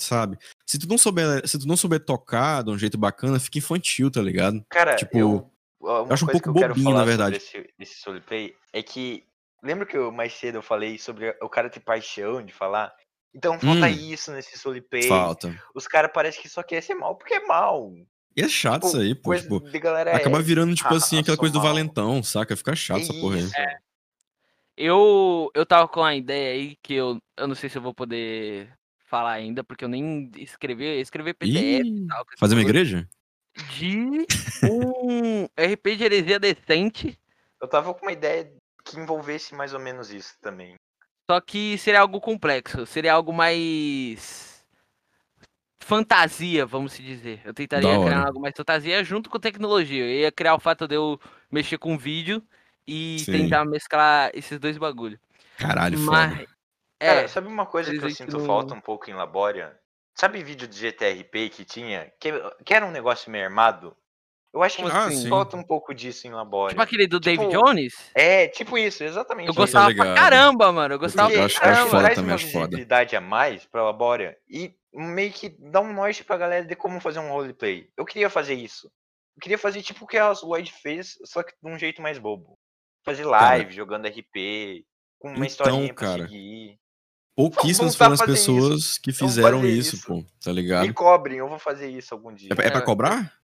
sabe? 0.00 0.38
Se 0.66 0.78
tu 0.78 0.88
não 0.88 0.98
souber, 0.98 1.46
se 1.46 1.58
tu 1.58 1.66
não 1.66 1.76
souber 1.76 2.00
tocar 2.04 2.62
de 2.62 2.70
um 2.70 2.78
jeito 2.78 2.98
bacana, 2.98 3.38
fica 3.40 3.58
infantil, 3.58 4.10
tá 4.10 4.20
ligado? 4.20 4.64
Cara, 4.68 4.96
Tipo, 4.96 5.18
eu, 5.18 5.50
uma 5.80 6.12
acho 6.12 6.24
um 6.24 6.28
pouco 6.28 6.50
eu 6.50 6.52
bobinho, 6.52 6.84
falar 6.84 6.98
na 6.98 7.04
verdade. 7.04 7.36
esse, 7.36 7.70
esse 7.78 7.94
é 8.72 8.82
que... 8.82 9.24
Lembra 9.62 9.86
que 9.86 9.96
eu, 9.96 10.12
mais 10.12 10.34
cedo 10.34 10.56
eu 10.56 10.62
falei 10.62 10.98
sobre 10.98 11.34
o 11.40 11.48
cara 11.48 11.70
ter 11.70 11.80
paixão 11.80 12.44
de 12.44 12.52
falar? 12.52 12.94
Então 13.34 13.58
falta 13.58 13.86
Hum. 13.86 13.88
isso 13.88 14.30
nesse 14.32 14.56
roleplay. 14.64 15.08
Falta. 15.08 15.54
Os 15.74 15.86
caras 15.88 16.10
parecem 16.12 16.40
que 16.42 16.48
só 16.48 16.62
querem 16.62 16.82
ser 16.82 16.94
mal 16.94 17.16
porque 17.16 17.34
é 17.34 17.46
mal. 17.46 17.92
E 18.36 18.42
é 18.42 18.48
chato 18.48 18.82
Tipo, 18.82 18.86
isso 18.88 18.98
aí, 18.98 19.14
pô. 19.14 19.34
Tipo, 19.34 19.60
de 19.60 19.78
galera 19.78 20.14
acaba 20.14 20.38
é- 20.38 20.42
virando, 20.42 20.74
tipo 20.74 20.92
ah, 20.92 20.96
assim, 20.98 21.18
aquela 21.18 21.36
coisa 21.36 21.52
do 21.54 21.58
mal. 21.58 21.68
valentão, 21.68 22.22
saca? 22.22 22.54
Fica 22.56 22.76
chato 22.76 23.00
essa 23.02 23.14
porra 23.14 23.36
aí. 23.36 23.42
Isso. 23.42 23.54
Eu, 24.76 25.50
eu 25.54 25.64
tava 25.64 25.88
com 25.88 26.00
uma 26.00 26.14
ideia 26.14 26.52
aí 26.52 26.76
que 26.82 26.92
eu, 26.94 27.18
eu 27.36 27.48
não 27.48 27.54
sei 27.54 27.70
se 27.70 27.78
eu 27.78 27.82
vou 27.82 27.94
poder 27.94 28.70
falar 29.06 29.32
ainda, 29.32 29.64
porque 29.64 29.84
eu 29.84 29.88
nem 29.88 30.30
escrevi, 30.36 31.00
escrevi 31.00 31.32
PDF 31.32 31.86
Ih, 31.86 32.04
e 32.04 32.06
tal. 32.06 32.24
fazer 32.38 32.54
uma 32.54 32.60
igreja? 32.62 33.08
De 33.74 34.26
um 34.70 35.44
RP 35.56 35.96
de 35.96 36.04
heresia 36.04 36.38
decente, 36.38 37.18
Eu 37.58 37.66
tava 37.68 37.94
com 37.94 38.04
uma 38.04 38.12
ideia 38.12 38.52
que 38.84 38.98
envolvesse 38.98 39.54
mais 39.54 39.72
ou 39.72 39.80
menos 39.80 40.10
isso 40.12 40.34
também. 40.42 40.74
só 41.30 41.40
que 41.40 41.78
seria 41.78 42.00
algo 42.00 42.20
complexo, 42.20 42.84
seria 42.84 43.14
algo 43.14 43.32
mais 43.32 44.55
fantasia, 45.86 46.66
vamos 46.66 46.92
se 46.94 47.02
dizer. 47.02 47.40
Eu 47.44 47.54
tentaria 47.54 47.88
Da 47.96 48.04
criar 48.04 48.18
hora. 48.18 48.26
algo 48.28 48.40
mais 48.40 48.54
fantasia 48.56 49.04
junto 49.04 49.30
com 49.30 49.38
tecnologia. 49.38 50.02
Eu 50.04 50.10
ia 50.10 50.32
criar 50.32 50.54
o 50.56 50.60
fato 50.60 50.88
de 50.88 50.96
eu 50.96 51.18
mexer 51.50 51.78
com 51.78 51.96
vídeo 51.96 52.42
e 52.86 53.20
Sim. 53.20 53.32
tentar 53.32 53.64
mesclar 53.64 54.30
esses 54.34 54.58
dois 54.58 54.76
bagulhos. 54.76 55.18
Caralho, 55.56 55.96
Mas 56.00 56.32
foda. 56.34 56.46
é, 56.98 57.06
Cara, 57.14 57.28
sabe 57.28 57.46
uma 57.48 57.64
coisa 57.66 57.96
que 57.96 58.04
eu 58.04 58.10
sinto 58.10 58.36
no- 58.38 58.44
falta 58.46 58.74
um 58.74 58.80
pouco 58.80 59.08
em 59.08 59.14
Labória? 59.14 59.76
Sabe 60.14 60.42
vídeo 60.42 60.66
de 60.66 60.76
GTRP 60.76 61.50
que 61.50 61.64
tinha? 61.64 62.10
Que, 62.18 62.32
que 62.64 62.74
era 62.74 62.84
um 62.84 62.90
negócio 62.90 63.30
meio 63.30 63.44
armado? 63.44 63.96
Eu 64.52 64.62
acho 64.62 64.78
que 64.78 64.82
Ah, 64.84 65.04
assim? 65.06 65.16
sim. 65.22 65.28
falta 65.28 65.54
um 65.56 65.62
pouco 65.62 65.94
disso 65.94 66.26
em 66.26 66.30
Labória. 66.30 66.70
tipo 66.70 66.82
aquele 66.82 67.06
do 67.06 67.20
David 67.20 67.48
Tipo, 67.50 67.62
Jones, 67.64 67.92
É, 68.14 68.48
tipo 68.48 68.76
isso, 68.78 69.04
exatamente. 69.04 69.48
eu 69.48 69.50
isso. 69.50 69.60
gostava 69.60 69.94
pra 69.94 70.04
ligado. 70.04 70.16
caramba, 70.16 70.72
mano. 70.72 70.94
Eu 70.94 70.98
gostava 70.98 71.30
Eu 71.30 71.34
pra 71.36 71.44
acho- 71.44 71.56
eu 71.56 71.60
acho 71.60 71.74
caramba. 71.74 71.90
foda 71.90 72.02
traz 72.02 72.14
também, 72.16 72.30
uma 72.30 72.34
acho 72.34 72.52
foda. 72.52 72.76
a 73.16 73.20
mais 73.20 73.66
pra 73.66 73.82
Labória 73.84 74.36
e 74.48 74.74
meio 75.04 75.32
que 75.32 75.48
dá 75.48 75.80
um 75.80 75.92
norte 75.92 76.24
pra 76.24 76.36
galera 76.36 76.64
de 76.64 76.74
como 76.76 77.00
fazer 77.00 77.18
um 77.18 77.28
roleplay. 77.30 77.90
Eu 77.96 78.04
queria 78.04 78.30
fazer 78.30 78.54
isso. 78.54 78.90
Eu 79.36 79.40
queria 79.42 79.58
fazer 79.58 79.82
tipo 79.82 80.04
o 80.04 80.08
que 80.08 80.16
a 80.16 80.32
Lloyd 80.42 80.72
fez, 80.72 81.18
só 81.24 81.42
que 81.42 81.52
de 81.62 81.70
um 81.70 81.78
jeito 81.78 82.00
mais 82.00 82.18
bobo. 82.18 82.58
Fazer 83.04 83.24
live, 83.24 83.72
jogando 83.74 84.06
RP, 84.08 84.84
com 85.18 85.28
uma 85.28 85.36
Então, 85.36 85.46
historinha 85.46 85.94
pra 85.94 86.06
cara, 86.06 86.22
seguir. 86.22 86.78
Pouquíssimas 87.36 87.94
foram 87.94 88.14
as 88.14 88.22
pessoas 88.22 88.96
que 88.98 89.12
Vamos 89.12 89.34
fizeram 89.34 89.64
isso, 89.66 89.96
isso. 89.96 90.06
pô. 90.06 90.22
Tá 90.42 90.50
Me 90.50 90.56
ligado? 90.56 90.94
cobrem, 90.94 91.36
eu 91.38 91.48
vou 91.48 91.58
fazer 91.58 91.90
isso 91.90 92.14
algum 92.14 92.32
dia. 92.34 92.48
É, 92.50 92.54
pra- 92.54 92.64
é 92.64 92.70
pra 92.70 92.80
É, 92.80 92.84
cobrar? 92.84 93.38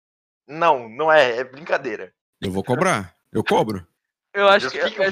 Não, 0.48 0.88
não 0.88 1.12
é, 1.12 1.38
é 1.38 1.44
brincadeira. 1.44 2.14
Eu 2.40 2.52
vou 2.52 2.64
cobrar. 2.64 3.16
Eu 3.32 3.44
cobro. 3.44 3.86
Eu 4.34 4.48
acho 4.48 4.70
Deus 4.70 4.74
que, 4.84 4.90
fica 4.92 5.06
eu, 5.06 5.12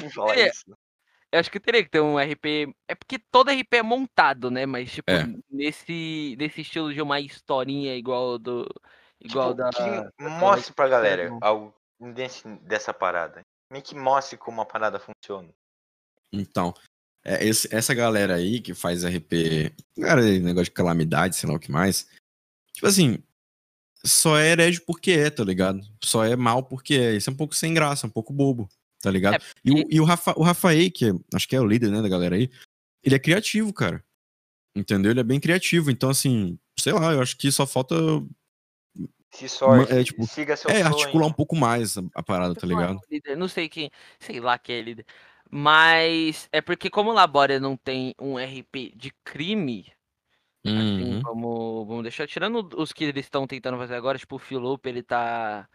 eu 1.32 1.40
acho 1.40 1.50
que 1.50 1.60
teria 1.60 1.82
que 1.84 1.90
ter 1.90 2.00
um 2.00 2.18
RP. 2.18 2.74
É 2.88 2.94
porque 2.94 3.18
todo 3.18 3.50
RP 3.50 3.74
é 3.76 3.82
montado, 3.82 4.50
né? 4.50 4.64
Mas, 4.66 4.90
tipo, 4.92 5.10
É. 5.10 5.24
nesse, 5.50 6.36
nesse 6.38 6.60
estilo 6.62 6.92
de 6.92 7.02
uma 7.02 7.20
historinha 7.20 7.94
igual 7.96 8.38
do. 8.38 8.66
Igual 9.20 9.54
Tipo, 9.54 9.62
da. 9.62 9.70
que 9.70 10.22
mostre 10.22 10.72
pra 10.74 10.88
galera 10.88 11.36
algo 11.40 11.74
desse, 12.14 12.46
dessa 12.62 12.94
parada. 12.94 13.40
Meio 13.70 13.84
que 13.84 13.94
mostre 13.94 14.38
como 14.38 14.60
a 14.60 14.64
parada 14.66 14.98
funciona. 15.00 15.48
Então, 16.32 16.72
é, 17.24 17.44
esse- 17.44 17.74
essa 17.74 17.92
galera 17.94 18.36
aí 18.36 18.60
que 18.60 18.74
faz 18.74 19.04
RP, 19.04 19.72
cara, 20.00 20.22
negócio 20.22 20.64
de 20.66 20.70
calamidade, 20.70 21.36
sei 21.36 21.48
lá 21.48 21.56
o 21.56 21.58
que 21.58 21.70
mais. 21.70 22.08
Tipo 22.72 22.86
assim, 22.86 23.18
só 24.04 24.38
é 24.38 24.50
herege 24.52 24.80
porque 24.80 25.10
é, 25.12 25.30
tá 25.30 25.42
ligado? 25.42 25.80
Só 26.02 26.24
é 26.24 26.36
mal 26.36 26.62
porque 26.62 26.94
é. 26.94 27.12
Isso 27.16 27.28
é 27.28 27.32
um 27.32 27.36
pouco 27.36 27.54
sem 27.54 27.74
graça, 27.74 28.06
um 28.06 28.10
pouco 28.10 28.32
bobo, 28.32 28.68
tá 29.00 29.10
ligado? 29.10 29.34
É, 29.36 29.46
E, 29.64 29.72
o, 29.72 29.84
e 29.90 30.00
o, 30.00 30.04
Rafa, 30.04 30.34
o 30.36 30.42
Rafael, 30.42 30.90
que 30.90 31.06
é- 31.06 31.12
acho 31.34 31.48
que 31.48 31.56
é 31.56 31.60
o 31.60 31.66
líder, 31.66 31.90
né, 31.90 32.02
da 32.02 32.08
galera 32.08 32.36
aí, 32.36 32.50
ele 33.02 33.14
é 33.14 33.18
criativo, 33.18 33.72
cara. 33.72 34.04
Entendeu? 34.76 35.10
Ele 35.10 35.20
é 35.20 35.24
bem 35.24 35.40
criativo. 35.40 35.90
Então, 35.90 36.10
assim, 36.10 36.58
sei 36.78 36.92
lá, 36.92 37.12
eu 37.12 37.20
acho 37.22 37.36
que 37.36 37.50
só 37.50 37.66
falta 37.66 37.94
Se 39.30 39.48
sorte, 39.48 39.92
é, 39.92 40.04
tipo, 40.04 40.26
siga 40.26 40.56
seu 40.56 40.70
é, 40.70 40.82
sonho. 40.82 40.94
articular 40.94 41.26
um 41.26 41.32
pouco 41.32 41.56
mais 41.56 41.96
a, 41.96 42.02
a 42.14 42.22
parada, 42.22 42.54
tá 42.54 42.66
Não 42.66 42.76
ligado? 42.76 43.00
líder, 43.10 43.36
Não 43.36 43.48
sei 43.48 43.68
quem. 43.68 43.90
Sei 44.18 44.40
lá 44.40 44.58
quem 44.58 44.76
é 44.76 44.82
líder. 44.82 45.06
Mas 45.50 46.48
é 46.52 46.60
porque, 46.60 46.90
como 46.90 47.12
Labória 47.12 47.58
não 47.58 47.76
tem 47.76 48.14
um 48.20 48.38
RP 48.38 48.92
de 48.94 49.12
crime, 49.24 49.90
assim, 50.64 51.14
Uhum. 51.14 51.20
vamos, 51.22 51.86
vamos 51.88 52.02
deixar. 52.02 52.26
Tirando 52.26 52.68
os 52.76 52.92
que 52.92 53.04
eles 53.04 53.24
estão 53.24 53.46
tentando 53.46 53.78
fazer 53.78 53.94
agora, 53.94 54.18
tipo, 54.18 54.36
o 54.36 54.38
Filope, 54.38 54.88
ele 54.88 55.02
tá. 55.02 55.68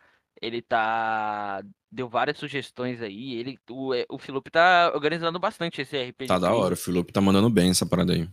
Ele 0.43 0.61
tá. 0.61 1.63
Deu 1.89 2.09
várias 2.09 2.37
sugestões 2.37 3.01
aí. 3.01 3.35
Ele, 3.35 3.57
o, 3.69 3.93
é, 3.93 4.05
o 4.09 4.17
tá 4.51 4.91
organizando 4.93 5.39
bastante 5.39 5.81
esse 5.81 5.95
RP 5.97 6.27
Tá 6.27 6.37
da 6.37 6.53
hora, 6.53 6.73
o 6.73 6.77
Felipe 6.77 7.13
tá 7.13 7.21
mandando 7.21 7.49
bem 7.49 7.69
essa 7.69 7.85
parada 7.85 8.11
aí. 8.13 8.27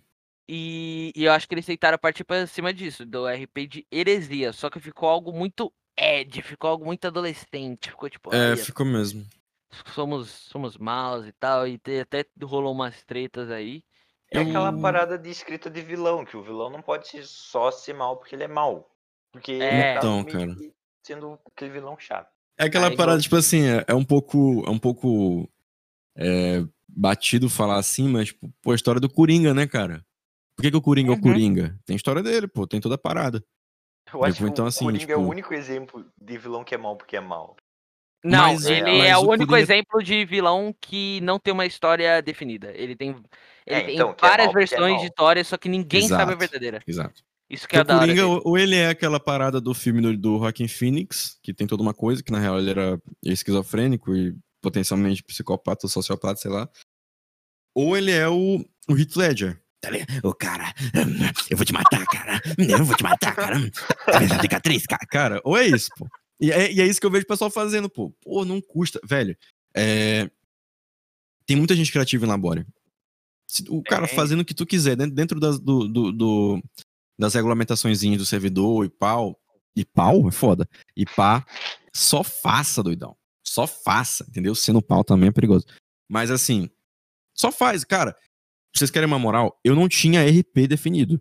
E, 0.48 1.12
e 1.14 1.24
eu 1.24 1.32
acho 1.32 1.46
que 1.46 1.54
eles 1.54 1.66
tentaram 1.66 1.96
partir 1.98 2.24
pra 2.24 2.44
cima 2.48 2.72
disso, 2.74 3.06
do 3.06 3.26
RP 3.28 3.66
de 3.68 3.86
heresia. 3.92 4.52
Só 4.52 4.68
que 4.68 4.80
ficou 4.80 5.08
algo 5.08 5.32
muito 5.32 5.72
Ed, 5.96 6.42
ficou 6.42 6.70
algo 6.70 6.84
muito 6.84 7.04
adolescente. 7.06 7.90
Ficou 7.90 8.08
tipo, 8.10 8.34
É, 8.34 8.50
"Ai, 8.50 8.56
ficou 8.56 8.84
mesmo. 8.86 9.24
somos, 9.94 10.28
somos 10.30 10.76
maus 10.76 11.26
e 11.26 11.32
tal. 11.32 11.68
E 11.68 11.78
te- 11.78 12.00
até 12.00 12.24
rolou 12.42 12.72
umas 12.72 13.04
tretas 13.04 13.50
aí. 13.50 13.84
É 14.32 14.40
aquela 14.40 14.72
Eu- 14.72 14.80
parada 14.80 15.16
de 15.18 15.28
escrita 15.30 15.68
de 15.70 15.80
vilão, 15.82 16.24
que 16.24 16.36
o 16.36 16.42
vilão 16.42 16.70
não 16.70 16.82
pode 16.82 17.06
ser 17.08 17.24
só 17.24 17.70
ser 17.70 17.92
mal 17.92 18.16
porque 18.16 18.34
ele 18.34 18.44
é 18.44 18.48
mal. 18.48 18.90
Porque 19.30 19.52
ele 19.52 19.62
É. 19.64 19.92
tá 19.94 19.98
Então, 19.98 20.22
meio 20.24 20.32
cara. 20.32 20.56
Que 21.02 21.06
sendo 21.06 21.38
aquele 21.54 21.70
vilão 21.72 21.98
chato. 21.98 22.28
É 22.58 22.64
aquela 22.64 22.88
Aí, 22.88 22.96
parada, 22.96 23.20
tipo 23.20 23.36
assim, 23.36 23.62
é, 23.66 23.84
é 23.88 23.94
um 23.94 24.04
pouco. 24.04 24.62
É 24.66 24.70
um 24.70 24.78
pouco. 24.78 25.48
é, 26.16 26.62
batido 26.88 27.48
falar 27.48 27.76
assim, 27.76 28.08
mas, 28.08 28.28
tipo, 28.28 28.52
pô, 28.60 28.72
a 28.72 28.74
história 28.74 29.00
do 29.00 29.08
Coringa, 29.08 29.54
né, 29.54 29.66
cara? 29.66 30.04
Por 30.56 30.62
que, 30.62 30.70
que 30.70 30.76
o 30.76 30.82
Coringa 30.82 31.10
é 31.10 31.12
Uhum. 31.14 31.18
o 31.18 31.22
Coringa? 31.22 31.78
Tem 31.86 31.96
história 31.96 32.22
dele, 32.22 32.46
pô, 32.48 32.66
tem 32.66 32.80
toda 32.80 32.96
a 32.96 32.98
parada. 32.98 33.42
Eu 34.12 34.24
acho 34.24 34.34
Tipo, 34.34 34.46
que 34.46 34.50
então, 34.52 34.64
o 34.64 34.68
assim, 34.68 34.84
Coringa 34.84 35.12
é 35.12 35.16
o 35.16 35.20
tipo- 35.20 35.30
único 35.30 35.54
exemplo 35.54 36.04
de 36.20 36.36
vilão 36.36 36.64
que 36.64 36.74
é 36.74 36.78
mal 36.78 36.96
porque 36.96 37.16
é 37.16 37.20
mal. 37.20 37.56
Não, 38.22 38.52
Mas, 38.52 38.66
ele 38.66 38.82
mas 38.98 39.04
é 39.08 39.16
o 39.16 39.20
o 39.20 39.30
único 39.30 39.46
Coringa- 39.46 39.60
exemplo 39.60 40.02
de 40.02 40.24
vilão 40.26 40.74
que 40.78 41.20
não 41.22 41.38
tem 41.38 41.54
uma 41.54 41.64
história 41.64 42.20
definida. 42.20 42.70
Ele 42.74 42.94
tem, 42.96 43.10
ele 43.10 43.24
É, 43.66 43.80
tem 43.82 43.94
então, 43.94 44.10
é 44.10 44.16
várias 44.20 44.46
mal 44.48 44.56
é 44.56 44.58
versões 44.58 44.92
mal. 44.94 45.00
de 45.00 45.06
história, 45.06 45.44
só 45.44 45.56
que 45.56 45.68
ninguém 45.70 46.02
sabe 46.02 46.22
a 46.22 46.24
Exato. 46.24 46.38
verdadeira. 46.38 46.82
Exato. 46.86 47.22
Isso 47.50 47.66
que 47.66 47.76
é 47.76 47.80
o 47.80 47.84
da. 47.84 47.98
Coringa, 47.98 48.26
ou 48.26 48.56
ele 48.56 48.76
é 48.76 48.88
aquela 48.88 49.18
parada 49.18 49.60
do 49.60 49.74
filme 49.74 50.00
do, 50.00 50.16
do 50.16 50.38
Joaquin 50.38 50.68
Phoenix, 50.68 51.36
que 51.42 51.52
tem 51.52 51.66
toda 51.66 51.82
uma 51.82 51.92
coisa, 51.92 52.22
que 52.22 52.30
na 52.30 52.38
real 52.38 52.58
ele 52.58 52.70
era 52.70 53.02
esquizofrênico 53.24 54.14
e 54.14 54.36
potencialmente 54.62 55.22
psicopata 55.24 55.86
ou 55.86 55.90
sociopata, 55.90 56.40
sei 56.40 56.50
lá. 56.50 56.68
Ou 57.74 57.96
ele 57.96 58.12
é 58.12 58.28
o, 58.28 58.64
o 58.88 58.96
Heath 58.96 59.16
Ledger. 59.16 59.60
Tá 59.80 59.90
ligado? 59.90 60.10
Ô, 60.22 60.34
cara, 60.34 60.74
eu 61.50 61.56
vou 61.56 61.64
te 61.64 61.72
matar, 61.72 62.04
cara. 62.06 62.40
Eu 62.58 62.84
vou 62.84 62.94
te 62.94 63.02
matar, 63.02 63.34
cara. 63.34 63.56
Tá 64.04 64.18
vendo 64.18 64.34
a 64.34 64.40
cicatriz, 64.40 64.86
cara? 64.86 65.06
Cara, 65.06 65.40
ou 65.42 65.56
é 65.56 65.66
isso, 65.66 65.88
pô. 65.96 66.06
E 66.38 66.52
é, 66.52 66.70
e 66.70 66.80
é 66.80 66.86
isso 66.86 67.00
que 67.00 67.06
eu 67.06 67.10
vejo 67.10 67.24
o 67.24 67.26
pessoal 67.26 67.50
fazendo, 67.50 67.88
pô. 67.88 68.10
Pô, 68.22 68.44
não 68.44 68.60
custa. 68.60 69.00
Velho, 69.02 69.36
é... 69.74 70.30
tem 71.46 71.56
muita 71.56 71.74
gente 71.74 71.90
criativa 71.90 72.26
em 72.26 72.28
Labore. 72.28 72.66
O 73.68 73.82
cara 73.82 74.06
Tem. 74.06 74.14
fazendo 74.14 74.40
o 74.40 74.44
que 74.44 74.54
tu 74.54 74.64
quiser, 74.66 74.94
dentro, 74.96 75.14
dentro 75.14 75.40
das, 75.40 75.58
do, 75.58 75.88
do, 75.88 76.12
do- 76.12 76.62
das 77.20 77.34
regulamentações 77.34 78.00
do 78.00 78.26
servidor 78.26 78.84
e 78.84 78.88
pau. 78.88 79.38
E 79.76 79.84
pau 79.84 80.26
é 80.26 80.32
foda. 80.32 80.68
E 80.96 81.04
pá, 81.04 81.46
só 81.94 82.24
faça, 82.24 82.82
doidão. 82.82 83.16
Só 83.46 83.66
faça, 83.66 84.24
entendeu? 84.28 84.54
Sendo 84.54 84.82
pau 84.82 85.04
também 85.04 85.28
é 85.28 85.32
perigoso. 85.32 85.66
Mas 86.08 86.30
assim, 86.30 86.68
só 87.34 87.52
faz, 87.52 87.84
cara. 87.84 88.16
Vocês 88.74 88.90
querem 88.90 89.06
uma 89.06 89.18
moral? 89.18 89.58
Eu 89.62 89.74
não 89.74 89.88
tinha 89.88 90.24
RP 90.24 90.66
definido. 90.66 91.20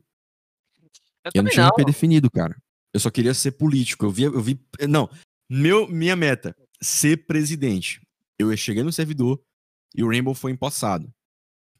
Eu 1.25 1.31
Eu 1.35 1.43
não 1.43 1.51
tinha 1.51 1.65
não. 1.65 1.71
RP 1.71 1.85
definido, 1.85 2.31
cara. 2.31 2.55
Eu 2.93 2.99
só 2.99 3.11
queria 3.11 3.33
ser 3.33 3.51
político. 3.51 4.05
Eu 4.05 4.11
vi, 4.11 4.23
eu 4.23 4.41
vi. 4.41 4.59
Não, 4.87 5.09
meu, 5.49 5.87
minha 5.87 6.15
meta, 6.15 6.55
ser 6.81 7.25
presidente. 7.25 8.01
Eu 8.37 8.55
cheguei 8.55 8.83
no 8.83 8.91
servidor 8.91 9.41
e 9.93 10.03
o 10.03 10.07
Rainbow 10.07 10.33
foi 10.33 10.51
empossado. 10.51 11.11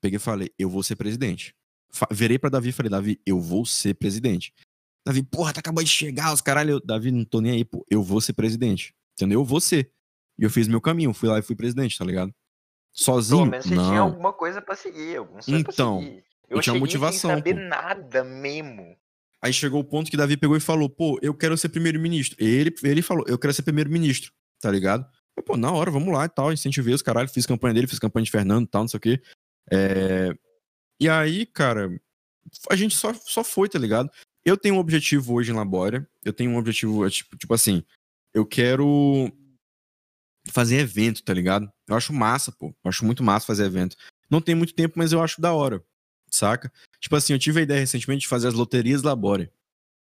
Peguei 0.01 0.17
e 0.17 0.19
falei, 0.19 0.51
eu 0.57 0.69
vou 0.69 0.83
ser 0.83 0.95
presidente. 0.95 1.55
Fa 1.91 2.07
virei 2.11 2.37
pra 2.37 2.49
Davi 2.49 2.69
e 2.69 2.71
falei, 2.71 2.89
Davi, 2.89 3.19
eu 3.25 3.39
vou 3.39 3.65
ser 3.65 3.93
presidente. 3.95 4.53
Davi, 5.05 5.23
porra, 5.23 5.53
tá 5.53 5.59
acabando 5.59 5.85
de 5.85 5.91
chegar, 5.91 6.33
os 6.33 6.41
caralho. 6.41 6.71
Eu, 6.71 6.79
Davi, 6.79 7.11
não 7.11 7.25
tô 7.25 7.41
nem 7.41 7.53
aí, 7.53 7.65
pô. 7.65 7.85
Eu 7.89 8.03
vou 8.03 8.21
ser 8.21 8.33
presidente. 8.33 8.93
Entendeu? 9.13 9.39
Eu 9.39 9.45
vou 9.45 9.59
ser. 9.59 9.91
E 10.37 10.43
eu 10.43 10.49
fiz 10.49 10.67
meu 10.67 10.79
caminho, 10.79 11.13
fui 11.13 11.27
lá 11.27 11.39
e 11.39 11.41
fui 11.41 11.55
presidente, 11.55 11.97
tá 11.97 12.05
ligado? 12.05 12.33
Sozinho? 12.93 13.39
Pelo 13.41 13.51
menos 13.51 13.65
você 13.65 13.75
não. 13.75 13.89
tinha 13.89 13.99
alguma 14.01 14.33
coisa 14.33 14.61
pra 14.61 14.75
seguir, 14.75 15.17
algum 15.17 15.41
sonho 15.41 15.63
pra 15.63 15.73
Então, 15.73 15.99
seguir. 15.99 16.23
eu 16.49 16.57
Eu 16.57 16.61
tinha 16.61 16.75
motivação, 16.79 17.29
sem 17.31 17.37
saber 17.37 17.53
pô. 17.55 17.61
nada 17.61 18.23
mesmo. 18.23 18.95
Aí 19.41 19.53
chegou 19.53 19.79
o 19.79 19.83
ponto 19.83 20.11
que 20.11 20.17
Davi 20.17 20.35
pegou 20.37 20.55
e 20.57 20.59
falou, 20.59 20.89
pô, 20.89 21.17
eu 21.21 21.33
quero 21.33 21.57
ser 21.57 21.69
primeiro-ministro. 21.69 22.35
Ele, 22.43 22.73
ele 22.83 23.01
falou, 23.01 23.25
eu 23.27 23.37
quero 23.37 23.53
ser 23.53 23.61
primeiro-ministro, 23.63 24.31
tá 24.61 24.69
ligado? 24.69 25.05
Eu, 25.37 25.43
pô, 25.43 25.55
na 25.55 25.71
hora, 25.71 25.89
vamos 25.89 26.13
lá 26.13 26.25
e 26.25 26.29
tal, 26.29 26.51
incentivei 26.51 26.93
os 26.93 27.01
caralho, 27.01 27.29
fiz 27.29 27.45
campanha 27.45 27.73
dele, 27.73 27.87
fiz 27.87 27.99
campanha 27.99 28.25
de 28.25 28.31
Fernando 28.31 28.65
e 28.65 28.69
tal, 28.69 28.81
não 28.81 28.87
sei 28.89 28.97
o 28.97 29.01
quê. 29.01 29.21
É... 29.71 30.33
E 30.99 31.07
aí, 31.07 31.45
cara, 31.45 31.89
a 32.69 32.75
gente 32.75 32.95
só, 32.95 33.13
só 33.13 33.43
foi, 33.43 33.69
tá 33.69 33.79
ligado? 33.79 34.11
Eu 34.43 34.57
tenho 34.57 34.75
um 34.75 34.79
objetivo 34.79 35.33
hoje 35.33 35.51
em 35.51 35.55
Labória, 35.55 36.07
eu 36.23 36.33
tenho 36.33 36.51
um 36.51 36.57
objetivo, 36.57 37.05
é, 37.05 37.09
tipo, 37.09 37.37
tipo 37.37 37.53
assim, 37.53 37.83
eu 38.33 38.45
quero 38.45 39.31
fazer 40.51 40.77
evento, 40.77 41.23
tá 41.23 41.33
ligado? 41.33 41.71
Eu 41.87 41.95
acho 41.95 42.13
massa, 42.13 42.51
pô, 42.51 42.67
eu 42.67 42.89
acho 42.89 43.05
muito 43.05 43.23
massa 43.23 43.45
fazer 43.45 43.65
evento. 43.65 43.95
Não 44.29 44.41
tem 44.41 44.55
muito 44.55 44.73
tempo, 44.73 44.95
mas 44.97 45.11
eu 45.11 45.21
acho 45.21 45.41
da 45.41 45.53
hora, 45.53 45.83
saca? 46.29 46.71
Tipo 46.99 47.15
assim, 47.15 47.33
eu 47.33 47.39
tive 47.39 47.59
a 47.59 47.63
ideia 47.63 47.79
recentemente 47.79 48.21
de 48.21 48.27
fazer 48.27 48.47
as 48.47 48.53
loterias 48.53 49.03
Labória, 49.03 49.51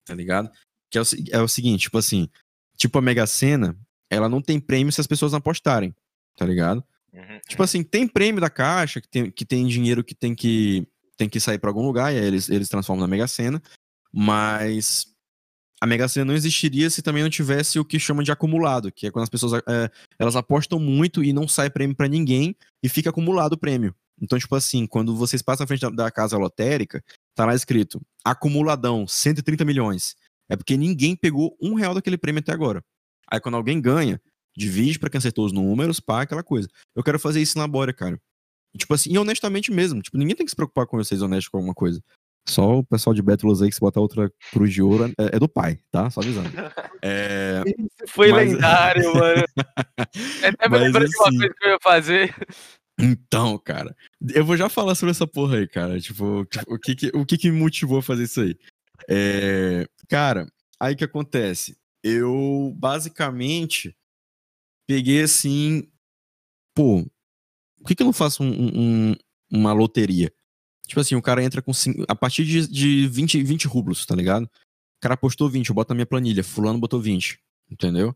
tá 0.06 0.14
ligado? 0.14 0.52
Que 0.90 0.98
é 0.98 1.02
o, 1.02 1.06
é 1.32 1.42
o 1.42 1.48
seguinte, 1.48 1.84
tipo 1.84 1.98
assim, 1.98 2.30
tipo 2.78 2.98
a 2.98 3.02
Mega 3.02 3.26
Sena, 3.28 3.78
ela 4.10 4.30
não 4.30 4.42
tem 4.42 4.60
prêmio 4.60 4.92
se 4.92 5.02
as 5.02 5.08
pessoas 5.08 5.32
não 5.32 5.40
apostarem, 5.40 5.96
tá 6.36 6.46
ligado? 6.46 6.84
Uhum. 7.16 7.40
Tipo 7.48 7.64
assim, 7.64 7.82
tem 7.82 8.08
prêmio 8.08 8.42
da 8.42 8.50
caixa, 8.50 9.00
que 9.00 9.08
tem, 9.08 9.32
que 9.32 9.46
tem 9.46 9.66
dinheiro 9.66 10.04
que 10.04 10.14
tem 10.14 10.36
que, 10.36 10.86
tem 11.16 11.30
que 11.30 11.40
sair 11.40 11.58
pra 11.58 11.70
algum 11.70 11.86
lugar, 11.86 12.14
e 12.14 12.20
aí 12.20 12.26
eles, 12.26 12.50
eles 12.50 12.68
transformam 12.68 13.02
na 13.02 13.08
Mega 13.08 13.28
Sena, 13.28 13.62
mas 14.12 15.08
a 15.82 15.88
Mega 15.88 16.08
Sena 16.08 16.26
não 16.26 16.34
existiria 16.34 16.90
se 16.90 17.02
também 17.02 17.24
não 17.24 17.30
tivesse 17.30 17.80
o 17.80 17.86
que 17.86 18.00
chama 18.00 18.24
de 18.24 18.32
acumulado, 18.32 18.92
que 18.92 19.08
é 19.08 19.12
quando 19.12 19.24
as 19.24 19.30
pessoas 19.30 19.62
é, 19.68 19.90
elas 20.20 20.36
apostam 20.36 20.78
muito 20.78 21.24
e 21.24 21.32
não 21.32 21.48
sai 21.48 21.70
prêmio 21.70 21.96
pra 21.96 22.08
ninguém 22.08 22.56
e 22.84 22.90
fica 22.90 23.10
acumulado 23.10 23.54
o 23.54 23.58
prêmio. 23.58 23.96
Então, 24.22 24.40
tipo 24.40 24.56
assim, 24.56 24.88
quando 24.88 25.16
vocês 25.16 25.42
passam 25.42 25.66
à 25.66 25.68
frente 25.68 25.82
da, 25.82 25.90
da 25.90 26.12
casa 26.12 26.38
lotérica, 26.38 27.04
tá 27.34 27.46
lá 27.46 27.54
escrito 27.54 28.02
acumuladão, 28.24 29.08
130 29.08 29.64
milhões. 29.64 30.16
É 30.50 30.56
porque 30.56 30.78
ninguém 30.78 31.16
pegou 31.16 31.56
um 31.62 31.76
real 31.76 31.94
daquele 31.94 32.18
prêmio 32.18 32.40
até 32.40 32.52
agora. 32.52 32.84
Aí 33.30 33.40
quando 33.40 33.56
alguém 33.56 33.82
ganha, 33.82 34.22
divide 34.58 35.00
pra 35.00 35.10
quem 35.10 35.18
acertou 35.18 35.46
os 35.46 35.52
números, 35.52 36.00
pá, 36.00 36.22
aquela 36.22 36.44
coisa. 36.44 36.68
Eu 36.96 37.04
quero 37.04 37.20
fazer 37.20 37.42
isso 37.42 37.58
na 37.58 37.68
Bória, 37.68 37.94
cara. 37.94 38.20
E, 38.74 38.78
tipo 38.78 38.94
assim, 38.94 39.12
e 39.12 39.18
honestamente 39.18 39.72
mesmo. 39.72 40.02
Tipo, 40.02 40.18
ninguém 40.18 40.36
tem 40.36 40.46
que 40.46 40.50
se 40.52 40.56
preocupar 40.56 40.86
com 40.86 40.98
vocês 40.98 41.22
honestos 41.22 41.48
com 41.50 41.58
alguma 41.58 41.74
coisa. 41.74 42.02
Só 42.48 42.78
o 42.78 42.84
pessoal 42.84 43.14
de 43.14 43.24
Bétulos 43.24 43.62
aí 43.62 43.70
que 43.70 43.76
se 43.76 43.82
botar 43.82 44.00
outra 44.00 44.32
cruz 44.52 44.72
de 44.72 44.82
ouro 44.82 45.06
é, 45.18 45.36
é 45.36 45.40
do 45.40 45.50
pai, 45.50 45.80
tá? 45.90 46.10
Só 46.10 46.20
avisando. 46.22 46.50
É, 47.08 47.62
Foi 48.08 48.32
Mas- 48.32 48.52
lendário, 48.52 49.14
mano. 49.14 49.44
É 50.42 50.48
até 50.48 50.70
me 50.70 50.78
lembrando 50.80 51.08
de 51.10 51.16
uma 51.18 51.28
assim, 51.28 51.38
coisa 51.38 51.54
que 51.54 51.66
eu 51.66 51.70
ia 51.72 51.78
fazer. 51.82 52.36
Então, 53.00 53.58
cara, 53.60 53.96
eu 54.34 54.44
vou 54.46 54.56
já 54.58 54.70
falar 54.70 54.96
sobre 54.96 55.12
essa 55.12 55.28
porra 55.28 55.58
aí, 55.58 55.68
cara. 55.68 56.00
Tipo, 56.00 56.46
tipo, 56.46 56.74
o 56.74 56.80
que 56.80 56.96
que, 56.96 57.12
o 57.14 57.26
que, 57.26 57.38
que 57.38 57.52
me 57.52 57.60
motivou 57.60 58.00
a 58.00 58.04
fazer 58.04 58.24
isso 58.24 58.42
aí? 58.42 58.58
É, 59.10 59.86
cara, 60.10 60.48
aí 60.80 60.96
que 60.96 61.04
acontece? 61.04 61.78
Eu 62.04 62.74
basicamente 62.78 63.96
peguei 64.88 65.22
assim, 65.22 65.88
pô, 66.76 67.06
por 67.80 67.88
que, 67.88 67.96
que 67.96 68.04
eu 68.04 68.06
não 68.06 68.14
faço 68.14 68.44
um- 68.44 68.48
um- 68.52 69.10
um- 69.12 69.16
uma 69.52 69.74
loteria? 69.74 70.32
Tipo 70.88 71.00
assim, 71.00 71.16
o 71.16 71.22
cara 71.22 71.44
entra 71.44 71.62
com 71.62 71.74
cin- 71.74 72.04
a 72.08 72.16
partir 72.16 72.46
de, 72.46 72.68
de 72.68 73.08
20, 73.08 73.42
20 73.44 73.68
rublos, 73.68 74.06
tá 74.06 74.16
ligado? 74.16 74.44
O 74.46 75.02
cara 75.02 75.18
postou 75.18 75.50
20, 75.50 75.70
eu 75.70 75.76
boto 75.76 75.90
na 75.90 75.96
minha 75.96 76.06
planilha, 76.06 76.44
fulano 76.44 76.80
botou 76.80 77.00
20, 77.02 77.40
entendeu? 77.70 78.16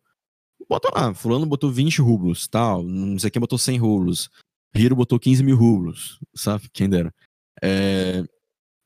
Bota 0.67 0.89
lá, 0.93 1.13
fulano 1.13 1.45
botou 1.45 1.72
20 1.72 1.99
rublos, 2.01 2.47
tal, 2.47 2.84
não 2.84 3.17
sei 3.17 3.30
quem 3.32 3.39
botou 3.39 3.57
100 3.57 3.78
rublos. 3.78 4.30
Hiro 4.76 4.95
botou 4.95 5.20
15 5.20 5.43
mil 5.43 5.55
rublos, 5.57 6.20
sabe? 6.36 6.70
Quem 6.72 6.88
dera. 6.89 7.13
É, 7.61 8.24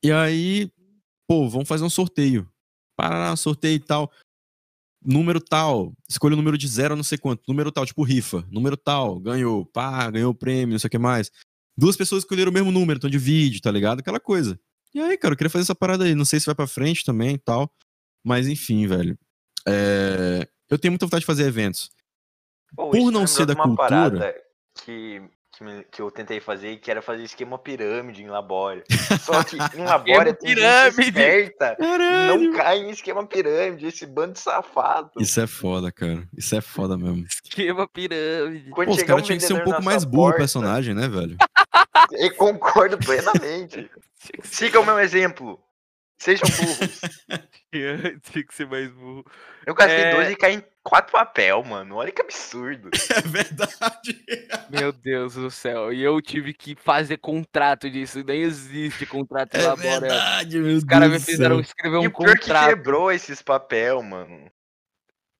E 0.02 0.10
aí, 0.12 0.70
pô, 1.28 1.48
vamos 1.48 1.68
fazer 1.68 1.84
um 1.84 1.90
sorteio. 1.90 2.48
Para 2.96 3.34
sorteio 3.36 3.76
e 3.76 3.80
tal. 3.80 4.10
Número 5.04 5.40
tal. 5.40 5.92
Escolha 6.08 6.32
o 6.34 6.36
número 6.36 6.56
de 6.56 6.66
zero, 6.66 6.96
não 6.96 7.02
sei 7.04 7.18
quanto. 7.18 7.42
Número 7.46 7.70
tal, 7.70 7.84
tipo 7.84 8.02
rifa. 8.02 8.46
Número 8.50 8.76
tal, 8.76 9.18
ganhou. 9.20 9.66
Pá, 9.66 10.10
ganhou 10.10 10.30
o 10.30 10.34
prêmio, 10.34 10.72
não 10.72 10.78
sei 10.78 10.88
o 10.88 10.90
que 10.90 10.98
mais. 10.98 11.30
Duas 11.76 11.96
pessoas 11.96 12.22
escolheram 12.22 12.50
o 12.50 12.54
mesmo 12.54 12.70
número, 12.72 12.96
então 12.98 13.10
divide, 13.10 13.60
tá 13.60 13.70
ligado? 13.70 14.00
Aquela 14.00 14.20
coisa. 14.20 14.58
E 14.94 15.00
aí, 15.00 15.18
cara, 15.18 15.34
eu 15.34 15.36
queria 15.36 15.50
fazer 15.50 15.62
essa 15.64 15.74
parada 15.74 16.04
aí. 16.04 16.14
Não 16.14 16.24
sei 16.24 16.38
se 16.40 16.46
vai 16.46 16.54
pra 16.54 16.66
frente 16.66 17.04
também 17.04 17.34
e 17.34 17.38
tal. 17.38 17.70
Mas 18.24 18.46
enfim, 18.46 18.86
velho. 18.86 19.18
É, 19.66 20.48
Eu 20.70 20.78
tenho 20.78 20.92
muita 20.92 21.04
vontade 21.06 21.20
de 21.20 21.26
fazer 21.26 21.44
eventos. 21.46 21.90
Pô, 22.74 22.90
Por 22.90 23.10
não 23.12 23.26
ser 23.26 23.44
da 23.46 23.54
uma 23.54 23.64
cultura- 23.64 23.88
parada 23.88 24.34
que, 24.84 25.22
que, 25.56 25.64
me- 25.64 25.84
que 25.90 26.00
eu 26.02 26.10
tentei 26.10 26.40
fazer, 26.40 26.76
que 26.78 26.90
era 26.90 27.00
fazer 27.02 27.22
esquema 27.22 27.58
pirâmide 27.58 28.22
em 28.22 28.28
Labória. 28.28 28.82
Só 29.20 29.42
que 29.44 29.56
em 29.56 29.84
Labória 29.84 30.34
tem 30.34 30.50
gente 30.50 30.60
pirâmide! 30.60 31.00
esperta 31.08 31.76
e 31.78 31.82
Caralho! 31.82 32.42
não 32.42 32.52
cai 32.56 32.78
em 32.78 32.90
esquema 32.90 33.26
pirâmide, 33.26 33.86
esse 33.86 34.06
bando 34.06 34.34
de 34.34 34.40
safado. 34.40 35.10
Isso 35.18 35.40
é 35.40 35.46
foda, 35.46 35.90
cara. 35.92 36.22
Isso 36.36 36.54
é 36.56 36.60
foda 36.60 36.96
mesmo. 36.96 37.24
Esquema 37.44 37.88
pirâmide. 37.88 38.70
Quando 38.70 38.88
Pô, 38.88 38.94
os 38.94 39.02
caras 39.02 39.22
um 39.22 39.26
tinham 39.26 39.38
que 39.38 39.44
ser 39.44 39.54
um 39.54 39.64
pouco 39.64 39.82
mais 39.82 40.04
burro 40.04 40.30
o 40.30 40.36
personagem, 40.36 40.94
né, 40.94 41.08
velho? 41.08 41.36
Eu 42.12 42.34
concordo 42.36 42.98
plenamente. 42.98 43.90
Siga 44.42 44.80
o 44.80 44.84
meu 44.86 44.98
exemplo. 44.98 45.60
Sejam 46.18 46.48
burros. 46.48 47.00
Tinha 47.72 47.98
que 48.46 48.54
ser 48.54 48.66
mais 48.66 48.90
burro. 48.90 49.24
Eu 49.66 49.74
gastei 49.74 50.04
É. 50.04 50.14
12 50.16 50.32
e 50.32 50.36
caí 50.36 50.54
em 50.56 50.64
4 50.82 51.12
papel, 51.12 51.62
mano. 51.64 51.96
Olha 51.96 52.12
que 52.12 52.22
absurdo. 52.22 52.88
É 53.14 53.20
verdade. 53.20 54.24
Meu 54.70 54.92
Deus 54.92 55.34
do 55.34 55.50
céu. 55.50 55.92
E 55.92 56.02
eu 56.02 56.20
tive 56.22 56.54
que 56.54 56.74
fazer 56.76 57.18
contrato 57.18 57.90
disso. 57.90 58.22
Nem 58.24 58.42
existe 58.42 59.06
contrato 59.06 59.54
É 59.56 59.62
Labora. 59.62 60.00
verdade, 60.00 60.58
meu 60.60 60.76
Os 60.76 60.84
caras 60.84 61.10
me 61.10 61.20
fizeram 61.20 61.56
céu. 61.56 61.60
escrever 61.60 61.96
e 62.00 62.06
um 62.08 62.10
o 62.10 62.12
pior 62.12 62.38
que 62.38 62.40
contrato. 62.40 62.68
quebrou 62.68 63.10
esses 63.12 63.42
papel, 63.42 64.02
mano. 64.02 64.50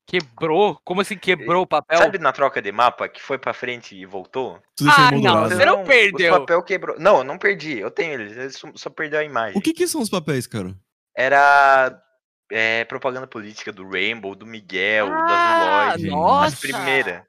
Quebrou? 0.06 0.78
Como 0.84 1.00
assim 1.00 1.16
quebrou 1.16 1.62
o 1.62 1.66
papel? 1.66 1.98
Sabe 1.98 2.18
na 2.18 2.32
troca 2.32 2.60
de 2.60 2.70
mapa 2.70 3.08
que 3.08 3.22
foi 3.22 3.38
pra 3.38 3.54
frente 3.54 3.96
e 3.96 4.04
voltou? 4.04 4.60
Ah, 4.86 5.10
não. 5.10 5.48
Você 5.48 5.64
não 5.64 5.82
perdeu. 5.84 6.34
O 6.34 6.40
papel 6.40 6.62
quebrou. 6.62 6.98
Não, 6.98 7.18
eu 7.18 7.24
não 7.24 7.38
perdi. 7.38 7.78
Eu 7.78 7.90
tenho 7.90 8.12
eles. 8.20 8.36
Eles 8.36 8.62
só- 8.76 8.90
perdeu 8.90 9.20
a 9.20 9.24
imagem. 9.24 9.56
O 9.56 9.62
que 9.62 9.72
que 9.72 9.86
são 9.88 10.00
os 10.02 10.10
papéis, 10.10 10.46
cara? 10.46 10.74
Era 11.16 11.98
é, 12.52 12.84
propaganda 12.84 13.26
política 13.26 13.72
do 13.72 13.88
Rainbow, 13.88 14.34
do 14.34 14.46
Miguel, 14.46 15.08
Ah, 15.10 15.16
do 15.26 15.32
Azuloid. 15.94 16.06
nossa! 16.10 16.46
As 16.48 16.60
primeiras. 16.60 17.22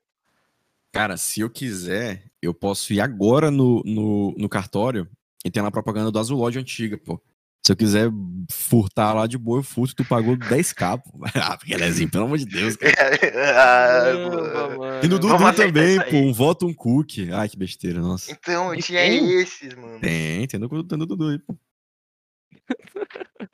Cara, 0.91 1.17
se 1.17 1.41
eu 1.41 1.49
quiser, 1.49 2.23
eu 2.41 2.53
posso 2.53 2.93
ir 2.93 3.01
agora 3.01 3.49
no, 3.51 3.81
no, 3.85 4.33
no 4.37 4.49
cartório 4.49 5.09
e 5.43 5.51
tem 5.51 5.61
lá 5.61 5.69
a 5.69 5.71
propaganda 5.71 6.11
do 6.11 6.19
Azulóide 6.19 6.59
antiga, 6.59 6.97
pô. 6.97 7.21
Se 7.65 7.71
eu 7.71 7.75
quiser 7.75 8.11
furtar 8.51 9.11
lá 9.13 9.25
de 9.25 9.39
boa, 9.39 9.57
eu 9.57 9.63
furto, 9.63 9.95
tu 9.95 10.05
pagou 10.05 10.37
10k, 10.37 10.99
pô. 11.01 11.19
Ah, 11.33 11.57
Belezinho, 11.65 12.11
pelo 12.11 12.25
amor 12.25 12.37
de 12.37 12.45
Deus, 12.45 12.75
cara. 12.75 12.93
Mano. 14.77 15.03
E 15.03 15.07
no 15.07 15.17
Dudu 15.17 15.51
também, 15.55 15.99
pô, 16.11 16.17
um 16.17 16.31
voto, 16.31 16.67
um 16.67 16.73
cookie. 16.75 17.31
Ai, 17.31 17.49
que 17.49 17.57
besteira, 17.57 17.99
nossa. 17.99 18.31
Então, 18.31 18.71
eu 18.71 18.79
tinha 18.79 18.99
tem? 19.01 19.31
esses, 19.41 19.73
mano. 19.73 19.99
Tem, 19.99 20.45
tem 20.45 20.59
no, 20.59 20.83
tem 20.83 20.95
no 20.95 21.07
Dudu 21.07 21.29
aí, 21.29 21.39
pô. 21.39 21.57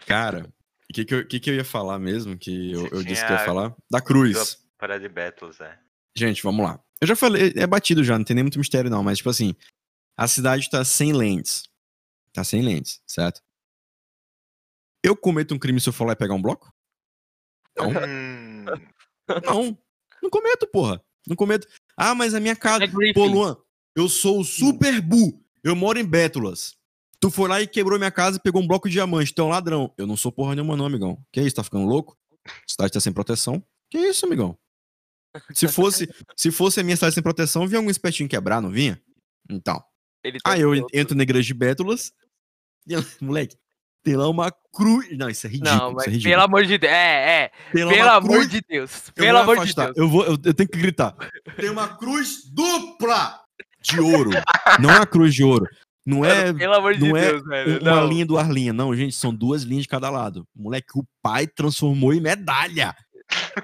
Cara, 0.06 0.46
o 0.90 0.94
que 0.94 1.06
que, 1.06 1.16
eu- 1.16 1.26
que 1.26 1.40
que 1.40 1.50
eu 1.50 1.56
ia 1.56 1.64
falar 1.64 1.98
mesmo, 1.98 2.38
que 2.38 2.70
eu, 2.74 2.90
eu 2.92 3.04
disse 3.04 3.26
que 3.26 3.32
eu 3.32 3.38
ia 3.38 3.46
falar? 3.46 3.74
Da 3.90 4.02
cruz. 4.02 4.58
Para 4.78 5.00
de 5.00 5.08
Battles, 5.08 5.62
é. 5.62 5.80
Gente, 6.18 6.44
vamos 6.44 6.66
lá. 6.66 6.78
Eu 7.00 7.08
já 7.08 7.16
falei, 7.16 7.54
é 7.56 7.66
batido 7.66 8.04
já, 8.04 8.18
não 8.18 8.26
tem 8.26 8.36
nem 8.36 8.44
muito 8.44 8.60
mistério 8.60 8.90
não, 8.90 9.04
mas 9.04 9.20
tipo 9.20 9.30
assim, 9.30 9.56
a 10.18 10.28
cidade 10.28 10.70
tá 10.70 10.84
sem 10.84 11.14
lentes. 11.14 11.64
Tá 12.34 12.44
sem 12.44 12.62
lentes, 12.62 13.00
certo? 13.08 13.42
Eu 15.04 15.16
cometo 15.16 15.54
um 15.54 15.60
crime 15.60 15.80
se 15.80 15.90
eu 15.90 15.94
for 15.94 16.06
lá 16.06 16.14
e 16.14 16.16
pegar 16.16 16.34
um 16.34 16.42
bloco? 16.42 16.72
Não, 17.78 17.90
Hum, 17.90 18.66
não. 19.44 19.78
Não 20.22 20.30
cometo, 20.30 20.68
porra. 20.68 21.04
Não 21.28 21.36
cometo. 21.36 21.68
Ah, 21.98 22.14
mas 22.14 22.34
a 22.34 22.40
minha 22.40 22.56
casa. 22.56 22.84
É. 22.84 23.14
Pô, 23.14 23.26
Luan, 23.26 23.58
eu 23.96 24.08
sou 24.08 24.40
o 24.40 24.46
Super 24.46 25.02
Bu. 25.02 25.42
Eu 25.64 25.76
moro 25.76 26.00
em 26.00 26.06
Bétulas. 26.06 26.76
Tu 27.20 27.30
foi 27.30 27.48
lá 27.48 27.62
e 27.62 27.68
quebrou 27.68 28.00
minha 28.00 28.12
casa 28.12 28.38
e 28.38 28.42
pegou 28.42 28.62
um 28.62 28.68
bloco 28.68 28.88
de 28.88 28.94
diamante. 28.94 29.34
Tu 29.34 29.42
é 29.42 29.46
um 29.46 29.50
ladrão. 29.50 29.94
Eu 29.98 30.08
não 30.08 30.18
sou 30.18 30.32
porra 30.32 30.56
nenhuma, 30.56 30.76
não, 30.76 30.86
amigão. 30.86 31.24
Que 31.32 31.42
isso, 31.42 31.56
tá 31.56 31.64
ficando 31.64 31.86
louco? 31.86 32.18
A 32.48 32.52
cidade 32.68 32.94
tá 32.94 33.00
sem 33.00 33.14
proteção. 33.14 33.64
Que 33.90 34.00
isso, 34.00 34.26
amigão? 34.26 34.58
Se 35.54 35.68
fosse, 35.68 36.10
se 36.36 36.52
fosse 36.52 36.80
a 36.80 36.84
minha 36.84 36.96
cidade 36.96 37.14
sem 37.14 37.24
proteção, 37.24 37.68
vinha 37.68 37.78
algum 37.78 37.92
espetinho 37.92 38.28
quebrar, 38.28 38.62
não 38.62 38.72
vinha? 38.72 39.02
Então. 39.50 39.82
Ele 40.24 40.40
tá 40.40 40.52
Aí 40.52 40.62
eu 40.62 40.74
entro 40.94 41.16
na 41.16 41.24
igreja 41.24 41.48
de 41.48 41.54
Bétulas. 41.54 42.12
E, 42.88 42.96
moleque, 43.24 43.56
Tem 44.04 44.16
lá 44.16 44.28
uma 44.30 44.52
cruz. 44.74 45.16
Não, 45.18 45.30
isso 45.30 45.46
é 45.46 45.50
ridículo. 45.50 45.76
Não, 45.78 45.88
isso 45.88 45.96
mas 45.96 46.08
é 46.08 46.10
ridículo. 46.12 46.32
pelo 46.34 46.44
amor 46.44 46.66
de 46.66 46.78
Deus. 46.78 46.92
É, 46.94 47.44
é. 47.44 47.52
Tem 47.72 47.84
lá 47.84 47.92
Pelo 47.92 48.04
uma 48.06 48.14
amor 48.16 48.30
cruz- 48.32 48.50
de 48.50 48.62
Deus. 48.68 49.08
Eu 49.08 49.14
Pelo 49.14 49.44
vou 49.44 49.54
amor 49.54 49.66
de. 49.66 49.76
Deus. 49.76 49.92
Eu, 49.98 50.10
vou, 50.10 50.24
eu, 50.26 50.38
eu 50.44 50.54
tenho 50.54 50.70
que 50.70 50.78
gritar. 50.78 51.16
Tem 51.58 51.70
uma 51.70 51.88
cruz 51.88 52.44
dupla 52.52 53.40
de 53.82 54.00
ouro. 54.00 54.32
Não 54.80 54.90
é 54.92 54.96
uma 54.98 55.06
cruz 55.06 55.34
de 55.36 55.44
ouro. 55.44 55.68
Não 56.04 56.26
é 56.26 56.52
pelo 56.52 56.74
amor 56.74 56.96
de 56.96 57.08
não 57.08 57.16
é 57.16 57.28
Deus, 57.32 57.44
velho. 57.46 57.82
uma 57.82 57.92
não. 58.02 58.08
linha 58.08 58.26
do 58.26 58.38
Arlinha. 58.38 58.74
Não, 58.74 58.96
gente, 58.96 59.16
são 59.16 59.32
duas 59.34 59.62
linhas 59.62 59.84
de 59.84 59.88
cada 59.90 60.10
lado. 60.10 60.48
Moleque, 60.56 60.88
o 60.98 61.06
pai 61.22 61.46
transformou 61.46 62.12
em 62.12 62.20
medalha. 62.20 62.96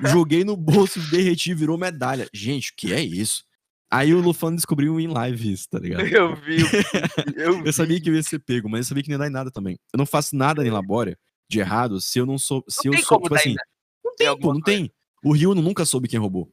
Joguei 0.03 0.43
no 0.43 0.55
bolso, 0.55 0.99
derreti, 1.09 1.53
virou 1.55 1.77
medalha. 1.79 2.27
Gente, 2.31 2.69
o 2.71 2.73
que 2.77 2.93
é 2.93 3.01
isso? 3.01 3.43
Aí 3.89 4.13
o 4.13 4.19
Lufano 4.19 4.55
descobriu 4.57 4.99
em 4.99 5.07
live 5.07 5.51
isso, 5.53 5.69
tá 5.69 5.79
ligado? 5.79 6.01
Eu 6.07 6.35
vi. 6.35 6.57
Eu 7.37 7.59
vi. 7.61 7.67
Eu 7.67 7.71
sabia 7.73 7.99
que 8.01 8.09
eu 8.09 8.15
ia 8.15 8.23
ser 8.23 8.39
pego, 8.39 8.67
mas 8.69 8.79
eu 8.81 8.89
sabia 8.89 9.03
que 9.03 9.09
não 9.09 9.15
ia 9.15 9.19
dar 9.19 9.27
em 9.27 9.31
nada 9.31 9.49
também. 9.49 9.79
Eu 9.93 9.97
não 9.97 10.05
faço 10.05 10.35
nada 10.35 10.65
em 10.65 10.69
Labória 10.69 11.17
de 11.49 11.59
errado 11.59 12.01
se 12.01 12.19
eu 12.19 12.25
não 12.25 12.37
sou. 12.37 12.63
Se 12.67 12.85
Não 12.87 12.93
eu 12.93 12.97
tem 12.97 13.05
sou, 13.05 13.17
como 13.17 13.23
tipo 13.23 13.35
dar 13.35 13.39
assim. 13.39 13.49
ainda. 13.51 13.63
Não 14.03 14.15
tem, 14.15 14.39
pô, 14.39 14.53
não 14.53 14.61
coisa. 14.61 14.77
tem. 14.79 14.91
O 15.23 15.31
Rio 15.33 15.55
nunca 15.55 15.85
soube 15.85 16.07
quem 16.09 16.19
roubou. 16.19 16.51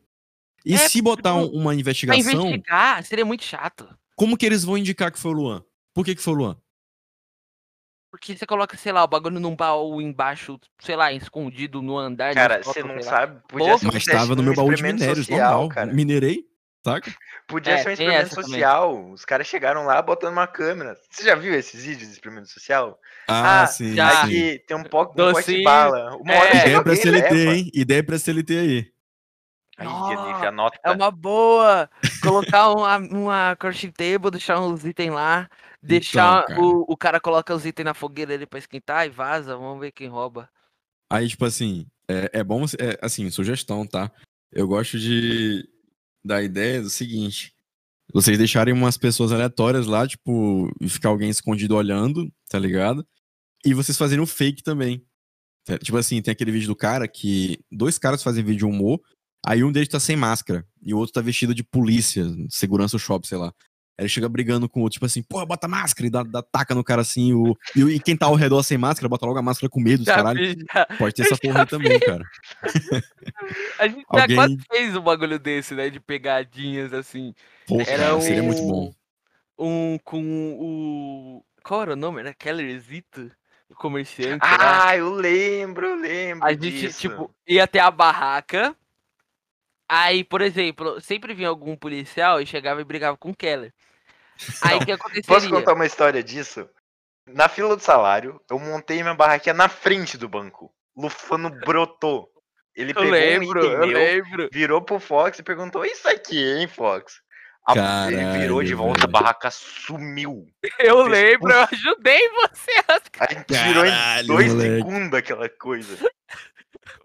E 0.65 0.75
É, 0.75 0.79
se 0.89 1.03
botar 1.03 1.35
um- 1.35 1.49
uma 1.49 1.71
Pra 1.73 1.75
investigação, 1.75 2.21
investigar, 2.47 3.03
seria 3.05 3.25
muito 3.25 3.45
chato. 3.45 3.89
como 4.17 4.37
que 4.37 4.47
eles 4.47 4.65
vão 4.65 4.79
indicar 4.79 5.11
que 5.13 5.19
foi 5.19 5.33
o 5.33 5.35
Luan? 5.35 5.65
Por 5.93 6.05
que, 6.05 6.15
que 6.15 6.23
foi 6.23 6.33
o 6.35 6.37
Luan? 6.37 6.57
Porque 8.11 8.37
você 8.37 8.47
coloca, 8.47 8.77
sei 8.77 8.93
lá, 8.93 9.03
o 9.03 9.09
bagulho 9.09 9.41
num 9.41 9.57
baú 9.57 10.01
embaixo, 10.01 10.59
sei 10.79 10.95
lá, 10.95 11.13
escondido 11.13 11.83
no 11.83 11.99
andar. 11.99 12.33
Cara, 12.33 12.63
você 12.63 12.81
não 12.83 12.95
lá. 12.95 13.03
sabe. 13.03 13.43
Podia 13.49 13.73
Pô, 13.73 13.79
ser 13.79 13.85
um 13.87 13.89
Mas 13.93 14.05
teste- 14.05 14.13
tava 14.13 14.37
no 14.37 14.43
meu 14.43 14.55
baú 14.55 14.73
de 14.73 14.83
minérios, 14.83 15.27
social, 15.27 15.51
normal. 15.51 15.69
cara. 15.69 15.93
Minerei, 15.93 16.45
saca? 16.85 17.13
Podia 17.49 17.75
É, 17.75 17.79
ser 17.79 17.89
um 17.89 17.93
experimento 17.93 18.21
essa 18.27 18.35
também. 18.37 18.51
social. 18.51 19.11
Os 19.11 19.25
caras 19.25 19.47
chegaram 19.47 19.85
lá 19.85 20.01
botando 20.03 20.33
uma 20.33 20.47
câmera. 20.47 20.97
Você 21.11 21.25
já 21.25 21.35
viu 21.35 21.55
esses 21.55 21.83
vídeos 21.85 22.09
de 22.09 22.15
experimento 22.15 22.49
social? 22.49 22.99
Ah, 23.27 23.63
Ah, 23.63 23.67
sim. 23.67 23.95
já. 23.95 24.11
sim. 24.11 24.27
Aqui 24.27 24.65
tem 24.67 24.77
um 24.77 24.85
pote 24.85 25.13
um 25.21 25.33
pote 25.33 25.57
de 25.57 25.63
bala. 25.63 26.17
Uma 26.17 26.35
É. 26.35 26.39
hora 26.39 26.57
Ideia 26.57 26.83
pra 26.83 26.97
CLT, 26.97 27.35
leva. 27.35 27.55
hein? 27.55 27.71
Ideia 27.75 28.05
pra 28.05 28.19
CLT 28.19 28.59
aí. 28.59 28.95
Aí, 29.77 29.89
Felipe, 29.89 30.47
anota. 30.47 30.79
É 30.85 30.91
uma 30.91 31.11
boa 31.11 31.91
colocar 32.23 32.71
uma, 32.71 32.97
uma 32.97 33.57
crafting 33.57 33.91
table, 33.91 34.31
deixar 34.31 34.61
uns 34.61 34.85
itens 34.85 35.11
lá, 35.13 35.51
deixar 35.83 36.47
cara. 36.47 36.61
o, 36.61 36.85
o 36.93 36.97
cara 36.97 37.19
coloca 37.19 37.53
os 37.55 37.67
itens 37.67 37.85
na 37.85 37.93
fogueira 37.93 38.35
ali 38.35 38.47
pra 38.47 38.61
esquentar 38.61 39.05
e 39.05 39.11
vaza, 39.11 39.57
vamos 39.57 39.81
ver 39.81 39.91
quem 39.91 40.07
rouba. 40.09 40.49
Aí, 41.11 41.29
tipo 41.29 41.45
assim, 41.45 41.87
é, 42.09 42.31
é 42.41 42.45
bom, 42.45 42.65
é, 42.65 42.99
assim, 43.03 43.29
sugestão, 43.31 43.85
tá? 43.85 44.11
Eu 44.53 44.69
gosto 44.69 44.97
de 44.97 45.69
da 46.25 46.43
ideia 46.43 46.81
do 46.81 46.91
seguinte: 46.91 47.55
vocês 48.13 48.39
deixarem 48.39 48.73
umas 48.73 48.97
pessoas 48.97 49.33
aleatórias 49.33 49.87
lá, 49.87 50.07
tipo, 50.07 50.71
e 50.81 50.89
ficar 50.89 51.09
alguém 51.09 51.31
escondido 51.31 51.77
olhando, 51.77 52.33
tá 52.49 52.59
ligado? 52.59 53.07
E 53.65 53.75
vocês 53.75 53.97
fazerem 53.97 54.23
o 54.23 54.27
fake 54.27 54.63
também. 54.63 55.05
É, 55.69 55.79
Tipo 55.79 55.97
assim, 55.99 56.21
tem 56.21 56.33
aquele 56.33 56.53
vídeo 56.53 56.69
do 56.69 56.77
cara 56.77 57.09
que 57.09 57.59
dois 57.73 57.99
caras 57.99 58.23
fazem 58.23 58.45
vídeo 58.45 58.59
de 58.59 58.65
humor, 58.67 59.01
aí 59.45 59.65
um 59.65 59.73
deles 59.73 59.89
tá 59.89 59.99
sem 59.99 60.17
máscara 60.17 60.67
e 60.83 60.93
o 60.95 60.99
outro 60.99 61.15
tá 61.15 61.21
vestido 61.21 61.55
de 61.55 61.65
polícia, 61.65 62.25
segurança 62.51 62.99
shopping, 62.99 63.29
sei 63.29 63.39
lá. 63.39 63.53
Aí 63.97 64.03
ele 64.05 64.09
chega 64.09 64.29
brigando 64.29 64.69
com 64.69 64.81
o 64.81 64.83
outro, 64.83 64.95
tipo 64.95 65.07
assim, 65.07 65.23
porra, 65.23 65.47
bota 65.47 65.69
máscara 65.69 66.07
e 66.07 66.11
dá, 66.11 66.23
dá 66.25 66.43
taca 66.43 66.75
no 66.75 66.83
cara 66.83 67.03
assim. 67.03 67.33
O, 67.33 67.57
e, 67.77 67.85
o- 67.85 67.91
e 67.91 68.01
quem 68.01 68.17
tá 68.17 68.27
ao 68.27 68.35
redor 68.35 68.63
sem 68.65 68.77
máscara, 68.77 69.09
bota 69.09 69.25
logo 69.25 69.39
a 69.39 69.43
máscara 69.43 69.71
com 69.71 69.81
medo, 69.81 69.99
dos 69.99 70.07
Já 70.07 70.17
caralho. 70.17 70.39
fiz, 70.39 70.57
já. 70.75 70.87
Pode 70.99 71.15
ter 71.15 71.23
essa 71.23 71.37
porra 71.37 71.61
aí 71.61 71.67
também, 71.67 72.01
cara. 72.01 72.25
A 73.79 73.87
gente 73.89 74.01
já 74.13 74.23
Alguém- 74.23 74.37
quase 74.37 74.59
fez 74.71 74.97
um 74.97 75.01
bagulho 75.01 75.39
desse, 75.39 75.75
né? 75.75 75.91
De 75.91 76.01
pegadinhas 76.01 76.93
assim. 76.93 77.35
Porra, 77.67 77.83
Era 77.83 78.03
cara, 78.05 78.17
um, 78.17 78.21
seria 78.21 78.43
muito 78.43 78.63
bom. 78.63 78.93
Um 79.59 79.99
com 80.05 80.23
o. 80.59 81.45
Qual 81.63 81.83
era 81.83 81.93
o 81.93 81.97
nome? 81.97 82.21
Era 82.21 82.35
Kellerzito? 82.35 83.31
O 83.71 83.75
comerciante. 83.75 84.45
lá. 84.45 84.89
Ah, 84.89 84.97
eu 84.97 85.13
lembro, 85.13 85.87
eu 85.87 85.97
lembro 85.97 86.45
A 86.47 86.53
gente, 86.53 86.71
disso. 86.71 87.01
tipo, 87.01 87.31
ia 87.49 87.65
até 87.65 87.79
a 87.81 87.91
barraca. 87.91 88.77
Aí, 89.97 90.25
por 90.25 90.41
exemplo, 90.41 91.01
sempre 91.01 91.35
vinha 91.35 91.49
algum 91.49 91.77
policial 91.77 92.41
e 92.41 92.47
chegava 92.47 92.81
e 92.81 92.85
brigava 92.85 93.17
com 93.17 93.31
o 93.31 93.37
Keller. 93.37 93.73
Aí 94.63 94.77
o 94.79 94.85
que 94.85 95.23
Posso 95.23 95.49
contar 95.49 95.75
uma 95.75 95.87
história 95.87 96.21
disso? 96.23 96.69
Na 97.29 97.49
fila 97.49 97.77
do 97.77 97.83
salário, 97.83 98.41
eu 98.51 98.59
montei 98.59 99.01
minha 99.03 99.15
barraquinha 99.15 99.55
na 99.55 99.69
frente 99.69 100.19
do 100.19 100.29
banco. 100.29 100.75
Lufano 100.97 101.49
brotou. 101.49 102.29
Ele 102.75 102.91
Eu 102.91 102.95
pegou 102.97 103.11
lembro, 103.11 103.61
um 103.61 103.65
item 103.65 103.73
eu 103.73 103.87
meu, 103.87 103.99
lembro. 103.99 104.49
virou 104.53 104.83
pro 104.83 104.99
Fox 104.99 105.39
e 105.39 105.43
perguntou: 105.45 105.85
Isso 105.85 106.09
aqui, 106.09 106.43
hein, 106.43 106.67
Fox? 106.67 107.21
A- 107.67 108.09
ele 108.11 108.39
virou 108.41 108.63
de 108.63 108.71
Caralho, 108.71 108.77
volta, 108.77 108.99
a 108.99 109.07
velho. 109.07 109.13
barraca 109.13 109.51
sumiu. 109.51 110.45
Eu 110.81 111.05
Fez 111.05 111.09
lembro, 111.09 111.53
eu 111.53 111.69
ajudei 111.73 112.29
você. 112.31 112.73
A 113.21 113.33
gente 113.33 113.47
tirou 113.47 113.87
em 113.87 113.91
Caralho, 113.91 114.27
dois 114.27 114.53
moleque. 114.53 114.75
segundos 114.77 115.15
aquela 115.19 115.49
coisa. 115.49 116.11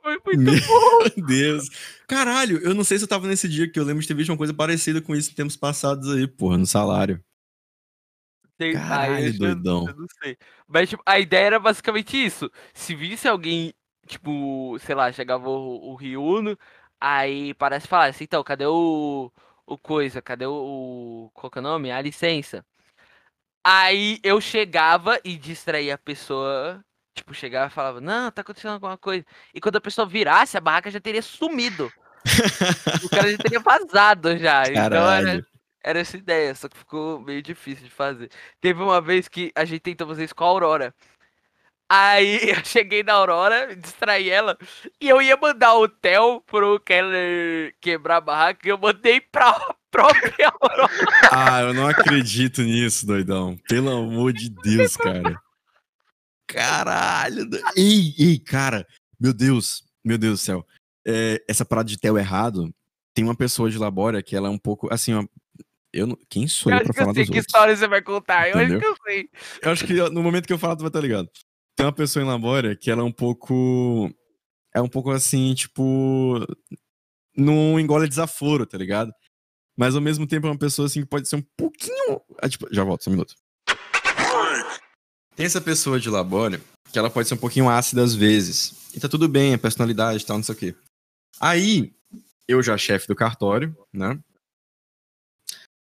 Foi 0.01 0.17
muito 0.25 0.41
Meu 0.41 0.53
bom. 0.67 1.25
Deus. 1.27 1.69
Caralho, 2.07 2.57
eu 2.63 2.73
não 2.73 2.83
sei 2.83 2.97
se 2.97 3.03
eu 3.03 3.07
tava 3.07 3.27
nesse 3.27 3.47
dia 3.47 3.69
que 3.71 3.79
eu 3.79 3.83
lembro 3.83 4.01
de 4.01 4.07
ter 4.07 4.13
visto 4.13 4.29
uma 4.29 4.37
coisa 4.37 4.53
parecida 4.53 5.01
com 5.01 5.15
isso 5.15 5.31
em 5.31 5.33
tempos 5.35 5.55
passados 5.55 6.09
aí, 6.09 6.27
porra, 6.27 6.57
no 6.57 6.65
salário. 6.65 7.23
Ah, 8.61 8.73
Caralho, 8.73 9.31
já- 9.31 9.37
doidão. 9.37 9.87
Eu 9.87 9.95
não 9.95 10.07
sei. 10.21 10.37
Mas, 10.67 10.89
tipo, 10.89 11.01
a 11.05 11.17
ideia 11.19 11.45
era 11.45 11.59
basicamente 11.59 12.17
isso. 12.17 12.51
Se 12.73 12.93
visse 12.93 13.27
alguém, 13.27 13.73
tipo, 14.05 14.77
sei 14.79 14.95
lá, 14.95 15.11
chegava 15.13 15.47
o, 15.49 15.91
o 15.91 15.95
Ryuno, 15.95 16.57
aí 16.99 17.53
parece 17.53 17.87
falar 17.87 18.07
assim, 18.07 18.25
então, 18.25 18.43
cadê 18.43 18.65
o. 18.65 19.31
O 19.65 19.77
coisa? 19.77 20.21
Cadê 20.21 20.45
o. 20.45 20.51
o- 21.27 21.31
Qual 21.33 21.49
que 21.49 21.57
é 21.59 21.61
o 21.61 21.63
nome? 21.63 21.91
A 21.91 22.01
licença. 22.01 22.65
Aí 23.63 24.19
eu 24.23 24.39
chegava 24.41 25.19
e 25.23 25.37
distraía 25.37 25.95
a 25.95 25.97
pessoa. 25.97 26.83
Tipo, 27.19 27.33
chegava 27.33 27.67
e 27.67 27.73
falava, 27.73 27.99
não, 27.99 28.31
tá 28.31 28.41
acontecendo 28.41 28.73
alguma 28.73 28.97
coisa. 28.97 29.25
E 29.53 29.59
quando 29.59 29.75
a 29.75 29.81
pessoa 29.81 30.07
virasse, 30.07 30.57
a 30.57 30.61
barraca 30.61 30.89
já 30.89 30.99
teria 30.99 31.21
sumido. 31.21 31.91
o 33.03 33.09
cara 33.09 33.31
já 33.31 33.37
teria 33.37 33.59
vazado 33.59 34.37
já. 34.37 34.63
Então 34.63 34.81
era, 34.81 34.89
Caralho. 34.89 35.45
era 35.83 35.99
essa 35.99 36.15
ideia, 36.15 36.55
só 36.55 36.69
que 36.69 36.77
ficou 36.77 37.19
meio 37.19 37.41
difícil 37.41 37.83
de 37.83 37.91
fazer. 37.91 38.29
Teve 38.61 38.81
uma 38.81 39.01
vez 39.01 39.27
que 39.27 39.51
a 39.53 39.65
gente 39.65 39.81
tentou 39.81 40.07
fazer 40.07 40.23
isso 40.23 40.35
com 40.35 40.45
a 40.45 40.47
Aurora. 40.47 40.95
Aí 41.89 42.39
eu 42.55 42.63
cheguei 42.63 43.03
na 43.03 43.13
Aurora, 43.13 43.75
distraí 43.75 44.29
ela, 44.29 44.57
e 45.01 45.09
eu 45.09 45.21
ia 45.21 45.35
mandar 45.35 45.75
o 45.75 45.89
Theo 45.89 46.41
pro 46.41 46.79
Keller 46.79 47.75
quebrar 47.81 48.17
a 48.17 48.21
barraca, 48.21 48.65
e 48.65 48.71
eu 48.71 48.77
mandei 48.77 49.19
pra 49.19 49.59
própria 49.91 50.53
Aurora. 50.61 50.89
Ah, 51.31 51.61
eu 51.63 51.73
não 51.73 51.85
acredito 51.87 52.61
nisso, 52.61 53.05
doidão. 53.05 53.57
Pelo 53.67 53.91
amor 53.91 54.31
de 54.31 54.49
Deus, 54.49 54.95
cara. 54.95 55.41
Caralho. 56.49 57.47
Ei, 57.75 58.15
ei, 58.17 58.39
cara. 58.39 58.85
Meu 59.19 59.33
Deus. 59.33 59.83
Meu 60.03 60.17
Deus 60.17 60.39
do 60.39 60.43
céu. 60.43 60.65
É, 61.07 61.43
essa 61.47 61.63
parada 61.63 61.87
de 61.87 61.97
tel 61.97 62.17
errado, 62.17 62.73
tem 63.13 63.23
uma 63.23 63.35
pessoa 63.35 63.69
de 63.69 63.77
Labória 63.77 64.23
que 64.23 64.35
ela 64.35 64.47
é 64.47 64.51
um 64.51 64.57
pouco, 64.57 64.91
assim, 64.91 65.13
ó, 65.13 65.23
eu 65.93 66.07
não, 66.07 66.17
quem 66.29 66.47
sou 66.47 66.71
Eu 66.71 66.77
eu 66.77 66.81
acho 66.81 66.85
pra 66.85 66.93
que 66.93 66.99
eu 66.99 67.03
falar 67.03 67.13
sei 67.13 67.23
dos 67.23 67.29
que 67.31 67.37
outros? 67.37 67.47
história 67.47 67.75
você 67.77 67.87
vai 67.87 68.01
contar, 68.01 68.49
eu 68.49 68.55
acho 68.55 68.65
Entendeu? 68.65 68.79
que 68.79 68.85
eu 68.85 68.95
sei. 69.05 69.29
Eu 69.61 69.71
acho 69.71 69.85
que 69.85 69.93
no 70.09 70.23
momento 70.23 70.47
que 70.47 70.53
eu 70.53 70.57
falar, 70.59 70.75
tu 70.75 70.81
vai 70.81 70.89
estar 70.89 71.01
ligado. 71.01 71.29
Tem 71.75 71.85
uma 71.85 71.93
pessoa 71.93 72.23
em 72.23 72.27
Labória 72.27 72.75
que 72.75 72.91
ela 72.91 73.01
é 73.01 73.05
um 73.05 73.11
pouco. 73.11 74.11
É 74.73 74.81
um 74.81 74.89
pouco 74.89 75.11
assim, 75.11 75.53
tipo. 75.53 76.45
Não 77.35 77.79
engole 77.79 78.07
desaforo, 78.07 78.65
tá 78.65 78.77
ligado? 78.77 79.11
Mas 79.77 79.95
ao 79.95 80.01
mesmo 80.01 80.27
tempo 80.27 80.47
é 80.47 80.49
uma 80.49 80.57
pessoa 80.57 80.87
assim 80.87 81.01
que 81.01 81.07
pode 81.07 81.27
ser 81.27 81.37
um 81.37 81.43
pouquinho. 81.55 82.21
Ah, 82.41 82.49
tipo, 82.49 82.67
já 82.71 82.83
volto, 82.83 83.03
só 83.03 83.09
um 83.09 83.13
minuto. 83.13 83.35
Tem 85.39 85.45
essa 85.45 85.61
pessoa 85.61 85.97
de 85.97 86.09
Labória 86.09 86.59
que 86.91 86.99
ela 86.99 87.09
pode 87.09 87.29
ser 87.29 87.35
um 87.35 87.37
pouquinho 87.37 87.69
ácida 87.69 88.03
às 88.03 88.13
vezes. 88.13 88.73
E 88.93 88.99
tá 88.99 89.07
tudo 89.07 89.25
bem, 89.29 89.53
é 89.53 89.57
personalidade 89.57 90.21
e 90.21 90.25
tal, 90.25 90.35
não 90.35 90.43
sei 90.43 90.53
o 90.53 90.57
quê. 90.57 90.75
Aí, 91.39 91.93
eu 92.45 92.61
já 92.61 92.77
chefe 92.77 93.07
do 93.07 93.15
cartório, 93.15 93.73
né? 93.93 94.19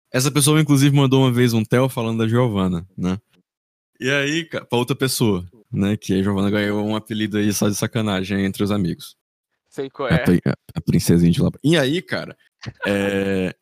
Essa 0.09 0.31
pessoa, 0.31 0.61
inclusive, 0.61 0.95
mandou 0.95 1.21
uma 1.23 1.33
vez 1.33 1.51
um 1.51 1.65
tel 1.65 1.89
falando 1.89 2.19
da 2.19 2.29
Giovana, 2.29 2.87
né? 2.97 3.19
E 3.99 4.09
aí, 4.09 4.45
pra 4.45 4.65
outra 4.71 4.95
pessoa, 4.95 5.45
né? 5.69 5.97
Que 5.97 6.13
a 6.13 6.23
Giovana 6.23 6.49
ganhou 6.49 6.85
um 6.87 6.95
apelido 6.95 7.37
aí 7.37 7.51
só 7.51 7.67
de 7.67 7.75
sacanagem 7.75 8.45
entre 8.45 8.63
os 8.63 8.71
amigos. 8.71 9.17
Sei 9.69 9.89
qual 9.89 10.07
A, 10.07 10.13
é. 10.13 10.23
a- 10.47 10.55
a 10.75 10.79
princesinha 10.79 11.29
de 11.29 11.41
lá. 11.41 11.49
E 11.61 11.77
aí, 11.77 12.01
cara, 12.01 12.37
é, 12.87 13.53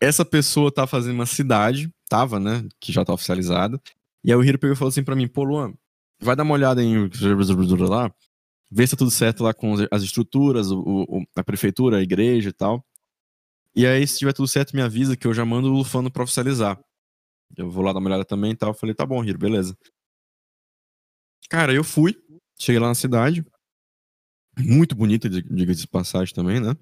essa 0.00 0.24
pessoa 0.24 0.70
tá 0.72 0.86
fazendo 0.86 1.14
uma 1.14 1.26
cidade, 1.26 1.90
tava, 2.08 2.38
né? 2.38 2.64
Que 2.78 2.92
já 2.92 3.04
tá 3.04 3.12
oficializada. 3.12 3.80
E 4.24 4.30
aí 4.30 4.36
o 4.36 4.44
Hiro 4.44 4.58
pegou 4.58 4.74
e 4.74 4.76
falou 4.78 4.90
assim 4.90 5.02
pra 5.04 5.16
mim, 5.16 5.26
pô, 5.28 5.42
Luan, 5.44 5.74
vai 6.20 6.36
dar 6.36 6.42
uma 6.44 6.54
olhada 6.54 6.82
em 6.82 7.08
lá, 7.88 8.12
vê 8.70 8.86
se 8.86 8.92
tá 8.92 8.98
tudo 8.98 9.10
certo 9.10 9.42
lá 9.42 9.52
com 9.52 9.74
as- 9.74 9.88
as 9.90 10.02
estruturas, 10.02 10.70
o, 10.70 10.80
o- 11.08 11.24
a 11.36 11.42
prefeitura, 11.44 11.98
a 11.98 12.02
igreja 12.02 12.50
e 12.50 12.52
tal. 12.52 12.84
E 13.74 13.86
aí, 13.86 14.06
se 14.06 14.18
tiver 14.18 14.32
tudo 14.32 14.46
certo, 14.48 14.74
me 14.76 14.82
avisa 14.82 15.16
que 15.16 15.26
eu 15.26 15.32
já 15.34 15.44
mando 15.44 15.68
o 15.68 15.72
Lufano 15.72 16.10
pra 16.10 16.22
oficializar. 16.24 16.78
Eu 17.56 17.70
vou 17.70 17.82
lá 17.84 17.92
dar 17.92 17.98
uma 17.98 18.08
olhada 18.08 18.24
também 18.24 18.52
e 18.52 18.56
tal. 18.56 18.70
Eu 18.70 18.74
falei, 18.74 18.94
tá 18.94 19.04
bom, 19.04 19.24
Hiro, 19.24 19.38
beleza. 19.38 19.76
Cara, 21.50 21.72
eu 21.74 21.82
fui, 21.84 22.14
cheguei 22.58 22.78
lá 22.80 22.88
na 22.88 22.94
cidade. 22.94 23.44
Muito 24.58 24.94
bonita, 24.94 25.28
dig- 25.28 25.46
diga-se 25.50 25.80
de 25.82 25.88
passagem 25.88 26.34
também, 26.34 26.60
né? 26.60 26.76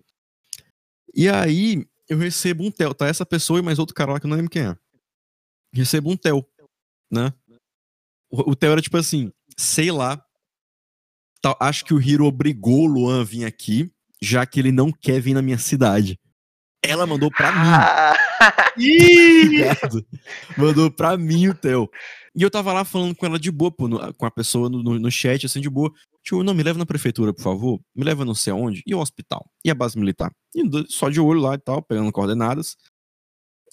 E 1.15 1.29
aí, 1.29 1.87
eu 2.09 2.19
recebo 2.19 2.65
um 2.65 2.71
tel. 2.71 2.93
Tá 2.95 3.07
essa 3.07 3.25
pessoa 3.25 3.59
e 3.59 3.63
mais 3.63 3.79
outro 3.79 3.95
cara 3.95 4.13
lá 4.13 4.21
que 4.21 4.27
eu 4.27 4.29
não 4.29 4.37
lembro 4.37 4.51
quem 4.51 4.63
é. 4.63 4.77
Recebo 5.73 6.11
um 6.11 6.17
tel, 6.17 6.45
né? 7.11 7.33
O, 8.31 8.53
o 8.53 8.57
tel 8.57 8.73
era 8.73 8.83
tipo 8.83 8.97
assim: 8.97 9.33
sei 9.57 9.91
lá. 9.91 10.23
Tal- 11.43 11.57
acho 11.61 11.85
que 11.85 11.95
o 11.95 12.01
Hiro 12.01 12.27
obrigou 12.27 12.83
o 12.83 12.87
Luan 12.87 13.23
a 13.23 13.25
vir 13.25 13.45
aqui, 13.47 13.91
já 14.23 14.45
que 14.45 14.61
ele 14.61 14.71
não 14.71 14.93
quer 14.93 15.21
vir 15.21 15.33
na 15.35 15.41
minha 15.43 15.59
cidade. 15.59 16.19
Ela 16.83 17.07
mandou 17.07 17.31
pra 17.31 17.51
mim. 17.53 17.59
Mandou 20.57 20.91
pra 20.91 21.17
mim 21.17 21.49
o 21.49 21.55
Theo. 21.55 21.89
E 22.35 22.43
eu 22.43 22.51
tava 22.51 22.73
lá 22.73 22.85
falando 22.85 23.15
com 23.15 23.27
ela 23.27 23.39
de 23.39 23.51
boa, 23.51 23.71
pô, 23.71 23.89
no- 23.89 24.15
com 24.15 24.25
a 24.27 24.31
pessoa 24.31 24.69
no, 24.71 24.83
no, 24.83 24.99
no 24.99 25.11
chat, 25.11 25.45
assim, 25.47 25.61
de 25.61 25.69
boa. 25.69 25.93
Tipo, 26.23 26.43
não, 26.43 26.55
me 26.55 26.63
leva 26.63 26.79
na 26.79 26.87
prefeitura, 26.87 27.35
por 27.35 27.43
favor. 27.43 27.81
Me 27.95 28.05
leva 28.05 28.25
não 28.25 28.35
sei 28.35 28.53
aonde. 28.53 28.83
E 28.87 28.95
o 28.95 29.01
hospital. 29.01 29.45
E 29.65 29.71
a 29.71 29.75
base 29.75 29.99
militar. 29.99 30.31
E 30.55 30.63
só 30.89 31.09
de 31.11 31.21
olho 31.21 31.41
lá 31.41 31.55
e 31.55 31.59
tal, 31.59 31.83
pegando 31.83 32.13
coordenadas. 32.13 32.77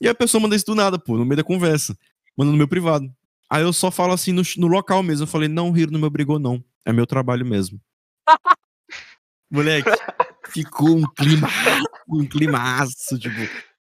E 0.01 0.07
a 0.07 0.15
pessoa 0.15 0.41
manda 0.41 0.55
isso 0.55 0.65
do 0.65 0.75
nada, 0.75 0.97
pô, 0.99 1.17
no 1.17 1.25
meio 1.25 1.37
da 1.37 1.43
conversa. 1.43 1.95
Manda 2.37 2.51
no 2.51 2.57
meu 2.57 2.67
privado. 2.67 3.05
Aí 3.49 3.63
eu 3.63 3.71
só 3.71 3.89
falo 3.89 4.13
assim 4.13 4.33
no, 4.33 4.41
no 4.57 4.67
local 4.67 5.01
mesmo. 5.01 5.23
Eu 5.23 5.27
falei, 5.27 5.47
não, 5.47 5.71
o 5.71 5.77
Hiro 5.77 5.91
não 5.91 5.99
me 5.99 6.05
obrigou, 6.05 6.37
não. 6.39 6.63
É 6.85 6.91
meu 6.91 7.05
trabalho 7.07 7.45
mesmo. 7.45 7.79
Moleque, 9.49 9.89
ficou 10.49 10.97
um 10.97 11.03
clima, 11.13 11.47
um 12.09 12.25
climaço, 12.27 13.17
tipo. 13.17 13.35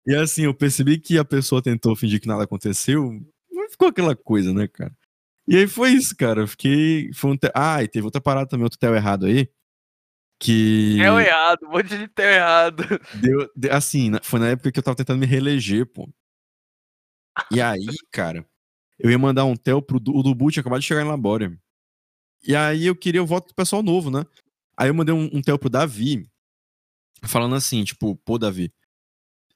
E 0.06 0.14
assim, 0.16 0.42
eu 0.42 0.54
percebi 0.54 0.98
que 0.98 1.16
a 1.16 1.24
pessoa 1.24 1.62
tentou 1.62 1.94
fingir 1.94 2.20
que 2.20 2.26
nada 2.26 2.42
aconteceu, 2.42 3.20
mas 3.52 3.70
ficou 3.70 3.88
aquela 3.88 4.16
coisa, 4.16 4.52
né, 4.52 4.66
cara? 4.66 4.92
E 5.46 5.56
aí 5.56 5.68
foi 5.68 5.90
isso, 5.90 6.16
cara. 6.16 6.40
Eu 6.42 6.48
fiquei. 6.48 7.12
Foi 7.12 7.30
um 7.30 7.36
te... 7.36 7.50
Ah, 7.54 7.82
e 7.82 7.88
teve 7.88 8.04
outra 8.04 8.20
parada 8.20 8.48
também, 8.48 8.64
outro 8.64 8.78
tel 8.78 8.94
errado 8.94 9.26
aí. 9.26 9.48
Que. 10.40 10.98
O 11.00 11.20
errado, 11.20 11.66
um 11.66 11.70
monte 11.70 11.96
de 11.96 12.08
teu 12.08 12.24
errado. 12.28 12.82
Deu, 13.14 13.48
de- 13.54 13.70
assim, 13.70 14.10
foi 14.22 14.40
na 14.40 14.48
época 14.48 14.72
que 14.72 14.78
eu 14.78 14.82
tava 14.82 14.96
tentando 14.96 15.20
me 15.20 15.26
reeleger, 15.26 15.86
pô. 15.86 16.08
E 17.50 17.60
aí, 17.60 17.86
cara, 18.10 18.44
eu 18.98 19.10
ia 19.10 19.18
mandar 19.18 19.44
um 19.44 19.56
tel 19.56 19.82
pro 19.82 19.96
o 19.96 20.22
Dubu, 20.22 20.50
tinha 20.50 20.60
acabado 20.60 20.80
de 20.80 20.86
chegar 20.86 21.02
em 21.02 21.08
Labória. 21.08 21.56
E 22.44 22.56
aí 22.56 22.86
eu 22.86 22.96
queria 22.96 23.22
o 23.22 23.26
voto 23.26 23.48
do 23.48 23.54
pessoal 23.54 23.82
novo, 23.82 24.10
né? 24.10 24.24
Aí 24.76 24.88
eu 24.88 24.94
mandei 24.94 25.14
um, 25.14 25.30
um 25.32 25.42
tel 25.42 25.58
pro 25.58 25.70
Davi, 25.70 26.28
falando 27.24 27.54
assim, 27.54 27.84
tipo, 27.84 28.16
pô, 28.24 28.38
Davi. 28.38 28.72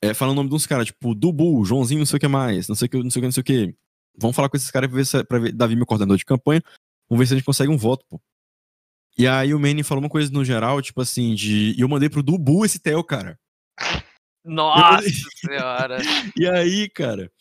É, 0.01 0.13
falando 0.15 0.33
o 0.33 0.37
nome 0.37 0.51
de 0.51 0.55
uns 0.55 0.67
caras, 0.67 0.87
tipo, 0.87 1.15
Dubu, 1.15 1.65
Joãozinho, 1.65 2.01
não 2.01 2.07
sei 2.07 2.19
o 2.19 2.21
que 2.21 2.29
mais, 2.29 2.69
não 2.69 2.75
sei 2.75 2.87
o 2.87 2.89
que, 2.89 3.03
não 3.03 3.11
sei 3.11 3.21
o 3.21 3.23
que, 3.23 3.27
não 3.27 3.33
sei 3.33 3.41
o 3.41 3.45
que. 3.45 3.75
Vamos 4.19 4.37
falar 4.37 4.49
com 4.49 4.57
esses 4.57 4.71
caras 4.71 4.89
pra 4.89 4.97
ver, 4.97 5.05
se, 5.05 5.25
pra 5.25 5.39
ver 5.39 5.53
Davi, 5.53 5.75
meu 5.75 5.87
coordenador 5.87 6.17
de 6.17 6.25
campanha. 6.25 6.63
Vamos 7.09 7.21
ver 7.21 7.27
se 7.27 7.35
a 7.35 7.37
gente 7.37 7.47
consegue 7.47 7.71
um 7.71 7.77
voto, 7.77 8.05
pô. 8.09 8.21
E 9.19 9.27
aí 9.27 9.55
o 9.55 9.59
Manny 9.59 9.83
falou 9.83 10.03
uma 10.03 10.11
coisa 10.11 10.31
no 10.31 10.45
geral, 10.45 10.83
tipo 10.83 11.01
assim, 11.01 11.35
de. 11.35 11.75
E 11.77 11.81
eu 11.81 11.89
mandei 11.89 12.09
pro 12.09 12.23
Dubu 12.23 12.65
esse 12.65 12.79
tel, 12.79 13.03
cara. 13.03 13.39
Nossa 14.45 15.09
senhora. 15.37 15.99
E 16.37 16.47
aí, 16.47 16.89
cara, 16.91 17.33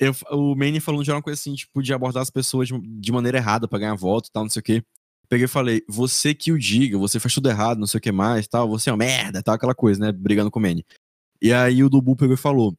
eu- 0.00 0.14
o 0.30 0.54
Manny 0.54 0.80
falou 0.80 1.00
no 1.00 1.04
geral 1.04 1.18
uma 1.18 1.22
coisa 1.22 1.38
assim, 1.40 1.54
tipo, 1.54 1.82
de 1.82 1.92
abordar 1.92 2.22
as 2.22 2.30
pessoas 2.30 2.68
de, 2.68 2.78
de 2.78 3.12
maneira 3.12 3.38
errada 3.38 3.66
pra 3.68 3.78
ganhar 3.78 3.94
voto 3.94 4.28
e 4.28 4.32
tal, 4.32 4.44
não 4.44 4.50
sei 4.50 4.60
o 4.60 4.62
quê. 4.62 4.82
Peguei 5.28 5.46
e 5.46 5.48
falei, 5.48 5.82
você 5.88 6.34
que 6.34 6.52
o 6.52 6.58
diga, 6.58 6.96
você 6.98 7.18
faz 7.18 7.34
tudo 7.34 7.48
errado, 7.48 7.78
não 7.78 7.86
sei 7.86 7.98
o 7.98 8.00
que 8.00 8.12
mais, 8.12 8.46
tal, 8.46 8.68
você 8.68 8.90
é 8.90 8.92
uma 8.92 8.98
merda, 8.98 9.42
tal, 9.42 9.54
aquela 9.54 9.74
coisa, 9.74 10.00
né, 10.00 10.12
brigando 10.12 10.50
com 10.50 10.58
o 10.58 10.62
Manny. 10.62 10.84
E 11.42 11.52
aí 11.52 11.82
o 11.82 11.88
Dubu 11.90 12.14
pegou 12.16 12.34
e 12.34 12.38
falou, 12.38 12.76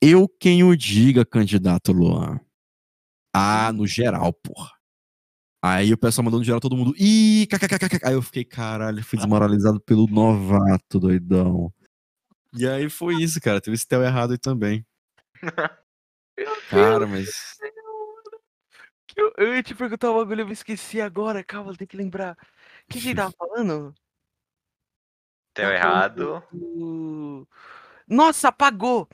eu 0.00 0.28
quem 0.28 0.62
o 0.64 0.74
diga, 0.76 1.24
candidato 1.26 1.92
Luan. 1.92 2.40
Ah, 3.34 3.70
no 3.72 3.86
geral, 3.86 4.32
porra. 4.32 4.70
Aí 5.62 5.92
o 5.92 5.98
pessoal 5.98 6.24
mandou 6.24 6.38
no 6.40 6.44
geral 6.44 6.60
todo 6.60 6.76
mundo, 6.76 6.94
ih, 6.96 7.46
kkkk. 7.50 8.00
Aí 8.04 8.14
eu 8.14 8.22
fiquei, 8.22 8.44
caralho, 8.44 9.02
fui 9.04 9.18
desmoralizado 9.18 9.80
pelo 9.80 10.06
novato, 10.06 11.00
doidão. 11.00 11.72
E 12.56 12.66
aí 12.66 12.88
foi 12.88 13.22
isso, 13.22 13.40
cara, 13.40 13.60
teve 13.60 13.74
esse 13.74 13.86
tel 13.86 14.02
errado 14.02 14.30
aí 14.32 14.38
também. 14.38 14.86
Cara, 16.70 17.06
mas. 17.06 17.56
Eu, 19.16 19.32
eu 19.36 19.54
ia 19.54 19.62
te 19.62 19.74
perguntar 19.74 20.10
um 20.12 20.16
bagulho, 20.18 20.42
eu 20.42 20.46
me 20.46 20.52
esqueci 20.52 21.00
agora. 21.00 21.42
Calma, 21.42 21.74
tem 21.76 21.86
que 21.86 21.96
lembrar. 21.96 22.32
O 22.34 22.92
que 22.92 23.00
que 23.00 23.08
ele 23.08 23.16
tava 23.16 23.32
falando? 23.38 23.94
Deu 25.54 25.70
errado. 25.70 26.42
O- 26.52 27.46
Nossa, 28.06 28.48
apagou! 28.48 29.08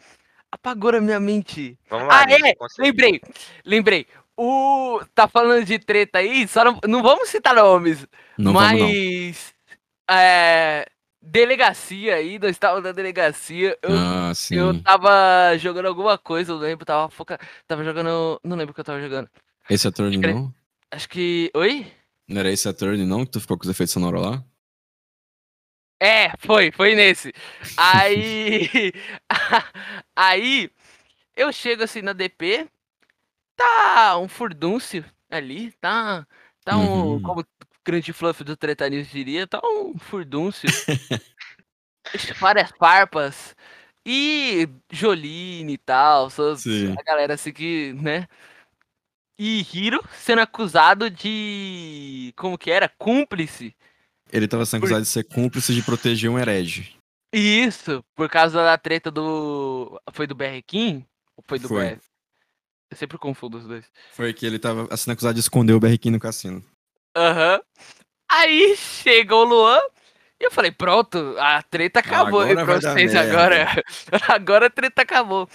Apagou 0.53 0.93
na 0.93 1.01
minha 1.01 1.19
mente. 1.19 1.79
Vamos 1.89 2.07
lá. 2.09 2.21
Ah, 2.21 2.27
é! 2.31 2.55
consegue. 2.55 2.89
Lembrei, 2.89 3.21
lembrei. 3.65 4.07
O. 4.37 5.01
Tá 5.15 5.27
falando 5.27 5.65
de 5.65 5.79
treta 5.79 6.19
aí, 6.19 6.47
só 6.47 6.65
não, 6.65 6.79
não 6.87 7.03
vamos 7.03 7.29
citar 7.29 7.55
nomes, 7.55 8.07
Não 8.37 8.53
vamos, 8.53 8.79
não. 8.79 8.87
mas. 8.89 9.55
É. 10.11 10.87
Delegacia 11.27 12.17
aí, 12.17 12.39
nós 12.39 12.51
estávamos 12.51 12.85
na 12.85 12.93
delegacia. 12.93 13.79
Eu, 13.83 13.91
Ah, 13.97 14.33
sim. 14.35 14.57
eu 14.57 14.83
tava 14.83 15.57
jogando 15.59 15.87
alguma 15.87 16.19
coisa, 16.19 16.53
eu 16.53 16.57
lembro, 16.59 16.85
tava 16.85 17.09
foca... 17.09 17.39
Tava 17.67 17.83
jogando. 17.83 18.39
Não 18.45 18.57
lembro 18.57 18.73
o 18.73 18.75
que 18.75 18.81
eu 18.81 18.85
tava 18.85 19.01
jogando. 19.01 19.29
Esse 19.69 19.91
Cre- 19.91 20.35
não? 20.35 20.55
Acho 20.91 21.09
que. 21.09 21.51
Oi? 21.55 21.91
Não 22.29 22.41
era 22.41 22.53
esse 22.53 22.69
attorney 22.69 23.07
não 23.07 23.25
que 23.25 23.33
tu 23.33 23.41
ficou 23.41 23.57
com 23.57 23.65
os 23.65 23.71
efeitos 23.71 23.93
sonoros 23.93 24.21
lá? 24.23 24.45
É, 26.01 26.37
foi, 26.39 26.71
foi 26.71 26.95
nesse. 26.95 27.33
Aí. 27.77 28.93
aí, 30.15 30.71
eu 31.35 31.51
chego 31.53 31.83
assim 31.85 32.03
na 32.03 32.13
DP, 32.13 32.69
tá 33.57 34.19
um 34.19 34.29
furdúncio 34.29 35.05
ali, 35.31 35.73
tá. 35.81 36.27
Tá 36.65 36.77
um. 36.77 37.15
Uhum. 37.15 37.23
Como 37.23 37.45
grande 37.85 38.13
fluff 38.13 38.43
do 38.43 38.57
Treta 38.57 38.89
News 38.89 39.09
diria, 39.09 39.47
tá 39.47 39.61
um 39.63 39.99
furdúncio. 39.99 40.69
Várias 42.41 42.71
farpas. 42.79 43.55
E 44.07 44.69
Joline 44.91 45.75
e 45.75 45.79
tal, 45.79 46.29
Sim. 46.31 46.95
a 46.99 47.03
galera 47.03 47.35
assim 47.35 47.53
que, 47.53 47.95
né? 47.95 48.27
E 49.39 49.67
Hiro 49.73 50.03
sendo 50.13 50.41
acusado 50.41 51.11
de. 51.11 52.33
Como 52.37 52.59
que 52.59 52.71
era? 52.71 52.89
Cúmplice. 52.89 53.75
Ele 54.31 54.47
tava 54.47 54.67
sendo 54.67 54.81
acusado 54.81 55.03
de 55.03 55.09
ser 55.09 55.25
cúmplice 55.25 55.75
de 55.75 55.83
proteger 55.83 56.31
um 56.31 56.39
herege. 56.39 56.97
Isso, 57.33 58.05
por 58.15 58.29
causa 58.29 58.63
da 58.63 58.79
treta 58.79 59.11
do. 59.11 60.01
Foi 60.13 60.27
do 60.27 60.35
BR 60.35 60.61
Kim? 60.67 61.05
Ou 61.37 61.45
foi 61.47 61.59
do 61.59 61.67
Foi. 61.67 61.95
BR? 61.95 62.01
Eu 62.91 62.97
sempre 62.97 63.19
confundo 63.19 63.59
os 63.59 63.67
dois. 63.67 63.85
Foi 64.13 64.33
que 64.33 64.47
ele 64.47 64.59
tava 64.59 64.95
sendo 64.97 65.15
acusado 65.15 65.35
de 65.35 65.41
esconder 65.41 65.73
o 65.73 65.81
BRQ 65.81 66.11
no 66.11 66.21
cassino. 66.21 66.65
Aham. 67.17 67.61
Aí 68.31 68.77
chegou 68.77 69.43
o 69.45 69.49
Luan 69.49 69.81
e 70.41 70.45
eu 70.45 70.51
falei, 70.51 70.71
pronto, 70.73 71.37
a 71.39 71.63
treta 71.63 72.01
acabou 72.01 72.41
aí 72.41 72.53
Agora 72.53 72.81
pra 72.81 72.93
vocês 72.93 73.13
merda. 73.13 73.31
agora. 73.31 73.85
Agora 74.35 74.67
a 74.67 74.71
treta 74.71 75.03
acabou. 75.03 75.49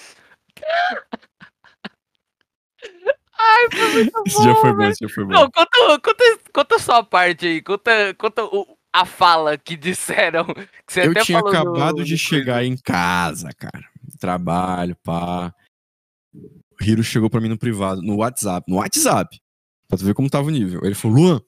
Ai, 3.38 3.68
foi 3.72 3.94
muito 3.94 4.23
Isso 4.27 4.44
já 4.44 4.53
bom, 4.53 4.61
foi 4.61 4.73
bom, 4.73 4.90
isso 4.90 4.98
já 5.02 5.10
foi 5.14 5.26
bom. 5.26 5.31
Não, 5.34 5.52
conta, 5.52 5.99
conta, 6.02 6.40
conta 6.53 6.76
a 6.76 6.80
sua 6.80 7.03
parte 7.03 7.45
aí, 7.48 7.61
conta, 7.61 8.14
conta 8.18 8.44
o- 8.45 8.77
a 8.94 9.06
fala 9.06 9.57
que 9.57 9.76
disseram. 9.77 10.45
Que 10.88 11.02
eu 11.02 11.14
tinha 11.23 11.40
acabado 11.40 11.98
no 11.98 12.03
de 12.03 12.18
chegar 12.18 12.64
em 12.64 12.76
casa, 12.76 13.49
cara. 13.56 13.88
Trabalho, 14.19 14.95
pá. 15.03 15.53
O 16.34 16.84
Hiro 16.84 17.03
chegou 17.03 17.30
pra 17.30 17.40
mim 17.40 17.48
no 17.49 17.57
privado, 17.60 18.02
no 18.02 18.18
WhatsApp. 18.18 18.65
No 18.69 18.77
WhatsApp. 18.77 19.40
Pra 19.90 19.98
tu 19.98 20.06
ver 20.06 20.14
como 20.14 20.30
tava 20.30 20.48
o 20.48 20.52
nível. 20.52 20.82
Ele 20.86 20.94
falou, 20.94 21.18
Luan, 21.18 21.41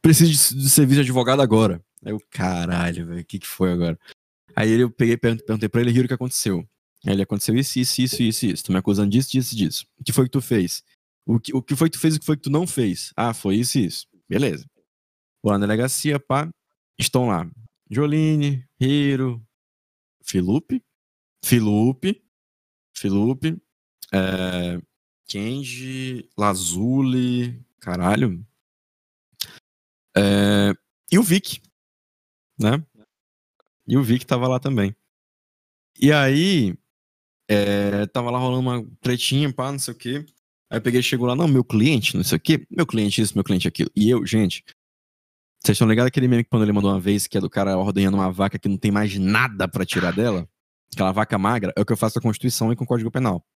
preciso 0.00 0.32
de, 0.32 0.62
de 0.62 0.70
serviço 0.70 0.96
de 0.96 1.00
advogado 1.02 1.42
agora. 1.42 1.84
Aí 2.02 2.10
eu, 2.10 2.20
caralho, 2.30 3.06
velho, 3.06 3.20
o 3.20 3.24
que 3.24 3.38
que 3.38 3.46
foi 3.46 3.70
agora? 3.70 3.98
Aí 4.56 4.72
eu 4.72 4.90
peguei, 4.90 5.18
perguntei, 5.18 5.68
pra 5.68 5.82
ele, 5.82 5.90
Hiro, 5.90 6.06
o 6.06 6.08
que 6.08 6.14
aconteceu? 6.14 6.66
Aí 7.06 7.12
ele, 7.12 7.22
aconteceu 7.22 7.54
isso, 7.54 7.78
isso, 7.78 8.00
isso, 8.00 8.22
isso, 8.22 8.46
isso. 8.46 8.64
Tu 8.64 8.72
me 8.72 8.78
acusando 8.78 9.10
disso, 9.10 9.30
disso, 9.30 9.54
disso. 9.54 9.86
O 10.00 10.02
que 10.02 10.12
foi 10.12 10.24
que 10.24 10.30
tu 10.30 10.40
fez? 10.40 10.82
O 11.26 11.38
que, 11.38 11.54
o 11.54 11.62
que 11.62 11.76
foi 11.76 11.90
que 11.90 11.98
tu 11.98 12.00
fez 12.00 12.14
e 12.14 12.16
o 12.16 12.20
que 12.20 12.26
foi 12.26 12.36
que 12.36 12.42
tu 12.42 12.50
não 12.50 12.66
fez? 12.66 13.12
Ah, 13.14 13.34
foi 13.34 13.56
isso 13.56 13.78
e 13.78 13.84
isso. 13.84 14.06
Beleza. 14.28 14.64
Vou 15.42 15.52
lá 15.52 15.58
na 15.58 15.66
delegacia, 15.66 16.18
pá. 16.18 16.48
Estão 16.98 17.28
lá. 17.28 17.48
Jolene, 17.90 18.66
Hiro, 18.80 19.44
Filupe, 20.22 20.82
Filupe, 21.44 22.22
Filupe, 22.96 23.60
é, 24.12 24.80
Kenji, 25.28 26.28
Lazuli, 26.36 27.64
caralho. 27.86 28.44
É, 30.16 30.74
e 31.12 31.18
o 31.20 31.22
Vic, 31.22 31.62
né? 32.58 32.84
E 33.86 33.96
o 33.96 34.02
Vic 34.02 34.26
tava 34.26 34.48
lá 34.48 34.58
também. 34.58 34.96
E 36.00 36.12
aí, 36.12 36.76
é, 37.48 38.06
tava 38.06 38.30
lá 38.30 38.38
rolando 38.38 38.60
uma 38.60 38.84
tretinha, 39.00 39.52
pá, 39.52 39.70
não 39.70 39.78
sei 39.78 39.94
o 39.94 39.96
quê. 39.96 40.26
Aí 40.68 40.78
eu 40.78 40.82
peguei 40.82 40.98
e 40.98 41.02
chegou 41.02 41.28
lá, 41.28 41.36
não, 41.36 41.46
meu 41.46 41.62
cliente, 41.62 42.16
não 42.16 42.24
sei 42.24 42.38
o 42.38 42.40
quê, 42.40 42.66
meu 42.68 42.84
cliente 42.84 43.22
isso, 43.22 43.36
meu 43.36 43.44
cliente 43.44 43.68
aquilo. 43.68 43.90
E 43.94 44.10
eu, 44.10 44.26
gente, 44.26 44.64
vocês 45.62 45.76
estão 45.76 45.88
ligados 45.88 46.08
aquele 46.08 46.26
meme 46.26 46.42
que 46.42 46.50
quando 46.50 46.64
ele 46.64 46.72
mandou 46.72 46.90
uma 46.90 47.00
vez, 47.00 47.28
que 47.28 47.38
é 47.38 47.40
do 47.40 47.48
cara 47.48 47.78
ordenhando 47.78 48.16
uma 48.16 48.32
vaca 48.32 48.58
que 48.58 48.68
não 48.68 48.76
tem 48.76 48.90
mais 48.90 49.16
nada 49.16 49.68
pra 49.68 49.86
tirar 49.86 50.12
dela? 50.12 50.48
Aquela 50.92 51.12
vaca 51.12 51.38
magra, 51.38 51.72
é 51.76 51.80
o 51.80 51.86
que 51.86 51.92
eu 51.92 51.96
faço 51.96 52.14
com 52.14 52.18
a 52.18 52.22
Constituição 52.22 52.72
e 52.72 52.76
com 52.76 52.82
o 52.82 52.86
Código 52.86 53.12
Penal. 53.12 53.46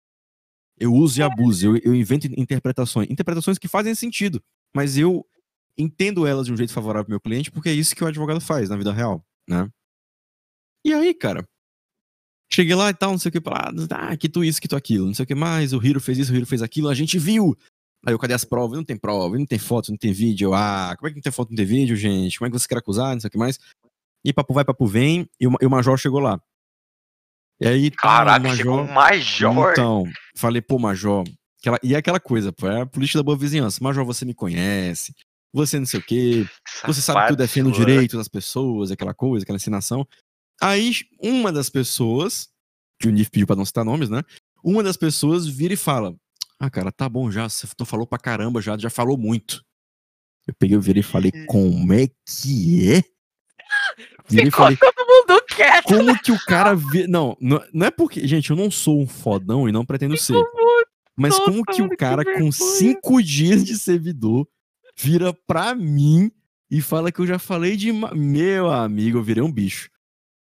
Eu 0.80 0.94
uso 0.94 1.20
e 1.20 1.22
abuso, 1.22 1.66
eu, 1.66 1.76
eu 1.84 1.94
invento 1.94 2.26
interpretações. 2.26 3.08
Interpretações 3.10 3.58
que 3.58 3.68
fazem 3.68 3.94
sentido, 3.94 4.42
mas 4.74 4.96
eu 4.96 5.26
entendo 5.76 6.26
elas 6.26 6.46
de 6.46 6.52
um 6.52 6.56
jeito 6.56 6.72
favorável 6.72 7.04
pro 7.04 7.12
meu 7.12 7.20
cliente, 7.20 7.50
porque 7.50 7.68
é 7.68 7.72
isso 7.72 7.94
que 7.94 8.02
o 8.02 8.06
advogado 8.06 8.40
faz 8.40 8.68
na 8.68 8.76
vida 8.76 8.92
real, 8.92 9.24
né? 9.48 9.70
E 10.84 10.94
aí, 10.94 11.12
cara, 11.12 11.46
cheguei 12.50 12.74
lá 12.74 12.90
e 12.90 12.94
tal, 12.94 13.12
não 13.12 13.18
sei 13.18 13.28
o 13.28 13.32
que, 13.32 13.40
pra 13.40 13.70
ah, 13.90 14.16
que 14.16 14.28
tu 14.28 14.42
isso, 14.42 14.60
que 14.60 14.68
tu 14.68 14.74
aquilo, 14.74 15.06
não 15.06 15.14
sei 15.14 15.24
o 15.24 15.26
que 15.26 15.34
mais, 15.34 15.72
o 15.72 15.84
Hiro 15.84 16.00
fez 16.00 16.18
isso, 16.18 16.32
o 16.32 16.36
Hiro 16.36 16.46
fez 16.46 16.62
aquilo, 16.62 16.88
a 16.88 16.94
gente 16.94 17.18
viu 17.18 17.56
Aí 18.06 18.14
eu, 18.14 18.18
cadê 18.18 18.32
as 18.32 18.44
provas? 18.44 18.78
Não 18.78 18.84
tem 18.84 18.96
prova, 18.96 19.38
não 19.38 19.44
tem 19.44 19.58
foto, 19.58 19.90
não 19.90 19.98
tem 19.98 20.12
vídeo. 20.12 20.54
Ah, 20.54 20.94
como 20.96 21.08
é 21.08 21.10
que 21.10 21.16
não 21.16 21.22
tem 21.22 21.32
foto, 21.32 21.50
não 21.50 21.56
tem 21.56 21.66
vídeo, 21.66 21.94
gente? 21.96 22.38
Como 22.38 22.46
é 22.46 22.50
que 22.50 22.58
você 22.58 22.66
quer 22.66 22.78
acusar, 22.78 23.12
não 23.12 23.20
sei 23.20 23.28
o 23.28 23.30
que 23.30 23.38
mais? 23.38 23.58
E 24.24 24.32
papo 24.32 24.54
vai, 24.54 24.64
papo 24.64 24.86
vem, 24.86 25.28
e 25.38 25.46
o, 25.46 25.52
e 25.60 25.66
o 25.66 25.70
Major 25.70 25.96
chegou 25.98 26.20
lá. 26.20 26.40
E 27.60 27.68
aí, 27.68 27.90
tá, 27.90 27.96
o 27.96 28.00
Caraca, 28.00 28.40
Major... 28.40 28.56
chegou 28.56 28.80
um 28.80 28.92
major. 28.92 29.72
Então, 29.72 30.04
falei, 30.34 30.62
pô, 30.62 30.78
Major. 30.78 31.24
Aquela... 31.60 31.78
E 31.82 31.94
é 31.94 31.98
aquela 31.98 32.18
coisa, 32.18 32.52
pô, 32.52 32.66
é 32.68 32.80
a 32.80 32.86
política 32.86 33.18
da 33.18 33.22
boa 33.22 33.36
vizinhança. 33.36 33.84
Major, 33.84 34.04
você 34.04 34.24
me 34.24 34.32
conhece, 34.32 35.14
você 35.52 35.78
não 35.78 35.86
sei 35.86 36.00
o 36.00 36.02
quê, 36.02 36.46
você 36.86 37.02
sabe 37.02 37.26
que 37.26 37.32
eu 37.32 37.36
defendo 37.36 37.70
o 37.70 37.74
sua. 37.74 37.84
direito 37.84 38.16
das 38.16 38.28
pessoas, 38.28 38.90
aquela 38.90 39.12
coisa, 39.12 39.42
aquela 39.42 39.56
ensinação. 39.56 40.08
Aí, 40.60 40.92
uma 41.18 41.52
das 41.52 41.68
pessoas, 41.68 42.48
que 42.98 43.08
o 43.08 43.10
Nif 43.10 43.30
pediu 43.30 43.46
pra 43.46 43.56
não 43.56 43.64
citar 43.64 43.84
nomes, 43.84 44.08
né? 44.08 44.22
Uma 44.64 44.82
das 44.82 44.96
pessoas 44.96 45.46
vira 45.46 45.74
e 45.74 45.76
fala: 45.76 46.14
Ah, 46.58 46.70
cara, 46.70 46.90
tá 46.90 47.08
bom 47.08 47.30
já, 47.30 47.48
você 47.48 47.66
falou 47.84 48.06
pra 48.06 48.18
caramba 48.18 48.62
já, 48.62 48.76
já 48.78 48.90
falou 48.90 49.18
muito. 49.18 49.62
Eu 50.46 50.54
peguei, 50.54 50.76
eu 50.76 50.80
virei 50.80 51.00
e 51.00 51.02
falei: 51.02 51.32
Como 51.46 51.92
é 51.92 52.08
que 52.26 52.92
é? 52.92 53.04
Virei 54.28 54.48
e 54.48 54.50
falei: 54.50 54.78
quieto. 55.60 55.84
Como 55.84 56.18
que 56.20 56.32
o 56.32 56.38
cara 56.44 56.74
vê. 56.74 57.06
Não, 57.06 57.36
não, 57.40 57.62
não 57.72 57.86
é 57.86 57.90
porque. 57.90 58.26
Gente, 58.26 58.50
eu 58.50 58.56
não 58.56 58.70
sou 58.70 59.00
um 59.00 59.06
fodão 59.06 59.68
e 59.68 59.72
não 59.72 59.84
pretendo 59.84 60.16
ser. 60.16 60.42
Mas 61.16 61.38
Nossa, 61.38 61.44
como 61.44 61.64
que 61.64 61.82
o 61.82 61.88
que 61.88 61.96
cara 61.96 62.24
com 62.24 62.30
vergonha. 62.30 62.52
cinco 62.52 63.22
dias 63.22 63.64
de 63.64 63.78
servidor 63.78 64.48
vira 64.96 65.34
pra 65.46 65.74
mim 65.74 66.30
e 66.70 66.80
fala 66.80 67.12
que 67.12 67.20
eu 67.20 67.26
já 67.26 67.38
falei 67.38 67.76
de. 67.76 67.92
Meu 67.92 68.70
amigo, 68.70 69.18
eu 69.18 69.22
virei 69.22 69.42
um 69.42 69.52
bicho. 69.52 69.90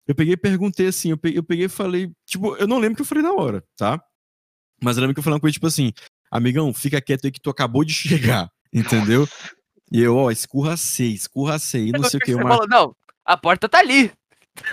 Eu 0.07 0.15
peguei 0.15 0.33
e 0.33 0.37
perguntei 0.37 0.87
assim, 0.87 1.11
eu 1.11 1.17
peguei, 1.17 1.39
eu 1.39 1.43
peguei 1.43 1.65
e 1.65 1.69
falei. 1.69 2.11
Tipo, 2.25 2.55
eu 2.55 2.67
não 2.67 2.77
lembro 2.77 2.93
o 2.93 2.95
que 2.97 3.01
eu 3.01 3.05
falei 3.05 3.23
na 3.23 3.33
hora, 3.33 3.63
tá? 3.75 4.01
Mas 4.81 4.97
eu 4.97 5.01
lembro 5.01 5.13
que 5.13 5.19
eu 5.19 5.23
falei 5.23 5.35
uma 5.35 5.41
coisa 5.41 5.53
tipo 5.53 5.67
assim: 5.67 5.91
Amigão, 6.31 6.73
fica 6.73 7.01
quieto 7.01 7.25
aí 7.25 7.31
que 7.31 7.41
tu 7.41 7.49
acabou 7.49 7.83
de 7.83 7.93
chegar, 7.93 8.49
entendeu? 8.73 9.27
E 9.91 10.01
eu, 10.01 10.15
ó, 10.15 10.31
escurracei, 10.31 11.13
escurracei, 11.13 11.91
não 11.91 12.03
sei 12.03 12.19
o 12.19 12.23
que. 12.23 12.33
Uma... 12.33 12.49
falou, 12.49 12.67
não, 12.67 12.95
a 13.23 13.37
porta 13.37 13.69
tá 13.69 13.79
ali. 13.79 14.11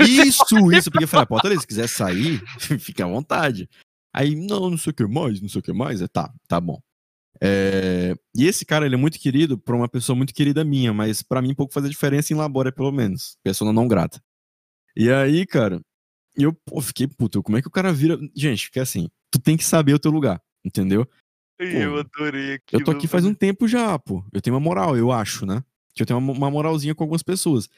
Isso, 0.00 0.72
isso. 0.72 0.88
Eu 0.88 0.92
peguei 0.92 1.04
e 1.04 1.08
falei, 1.08 1.26
pô, 1.26 1.38
ali, 1.42 1.58
se 1.58 1.66
quiser 1.66 1.88
sair, 1.88 2.40
fica 2.78 3.04
à 3.04 3.08
vontade. 3.08 3.68
Aí, 4.12 4.34
não, 4.34 4.70
não 4.70 4.78
sei 4.78 4.90
o 4.90 4.94
que 4.94 5.06
mais, 5.06 5.40
não 5.40 5.48
sei 5.48 5.60
o 5.60 5.62
que 5.62 5.72
mais. 5.72 6.00
É, 6.02 6.08
tá, 6.08 6.32
tá 6.48 6.60
bom. 6.60 6.80
É, 7.40 8.14
E 8.34 8.46
esse 8.46 8.66
cara, 8.66 8.84
ele 8.84 8.94
é 8.94 8.98
muito 8.98 9.18
querido 9.18 9.56
pra 9.56 9.74
uma 9.74 9.88
pessoa 9.88 10.14
muito 10.14 10.34
querida 10.34 10.64
minha, 10.64 10.92
mas 10.92 11.22
pra 11.22 11.40
mim 11.40 11.54
pouco 11.54 11.72
faz 11.72 11.86
a 11.86 11.88
diferença 11.88 12.32
em 12.32 12.36
Labora, 12.36 12.72
pelo 12.72 12.92
menos. 12.92 13.36
Pessoa 13.42 13.72
não 13.72 13.88
grata. 13.88 14.20
E 14.94 15.10
aí, 15.10 15.46
cara, 15.46 15.80
eu 16.36 16.52
pô, 16.52 16.80
fiquei 16.80 17.06
puto. 17.06 17.42
Como 17.42 17.56
é 17.56 17.62
que 17.62 17.68
o 17.68 17.70
cara 17.70 17.92
vira. 17.92 18.18
Gente, 18.34 18.68
porque 18.68 18.80
assim, 18.80 19.08
tu 19.30 19.40
tem 19.40 19.56
que 19.56 19.64
saber 19.64 19.94
o 19.94 19.98
teu 19.98 20.10
lugar, 20.10 20.40
entendeu? 20.64 21.08
eu 21.58 21.98
adorei 21.98 22.54
aquilo. 22.54 22.80
Eu 22.80 22.84
tô 22.84 22.90
aqui 22.90 23.06
faz 23.06 23.24
um 23.24 23.34
tempo 23.34 23.68
já, 23.68 23.98
pô. 23.98 24.24
Eu 24.32 24.40
tenho 24.40 24.54
uma 24.56 24.60
moral, 24.60 24.96
eu 24.96 25.12
acho, 25.12 25.44
né? 25.44 25.62
Que 25.94 26.02
eu 26.02 26.06
tenho 26.06 26.18
uma 26.18 26.50
moralzinha 26.50 26.94
com 26.94 27.04
algumas 27.04 27.22
pessoas. 27.22 27.68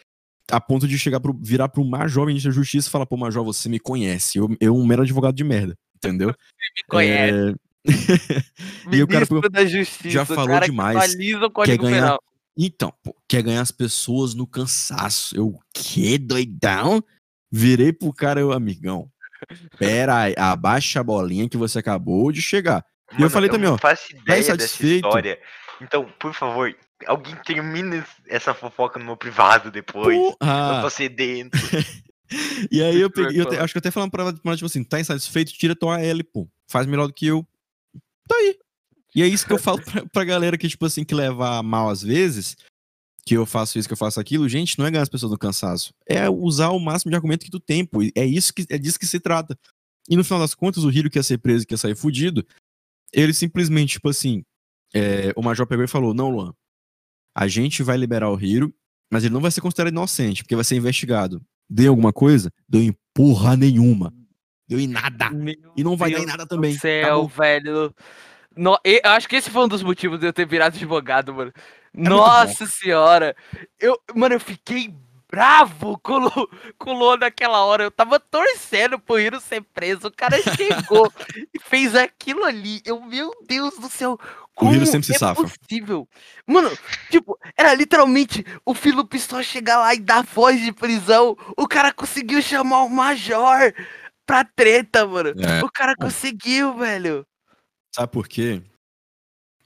A 0.51 0.61
ponto 0.61 0.89
de 0.89 0.99
chegar 0.99 1.21
pro, 1.21 1.37
virar 1.41 1.69
pro 1.69 1.85
Major 1.85 2.27
ministro 2.27 2.51
da 2.51 2.55
Justiça 2.55 2.89
e 2.89 2.91
falar, 2.91 3.07
pô, 3.07 3.17
Major, 3.17 3.45
você 3.45 3.69
me 3.69 3.79
conhece. 3.79 4.39
Eu, 4.39 4.55
eu 4.61 4.77
um 4.77 4.85
mero 4.85 5.03
advogado 5.03 5.35
de 5.35 5.45
merda, 5.45 5.77
entendeu? 5.97 6.29
me 6.77 6.83
conhece. 6.89 7.51
É, 7.51 7.73
e 8.97 9.03
o 9.03 9.09
cara 9.09 9.27
Ministro 9.29 9.51
da 9.51 9.65
Justiça, 9.65 10.11
já 10.11 10.25
falou 10.25 10.61
que 10.61 10.67
demais, 10.67 11.15
o 11.15 11.51
Código 11.51 11.83
ganhar- 11.85 12.03
Penal. 12.03 12.23
Então, 12.57 12.93
pô, 13.03 13.17
quer 13.27 13.43
ganhar 13.43 13.63
as 13.63 13.71
pessoas 13.71 14.35
no 14.35 14.47
cansaço. 14.47 15.35
Eu, 15.37 15.59
que 15.73 16.19
doidão? 16.19 17.03
Virei 17.51 17.93
pro 17.93 18.13
cara, 18.13 18.41
eu, 18.41 18.53
amigão. 18.53 19.11
Pera 19.79 20.21
aí, 20.23 20.35
abaixa 20.37 21.01
a 21.01 21.05
bolinha 21.05 21.49
que 21.49 21.57
você 21.57 21.79
acabou 21.79 22.31
de 22.31 22.41
chegar. 22.41 22.85
E 23.19 23.23
eu 23.23 23.31
falei 23.31 23.51
também, 23.51 23.67
não 23.67 23.75
ó, 23.75 23.79
faço 23.79 24.13
ideia 24.13 24.39
dessa 24.39 24.55
insatisfeito? 24.55 25.07
história. 25.07 25.39
Então, 25.81 26.07
por 26.19 26.33
favor, 26.33 26.75
alguém 27.07 27.35
termine 27.45 28.03
essa 28.29 28.53
fofoca 28.55 28.99
no 28.99 29.05
meu 29.05 29.17
privado 29.17 29.71
depois. 29.71 30.17
Eu 30.17 30.37
Porra! 30.39 30.83
tô 30.83 30.91
sedento. 30.91 31.57
E 32.71 32.83
aí 32.83 32.99
eu 32.99 33.11
peguei, 33.11 33.39
eu 33.39 33.45
te- 33.45 33.57
acho 33.59 33.75
que 33.75 33.77
eu 33.77 33.81
até 33.81 33.91
falando 33.91 34.11
pra 34.11 34.23
ela, 34.23 34.41
ela, 34.43 34.57
tipo 34.57 34.65
assim, 34.65 34.83
tá 34.83 34.99
insatisfeito, 34.99 35.53
tira 35.53 35.77
tua 35.77 36.01
L, 36.01 36.25
pô. 36.25 36.49
Faz 36.67 36.87
melhor 36.87 37.07
do 37.07 37.13
que 37.13 37.27
eu. 37.27 37.47
Tá 38.27 38.35
aí. 38.35 38.57
E 39.15 39.23
é 39.23 39.27
isso 39.27 39.47
que 39.47 39.53
eu 39.53 39.59
falo 39.59 39.83
pra, 39.83 40.07
pra 40.11 40.25
galera 40.25 40.57
que, 40.57 40.67
tipo 40.67 40.87
assim, 40.87 41.05
que 41.05 41.15
leva 41.15 41.63
mal 41.63 41.91
às 41.91 42.03
vezes, 42.03 42.57
que 43.27 43.35
eu 43.35 43.45
faço 43.45 43.79
isso, 43.79 43.87
que 43.87 43.93
eu 43.93 43.99
faço 43.99 44.19
aquilo, 44.19 44.49
gente, 44.49 44.79
não 44.79 44.87
é 44.87 44.91
ganhar 44.91 45.03
as 45.03 45.11
pessoas 45.11 45.31
no 45.31 45.37
cansaço. 45.39 45.93
É 46.09 46.27
usar 46.31 46.71
o 46.71 46.79
máximo 46.81 47.11
de 47.11 47.17
argumento 47.17 47.45
que 47.45 47.51
tu 47.51 47.61
tem, 47.61 47.85
pô. 47.85 48.01
É 48.15 48.25
isso 48.25 48.55
que 48.55 48.65
é 48.71 48.79
disso 48.79 48.99
que 48.99 49.07
se 49.07 49.21
trata. 49.21 49.55
E 50.09 50.17
no 50.17 50.25
final 50.25 50.41
das 50.41 50.55
contas, 50.55 50.85
o 50.85 50.91
Hiro 50.91 51.11
que 51.11 51.19
ia 51.19 51.23
ser 51.23 51.37
preso, 51.37 51.67
que 51.67 51.75
ia 51.75 51.79
sair 51.79 51.95
fudido, 51.95 52.47
ele 53.13 53.35
simplesmente, 53.35 53.93
tipo 53.95 54.09
assim, 54.09 54.43
é, 54.95 55.35
o 55.37 55.43
Major 55.43 55.67
pegou 55.67 55.85
e 55.85 55.89
falou: 55.89 56.15
Não, 56.15 56.31
Luan, 56.31 56.55
a 57.35 57.47
gente 57.49 57.83
vai 57.83 57.97
liberar 57.97 58.31
o 58.31 58.41
Hiro, 58.41 58.73
mas 59.11 59.25
ele 59.25 59.35
não 59.35 59.41
vai 59.41 59.51
ser 59.51 59.61
considerado 59.61 59.93
inocente, 59.93 60.43
porque 60.43 60.55
vai 60.55 60.65
ser 60.65 60.77
investigado. 60.77 61.41
Deu 61.69 61.91
alguma 61.91 62.13
coisa? 62.13 62.51
Deu 62.69 62.83
em 62.83 62.95
porra 63.15 63.57
nenhuma. 63.57 64.13
Deu 64.69 64.79
em 64.79 64.87
nada. 64.87 65.31
Meu 65.31 65.55
E 65.77 65.83
não 65.85 65.97
vai 65.97 66.11
dar 66.11 66.17
em 66.19 66.21
Deus 66.21 66.31
nada 66.31 66.47
também. 66.47 66.75
céu, 66.79 67.05
Acabou. 67.07 67.29
velho. 67.29 67.95
No, 68.57 68.79
eu 68.85 69.01
acho 69.05 69.29
que 69.29 69.37
esse 69.37 69.51
foi 69.51 69.65
um 69.65 69.69
dos 69.69 69.83
motivos 69.83 70.19
de 70.21 70.27
eu 70.27 70.33
ter 70.33 70.47
virado 70.47 70.75
advogado, 70.77 71.33
mano. 71.35 71.53
É 71.95 72.09
Nossa 72.09 72.67
senhora. 72.67 73.35
Eu, 73.81 73.99
mano, 74.15 74.35
eu 74.35 74.41
fiquei 74.41 74.95
bravo 75.31 75.99
com 76.03 76.13
o, 76.15 76.19
Lu- 76.19 76.51
com 76.79 76.91
o 76.91 76.99
Luan 76.99 77.17
naquela 77.17 77.65
hora. 77.65 77.85
Eu 77.85 77.91
tava 77.91 78.21
torcendo 78.21 78.99
pro 78.99 79.19
Hiro 79.19 79.41
ser 79.41 79.63
preso. 79.63 80.09
O 80.09 80.13
cara 80.15 80.37
chegou 80.43 81.11
e 81.55 81.59
fez 81.59 81.95
aquilo 81.95 82.45
ali. 82.45 82.83
Eu, 82.85 83.01
meu 83.03 83.31
Deus 83.47 83.79
do 83.79 83.89
céu. 83.89 84.19
Hiro 84.61 84.87
sempre 84.87 85.07
se 85.07 85.15
é 85.15 85.19
safa. 85.19 85.43
possível? 85.43 86.07
Mano, 86.47 86.71
tipo, 87.11 87.39
era 87.57 87.75
literalmente 87.75 88.45
o 88.67 88.75
Filo 88.75 89.07
Pistol 89.07 89.43
chegar 89.43 89.79
lá 89.79 89.95
e 89.95 90.01
dar 90.01 90.23
voz 90.25 90.61
de 90.61 90.73
prisão. 90.73 91.37
O 91.57 91.67
cara 91.67 91.93
conseguiu 91.93 92.43
chamar 92.43 92.83
o 92.83 92.91
Major 92.91 93.73
pra 94.27 94.45
treta, 94.45 95.07
mano. 95.07 95.31
É. 95.41 95.65
O 95.65 95.71
cara 95.71 95.95
conseguiu, 95.97 96.77
velho. 96.77 97.27
Sabe 97.95 98.13
por 98.13 98.29
quê? 98.29 98.63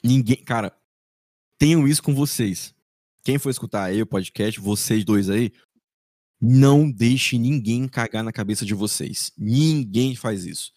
Ninguém. 0.03 0.37
Cara, 0.37 0.73
tenham 1.59 1.87
isso 1.87 2.03
com 2.03 2.15
vocês. 2.15 2.75
Quem 3.25 3.39
for 3.39 3.51
escutar 3.51 3.85
aí 3.85 4.01
o 4.01 4.07
podcast, 4.07 4.61
vocês 4.61 5.05
dois 5.05 5.29
aí, 5.29 5.53
não 6.41 6.91
deixe 6.91 7.37
ninguém 7.39 7.89
cagar 7.89 8.23
na 8.23 8.33
cabeça 8.33 8.65
de 8.65 8.73
vocês. 8.73 9.33
Ninguém 9.37 10.15
faz 10.15 10.45
isso. 10.45 10.73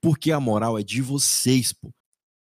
Porque 0.00 0.32
a 0.32 0.40
moral 0.40 0.78
é 0.78 0.82
de 0.82 1.00
vocês, 1.00 1.72
pô. 1.72 1.90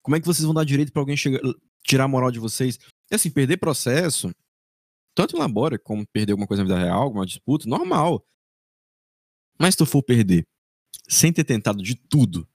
Como 0.04 0.14
é 0.14 0.20
que 0.20 0.26
vocês 0.26 0.44
vão 0.44 0.52
dar 0.52 0.64
direito 0.64 0.92
pra 0.92 1.00
alguém 1.00 1.16
chegar, 1.16 1.40
tirar 1.82 2.04
a 2.04 2.08
moral 2.08 2.30
de 2.30 2.38
vocês? 2.38 2.78
E 3.10 3.14
assim, 3.14 3.30
perder 3.30 3.56
processo, 3.56 4.30
tanto 5.14 5.34
em 5.34 5.38
labora 5.38 5.78
como 5.78 6.06
perder 6.06 6.32
alguma 6.32 6.46
coisa 6.46 6.62
na 6.62 6.68
vida 6.68 6.84
real, 6.84 7.02
alguma 7.02 7.24
disputa, 7.24 7.66
normal. 7.66 8.22
Mas 9.58 9.74
se 9.74 9.78
tu 9.78 9.86
for 9.86 10.02
perder 10.02 10.46
sem 11.08 11.32
ter 11.32 11.44
tentado 11.44 11.82
de 11.82 11.94
tudo, 11.94 12.46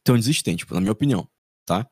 então 0.00 0.16
desistente, 0.16 0.66
pô, 0.66 0.74
na 0.74 0.80
minha 0.80 0.92
opinião, 0.92 1.28
tá? 1.64 1.88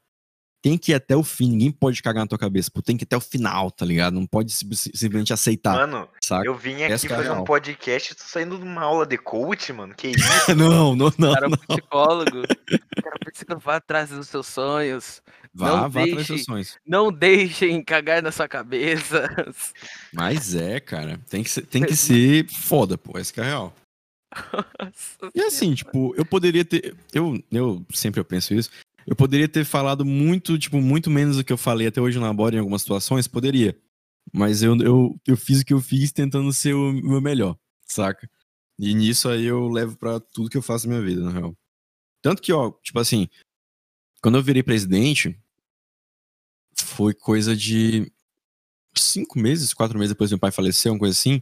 Tem 0.63 0.77
que 0.77 0.91
ir 0.91 0.95
até 0.95 1.15
o 1.15 1.23
fim, 1.23 1.51
ninguém 1.51 1.71
pode 1.71 2.03
cagar 2.03 2.25
na 2.25 2.27
tua 2.29 2.39
cabeça, 2.39 2.71
pô, 2.73 2.83
tem 2.83 2.97
que 2.97 3.05
ir 3.05 3.07
até 3.07 3.17
o 3.17 3.21
final, 3.21 3.71
tá 3.71 3.85
ligado? 3.87 4.15
Não 4.15 4.27
pode 4.27 4.51
sim- 4.53 4.69
simplesmente 4.75 5.33
aceitar, 5.33 5.75
Mano, 5.75 6.09
saca? 6.21 6.45
eu 6.45 6.55
vim 6.57 6.75
aqui 6.83 6.93
Essa 6.93 7.07
que 7.07 7.13
é 7.13 7.17
fazer 7.17 7.31
um 7.31 7.35
real. 7.35 7.45
podcast, 7.45 8.15
tô 8.17 8.25
saindo 8.25 8.57
de 8.59 8.65
uma 8.65 8.83
aula 8.83 9.07
de 9.07 9.17
coach, 9.17 9.73
mano. 9.73 9.95
Que 9.95 10.09
isso? 10.09 10.19
não, 10.57 10.97
não, 10.97 11.13
não. 11.19 11.31
O 11.31 11.35
cara 11.35 11.47
é 11.47 11.49
um 11.49 11.53
psicólogo. 11.77 12.39
O 12.41 13.03
cara 13.03 13.17
precisa 13.25 13.55
vá 13.57 13.77
atrás 13.77 14.11
dos 14.11 14.27
seus 14.29 14.47
sonhos. 14.49 15.23
Vá, 15.55 15.69
não 15.69 15.77
vá 15.91 16.01
atrás 16.01 16.05
deixe- 16.05 16.17
dos 16.17 16.27
seus 16.27 16.45
sonhos. 16.45 16.79
Não 16.85 17.13
deixem 17.13 17.83
cagar 17.85 18.21
na 18.23 18.33
sua 18.33 18.49
cabeça. 18.49 19.29
Mas 20.13 20.55
é, 20.55 20.81
cara, 20.81 21.21
tem 21.31 21.43
que 21.45 21.51
ser, 21.51 21.63
tem 21.67 21.85
que 21.85 21.95
ser 21.95 22.49
foda, 22.51 22.99
pô, 22.99 23.17
essa 23.19 23.33
que 23.33 23.41
é 23.41 23.45
a 23.45 23.47
real. 23.47 23.75
Nossa 24.81 25.31
E 25.35 25.41
assim, 25.43 25.75
tipo, 25.75 26.15
eu 26.17 26.25
poderia 26.25 26.65
ter. 26.65 26.95
Eu, 27.13 27.41
eu 27.53 27.85
sempre 27.95 28.21
eu 28.21 28.25
penso 28.25 28.53
isso. 28.55 28.71
Eu 29.07 29.15
poderia 29.15 29.49
ter 29.49 29.65
falado 29.65 30.05
muito, 30.05 30.59
tipo, 30.59 30.81
muito 30.81 31.11
menos 31.11 31.37
do 31.37 31.45
que 31.45 31.53
eu 31.53 31.57
falei 31.59 31.87
até 31.87 32.01
hoje 32.01 32.19
na 32.19 32.33
Bora 32.33 32.57
em 32.57 32.59
algumas 32.59 32.83
situações, 32.83 33.29
poderia. 33.29 33.79
Mas 34.33 34.63
eu, 34.63 34.77
eu, 34.79 35.21
eu 35.27 35.37
fiz 35.37 35.61
o 35.61 35.65
que 35.65 35.73
eu 35.73 35.81
fiz 35.81 36.11
tentando 36.11 36.53
ser 36.53 36.75
o 36.75 36.93
meu 36.93 37.21
melhor, 37.21 37.57
saca? 37.87 38.29
E 38.79 38.93
nisso 38.95 39.29
aí 39.29 39.45
eu 39.45 39.69
levo 39.69 39.97
pra 39.97 40.19
tudo 40.19 40.51
que 40.51 40.57
eu 40.57 40.63
faço 40.63 40.89
na 40.89 40.95
minha 40.95 41.07
vida, 41.07 41.23
na 41.23 41.31
real. 41.31 41.57
Tanto 42.21 42.43
que, 42.43 42.53
ó, 42.53 42.73
tipo 42.83 42.99
assim, 42.99 43.29
quando 44.21 44.37
eu 44.37 44.43
virei 44.43 44.63
presidente, 44.63 45.39
foi 46.75 47.15
coisa 47.15 47.57
de 47.57 48.11
cinco 48.95 49.39
meses, 49.39 49.73
quatro 49.73 49.99
meses 49.99 50.13
depois 50.13 50.31
meu 50.31 50.39
pai 50.39 50.51
faleceu, 50.51 50.93
uma 50.93 50.99
coisa 50.99 51.13
assim. 51.13 51.41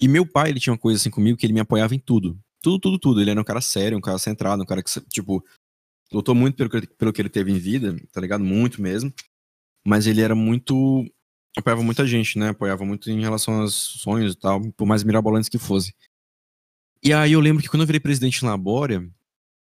E 0.00 0.08
meu 0.08 0.26
pai, 0.26 0.50
ele 0.50 0.60
tinha 0.60 0.72
uma 0.72 0.78
coisa 0.78 1.00
assim 1.00 1.10
comigo 1.10 1.38
que 1.38 1.46
ele 1.46 1.52
me 1.52 1.60
apoiava 1.60 1.94
em 1.94 1.98
tudo. 1.98 2.38
Tudo, 2.60 2.80
tudo, 2.80 2.98
tudo. 2.98 3.20
Ele 3.20 3.30
era 3.30 3.40
um 3.40 3.44
cara 3.44 3.60
sério, 3.60 3.96
um 3.96 4.00
cara 4.00 4.18
centrado, 4.18 4.62
um 4.62 4.66
cara 4.66 4.82
que, 4.82 4.90
tipo, 5.08 5.44
lutou 6.12 6.34
muito 6.34 6.56
pelo 6.56 6.70
que, 6.70 6.86
pelo 6.94 7.12
que 7.12 7.22
ele 7.22 7.28
teve 7.28 7.50
em 7.52 7.58
vida, 7.58 7.96
tá 8.12 8.20
ligado? 8.20 8.44
Muito 8.44 8.80
mesmo. 8.80 9.12
Mas 9.86 10.06
ele 10.06 10.20
era 10.20 10.34
muito. 10.34 11.04
apoiava 11.56 11.82
muita 11.82 12.06
gente, 12.06 12.38
né? 12.38 12.50
Apoiava 12.50 12.84
muito 12.84 13.10
em 13.10 13.20
relação 13.20 13.60
aos 13.62 13.74
sonhos 13.74 14.34
e 14.34 14.38
tal, 14.38 14.60
por 14.72 14.86
mais 14.86 15.04
mirabolantes 15.04 15.48
que 15.48 15.58
fosse. 15.58 15.94
E 17.02 17.12
aí 17.12 17.32
eu 17.32 17.40
lembro 17.40 17.62
que 17.62 17.68
quando 17.68 17.82
eu 17.82 17.86
virei 17.86 18.00
presidente 18.00 18.44
na 18.44 18.56
Bória, 18.56 19.08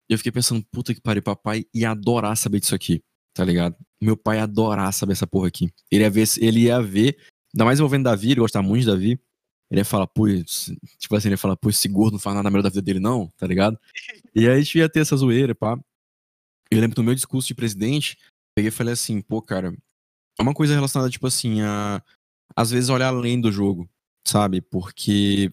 eu 0.09 0.17
fiquei 0.17 0.31
pensando, 0.31 0.65
puta 0.71 0.93
que 0.93 1.01
pariu, 1.01 1.23
papai 1.23 1.65
ia 1.73 1.91
adorar 1.91 2.37
saber 2.37 2.59
disso 2.59 2.75
aqui. 2.75 3.01
tá 3.33 3.43
ligado? 3.43 3.75
Meu 4.01 4.15
pai 4.17 4.37
ia 4.37 4.43
adorar 4.43 4.93
saber 4.93 5.13
essa 5.13 5.27
porra 5.27 5.47
aqui. 5.47 5.71
Ele 5.91 6.03
ia 6.03 6.09
ver, 6.09 6.27
ele 6.39 6.61
ia 6.61 6.81
ver, 6.81 7.17
ainda 7.53 7.65
mais 7.65 7.79
envolvendo 7.79 8.03
Davi, 8.05 8.31
ele 8.31 8.41
gostava 8.41 8.65
muito 8.67 8.81
de 8.81 8.87
Davi. 8.87 9.19
Ele 9.71 9.81
ia 9.81 9.85
falar, 9.85 10.07
pô, 10.07 10.27
tipo 10.99 11.15
assim, 11.15 11.29
ele 11.29 11.33
ia 11.33 11.37
falar, 11.37 11.57
pô, 11.57 11.69
esse 11.69 11.87
gordo 11.87 12.13
não 12.13 12.19
faz 12.19 12.35
nada 12.35 12.49
melhor 12.49 12.61
da 12.63 12.69
vida 12.69 12.81
dele, 12.81 12.99
não, 12.99 13.27
tá 13.37 13.47
ligado? 13.47 13.77
E 14.35 14.47
aí 14.47 14.55
a 14.55 14.57
gente 14.59 14.77
ia 14.77 14.89
ter 14.89 14.99
essa 15.01 15.15
zoeira, 15.17 15.55
pá. 15.55 15.79
Eu 16.73 16.81
lembro 16.81 16.95
do 16.95 17.03
meu 17.03 17.13
discurso 17.13 17.47
de 17.47 17.55
presidente, 17.55 18.17
peguei 18.55 18.69
e 18.69 18.71
falei 18.71 18.93
assim, 18.93 19.21
pô, 19.21 19.41
cara, 19.41 19.75
é 20.39 20.41
uma 20.41 20.53
coisa 20.53 20.73
relacionada, 20.73 21.11
tipo 21.11 21.27
assim, 21.27 21.61
a 21.61 22.01
às 22.55 22.71
vezes 22.71 22.89
olhar 22.89 23.07
além 23.07 23.39
do 23.39 23.51
jogo, 23.51 23.89
sabe? 24.27 24.61
Porque 24.61 25.51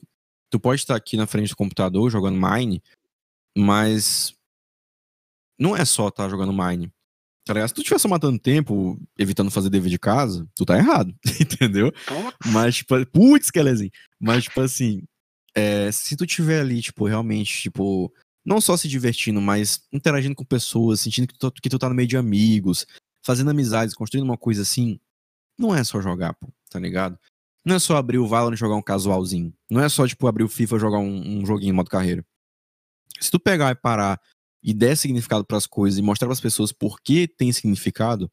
tu 0.51 0.59
pode 0.59 0.81
estar 0.81 0.97
aqui 0.97 1.17
na 1.17 1.27
frente 1.27 1.51
do 1.51 1.57
computador 1.57 2.11
jogando 2.11 2.41
Mine, 2.41 2.83
mas 3.57 4.35
não 5.59 5.77
é 5.77 5.85
só 5.85 6.09
estar 6.09 6.25
tá 6.25 6.29
jogando 6.29 6.53
Mine. 6.53 6.93
Tá 7.47 7.55
ligado? 7.55 7.69
Se 7.69 7.75
tu 7.75 7.81
estiver 7.81 7.99
só 7.99 8.09
matando 8.09 8.39
tempo, 8.39 8.99
evitando 9.19 9.51
fazer 9.51 9.71
dever 9.71 9.91
de 9.91 9.99
casa, 9.99 10.47
tu 10.55 10.65
tá 10.65 10.77
errado, 10.77 11.15
entendeu? 11.41 11.93
Mas, 12.53 12.77
tipo, 12.77 12.95
putz, 13.07 13.51
Kelezinho. 13.51 13.91
Mas, 14.19 14.45
tipo 14.45 14.61
assim, 14.61 15.03
é, 15.55 15.91
se 15.91 16.17
tu 16.17 16.27
tiver 16.27 16.61
ali, 16.61 16.81
tipo, 16.83 17.07
realmente, 17.07 17.63
tipo, 17.63 18.13
não 18.45 18.61
só 18.61 18.77
se 18.77 18.89
divertindo, 18.89 19.41
mas 19.41 19.87
interagindo 19.93 20.35
com 20.35 20.45
pessoas, 20.45 21.01
sentindo 21.01 21.29
que 21.29 21.39
tu, 21.39 21.53
que 21.53 21.69
tu 21.69 21.79
tá 21.79 21.89
no 21.89 21.95
meio 21.95 22.09
de 22.09 22.17
amigos, 22.17 22.87
fazendo 23.23 23.51
amizades, 23.51 23.95
construindo 23.95 24.25
uma 24.25 24.39
coisa 24.39 24.63
assim, 24.63 24.99
não 25.59 25.75
é 25.75 25.85
só 25.85 26.01
jogar, 26.01 26.35
pô, 26.35 26.49
tá 26.71 26.79
ligado? 26.79 27.19
Não 27.65 27.77
é 27.77 27.79
só 27.79 27.97
abrir 27.97 28.19
o 28.19 28.27
Valorant 28.27 28.57
e 28.57 28.59
jogar 28.59 28.77
um 28.77 28.83
casualzinho. 28.83 29.55
Não 29.71 29.83
é 29.83 29.89
só, 29.89 30.07
tipo, 30.09 30.27
abrir 30.27 30.45
o 30.45 30.49
FIFA 30.49 30.77
e 30.77 30.81
jogar 30.81 30.99
um, 30.99 31.41
um 31.41 31.47
joguinho 31.47 31.71
em 31.71 31.75
modo 31.75 31.91
carreira. 31.91 32.25
Se 33.21 33.31
tu 33.31 33.39
pegar 33.39 33.71
e 33.71 33.75
parar 33.75 34.19
e 34.63 34.73
der 34.73 34.97
significado 34.97 35.45
para 35.45 35.59
as 35.59 35.67
coisas 35.67 35.99
e 35.99 36.03
mostrar 36.03 36.27
para 36.27 36.33
as 36.33 36.41
pessoas 36.41 36.73
por 36.73 37.01
que 37.01 37.29
tem 37.29 37.53
significado, 37.53 38.31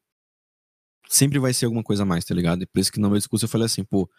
sempre 1.08 1.38
vai 1.38 1.52
ser 1.52 1.66
alguma 1.66 1.82
coisa 1.82 2.02
a 2.02 2.06
mais, 2.06 2.24
tá 2.24 2.34
ligado? 2.34 2.62
E 2.62 2.66
por 2.66 2.80
isso 2.80 2.92
que 2.92 3.00
no 3.00 3.08
meu 3.10 3.18
discurso 3.18 3.44
eu 3.44 3.48
falei 3.48 3.66
assim, 3.66 3.84
pô, 3.84 4.10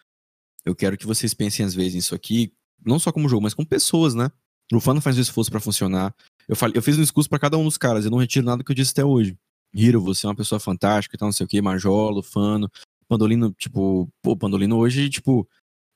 eu 0.64 0.74
quero 0.74 0.96
que 0.96 1.06
vocês 1.06 1.34
pensem 1.34 1.64
às 1.64 1.74
vezes 1.74 1.94
nisso 1.94 2.14
aqui, 2.14 2.54
não 2.84 2.98
só 2.98 3.10
como 3.10 3.28
jogo, 3.28 3.42
mas 3.42 3.54
como 3.54 3.66
pessoas, 3.66 4.14
né? 4.14 4.30
O 4.72 4.80
fã 4.80 4.94
não 4.94 5.00
faz 5.00 5.18
um 5.18 5.20
esforço 5.20 5.50
para 5.50 5.60
funcionar. 5.60 6.14
Eu, 6.48 6.56
falei, 6.56 6.76
eu 6.76 6.82
fiz 6.82 6.96
um 6.96 7.02
discurso 7.02 7.28
para 7.28 7.38
cada 7.38 7.58
um 7.58 7.64
dos 7.64 7.76
caras, 7.76 8.04
eu 8.04 8.10
não 8.10 8.18
retiro 8.18 8.46
nada 8.46 8.62
que 8.62 8.70
eu 8.70 8.74
disse 8.74 8.92
até 8.92 9.04
hoje. 9.04 9.36
Hiro, 9.74 10.00
você 10.00 10.26
é 10.26 10.28
uma 10.28 10.34
pessoa 10.34 10.58
fantástica 10.58 11.14
e 11.14 11.18
tal, 11.18 11.28
não 11.28 11.32
sei 11.32 11.44
o 11.46 11.48
que, 11.48 11.60
Majolo, 11.62 12.22
Fano, 12.22 12.68
Pandolino, 13.08 13.52
tipo, 13.52 14.08
pô, 14.22 14.36
Pandolino 14.36 14.76
hoje, 14.76 15.08
tipo, 15.08 15.48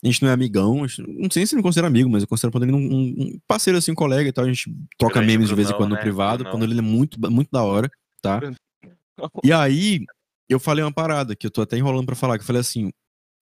a 0.02 0.06
gente 0.06 0.22
não 0.22 0.28
é 0.28 0.32
amigão, 0.32 0.86
não 0.98 1.30
sei 1.30 1.46
se 1.46 1.56
me 1.56 1.62
considera 1.62 1.86
amigo, 1.86 2.08
mas 2.08 2.22
eu 2.22 2.28
considero 2.28 2.50
o 2.50 2.52
Pandolino 2.52 2.78
um, 2.78 3.06
um, 3.18 3.40
parceiro, 3.48 3.78
assim, 3.78 3.92
um 3.92 3.96
colega 3.96 4.28
e 4.28 4.32
tal, 4.32 4.44
a 4.44 4.48
gente 4.48 4.72
troca 4.98 5.14
Grande 5.14 5.26
memes 5.26 5.48
de 5.48 5.54
vez 5.54 5.70
em 5.70 5.72
quando 5.72 5.90
né? 5.90 5.96
no 5.96 6.02
privado, 6.02 6.44
o 6.44 6.50
Pandolino 6.50 6.80
é 6.80 6.82
muito, 6.82 7.18
muito 7.30 7.50
da 7.50 7.62
hora, 7.62 7.90
tá? 8.20 8.40
E 9.44 9.52
aí, 9.52 10.04
eu 10.48 10.58
falei 10.58 10.84
uma 10.84 10.92
parada 10.92 11.36
que 11.36 11.46
eu 11.46 11.50
tô 11.50 11.62
até 11.62 11.78
enrolando 11.78 12.06
para 12.06 12.16
falar, 12.16 12.36
que 12.36 12.42
eu 12.42 12.46
falei 12.46 12.60
assim, 12.60 12.90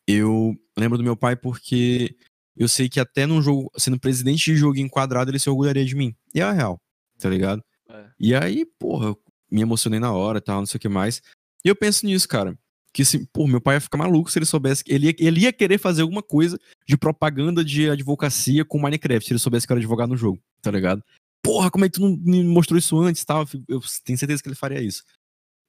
eu 0.06 0.54
lembro 0.78 0.98
do 0.98 1.04
meu 1.04 1.16
pai 1.16 1.34
porque 1.34 2.14
eu 2.56 2.68
sei 2.68 2.88
que 2.88 3.00
até 3.00 3.26
num 3.26 3.40
jogo, 3.40 3.70
sendo 3.76 3.98
presidente 3.98 4.44
de 4.44 4.56
jogo 4.56 4.78
enquadrado, 4.78 5.30
ele 5.30 5.38
se 5.38 5.50
orgulharia 5.50 5.84
de 5.84 5.94
mim. 5.94 6.14
E 6.34 6.40
é 6.40 6.44
a 6.44 6.52
real, 6.52 6.80
tá 7.18 7.28
ligado? 7.28 7.62
É. 7.88 8.06
E 8.18 8.34
aí, 8.34 8.64
porra, 8.78 9.06
eu 9.06 9.18
me 9.50 9.62
emocionei 9.62 10.00
na 10.00 10.12
hora 10.12 10.40
tal, 10.40 10.60
não 10.60 10.66
sei 10.66 10.78
o 10.78 10.80
que 10.80 10.88
mais. 10.88 11.22
E 11.64 11.68
eu 11.68 11.76
penso 11.76 12.06
nisso, 12.06 12.28
cara 12.28 12.56
que 12.92 13.04
se, 13.04 13.26
pô, 13.32 13.46
meu 13.46 13.60
pai 13.60 13.76
ia 13.76 13.80
ficar 13.80 13.96
maluco 13.96 14.30
se 14.30 14.38
ele 14.38 14.44
soubesse 14.44 14.84
ele 14.86 15.06
ia, 15.06 15.14
ele 15.18 15.40
ia 15.40 15.52
querer 15.52 15.78
fazer 15.78 16.02
alguma 16.02 16.22
coisa 16.22 16.60
de 16.86 16.96
propaganda 16.96 17.64
de 17.64 17.88
advocacia 17.88 18.64
com 18.64 18.78
Minecraft, 18.78 19.26
se 19.26 19.32
ele 19.32 19.38
soubesse 19.40 19.66
que 19.66 19.72
era 19.72 19.80
advogado 19.80 20.10
no 20.10 20.16
jogo, 20.16 20.38
tá 20.60 20.70
ligado? 20.70 21.02
Porra, 21.42 21.70
como 21.70 21.84
é 21.84 21.88
que 21.88 21.94
tu 21.94 22.02
não 22.02 22.16
me 22.16 22.44
mostrou 22.44 22.78
isso 22.78 22.98
antes 23.00 23.24
tal? 23.24 23.46
Eu 23.66 23.80
tenho 24.04 24.18
certeza 24.18 24.42
que 24.42 24.48
ele 24.48 24.54
faria 24.54 24.80
isso. 24.80 25.02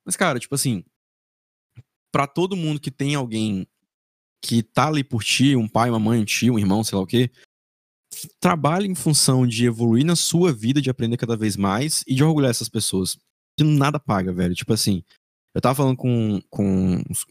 Mas, 0.05 0.15
cara, 0.15 0.37
tipo 0.37 0.53
assim, 0.53 0.83
para 2.11 2.27
todo 2.27 2.57
mundo 2.57 2.79
que 2.79 2.91
tem 2.91 3.15
alguém 3.15 3.65
que 4.43 4.61
tá 4.61 4.89
ali 4.89 5.05
por 5.05 5.23
ti, 5.23 5.55
um 5.55 5.69
pai, 5.69 5.89
uma 5.89 5.99
mãe, 5.99 6.19
um 6.19 6.25
tio, 6.25 6.55
um 6.55 6.59
irmão, 6.59 6.83
sei 6.83 6.97
lá 6.97 7.01
o 7.01 7.07
quê, 7.07 7.31
trabalhe 8.41 8.87
em 8.87 8.93
função 8.93 9.47
de 9.47 9.65
evoluir 9.65 10.05
na 10.05 10.17
sua 10.17 10.51
vida, 10.51 10.81
de 10.81 10.89
aprender 10.89 11.15
cada 11.15 11.37
vez 11.37 11.55
mais 11.55 12.03
e 12.05 12.13
de 12.13 12.23
orgulhar 12.23 12.51
essas 12.51 12.67
pessoas. 12.67 13.17
Que 13.57 13.63
nada 13.63 13.97
paga, 13.99 14.33
velho. 14.33 14.53
Tipo 14.53 14.73
assim, 14.73 15.01
eu 15.55 15.61
tava 15.61 15.75
falando 15.75 15.95
com, 15.95 16.41
com 16.49 17.01
uns, 17.09 17.25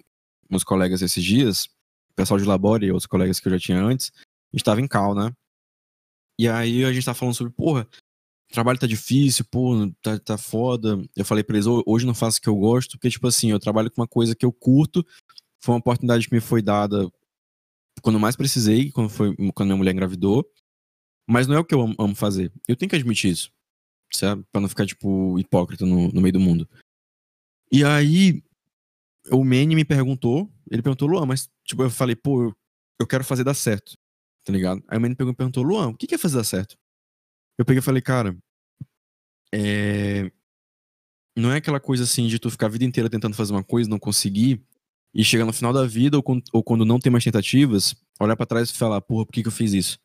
uns 0.51 0.65
colegas 0.65 1.03
esses 1.03 1.23
dias, 1.23 1.69
pessoal 2.17 2.41
de 2.41 2.47
Labore 2.47 2.87
e 2.87 2.91
outros 2.91 3.07
colegas 3.07 3.39
que 3.39 3.47
eu 3.47 3.53
já 3.53 3.59
tinha 3.59 3.83
antes, 3.83 4.11
a 4.17 4.57
gente 4.57 4.65
tava 4.65 4.81
em 4.81 4.89
cal, 4.89 5.15
né? 5.15 5.31
E 6.39 6.49
aí 6.49 6.83
a 6.83 6.93
gente 6.93 7.05
tava 7.05 7.19
falando 7.19 7.35
sobre, 7.35 7.53
porra, 7.53 7.87
o 8.51 8.55
trabalho 8.55 8.79
tá 8.79 8.87
difícil, 8.87 9.45
pô, 9.51 9.91
tá, 10.01 10.19
tá 10.19 10.39
foda. 10.39 11.03
Eu 11.15 11.25
falei 11.27 11.45
pra 11.45 11.57
eles, 11.57 11.67
hoje 11.67 12.07
não 12.07 12.15
faço 12.15 12.39
o 12.39 12.43
que 12.43 12.49
eu 12.49 12.57
gosto, 12.57 12.93
porque, 12.93 13.11
tipo 13.11 13.27
assim, 13.27 13.51
eu 13.51 13.61
trabalho 13.61 13.91
com 13.91 14.01
uma 14.01 14.09
coisa 14.09 14.35
que 14.35 14.45
eu 14.45 14.53
curto, 14.53 15.07
foi 15.63 15.75
uma 15.75 15.79
oportunidade 15.79 16.29
que 16.29 16.35
me 16.35 16.41
foi 16.41 16.61
dada 16.61 17.11
quando 18.03 18.19
mais 18.19 18.37
precisei, 18.37 18.91
quando, 18.91 19.09
foi, 19.09 19.35
quando 19.55 19.69
minha 19.69 19.77
mulher 19.77 19.93
engravidou, 19.93 20.45
mas 21.29 21.47
não 21.47 21.55
é 21.55 21.59
o 21.59 21.65
que 21.65 21.75
eu 21.75 21.81
amo, 21.81 21.95
amo 21.99 22.15
fazer. 22.15 22.53
Eu 22.67 22.77
tenho 22.77 22.91
que 22.91 22.97
admitir 22.97 23.31
isso, 23.31 23.53
sabe? 24.13 24.45
Pra 24.51 24.61
não 24.61 24.69
ficar, 24.69 24.87
tipo, 24.87 25.39
hipócrita 25.39 25.87
no, 25.87 26.09
no 26.09 26.21
meio 26.21 26.33
do 26.33 26.41
mundo. 26.41 26.69
E 27.71 27.85
aí, 27.85 28.43
o 29.31 29.45
Manny 29.45 29.77
me 29.77 29.85
perguntou, 29.85 30.51
ele 30.71 30.83
perguntou, 30.83 31.09
Luan, 31.09 31.27
mas, 31.27 31.49
tipo, 31.65 31.83
eu 31.83 31.91
falei, 31.91 32.17
pô, 32.17 32.55
eu, 33.01 33.07
quero 33.07 33.25
fazer 33.25 33.45
dar 33.45 33.55
certo, 33.55 33.97
tá 34.45 34.53
ligado? 34.53 34.83
Aí 34.89 34.99
o 34.99 35.01
Manny 35.01 35.15
perguntou, 35.15 35.63
Luan, 35.63 35.89
o 35.89 35.97
que, 35.97 36.07
que 36.07 36.15
é 36.15 36.19
fazer 36.19 36.39
dar 36.39 36.45
certo? 36.45 36.77
Eu 37.59 37.65
peguei 37.65 37.79
e 37.79 37.83
falei, 37.83 38.03
cara, 38.03 38.37
é... 39.55 40.31
Não 41.37 41.51
é 41.51 41.57
aquela 41.57 41.81
coisa 41.81 42.05
assim 42.05 42.27
de 42.27 42.39
tu 42.39 42.51
ficar 42.51 42.67
a 42.67 42.71
vida 42.71 42.85
inteira 42.85 43.09
tentando 43.09 43.35
fazer 43.35 43.53
uma 43.53 43.65
coisa, 43.65 43.89
não 43.89 43.99
conseguir, 43.99 44.63
e 45.15 45.25
chegar 45.25 45.45
no 45.45 45.53
final 45.53 45.73
da 45.73 45.87
vida, 45.87 46.17
ou, 46.17 46.23
quando, 46.23 46.43
ou 46.53 46.63
quando 46.63 46.85
não 46.85 46.99
tem 46.99 47.13
mais 47.13 47.25
tentativas, 47.25 47.95
olhar 48.19 48.37
para 48.37 48.47
trás 48.47 48.71
e 48.71 48.75
falar, 48.75 49.01
porra, 49.01 49.27
por 49.27 49.33
que, 49.33 49.43
que 49.43 49.49
eu 49.49 49.53
fiz 49.53 49.73
isso? 49.73 49.99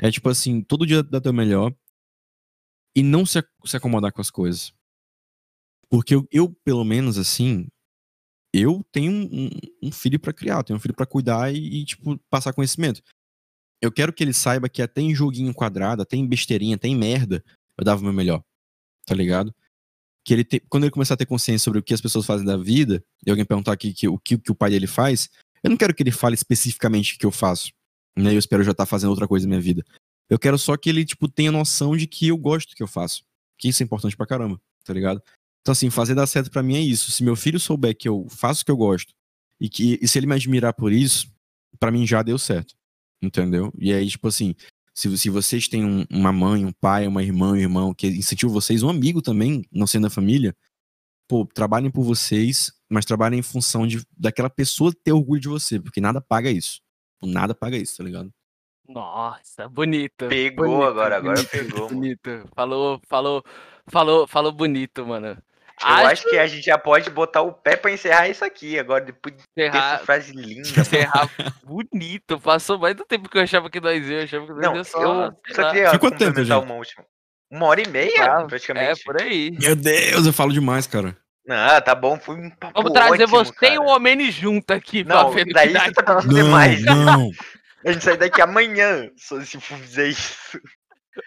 É 0.00 0.10
tipo 0.10 0.28
assim, 0.28 0.62
todo 0.62 0.86
dia 0.86 1.02
dá 1.02 1.20
teu 1.20 1.32
melhor 1.32 1.74
e 2.94 3.02
não 3.02 3.24
se, 3.24 3.42
se 3.64 3.76
acomodar 3.76 4.12
com 4.12 4.20
as 4.20 4.30
coisas. 4.30 4.72
Porque 5.88 6.14
eu, 6.14 6.26
eu, 6.30 6.52
pelo 6.64 6.84
menos, 6.84 7.18
assim, 7.18 7.66
eu 8.52 8.84
tenho 8.92 9.12
um, 9.12 9.50
um 9.82 9.92
filho 9.92 10.18
para 10.18 10.32
criar, 10.32 10.62
tenho 10.62 10.76
um 10.76 10.80
filho 10.80 10.94
para 10.94 11.06
cuidar 11.06 11.52
e, 11.52 11.80
e, 11.80 11.84
tipo, 11.84 12.18
passar 12.30 12.52
conhecimento. 12.52 13.02
Eu 13.80 13.90
quero 13.90 14.12
que 14.12 14.22
ele 14.22 14.32
saiba 14.32 14.68
que 14.68 14.82
até 14.82 15.00
em 15.00 15.14
joguinho 15.14 15.54
quadrado, 15.54 16.02
até 16.02 16.16
em 16.16 16.26
besteirinha, 16.26 16.76
até 16.76 16.88
em 16.88 16.96
merda, 16.96 17.42
eu 17.76 17.84
dava 17.84 18.00
o 18.00 18.04
meu 18.04 18.12
melhor. 18.12 18.42
Tá 19.06 19.14
ligado? 19.14 19.54
Que 20.30 20.34
ele 20.34 20.44
quando 20.68 20.84
ele 20.84 20.92
começar 20.92 21.14
a 21.14 21.16
ter 21.16 21.26
consciência 21.26 21.64
sobre 21.64 21.80
o 21.80 21.82
que 21.82 21.92
as 21.92 22.00
pessoas 22.00 22.24
fazem 22.24 22.46
da 22.46 22.56
vida, 22.56 23.02
e 23.26 23.30
alguém 23.30 23.44
perguntar 23.44 23.72
aqui 23.72 23.92
que, 23.92 24.06
o 24.06 24.16
que, 24.16 24.38
que 24.38 24.52
o 24.52 24.54
pai 24.54 24.70
dele 24.70 24.86
faz, 24.86 25.28
eu 25.60 25.70
não 25.70 25.76
quero 25.76 25.92
que 25.92 26.04
ele 26.04 26.12
fale 26.12 26.36
especificamente 26.36 27.16
o 27.16 27.18
que 27.18 27.26
eu 27.26 27.32
faço. 27.32 27.72
Né? 28.16 28.32
Eu 28.32 28.38
espero 28.38 28.62
já 28.62 28.70
estar 28.70 28.84
tá 28.84 28.86
fazendo 28.86 29.10
outra 29.10 29.26
coisa 29.26 29.44
na 29.44 29.50
minha 29.50 29.60
vida. 29.60 29.84
Eu 30.28 30.38
quero 30.38 30.56
só 30.56 30.76
que 30.76 30.88
ele, 30.88 31.04
tipo, 31.04 31.28
tenha 31.28 31.50
noção 31.50 31.96
de 31.96 32.06
que 32.06 32.28
eu 32.28 32.36
gosto 32.36 32.68
do 32.70 32.76
que 32.76 32.82
eu 32.82 32.86
faço. 32.86 33.24
Que 33.58 33.70
isso 33.70 33.82
é 33.82 33.84
importante 33.84 34.16
pra 34.16 34.24
caramba, 34.24 34.60
tá 34.84 34.94
ligado? 34.94 35.20
Então, 35.62 35.72
assim, 35.72 35.90
fazer 35.90 36.14
dar 36.14 36.28
certo 36.28 36.48
para 36.48 36.62
mim 36.62 36.76
é 36.76 36.80
isso. 36.80 37.10
Se 37.10 37.24
meu 37.24 37.34
filho 37.34 37.58
souber 37.58 37.96
que 37.96 38.08
eu 38.08 38.28
faço 38.30 38.62
o 38.62 38.64
que 38.64 38.70
eu 38.70 38.76
gosto 38.76 39.12
e 39.60 39.68
que 39.68 39.98
e 40.00 40.06
se 40.06 40.16
ele 40.16 40.28
me 40.28 40.34
admirar 40.36 40.74
por 40.74 40.92
isso, 40.92 41.26
para 41.80 41.90
mim 41.90 42.06
já 42.06 42.22
deu 42.22 42.38
certo. 42.38 42.76
Entendeu? 43.20 43.72
E 43.76 43.92
aí, 43.92 44.08
tipo 44.08 44.28
assim, 44.28 44.54
se, 45.00 45.16
se 45.16 45.30
vocês 45.30 45.66
têm 45.66 45.82
um, 45.82 46.04
uma 46.10 46.30
mãe, 46.30 46.66
um 46.66 46.72
pai, 46.72 47.06
uma 47.06 47.22
irmã, 47.22 47.52
um 47.52 47.56
irmão 47.56 47.94
que 47.94 48.06
incentiva 48.06 48.52
vocês, 48.52 48.82
um 48.82 48.90
amigo 48.90 49.22
também, 49.22 49.64
não 49.72 49.86
sendo 49.86 50.02
da 50.02 50.10
família, 50.10 50.54
pô, 51.26 51.46
trabalhem 51.46 51.90
por 51.90 52.02
vocês, 52.02 52.70
mas 52.86 53.06
trabalhem 53.06 53.38
em 53.38 53.42
função 53.42 53.86
de 53.86 54.04
daquela 54.14 54.50
pessoa 54.50 54.92
ter 54.92 55.12
orgulho 55.12 55.40
de 55.40 55.48
você, 55.48 55.80
porque 55.80 56.02
nada 56.02 56.20
paga 56.20 56.50
isso. 56.50 56.82
Nada 57.22 57.54
paga 57.54 57.78
isso, 57.78 57.96
tá 57.96 58.04
ligado? 58.04 58.30
Nossa, 58.86 59.66
bonito. 59.70 60.28
Pegou 60.28 60.66
bonito, 60.66 60.82
agora, 60.82 61.20
bonito, 61.22 61.38
agora 61.38 61.48
pegou. 61.48 61.88
Bonito. 61.88 62.48
Falou, 62.54 63.00
falou, 63.08 63.44
falou, 63.86 64.26
falou 64.26 64.52
bonito, 64.52 65.06
mano. 65.06 65.42
Eu 65.82 65.88
acho... 65.88 66.06
acho... 66.06 66.30
que 66.30 66.38
a 66.38 66.46
gente 66.46 66.64
já 66.64 66.78
pode 66.78 67.10
botar 67.10 67.42
o 67.42 67.52
pé 67.52 67.76
pra 67.76 67.90
encerrar 67.90 68.28
isso 68.28 68.44
aqui. 68.44 68.78
Agora, 68.78 69.04
depois 69.04 69.34
de 69.34 69.42
encerrar... 69.56 69.94
essa 69.94 70.04
frase 70.04 70.32
linda. 70.32 70.68
Encerrar 70.80 71.30
bonito. 71.64 72.38
Passou 72.40 72.78
mais 72.78 72.94
do 72.94 73.04
tempo 73.04 73.28
que 73.28 73.38
eu 73.38 73.42
achava 73.42 73.70
que 73.70 73.80
nós 73.80 74.06
ia. 74.06 74.18
Eu 74.18 74.24
achava 74.24 74.46
que 74.46 74.52
nós 74.52 74.62
Não, 74.62 74.76
ia 74.76 74.84
só. 74.84 75.00
Eu 75.26 75.54
só 75.54 75.70
queria 75.70 75.90
tempo, 76.18 76.44
gente? 76.44 76.64
uma 76.64 76.74
última. 76.74 77.04
Uma 77.50 77.66
hora 77.66 77.82
e 77.82 77.88
meia, 77.88 78.24
ah, 78.24 78.44
praticamente. 78.44 79.00
É, 79.00 79.04
por 79.04 79.20
aí. 79.20 79.50
Meu 79.58 79.74
Deus, 79.74 80.24
eu 80.24 80.32
falo 80.32 80.52
demais, 80.52 80.86
cara. 80.86 81.16
Ah, 81.48 81.80
tá 81.80 81.96
bom, 81.96 82.16
fui 82.18 82.36
um 82.36 82.50
papo 82.50 82.74
Vamos 82.76 82.92
trazer 82.92 83.24
ótimo, 83.24 83.28
você 83.28 83.52
cara. 83.52 83.74
e 83.74 83.78
o 83.78 83.86
Homem 83.86 84.30
junto 84.30 84.70
aqui 84.72 85.02
não, 85.02 85.32
pra 85.32 85.44
daí 85.52 85.72
você 85.72 85.92
tá 85.92 86.14
não, 86.14 86.20
demais. 86.28 86.84
Não. 86.84 87.30
A 87.84 87.92
gente 87.92 88.04
sai 88.04 88.16
daqui 88.16 88.42
amanhã, 88.42 89.10
se 89.16 89.58
fizer 89.58 90.08
isso. 90.08 90.60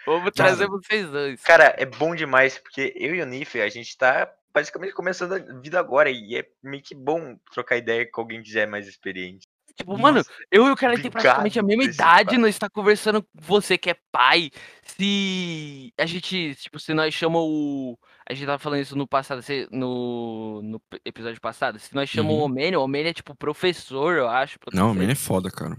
Vamos 0.05 0.31
trazer 0.31 0.67
vocês 0.67 1.09
dois. 1.09 1.41
Cara, 1.41 1.75
é 1.77 1.85
bom 1.85 2.15
demais, 2.15 2.57
porque 2.59 2.93
eu 2.95 3.15
e 3.15 3.21
o 3.21 3.25
Nif, 3.25 3.59
a 3.59 3.67
gente 3.69 3.97
tá 3.97 4.31
basicamente 4.53 4.93
começando 4.93 5.33
a 5.33 5.39
vida 5.59 5.79
agora 5.79 6.09
e 6.09 6.35
é 6.37 6.45
meio 6.61 6.83
que 6.83 6.93
bom 6.93 7.35
trocar 7.51 7.77
ideia 7.77 8.09
com 8.09 8.21
alguém 8.21 8.41
que 8.43 8.51
já 8.51 8.61
é 8.61 8.65
mais 8.65 8.87
experiente. 8.87 9.47
Tipo, 9.75 9.93
Nossa, 9.93 10.01
mano, 10.03 10.23
eu 10.51 10.67
e 10.67 10.71
o 10.71 10.75
cara 10.75 11.01
tem 11.01 11.09
praticamente 11.09 11.57
a 11.59 11.63
mesma 11.63 11.83
idade, 11.83 12.37
nós 12.37 12.53
está 12.53 12.69
conversando 12.69 13.23
com 13.23 13.29
você 13.33 13.75
que 13.75 13.89
é 13.89 13.95
pai. 14.11 14.51
Se 14.83 15.91
a 15.97 16.05
gente, 16.05 16.53
tipo, 16.55 16.79
se 16.79 16.93
nós 16.93 17.11
chamamos 17.11 17.47
o 17.49 17.97
A 18.29 18.33
gente 18.35 18.45
tava 18.45 18.59
falando 18.59 18.81
isso 18.81 18.95
no 18.95 19.07
passado, 19.07 19.41
no, 19.71 20.61
no 20.61 20.81
episódio 21.03 21.41
passado. 21.41 21.79
Se 21.79 21.95
nós 21.95 22.07
chamamos 22.07 22.35
Uhum. 22.35 22.41
o 22.43 22.45
Omênio, 22.45 22.79
o 22.79 22.83
Omênio 22.83 23.09
é 23.09 23.13
tipo 23.13 23.35
professor, 23.35 24.15
eu 24.15 24.27
acho. 24.29 24.59
Não, 24.71 24.93
você. 24.93 24.99
man, 24.99 25.11
é 25.11 25.15
foda, 25.15 25.49
cara. 25.49 25.75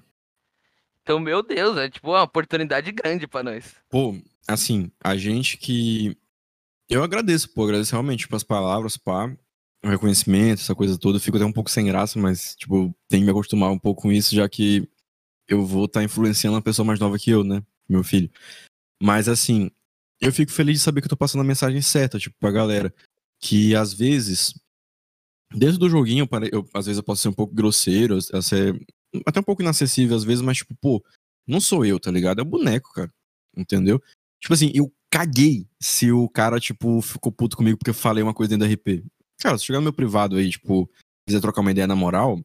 Então, 1.03 1.21
meu 1.21 1.43
Deus, 1.43 1.77
é 1.77 1.89
tipo 1.89 2.11
uma 2.11 2.23
oportunidade 2.23 2.91
grande 2.91 3.29
pra 3.29 3.43
nós. 3.45 3.77
Pô, 3.89 4.17
assim, 4.49 4.91
a 5.03 5.15
gente 5.17 5.57
que. 5.57 6.17
Eu 6.89 7.02
agradeço, 7.02 7.52
pô, 7.52 7.65
agradeço 7.65 7.93
realmente, 7.93 8.20
tipo, 8.20 8.36
as 8.36 8.43
palavras, 8.43 8.97
pá, 8.97 9.35
o 9.85 9.89
reconhecimento, 9.89 10.61
essa 10.61 10.74
coisa 10.74 10.98
toda. 10.98 11.16
Eu 11.16 11.20
fico 11.20 11.36
até 11.36 11.47
um 11.47 11.52
pouco 11.52 11.70
sem 11.70 11.86
graça, 11.86 12.19
mas, 12.19 12.55
tipo, 12.56 12.94
tenho 13.09 13.23
que 13.23 13.24
me 13.27 13.31
acostumar 13.31 13.70
um 13.70 13.78
pouco 13.78 14.02
com 14.02 14.12
isso, 14.12 14.35
já 14.35 14.48
que 14.48 14.89
eu 15.48 15.66
vou 15.66 15.86
estar 15.86 16.02
influenciando 16.05 16.56
uma 16.56 16.62
pessoa 16.62 16.86
mais 16.86 17.01
nova 17.01 17.19
que 17.19 17.31
eu, 17.31 17.44
né? 17.44 17.62
Meu 17.89 18.05
filho. 18.05 18.31
Mas, 19.02 19.28
assim, 19.28 19.70
eu 20.20 20.32
fico 20.32 20.52
feliz 20.52 20.78
de 20.78 20.85
saber 20.85 21.01
que 21.01 21.06
eu 21.06 21.11
tô 21.11 21.16
passando 21.16 21.43
a 21.43 21.44
mensagem 21.44 21.82
certa, 21.82 22.19
tipo, 22.19 22.36
pra 22.40 22.51
galera. 22.52 22.94
Que 23.40 23.74
às 23.77 23.93
vezes, 23.94 24.55
dentro 25.55 25.78
do 25.78 25.89
joguinho, 25.89 26.28
eu, 26.32 26.61
eu- 26.61 26.69
às 26.74 26.86
vezes 26.86 26.98
eu 26.98 27.05
posso 27.05 27.23
ser 27.23 27.28
um 27.28 27.32
pouco 27.32 27.55
grosseiro, 27.55 28.20
ser 28.43 28.78
até 29.27 29.40
um 29.40 29.43
pouco 29.44 29.62
inacessível 29.62 30.16
às 30.16 30.24
vezes, 30.24 30.43
mas, 30.43 30.59
tipo, 30.59 30.74
pô, 30.81 31.05
não 31.47 31.61
sou 31.61 31.85
eu, 31.85 32.01
tá 32.01 32.11
ligado? 32.11 32.40
É 32.40 32.43
o 32.43 32.47
boneco, 32.47 32.93
cara. 32.93 33.11
Entendeu? 33.56 34.01
Tipo 34.40 34.55
assim, 34.55 34.70
eu 34.74 34.93
caguei 35.15 35.69
se 35.81 36.11
o 36.11 36.28
cara, 36.28 36.59
tipo, 36.59 37.01
ficou 37.01 37.31
puto 37.31 37.57
comigo 37.57 37.78
porque 37.78 37.91
eu 37.91 37.95
falei 37.95 38.20
uma 38.20 38.35
coisa 38.35 38.51
dentro 38.51 38.66
da 38.66 38.74
RP. 38.74 39.05
Cara, 39.39 39.57
se 39.57 39.65
chegar 39.65 39.78
no 39.78 39.85
meu 39.85 39.93
privado 39.93 40.35
aí, 40.35 40.51
tipo, 40.51 40.91
quiser 41.24 41.41
trocar 41.41 41.61
uma 41.61 41.70
ideia 41.70 41.86
na 41.86 41.95
moral, 41.95 42.45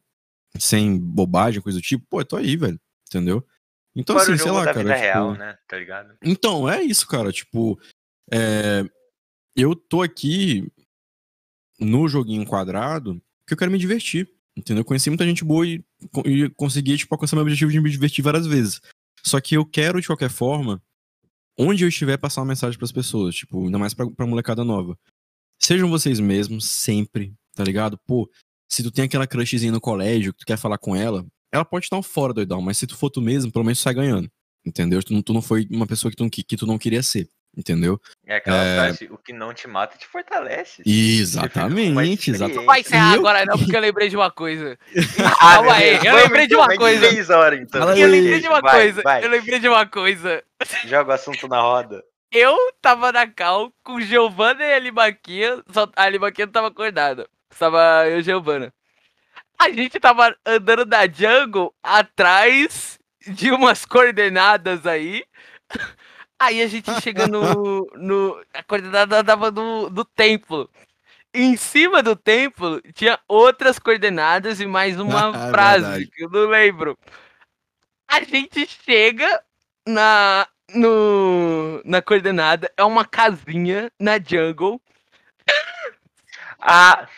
sem 0.56 0.96
bobagem, 0.96 1.60
coisa 1.60 1.78
do 1.78 1.82
tipo, 1.82 2.06
pô, 2.08 2.20
eu 2.20 2.24
tô 2.24 2.36
aí, 2.36 2.56
velho. 2.56 2.80
Entendeu? 3.08 3.44
Então, 3.96 4.14
Fora 4.14 4.32
assim, 4.32 4.40
o 4.40 4.44
sei 4.44 4.52
lá, 4.52 4.64
da 4.64 4.72
cara. 4.72 4.78
vida 4.84 4.94
tipo, 4.94 5.02
real, 5.02 5.34
né? 5.34 5.58
Tá 5.66 5.76
ligado? 5.76 6.16
então, 6.22 6.70
é 6.70 6.80
isso, 6.80 7.08
cara. 7.08 7.32
Tipo, 7.32 7.76
é, 8.30 8.84
eu 9.56 9.74
tô 9.74 10.00
aqui 10.00 10.70
no 11.80 12.06
joguinho 12.06 12.46
quadrado 12.46 13.20
porque 13.40 13.54
eu 13.54 13.58
quero 13.58 13.72
me 13.72 13.78
divertir. 13.78 14.30
Entendeu? 14.56 14.82
Eu 14.82 14.84
conheci 14.84 15.10
muita 15.10 15.26
gente 15.26 15.44
boa 15.44 15.66
e, 15.66 15.82
e 16.24 16.48
consegui, 16.50 16.96
tipo, 16.96 17.12
alcançar 17.12 17.34
meu 17.34 17.42
objetivo 17.42 17.72
de 17.72 17.80
me 17.80 17.90
divertir 17.90 18.22
várias 18.22 18.46
vezes. 18.46 18.80
Só 19.24 19.40
que 19.40 19.56
eu 19.56 19.66
quero, 19.66 20.00
de 20.00 20.06
qualquer 20.06 20.30
forma, 20.30 20.80
onde 21.60 21.84
eu 21.84 21.88
estiver, 21.88 22.16
passar 22.16 22.40
uma 22.40 22.46
mensagem 22.48 22.78
pras 22.78 22.92
pessoas. 22.92 23.34
Tipo, 23.34 23.64
ainda 23.64 23.78
mais 23.78 23.92
pra, 23.94 24.10
pra 24.10 24.26
molecada 24.26 24.64
nova. 24.64 24.96
Sejam 25.60 25.88
vocês 25.90 26.18
mesmos, 26.18 26.64
sempre, 26.64 27.34
tá 27.54 27.62
ligado? 27.62 27.98
Pô, 28.06 28.28
se 28.70 28.82
tu 28.82 28.90
tem 28.90 29.04
aquela 29.04 29.26
crushzinha 29.26 29.72
no 29.72 29.80
colégio, 29.80 30.32
que 30.32 30.40
tu 30.40 30.46
quer 30.46 30.56
falar 30.56 30.78
com 30.78 30.96
ela, 30.96 31.26
ela 31.52 31.64
pode 31.64 31.86
estar 31.86 31.98
um 31.98 32.02
fora, 32.02 32.32
doidão, 32.32 32.62
mas 32.62 32.78
se 32.78 32.86
tu 32.86 32.96
for 32.96 33.10
tu 33.10 33.20
mesmo, 33.20 33.52
pelo 33.52 33.64
menos 33.64 33.78
tu 33.78 33.82
sai 33.82 33.94
ganhando. 33.94 34.28
Entendeu? 34.64 35.02
Tu 35.02 35.12
não, 35.12 35.22
tu 35.22 35.32
não 35.32 35.42
foi 35.42 35.66
uma 35.70 35.86
pessoa 35.86 36.10
que 36.10 36.16
tu, 36.16 36.28
qui- 36.30 36.44
que 36.44 36.56
tu 36.56 36.66
não 36.66 36.78
queria 36.78 37.02
ser. 37.02 37.28
Entendeu? 37.56 38.00
É 38.26 38.36
aquela 38.36 38.62
É. 38.62 38.76
frase, 38.76 39.08
o 39.10 39.18
que 39.18 39.32
não 39.32 39.52
te 39.52 39.66
mata 39.66 39.98
te 39.98 40.06
fortalece. 40.06 40.82
Exatamente, 40.86 42.30
exatamente. 42.30 42.56
Não 42.56 42.64
vai 42.64 42.80
encerrar 42.80 43.14
eu- 43.14 43.18
agora 43.20 43.44
não, 43.44 43.58
porque 43.58 43.76
eu 43.76 43.80
lembrei 43.80 44.08
de 44.08 44.16
uma 44.16 44.30
coisa. 44.30 44.78
Ah, 45.40 45.54
Calma 45.56 45.74
aí, 45.74 45.82
beleza. 45.98 46.06
eu 46.08 46.14
lembrei 46.16 46.46
de 46.46 46.54
então, 46.54 46.60
uma 46.60 46.66
mais 46.68 46.78
coisa. 46.78 47.08
três 47.08 47.30
horas, 47.30 47.60
então. 47.60 47.80
Eu 47.82 47.88
aí. 47.88 48.06
lembrei 48.06 48.40
de 48.40 48.46
uma 48.48 48.60
Vai, 48.60 48.72
coisa. 48.72 49.02
vai. 49.02 49.24
Eu 49.24 49.28
lembrei 49.30 49.58
de 49.58 49.68
uma 49.68 49.86
coisa. 49.86 50.44
Joga 50.86 51.10
o 51.10 51.14
assunto 51.14 51.48
na 51.48 51.60
roda. 51.60 52.02
Eu 52.32 52.56
tava 52.80 53.10
na 53.10 53.26
cal 53.26 53.72
com 53.82 54.00
Giovana 54.00 54.62
e 54.64 54.72
a 54.72 54.78
Limaquinha. 54.78 55.60
Só 55.72 55.90
a 55.96 56.08
Limaquinha 56.08 56.46
não 56.46 56.52
tava 56.52 56.68
acordada. 56.68 57.28
Tava 57.58 58.06
eu 58.08 58.20
e 58.20 58.22
Giovana. 58.22 58.72
A 59.58 59.68
gente 59.70 59.98
tava 59.98 60.34
andando 60.46 60.84
da 60.84 61.06
jungle 61.08 61.74
atrás 61.82 62.98
de 63.26 63.50
umas 63.50 63.84
coordenadas 63.84 64.86
aí. 64.86 65.24
Aí 66.40 66.62
a 66.62 66.68
gente 66.68 66.90
chega 67.02 67.26
no. 67.28 67.86
no 67.96 68.42
a 68.54 68.62
coordenada 68.64 69.22
tava 69.24 69.50
no, 69.50 69.90
no 69.90 70.04
templo. 70.04 70.70
Em 71.34 71.56
cima 71.56 72.02
do 72.02 72.16
templo 72.16 72.80
tinha 72.94 73.18
outras 73.28 73.78
coordenadas 73.78 74.60
e 74.60 74.66
mais 74.66 74.98
uma 75.00 75.30
É 75.36 75.50
frase 75.50 75.86
verdade. 75.86 76.10
que 76.12 76.24
eu 76.24 76.30
não 76.30 76.48
lembro. 76.50 76.98
A 78.08 78.22
gente 78.22 78.66
chega 78.66 79.42
na 79.86 80.46
no 80.74 81.82
na 81.84 82.02
coordenada 82.02 82.72
é 82.76 82.84
uma 82.84 83.04
casinha 83.04 83.90
na 83.98 84.18
jungle. 84.18 84.80
Ah, 86.62 87.08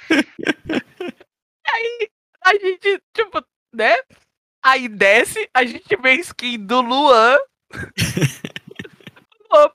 A 2.44 2.54
gente 2.56 3.00
tipo, 3.14 3.42
né? 3.74 3.96
Aí 4.62 4.88
desce, 4.88 5.48
a 5.54 5.64
gente 5.64 5.96
vê 5.96 6.10
a 6.10 6.14
skin 6.16 6.58
do 6.66 6.80
Luan. 6.82 7.38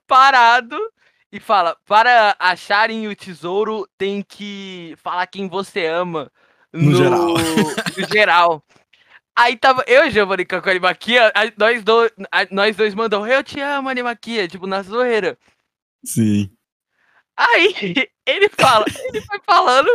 Parado 0.08 0.78
e 1.32 1.40
fala: 1.40 1.76
"Para 1.86 2.36
acharem 2.40 3.08
o 3.08 3.16
tesouro, 3.16 3.88
tem 3.98 4.22
que 4.22 4.96
falar 4.98 5.28
quem 5.28 5.48
você 5.48 5.86
ama 5.86 6.32
No 6.74 6.96
geral." 6.96 7.28
no 7.98 8.08
geral. 8.14 8.64
Aí 9.36 9.56
tava 9.56 9.84
eu 9.88 10.06
e 10.06 10.10
Giovanni 10.12 10.46
com 10.46 10.56
a 10.56 10.60
Animaquia, 10.70 11.32
nós, 11.58 11.84
dois, 11.84 12.12
a- 12.32 12.48
nós 12.50 12.76
dois 12.76 12.96
mandam, 12.96 13.28
eu 13.28 13.44
te 13.44 13.60
amo, 13.60 13.88
Animaquia, 13.88 14.48
tipo, 14.48 14.66
na 14.66 14.82
zoeira. 14.82 15.38
Sim. 16.04 16.52
Aí 17.38 17.76
ele 18.26 18.50
fala, 18.50 18.84
ele 19.06 19.20
vai 19.22 19.40
falando, 19.46 19.90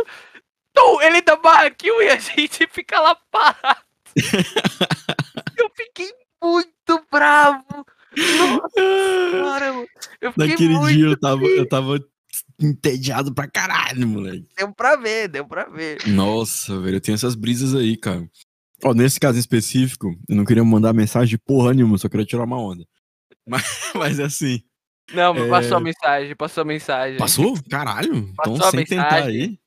tum, 0.73 1.01
ele 1.01 1.21
dá 1.21 1.35
barra 1.35 1.69
kill 1.71 1.99
e 2.03 2.09
a 2.09 2.17
gente 2.17 2.65
fica 2.67 2.99
lá 3.01 3.15
parado. 3.29 3.83
Eu 5.57 5.69
fiquei 5.75 6.09
muito 6.41 7.05
bravo. 7.11 7.85
Nossa 9.31 9.85
Naquele 10.37 10.75
muito... 10.75 10.93
dia 10.93 11.05
eu 11.05 11.19
tava, 11.19 11.43
eu 11.43 11.67
tava 11.67 11.99
entediado 12.61 13.33
pra 13.33 13.47
caralho, 13.47 14.07
moleque. 14.07 14.47
Deu 14.57 14.73
pra 14.73 14.95
ver, 14.95 15.27
deu 15.27 15.45
pra 15.45 15.65
ver. 15.65 15.97
Nossa, 16.07 16.79
velho, 16.79 16.97
eu 16.97 17.01
tenho 17.01 17.15
essas 17.15 17.35
brisas 17.35 17.75
aí, 17.75 17.97
cara. 17.97 18.27
Ó, 18.83 18.93
nesse 18.93 19.19
caso 19.19 19.37
em 19.37 19.39
específico, 19.39 20.13
eu 20.27 20.35
não 20.35 20.45
queria 20.45 20.63
mandar 20.63 20.93
mensagem 20.93 21.29
de 21.29 21.37
porra 21.37 21.73
nenhuma, 21.73 21.97
só 21.97 22.09
queria 22.09 22.25
tirar 22.25 22.43
uma 22.43 22.57
onda. 22.59 22.85
Mas, 23.45 23.91
mas 23.93 24.19
assim. 24.21 24.61
Não, 25.13 25.33
mas 25.33 25.43
É. 25.43 25.49
passou 25.49 25.75
a 25.75 25.79
mensagem, 25.81 26.33
passou 26.33 26.61
a 26.61 26.65
mensagem. 26.65 27.17
Passou? 27.17 27.61
Caralho. 27.69 28.15
Então, 28.15 28.53
Passou 28.53 28.67
a 28.67 28.71
sem 28.71 28.85
tentar 28.85 29.15
mensagem. 29.15 29.41
aí. 29.41 29.59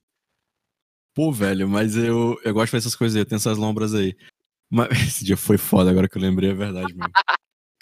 Pô, 1.15 1.31
velho, 1.31 1.69
mas 1.69 1.95
eu, 1.95 2.41
eu 2.43 2.55
gosto 2.55 2.67
de 2.67 2.71
fazer 2.71 2.83
essas 2.89 2.97
coisas 2.97 3.15
aí, 3.17 3.21
eu 3.21 3.27
tenho 3.27 3.37
essas 3.37 3.59
lombras 3.59 3.93
aí. 3.95 4.17
Mas 4.71 4.89
esse 5.19 5.25
dia 5.27 5.37
foi 5.37 5.59
foda, 5.59 5.91
agora 5.91 6.09
que 6.09 6.17
eu 6.17 6.23
lembrei, 6.23 6.51
é 6.51 6.55
verdade 6.55 6.95
mesmo. 6.95 7.13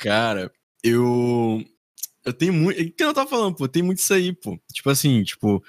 Cara, 0.05 0.53
eu. 0.83 1.65
Eu 2.23 2.33
tenho 2.35 2.53
muito. 2.53 2.79
O 2.79 2.93
que 2.93 3.03
eu 3.03 3.15
tava 3.15 3.29
falando, 3.29 3.57
pô? 3.57 3.67
Tem 3.67 3.83
muito 3.83 4.01
isso 4.01 4.13
aí, 4.13 4.35
pô. 4.35 4.61
Tipo 4.71 4.91
assim, 4.91 5.23
tipo. 5.23 5.65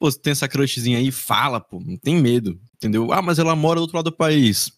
Pô, 0.00 0.10
você 0.10 0.18
tem 0.18 0.30
essa 0.30 0.48
crushzinha 0.48 0.96
aí, 0.96 1.12
fala, 1.12 1.60
pô. 1.60 1.78
Não 1.78 1.98
tem 1.98 2.16
medo. 2.16 2.58
Entendeu? 2.74 3.12
Ah, 3.12 3.20
mas 3.20 3.38
ela 3.38 3.54
mora 3.54 3.76
do 3.76 3.82
outro 3.82 3.96
lado 3.96 4.10
do 4.10 4.16
país. 4.16 4.72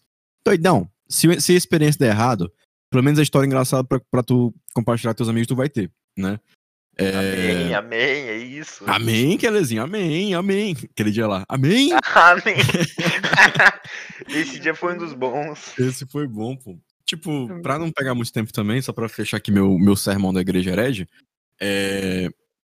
Doidão. 0.45 0.89
Se, 1.07 1.39
se 1.39 1.53
a 1.53 1.55
experiência 1.55 1.97
der 1.97 2.09
errado, 2.09 2.51
pelo 2.91 3.01
menos 3.01 3.19
a 3.19 3.23
história 3.23 3.47
engraçada 3.47 3.85
pra, 3.85 4.01
pra 4.11 4.21
tu 4.21 4.53
compartilhar 4.73 5.13
com 5.13 5.17
teus 5.17 5.29
amigos, 5.29 5.47
tu 5.47 5.55
vai 5.55 5.69
ter, 5.69 5.89
né? 6.17 6.37
É... 6.97 7.15
amém, 7.15 7.73
amém, 7.73 7.99
é 7.99 8.37
isso. 8.37 8.83
Amém, 8.85 9.37
Kelezinho, 9.37 9.81
amém, 9.81 10.33
amém. 10.33 10.75
Aquele 10.91 11.11
dia 11.11 11.25
lá, 11.25 11.45
amém. 11.47 11.91
Amém. 12.13 12.57
Esse 14.27 14.59
dia 14.59 14.75
foi 14.75 14.95
um 14.95 14.97
dos 14.97 15.13
bons. 15.13 15.79
Esse 15.79 16.05
foi 16.05 16.27
bom, 16.27 16.57
pô. 16.57 16.77
Tipo, 17.09 17.47
pra 17.63 17.79
não 17.79 17.91
pegar 17.91 18.13
muito 18.13 18.31
tempo 18.31 18.53
também, 18.53 18.79
só 18.83 18.93
pra 18.93 19.09
fechar 19.09 19.37
aqui 19.37 19.51
meu, 19.51 19.79
meu 19.79 19.95
sermão 19.95 20.31
da 20.31 20.41
igreja 20.41 20.69
herege, 20.69 21.07
é... 21.59 22.29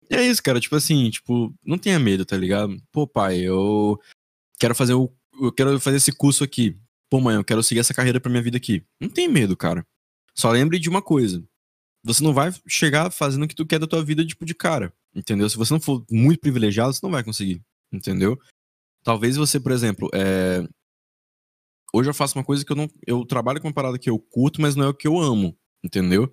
é 0.09 0.25
isso, 0.25 0.41
cara, 0.41 0.57
tipo 0.57 0.73
assim, 0.73 1.09
tipo, 1.09 1.53
não 1.65 1.77
tenha 1.77 1.99
medo, 1.99 2.25
tá 2.25 2.37
ligado? 2.37 2.81
Pô, 2.93 3.05
pai, 3.05 3.41
eu 3.41 3.99
quero 4.57 4.73
fazer 4.73 4.93
o... 4.93 5.13
eu 5.41 5.51
quero 5.51 5.77
fazer 5.81 5.97
esse 5.97 6.13
curso 6.13 6.45
aqui. 6.45 6.77
Pô, 7.09 7.19
mãe, 7.19 7.35
eu 7.35 7.43
quero 7.43 7.61
seguir 7.61 7.81
essa 7.81 7.93
carreira 7.93 8.21
pra 8.21 8.31
minha 8.31 8.41
vida 8.41 8.55
aqui. 8.55 8.85
Não 9.01 9.09
tem 9.09 9.27
medo, 9.27 9.57
cara. 9.57 9.85
Só 10.33 10.49
lembre 10.49 10.79
de 10.79 10.87
uma 10.87 11.01
coisa. 11.01 11.43
Você 12.05 12.23
não 12.23 12.33
vai 12.33 12.53
chegar 12.65 13.11
fazendo 13.11 13.43
o 13.43 13.47
que 13.49 13.53
tu 13.53 13.65
quer 13.65 13.79
da 13.79 13.87
tua 13.87 14.01
vida, 14.01 14.25
tipo, 14.25 14.45
de 14.45 14.55
cara. 14.55 14.93
Entendeu? 15.13 15.49
Se 15.49 15.57
você 15.57 15.73
não 15.73 15.81
for 15.81 16.05
muito 16.09 16.39
privilegiado, 16.39 16.93
você 16.93 17.01
não 17.03 17.11
vai 17.11 17.21
conseguir. 17.21 17.61
Entendeu? 17.91 18.39
Talvez 19.03 19.35
você, 19.35 19.59
por 19.59 19.73
exemplo, 19.73 20.09
é... 20.13 20.65
hoje 21.93 22.09
eu 22.09 22.13
faço 22.13 22.37
uma 22.37 22.43
coisa 22.43 22.65
que 22.65 22.71
eu 22.71 22.75
não. 22.75 22.89
Eu 23.05 23.25
trabalho 23.25 23.61
com 23.61 23.67
uma 23.67 23.73
parada 23.73 23.99
que 23.99 24.09
eu 24.09 24.19
curto, 24.19 24.61
mas 24.61 24.75
não 24.75 24.85
é 24.85 24.89
o 24.89 24.93
que 24.93 25.07
eu 25.07 25.19
amo. 25.19 25.57
Entendeu? 25.83 26.31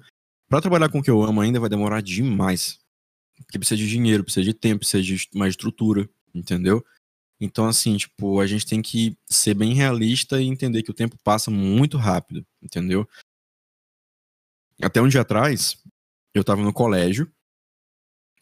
Pra 0.49 0.61
trabalhar 0.61 0.89
com 0.89 0.99
o 0.99 1.03
que 1.03 1.11
eu 1.11 1.23
amo 1.23 1.41
ainda 1.41 1.61
vai 1.61 1.69
demorar 1.69 2.01
demais. 2.01 2.79
Porque 3.37 3.59
precisa 3.59 3.77
de 3.77 3.89
dinheiro, 3.89 4.25
precisa 4.25 4.45
de 4.45 4.55
tempo, 4.55 4.81
precisa 4.81 5.03
de 5.03 5.29
mais 5.35 5.53
estrutura. 5.53 6.09
Entendeu? 6.35 6.85
Então, 7.41 7.67
assim, 7.67 7.97
tipo, 7.97 8.41
a 8.41 8.47
gente 8.47 8.67
tem 8.67 8.83
que 8.83 9.17
ser 9.29 9.55
bem 9.55 9.73
realista 9.73 10.41
e 10.41 10.47
entender 10.47 10.83
que 10.83 10.91
o 10.91 10.95
tempo 10.95 11.17
passa 11.23 11.51
muito 11.51 11.97
rápido, 11.97 12.45
entendeu? 12.61 13.09
Até 14.83 15.01
um 15.01 15.09
dia 15.09 15.21
atrás, 15.21 15.81
eu 16.35 16.43
tava 16.43 16.63
no 16.63 16.73
colégio 16.73 17.31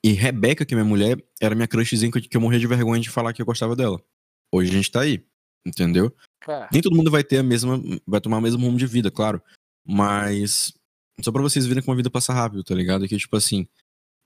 e 0.03 0.13
Rebeca, 0.13 0.65
que 0.65 0.73
é 0.73 0.77
minha 0.77 0.89
mulher, 0.89 1.23
era 1.41 1.55
minha 1.55 1.69
crushzinha 1.69 2.11
que 2.11 2.37
eu 2.37 2.41
morria 2.41 2.61
de 2.61 2.67
vergonha 2.67 3.01
de 3.01 3.11
falar 3.11 3.33
que 3.33 3.43
eu 3.43 3.47
gostava 3.47 3.77
dela. 3.77 4.03
Hoje 4.51 4.71
a 4.71 4.75
gente 4.75 4.91
tá 4.91 5.01
aí, 5.01 5.27
entendeu? 5.67 6.15
Cara, 6.41 6.69
Nem 6.73 6.81
todo 6.81 6.97
mundo 6.97 7.11
vai 7.11 7.25
ter 7.25 7.39
a 7.39 7.43
mesma, 7.43 7.83
vai 8.07 8.21
tomar 8.21 8.39
o 8.39 8.43
mesmo 8.43 8.65
rumo 8.65 8.79
de 8.79 8.87
vida, 8.87 9.11
claro. 9.11 9.43
Mas 9.85 10.73
só 11.21 11.33
pra 11.33 11.43
vocês 11.43 11.67
verem 11.67 11.83
como 11.83 11.95
a 11.95 11.97
vida 11.97 12.11
passa 12.11 12.33
rápido, 12.33 12.63
tá 12.63 12.75
ligado? 12.75 13.07
Que 13.09 13.17
tipo 13.17 13.37
assim, 13.37 13.67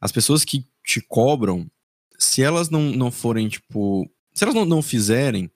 as 0.00 0.12
pessoas 0.12 0.44
que 0.44 0.66
te 0.84 1.00
cobram 1.00 1.70
se 2.18 2.42
elas 2.42 2.68
não, 2.68 2.82
não 2.82 3.10
forem, 3.10 3.48
tipo. 3.48 4.08
Se 4.34 4.44
elas 4.44 4.54
não, 4.54 4.64
não 4.64 4.82
fizerem, 4.82 5.50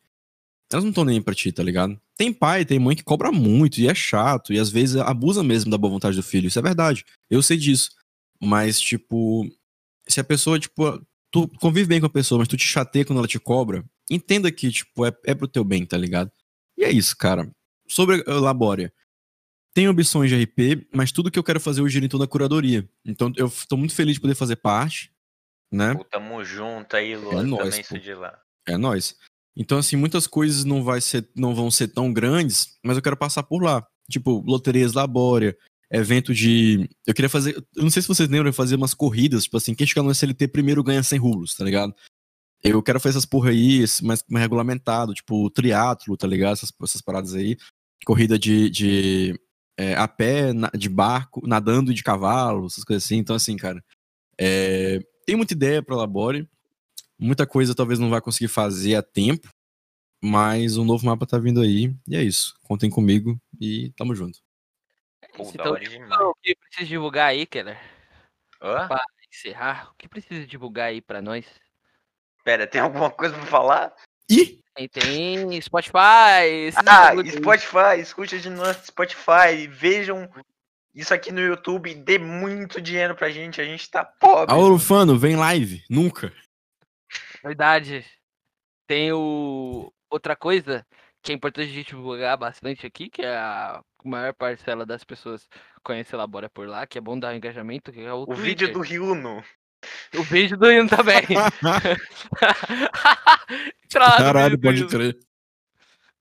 elas 0.73 0.83
não 0.83 0.91
estão 0.91 1.05
nem 1.05 1.21
pra 1.21 1.35
ti, 1.35 1.53
tá 1.53 1.63
ligado? 1.63 2.01
Tem 2.17 2.33
pai, 2.33 2.65
tem 2.65 2.79
mãe 2.79 2.97
que 2.97 3.05
cobra 3.05 3.31
muito 3.31 3.79
e 3.81 3.89
é 3.89 3.95
chato, 3.95 4.53
e 4.53 4.59
às 4.59 4.71
vezes 4.71 4.97
abusa 4.97 5.43
mesmo 5.43 5.71
da 5.71 5.79
boa 5.79 5.93
vontade 5.93 6.17
do 6.17 6.23
filho. 6.23 6.49
Isso 6.49 6.59
é 6.59 6.63
verdade. 6.63 7.05
Eu 7.31 7.43
sei 7.43 7.57
disso. 7.57 7.91
Mas, 8.41 8.81
tipo, 8.81 9.49
se 10.09 10.21
a 10.21 10.25
pessoa, 10.25 10.59
tipo, 10.59 11.01
tu 11.31 11.49
convive 11.61 11.89
bem 11.89 12.01
com 12.01 12.07
a 12.07 12.11
pessoa, 12.11 12.39
mas 12.39 12.49
tu 12.49 12.57
te 12.57 12.67
chateia 12.67 13.05
quando 13.05 13.19
ela 13.19 13.29
te 13.29 13.39
cobra, 13.39 13.85
entenda 14.11 14.51
que, 14.51 14.71
tipo, 14.71 15.07
é, 15.07 15.13
é 15.25 15.35
pro 15.35 15.49
teu 15.49 15.65
bem, 15.65 15.85
tá 15.85 15.97
ligado? 15.97 16.31
E 16.77 16.85
é 16.85 16.91
isso, 16.91 17.17
cara. 17.17 17.51
Sobre 17.89 18.25
a 18.27 18.35
Labória. 18.35 18.93
Tem 19.75 19.89
opções 19.89 20.31
de 20.31 20.43
RP, 20.43 20.87
mas 20.93 21.11
tudo 21.11 21.31
que 21.31 21.39
eu 21.39 21.43
quero 21.43 21.61
fazer 21.61 21.81
hoje 21.81 21.95
gira 21.95 22.07
em 22.07 22.09
toda 22.09 22.25
a 22.25 22.29
curadoria. 22.29 22.89
Então 23.05 23.33
eu 23.37 23.53
tô 23.69 23.77
muito 23.77 23.95
feliz 23.95 24.15
de 24.15 24.21
poder 24.21 24.37
fazer 24.37 24.57
parte, 24.57 25.13
né? 25.71 25.95
Pô, 25.95 26.05
tamo 26.05 26.45
junto 26.45 26.95
aí, 26.97 27.17
Lua. 27.17 27.41
É 27.41 27.43
nóis, 27.43 27.89
de 27.89 28.15
lá. 28.15 28.39
É 28.67 28.77
nós. 28.77 29.17
Então, 29.57 29.79
assim, 29.79 29.97
muitas 29.97 30.27
coisas 30.27 30.65
não, 30.65 30.83
vai 30.83 31.01
ser, 31.01 31.29
não 31.35 31.55
vão 31.55 31.71
ser 31.71 31.89
tão 31.89 32.13
grandes, 32.13 32.77
mas 32.83 32.97
eu 32.97 33.03
quero 33.03 33.17
passar 33.17 33.43
por 33.43 33.63
lá. 33.63 33.87
Tipo, 34.11 34.43
loterias 34.47 34.93
Labória, 34.93 35.57
evento 35.91 36.35
de. 36.35 36.89
Eu 37.07 37.15
queria 37.15 37.29
fazer. 37.29 37.57
Eu 37.75 37.83
não 37.83 37.91
sei 37.91 38.03
se 38.03 38.09
vocês 38.09 38.29
lembram, 38.29 38.49
eu 38.49 38.55
fazer 38.55 38.77
umas 38.77 38.95
corridas, 38.95 39.45
tipo 39.45 39.57
assim, 39.57 39.75
quem 39.75 39.87
chegar 39.87 40.03
no 40.03 40.11
SLT 40.11 40.49
primeiro 40.49 40.83
ganha 40.83 41.03
100 41.03 41.19
rublos, 41.19 41.55
tá 41.55 41.65
ligado? 41.65 41.95
Eu 42.65 42.83
quero 42.83 42.99
fazer 42.99 43.19
essas 43.19 43.27
porra 43.27 43.51
aí, 43.51 43.85
mais 44.03 44.25
regulamentado, 44.31 45.13
tipo, 45.13 45.51
triatlo, 45.51 46.17
tá 46.17 46.27
ligado? 46.27 46.55
Essas, 46.55 46.73
essas 46.83 47.03
paradas 47.03 47.35
aí. 47.35 47.59
Corrida 48.07 48.39
de, 48.39 48.71
de 48.71 49.39
é, 49.79 49.95
a 49.95 50.09
pé, 50.09 50.53
na- 50.55 50.71
de 50.75 50.89
barco, 50.89 51.47
nadando 51.47 51.93
e 51.93 51.95
de 51.95 52.03
cavalo, 52.03 52.67
essas 52.67 52.83
coisas 52.83 53.05
assim. 53.05 53.17
Então, 53.17 53.37
assim, 53.37 53.55
cara, 53.57 53.85
é, 54.41 54.99
tem 55.27 55.37
muita 55.37 55.53
ideia 55.53 55.83
pra 55.83 55.95
Labore. 55.95 56.49
Muita 57.19 57.47
coisa 57.47 57.75
talvez 57.75 57.99
não 57.99 58.09
vai 58.09 58.21
conseguir 58.21 58.49
fazer 58.49 58.95
a 58.97 59.03
tempo, 59.03 59.49
mas 60.23 60.77
o 60.79 60.85
novo 60.85 61.05
mapa 61.05 61.27
tá 61.27 61.39
vindo 61.39 61.61
aí. 61.61 61.95
E 62.09 62.17
é 62.17 62.23
isso. 62.23 62.55
Contem 62.63 62.89
comigo 62.89 63.39
e 63.61 63.93
tamo 63.97 64.15
junto. 64.15 64.39
Isso, 65.39 65.57
da 65.57 65.65
então, 65.65 66.31
o 66.31 66.35
que 66.43 66.55
precisa 66.55 66.87
divulgar 66.87 67.29
aí, 67.29 67.45
Keller? 67.45 67.79
Hã? 68.63 68.89
Pra 68.89 69.05
encerrar, 69.31 69.91
o 69.91 69.95
que 69.97 70.09
precisa 70.09 70.47
divulgar 70.47 70.89
aí 70.89 71.01
pra 71.01 71.21
nós? 71.21 71.45
Pera, 72.45 72.67
tem 72.67 72.81
alguma 72.83 73.11
coisa 73.11 73.35
pra 73.35 73.47
falar? 73.47 73.95
Ih! 74.31 74.61
Tem, 74.75 74.89
tem 74.89 75.61
Spotify. 75.61 76.71
Ah. 76.87 77.13
Spotify, 77.31 78.01
escute 78.01 78.41
de 78.41 78.51
nós 78.51 78.77
no 78.77 78.85
Spotify, 78.85 79.69
vejam 79.69 80.29
isso 80.95 81.15
aqui 81.15 81.33
no 81.33 81.41
YouTube, 81.41 81.95
dê 81.95 82.19
muito 82.19 82.81
dinheiro 82.81 83.15
pra 83.15 83.31
gente, 83.31 83.61
a 83.61 83.65
gente 83.65 83.89
tá 83.91 84.05
pobre. 84.05 84.53
Aurofano, 84.53 85.19
vem 85.19 85.37
live. 85.37 85.83
Nunca. 85.89 86.33
Verdade. 87.43 88.05
Tem 88.87 89.13
o... 89.13 89.93
outra 90.11 90.37
coisa 90.37 90.87
que 91.23 91.33
é 91.33 91.35
importante 91.35 91.71
a 91.71 91.73
gente 91.73 91.89
divulgar 91.89 92.37
bastante 92.37 92.87
aqui, 92.87 93.09
que 93.09 93.23
é 93.23 93.35
a 93.35 93.83
maior 94.05 94.35
parcela 94.35 94.85
das 94.85 95.03
pessoas 95.03 95.49
conhece 95.83 96.15
Elabora 96.15 96.51
por 96.51 96.69
lá, 96.69 96.87
que 96.87 96.99
é 96.99 97.01
bom 97.01 97.19
dar 97.19 97.35
engajamento, 97.35 97.91
que 97.91 98.01
é 98.01 98.13
o, 98.13 98.25
O 98.29 98.35
vídeo 98.35 98.71
do 98.73 98.81
Ryuno. 98.81 99.43
O 100.17 100.23
vídeo 100.23 100.57
do 100.57 100.71
Ian 100.71 100.87
também. 100.87 101.23
No 103.95 104.01
Caralho, 104.01 104.59
pode 104.59 104.87
crer. 104.87 105.17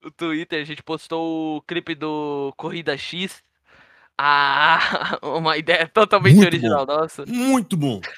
o 0.04 0.12
Twitter, 0.12 0.62
a 0.62 0.66
gente 0.66 0.84
postou 0.84 1.58
o 1.58 1.62
clipe 1.62 1.96
do 1.96 2.54
Corrida 2.56 2.96
X. 2.96 3.42
Ah, 4.18 5.18
uma 5.24 5.58
ideia 5.58 5.88
totalmente 5.88 6.36
Muito 6.36 6.48
original 6.48 6.86
nossa. 6.86 7.26
Muito 7.26 7.76
bom. 7.76 8.00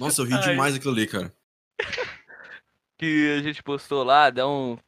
Nossa, 0.00 0.22
eu 0.22 0.26
ri 0.26 0.32
Ai. 0.32 0.40
demais 0.40 0.74
aquilo 0.74 0.94
ali, 0.94 1.06
cara. 1.06 1.30
Que 2.96 3.36
a 3.38 3.42
gente 3.42 3.62
postou 3.62 4.02
lá, 4.02 4.30
dá 4.30 4.48
um 4.48 4.78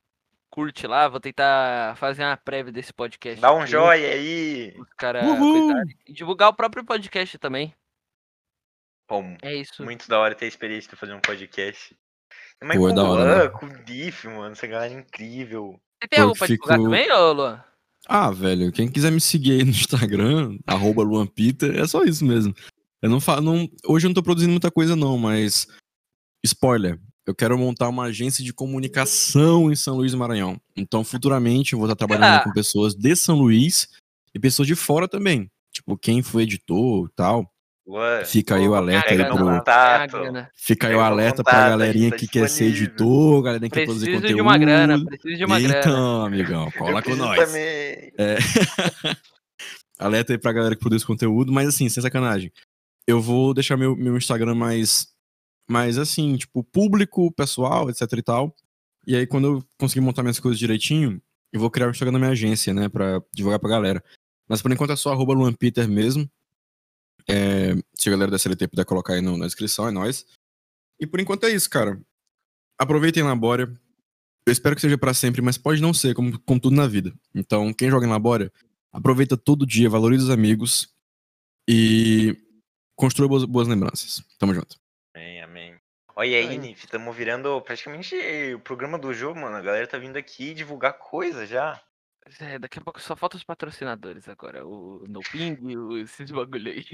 curte 0.48 0.86
lá, 0.86 1.06
vou 1.06 1.20
tentar 1.20 1.94
fazer 1.96 2.24
uma 2.24 2.36
prévia 2.36 2.72
desse 2.72 2.90
podcast. 2.90 3.40
Dá 3.40 3.52
um 3.52 3.60
aqui, 3.60 3.72
joia 3.72 4.08
aí. 4.08 4.74
Os. 4.78 5.92
E 6.08 6.12
divulgar 6.14 6.48
o 6.48 6.54
próprio 6.54 6.82
podcast 6.82 7.38
também. 7.38 7.74
É 9.42 9.54
isso. 9.54 9.82
muito 9.84 10.08
da 10.08 10.18
hora 10.18 10.34
ter 10.34 10.44
a 10.44 10.48
experiência 10.48 10.90
de 10.90 10.96
fazer 10.96 11.12
um 11.14 11.20
podcast. 11.20 11.94
Mas 12.62 12.76
Pô, 12.76 12.86
é 12.86 12.90
com 12.90 12.94
da 12.96 13.02
o 13.04 13.06
hora, 13.10 13.24
Luan, 13.24 13.42
né? 13.44 13.48
com 13.48 13.66
o 13.66 13.84
Diff, 13.84 14.26
mano, 14.28 14.52
essa 14.52 14.66
galera 14.66 14.92
é 14.92 14.98
incrível. 14.98 15.80
Você 16.02 16.08
tem 16.08 16.18
Eu 16.18 16.24
algo 16.26 16.38
pra 16.38 16.46
divulgar 16.46 16.76
fico- 16.78 16.90
também, 16.90 17.10
ô 17.12 17.32
Luan? 17.32 17.64
Ah, 18.06 18.30
velho, 18.30 18.72
quem 18.72 18.90
quiser 18.90 19.10
me 19.12 19.20
seguir 19.20 19.52
aí 19.52 19.64
no 19.64 19.70
Instagram, 19.70 20.58
arroba 20.66 21.02
LuanPeter, 21.02 21.76
é 21.78 21.86
só 21.86 22.02
isso 22.04 22.24
mesmo. 22.24 22.54
Eu 23.02 23.08
não 23.10 23.20
falo. 23.20 23.40
Não, 23.40 23.68
hoje 23.86 24.06
eu 24.06 24.08
não 24.10 24.14
tô 24.14 24.22
produzindo 24.22 24.50
muita 24.52 24.70
coisa, 24.70 24.94
não, 24.94 25.16
mas. 25.18 25.66
Spoiler. 26.44 26.98
Eu 27.26 27.34
quero 27.34 27.56
montar 27.58 27.88
uma 27.88 28.04
agência 28.04 28.42
de 28.44 28.52
comunicação 28.52 29.70
em 29.70 29.76
São 29.76 29.96
Luís 29.96 30.12
do 30.12 30.18
Maranhão. 30.18 30.60
Então, 30.76 31.04
futuramente, 31.04 31.72
eu 31.74 31.78
vou 31.78 31.86
estar 31.86 31.96
trabalhando 31.96 32.40
Ah. 32.40 32.44
com 32.44 32.52
pessoas 32.52 32.94
de 32.94 33.14
São 33.14 33.36
Luís 33.38 33.88
e 34.34 34.38
pessoas 34.40 34.66
de 34.66 34.74
fora 34.74 35.06
também. 35.06 35.50
Tipo, 35.72 35.96
quem 35.96 36.22
foi 36.22 36.42
editor 36.42 37.06
e 37.08 37.12
tal. 37.14 37.50
Luan, 37.86 38.24
Fica 38.24 38.56
aí 38.56 38.68
o 38.68 38.74
alerta 38.74 39.10
aí 39.10 39.16
pro. 39.24 39.48
É 39.50 40.06
grana. 40.06 40.50
Fica 40.54 40.88
aí 40.88 40.94
o 40.94 41.00
alerta 41.00 41.42
pra 41.42 41.52
contato, 41.52 41.66
a 41.66 41.70
galerinha 41.70 42.10
tá 42.10 42.16
que 42.16 42.28
quer 42.28 42.48
ser 42.48 42.66
editor, 42.66 43.42
galerinha 43.42 43.70
que 43.70 43.78
quer 43.78 43.84
produzir 43.84 44.06
Preciso 44.06 44.22
conteúdo. 44.22 44.36
de 44.36 44.42
uma 44.42 44.58
grana, 44.58 45.04
preciso 45.04 45.36
de 45.36 45.44
uma 45.44 45.60
grana. 45.60 45.78
Então, 45.80 46.24
amigão, 46.24 46.70
cola 46.78 47.02
com 47.02 47.10
preciso 47.10 47.26
nós. 47.26 47.38
também. 47.38 48.12
alerta 49.98 50.32
aí 50.32 50.38
pra 50.38 50.52
galera 50.52 50.74
que 50.74 50.80
produz 50.80 51.04
conteúdo, 51.04 51.52
mas 51.52 51.68
assim, 51.68 51.88
sem 51.88 52.02
sacanagem. 52.02 52.52
Eu 53.06 53.20
vou 53.20 53.52
deixar 53.52 53.76
meu, 53.76 53.96
meu 53.96 54.16
Instagram 54.16 54.54
mais, 54.54 55.08
mais 55.68 55.98
assim, 55.98 56.36
tipo, 56.36 56.62
público, 56.62 57.32
pessoal, 57.32 57.90
etc 57.90 58.02
e 58.12 58.22
tal. 58.22 58.54
E 59.06 59.16
aí, 59.16 59.26
quando 59.26 59.46
eu 59.46 59.64
conseguir 59.78 60.00
montar 60.00 60.22
minhas 60.22 60.38
coisas 60.38 60.58
direitinho, 60.58 61.20
eu 61.52 61.58
vou 61.58 61.70
criar 61.70 61.88
o 61.88 61.90
Instagram 61.90 62.12
da 62.12 62.18
minha 62.18 62.30
agência, 62.30 62.72
né, 62.72 62.88
pra 62.88 63.20
divulgar 63.34 63.58
pra 63.58 63.68
galera. 63.70 64.04
Mas 64.48 64.62
por 64.62 64.70
enquanto 64.70 64.92
é 64.92 64.96
só 64.96 65.12
arroba 65.12 65.32
LuanPeter 65.32 65.88
mesmo. 65.88 66.28
É, 67.30 67.74
se 67.94 68.08
a 68.08 68.12
galera 68.12 68.30
da 68.30 68.36
SLT 68.36 68.68
puder 68.68 68.84
colocar 68.84 69.14
aí 69.14 69.20
no- 69.20 69.36
na 69.36 69.46
descrição, 69.46 69.86
é 69.88 69.90
nóis. 69.90 70.26
E 71.00 71.06
por 71.06 71.20
enquanto 71.20 71.44
é 71.44 71.50
isso, 71.50 71.68
cara. 71.70 72.00
Aproveitem 72.78 73.22
Labória. 73.22 73.72
Eu 74.46 74.52
espero 74.52 74.74
que 74.74 74.80
seja 74.80 74.96
pra 74.98 75.14
sempre, 75.14 75.42
mas 75.42 75.58
pode 75.58 75.80
não 75.82 75.92
ser, 75.94 76.14
como, 76.14 76.38
como 76.40 76.60
tudo 76.60 76.74
na 76.76 76.86
vida. 76.86 77.12
Então, 77.34 77.72
quem 77.72 77.90
joga 77.90 78.06
em 78.06 78.10
Labória, 78.10 78.52
aproveita 78.92 79.36
todo 79.36 79.66
dia, 79.66 79.88
valoriza 79.88 80.24
os 80.24 80.30
amigos 80.30 80.92
e 81.68 82.36
construa 82.96 83.28
boas, 83.28 83.44
boas 83.44 83.68
lembranças. 83.68 84.22
Tamo 84.38 84.54
junto. 84.54 84.76
Amém, 85.14 85.42
amém. 85.42 85.80
Olha 86.16 86.36
aí, 86.38 86.48
Aí. 86.48 86.58
Nif, 86.58 86.84
estamos 86.84 87.14
virando 87.16 87.60
praticamente 87.62 88.14
o 88.54 88.60
programa 88.60 88.98
do 88.98 89.12
jogo, 89.14 89.40
mano. 89.40 89.56
A 89.56 89.62
galera 89.62 89.86
tá 89.86 89.98
vindo 89.98 90.16
aqui 90.16 90.52
divulgar 90.54 90.98
coisa 90.98 91.46
já. 91.46 91.80
É, 92.38 92.58
daqui 92.58 92.78
a 92.78 92.82
pouco 92.82 93.00
só 93.00 93.16
falta 93.16 93.36
os 93.36 93.44
patrocinadores 93.44 94.28
agora. 94.28 94.64
O 94.66 95.04
No 95.08 95.20
Ping, 95.32 95.58
o- 95.76 95.98
esses 95.98 96.30
bagulho 96.30 96.70
aí. 96.70 96.84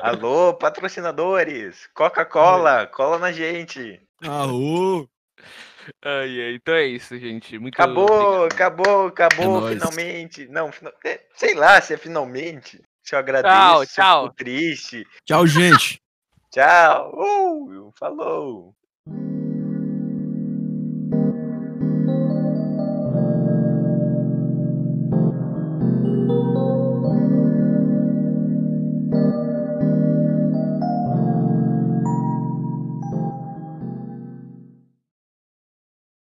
Alô, 0.00 0.54
patrocinadores! 0.54 1.88
Coca-Cola, 1.94 2.86
cola 2.92 3.18
na 3.18 3.32
gente. 3.32 4.00
Aô! 4.22 5.08
Ai, 6.02 6.40
ai, 6.40 6.54
então 6.54 6.74
é 6.74 6.86
isso, 6.86 7.18
gente. 7.18 7.58
Muito 7.58 7.74
Acabou, 7.74 8.04
obrigado. 8.44 8.52
acabou, 8.52 9.06
acabou, 9.08 9.68
É 9.68 9.72
finalmente. 9.72 10.46
Não, 10.48 10.70
fina- 10.70 10.92
é, 11.04 11.20
sei 11.34 11.54
lá 11.54 11.80
se 11.80 11.92
é 11.94 11.96
finalmente. 11.96 12.80
Se 13.02 13.14
eu 13.14 13.18
agradeço, 13.18 13.52
Tchau, 13.54 13.84
se 13.86 14.00
eu 14.00 14.04
tchau. 14.04 14.22
fico 14.24 14.36
triste. 14.36 15.06
Tchau, 15.26 15.46
gente! 15.46 16.00
Tchau. 16.52 17.12
Uh, 17.14 17.92
falou. 17.98 18.74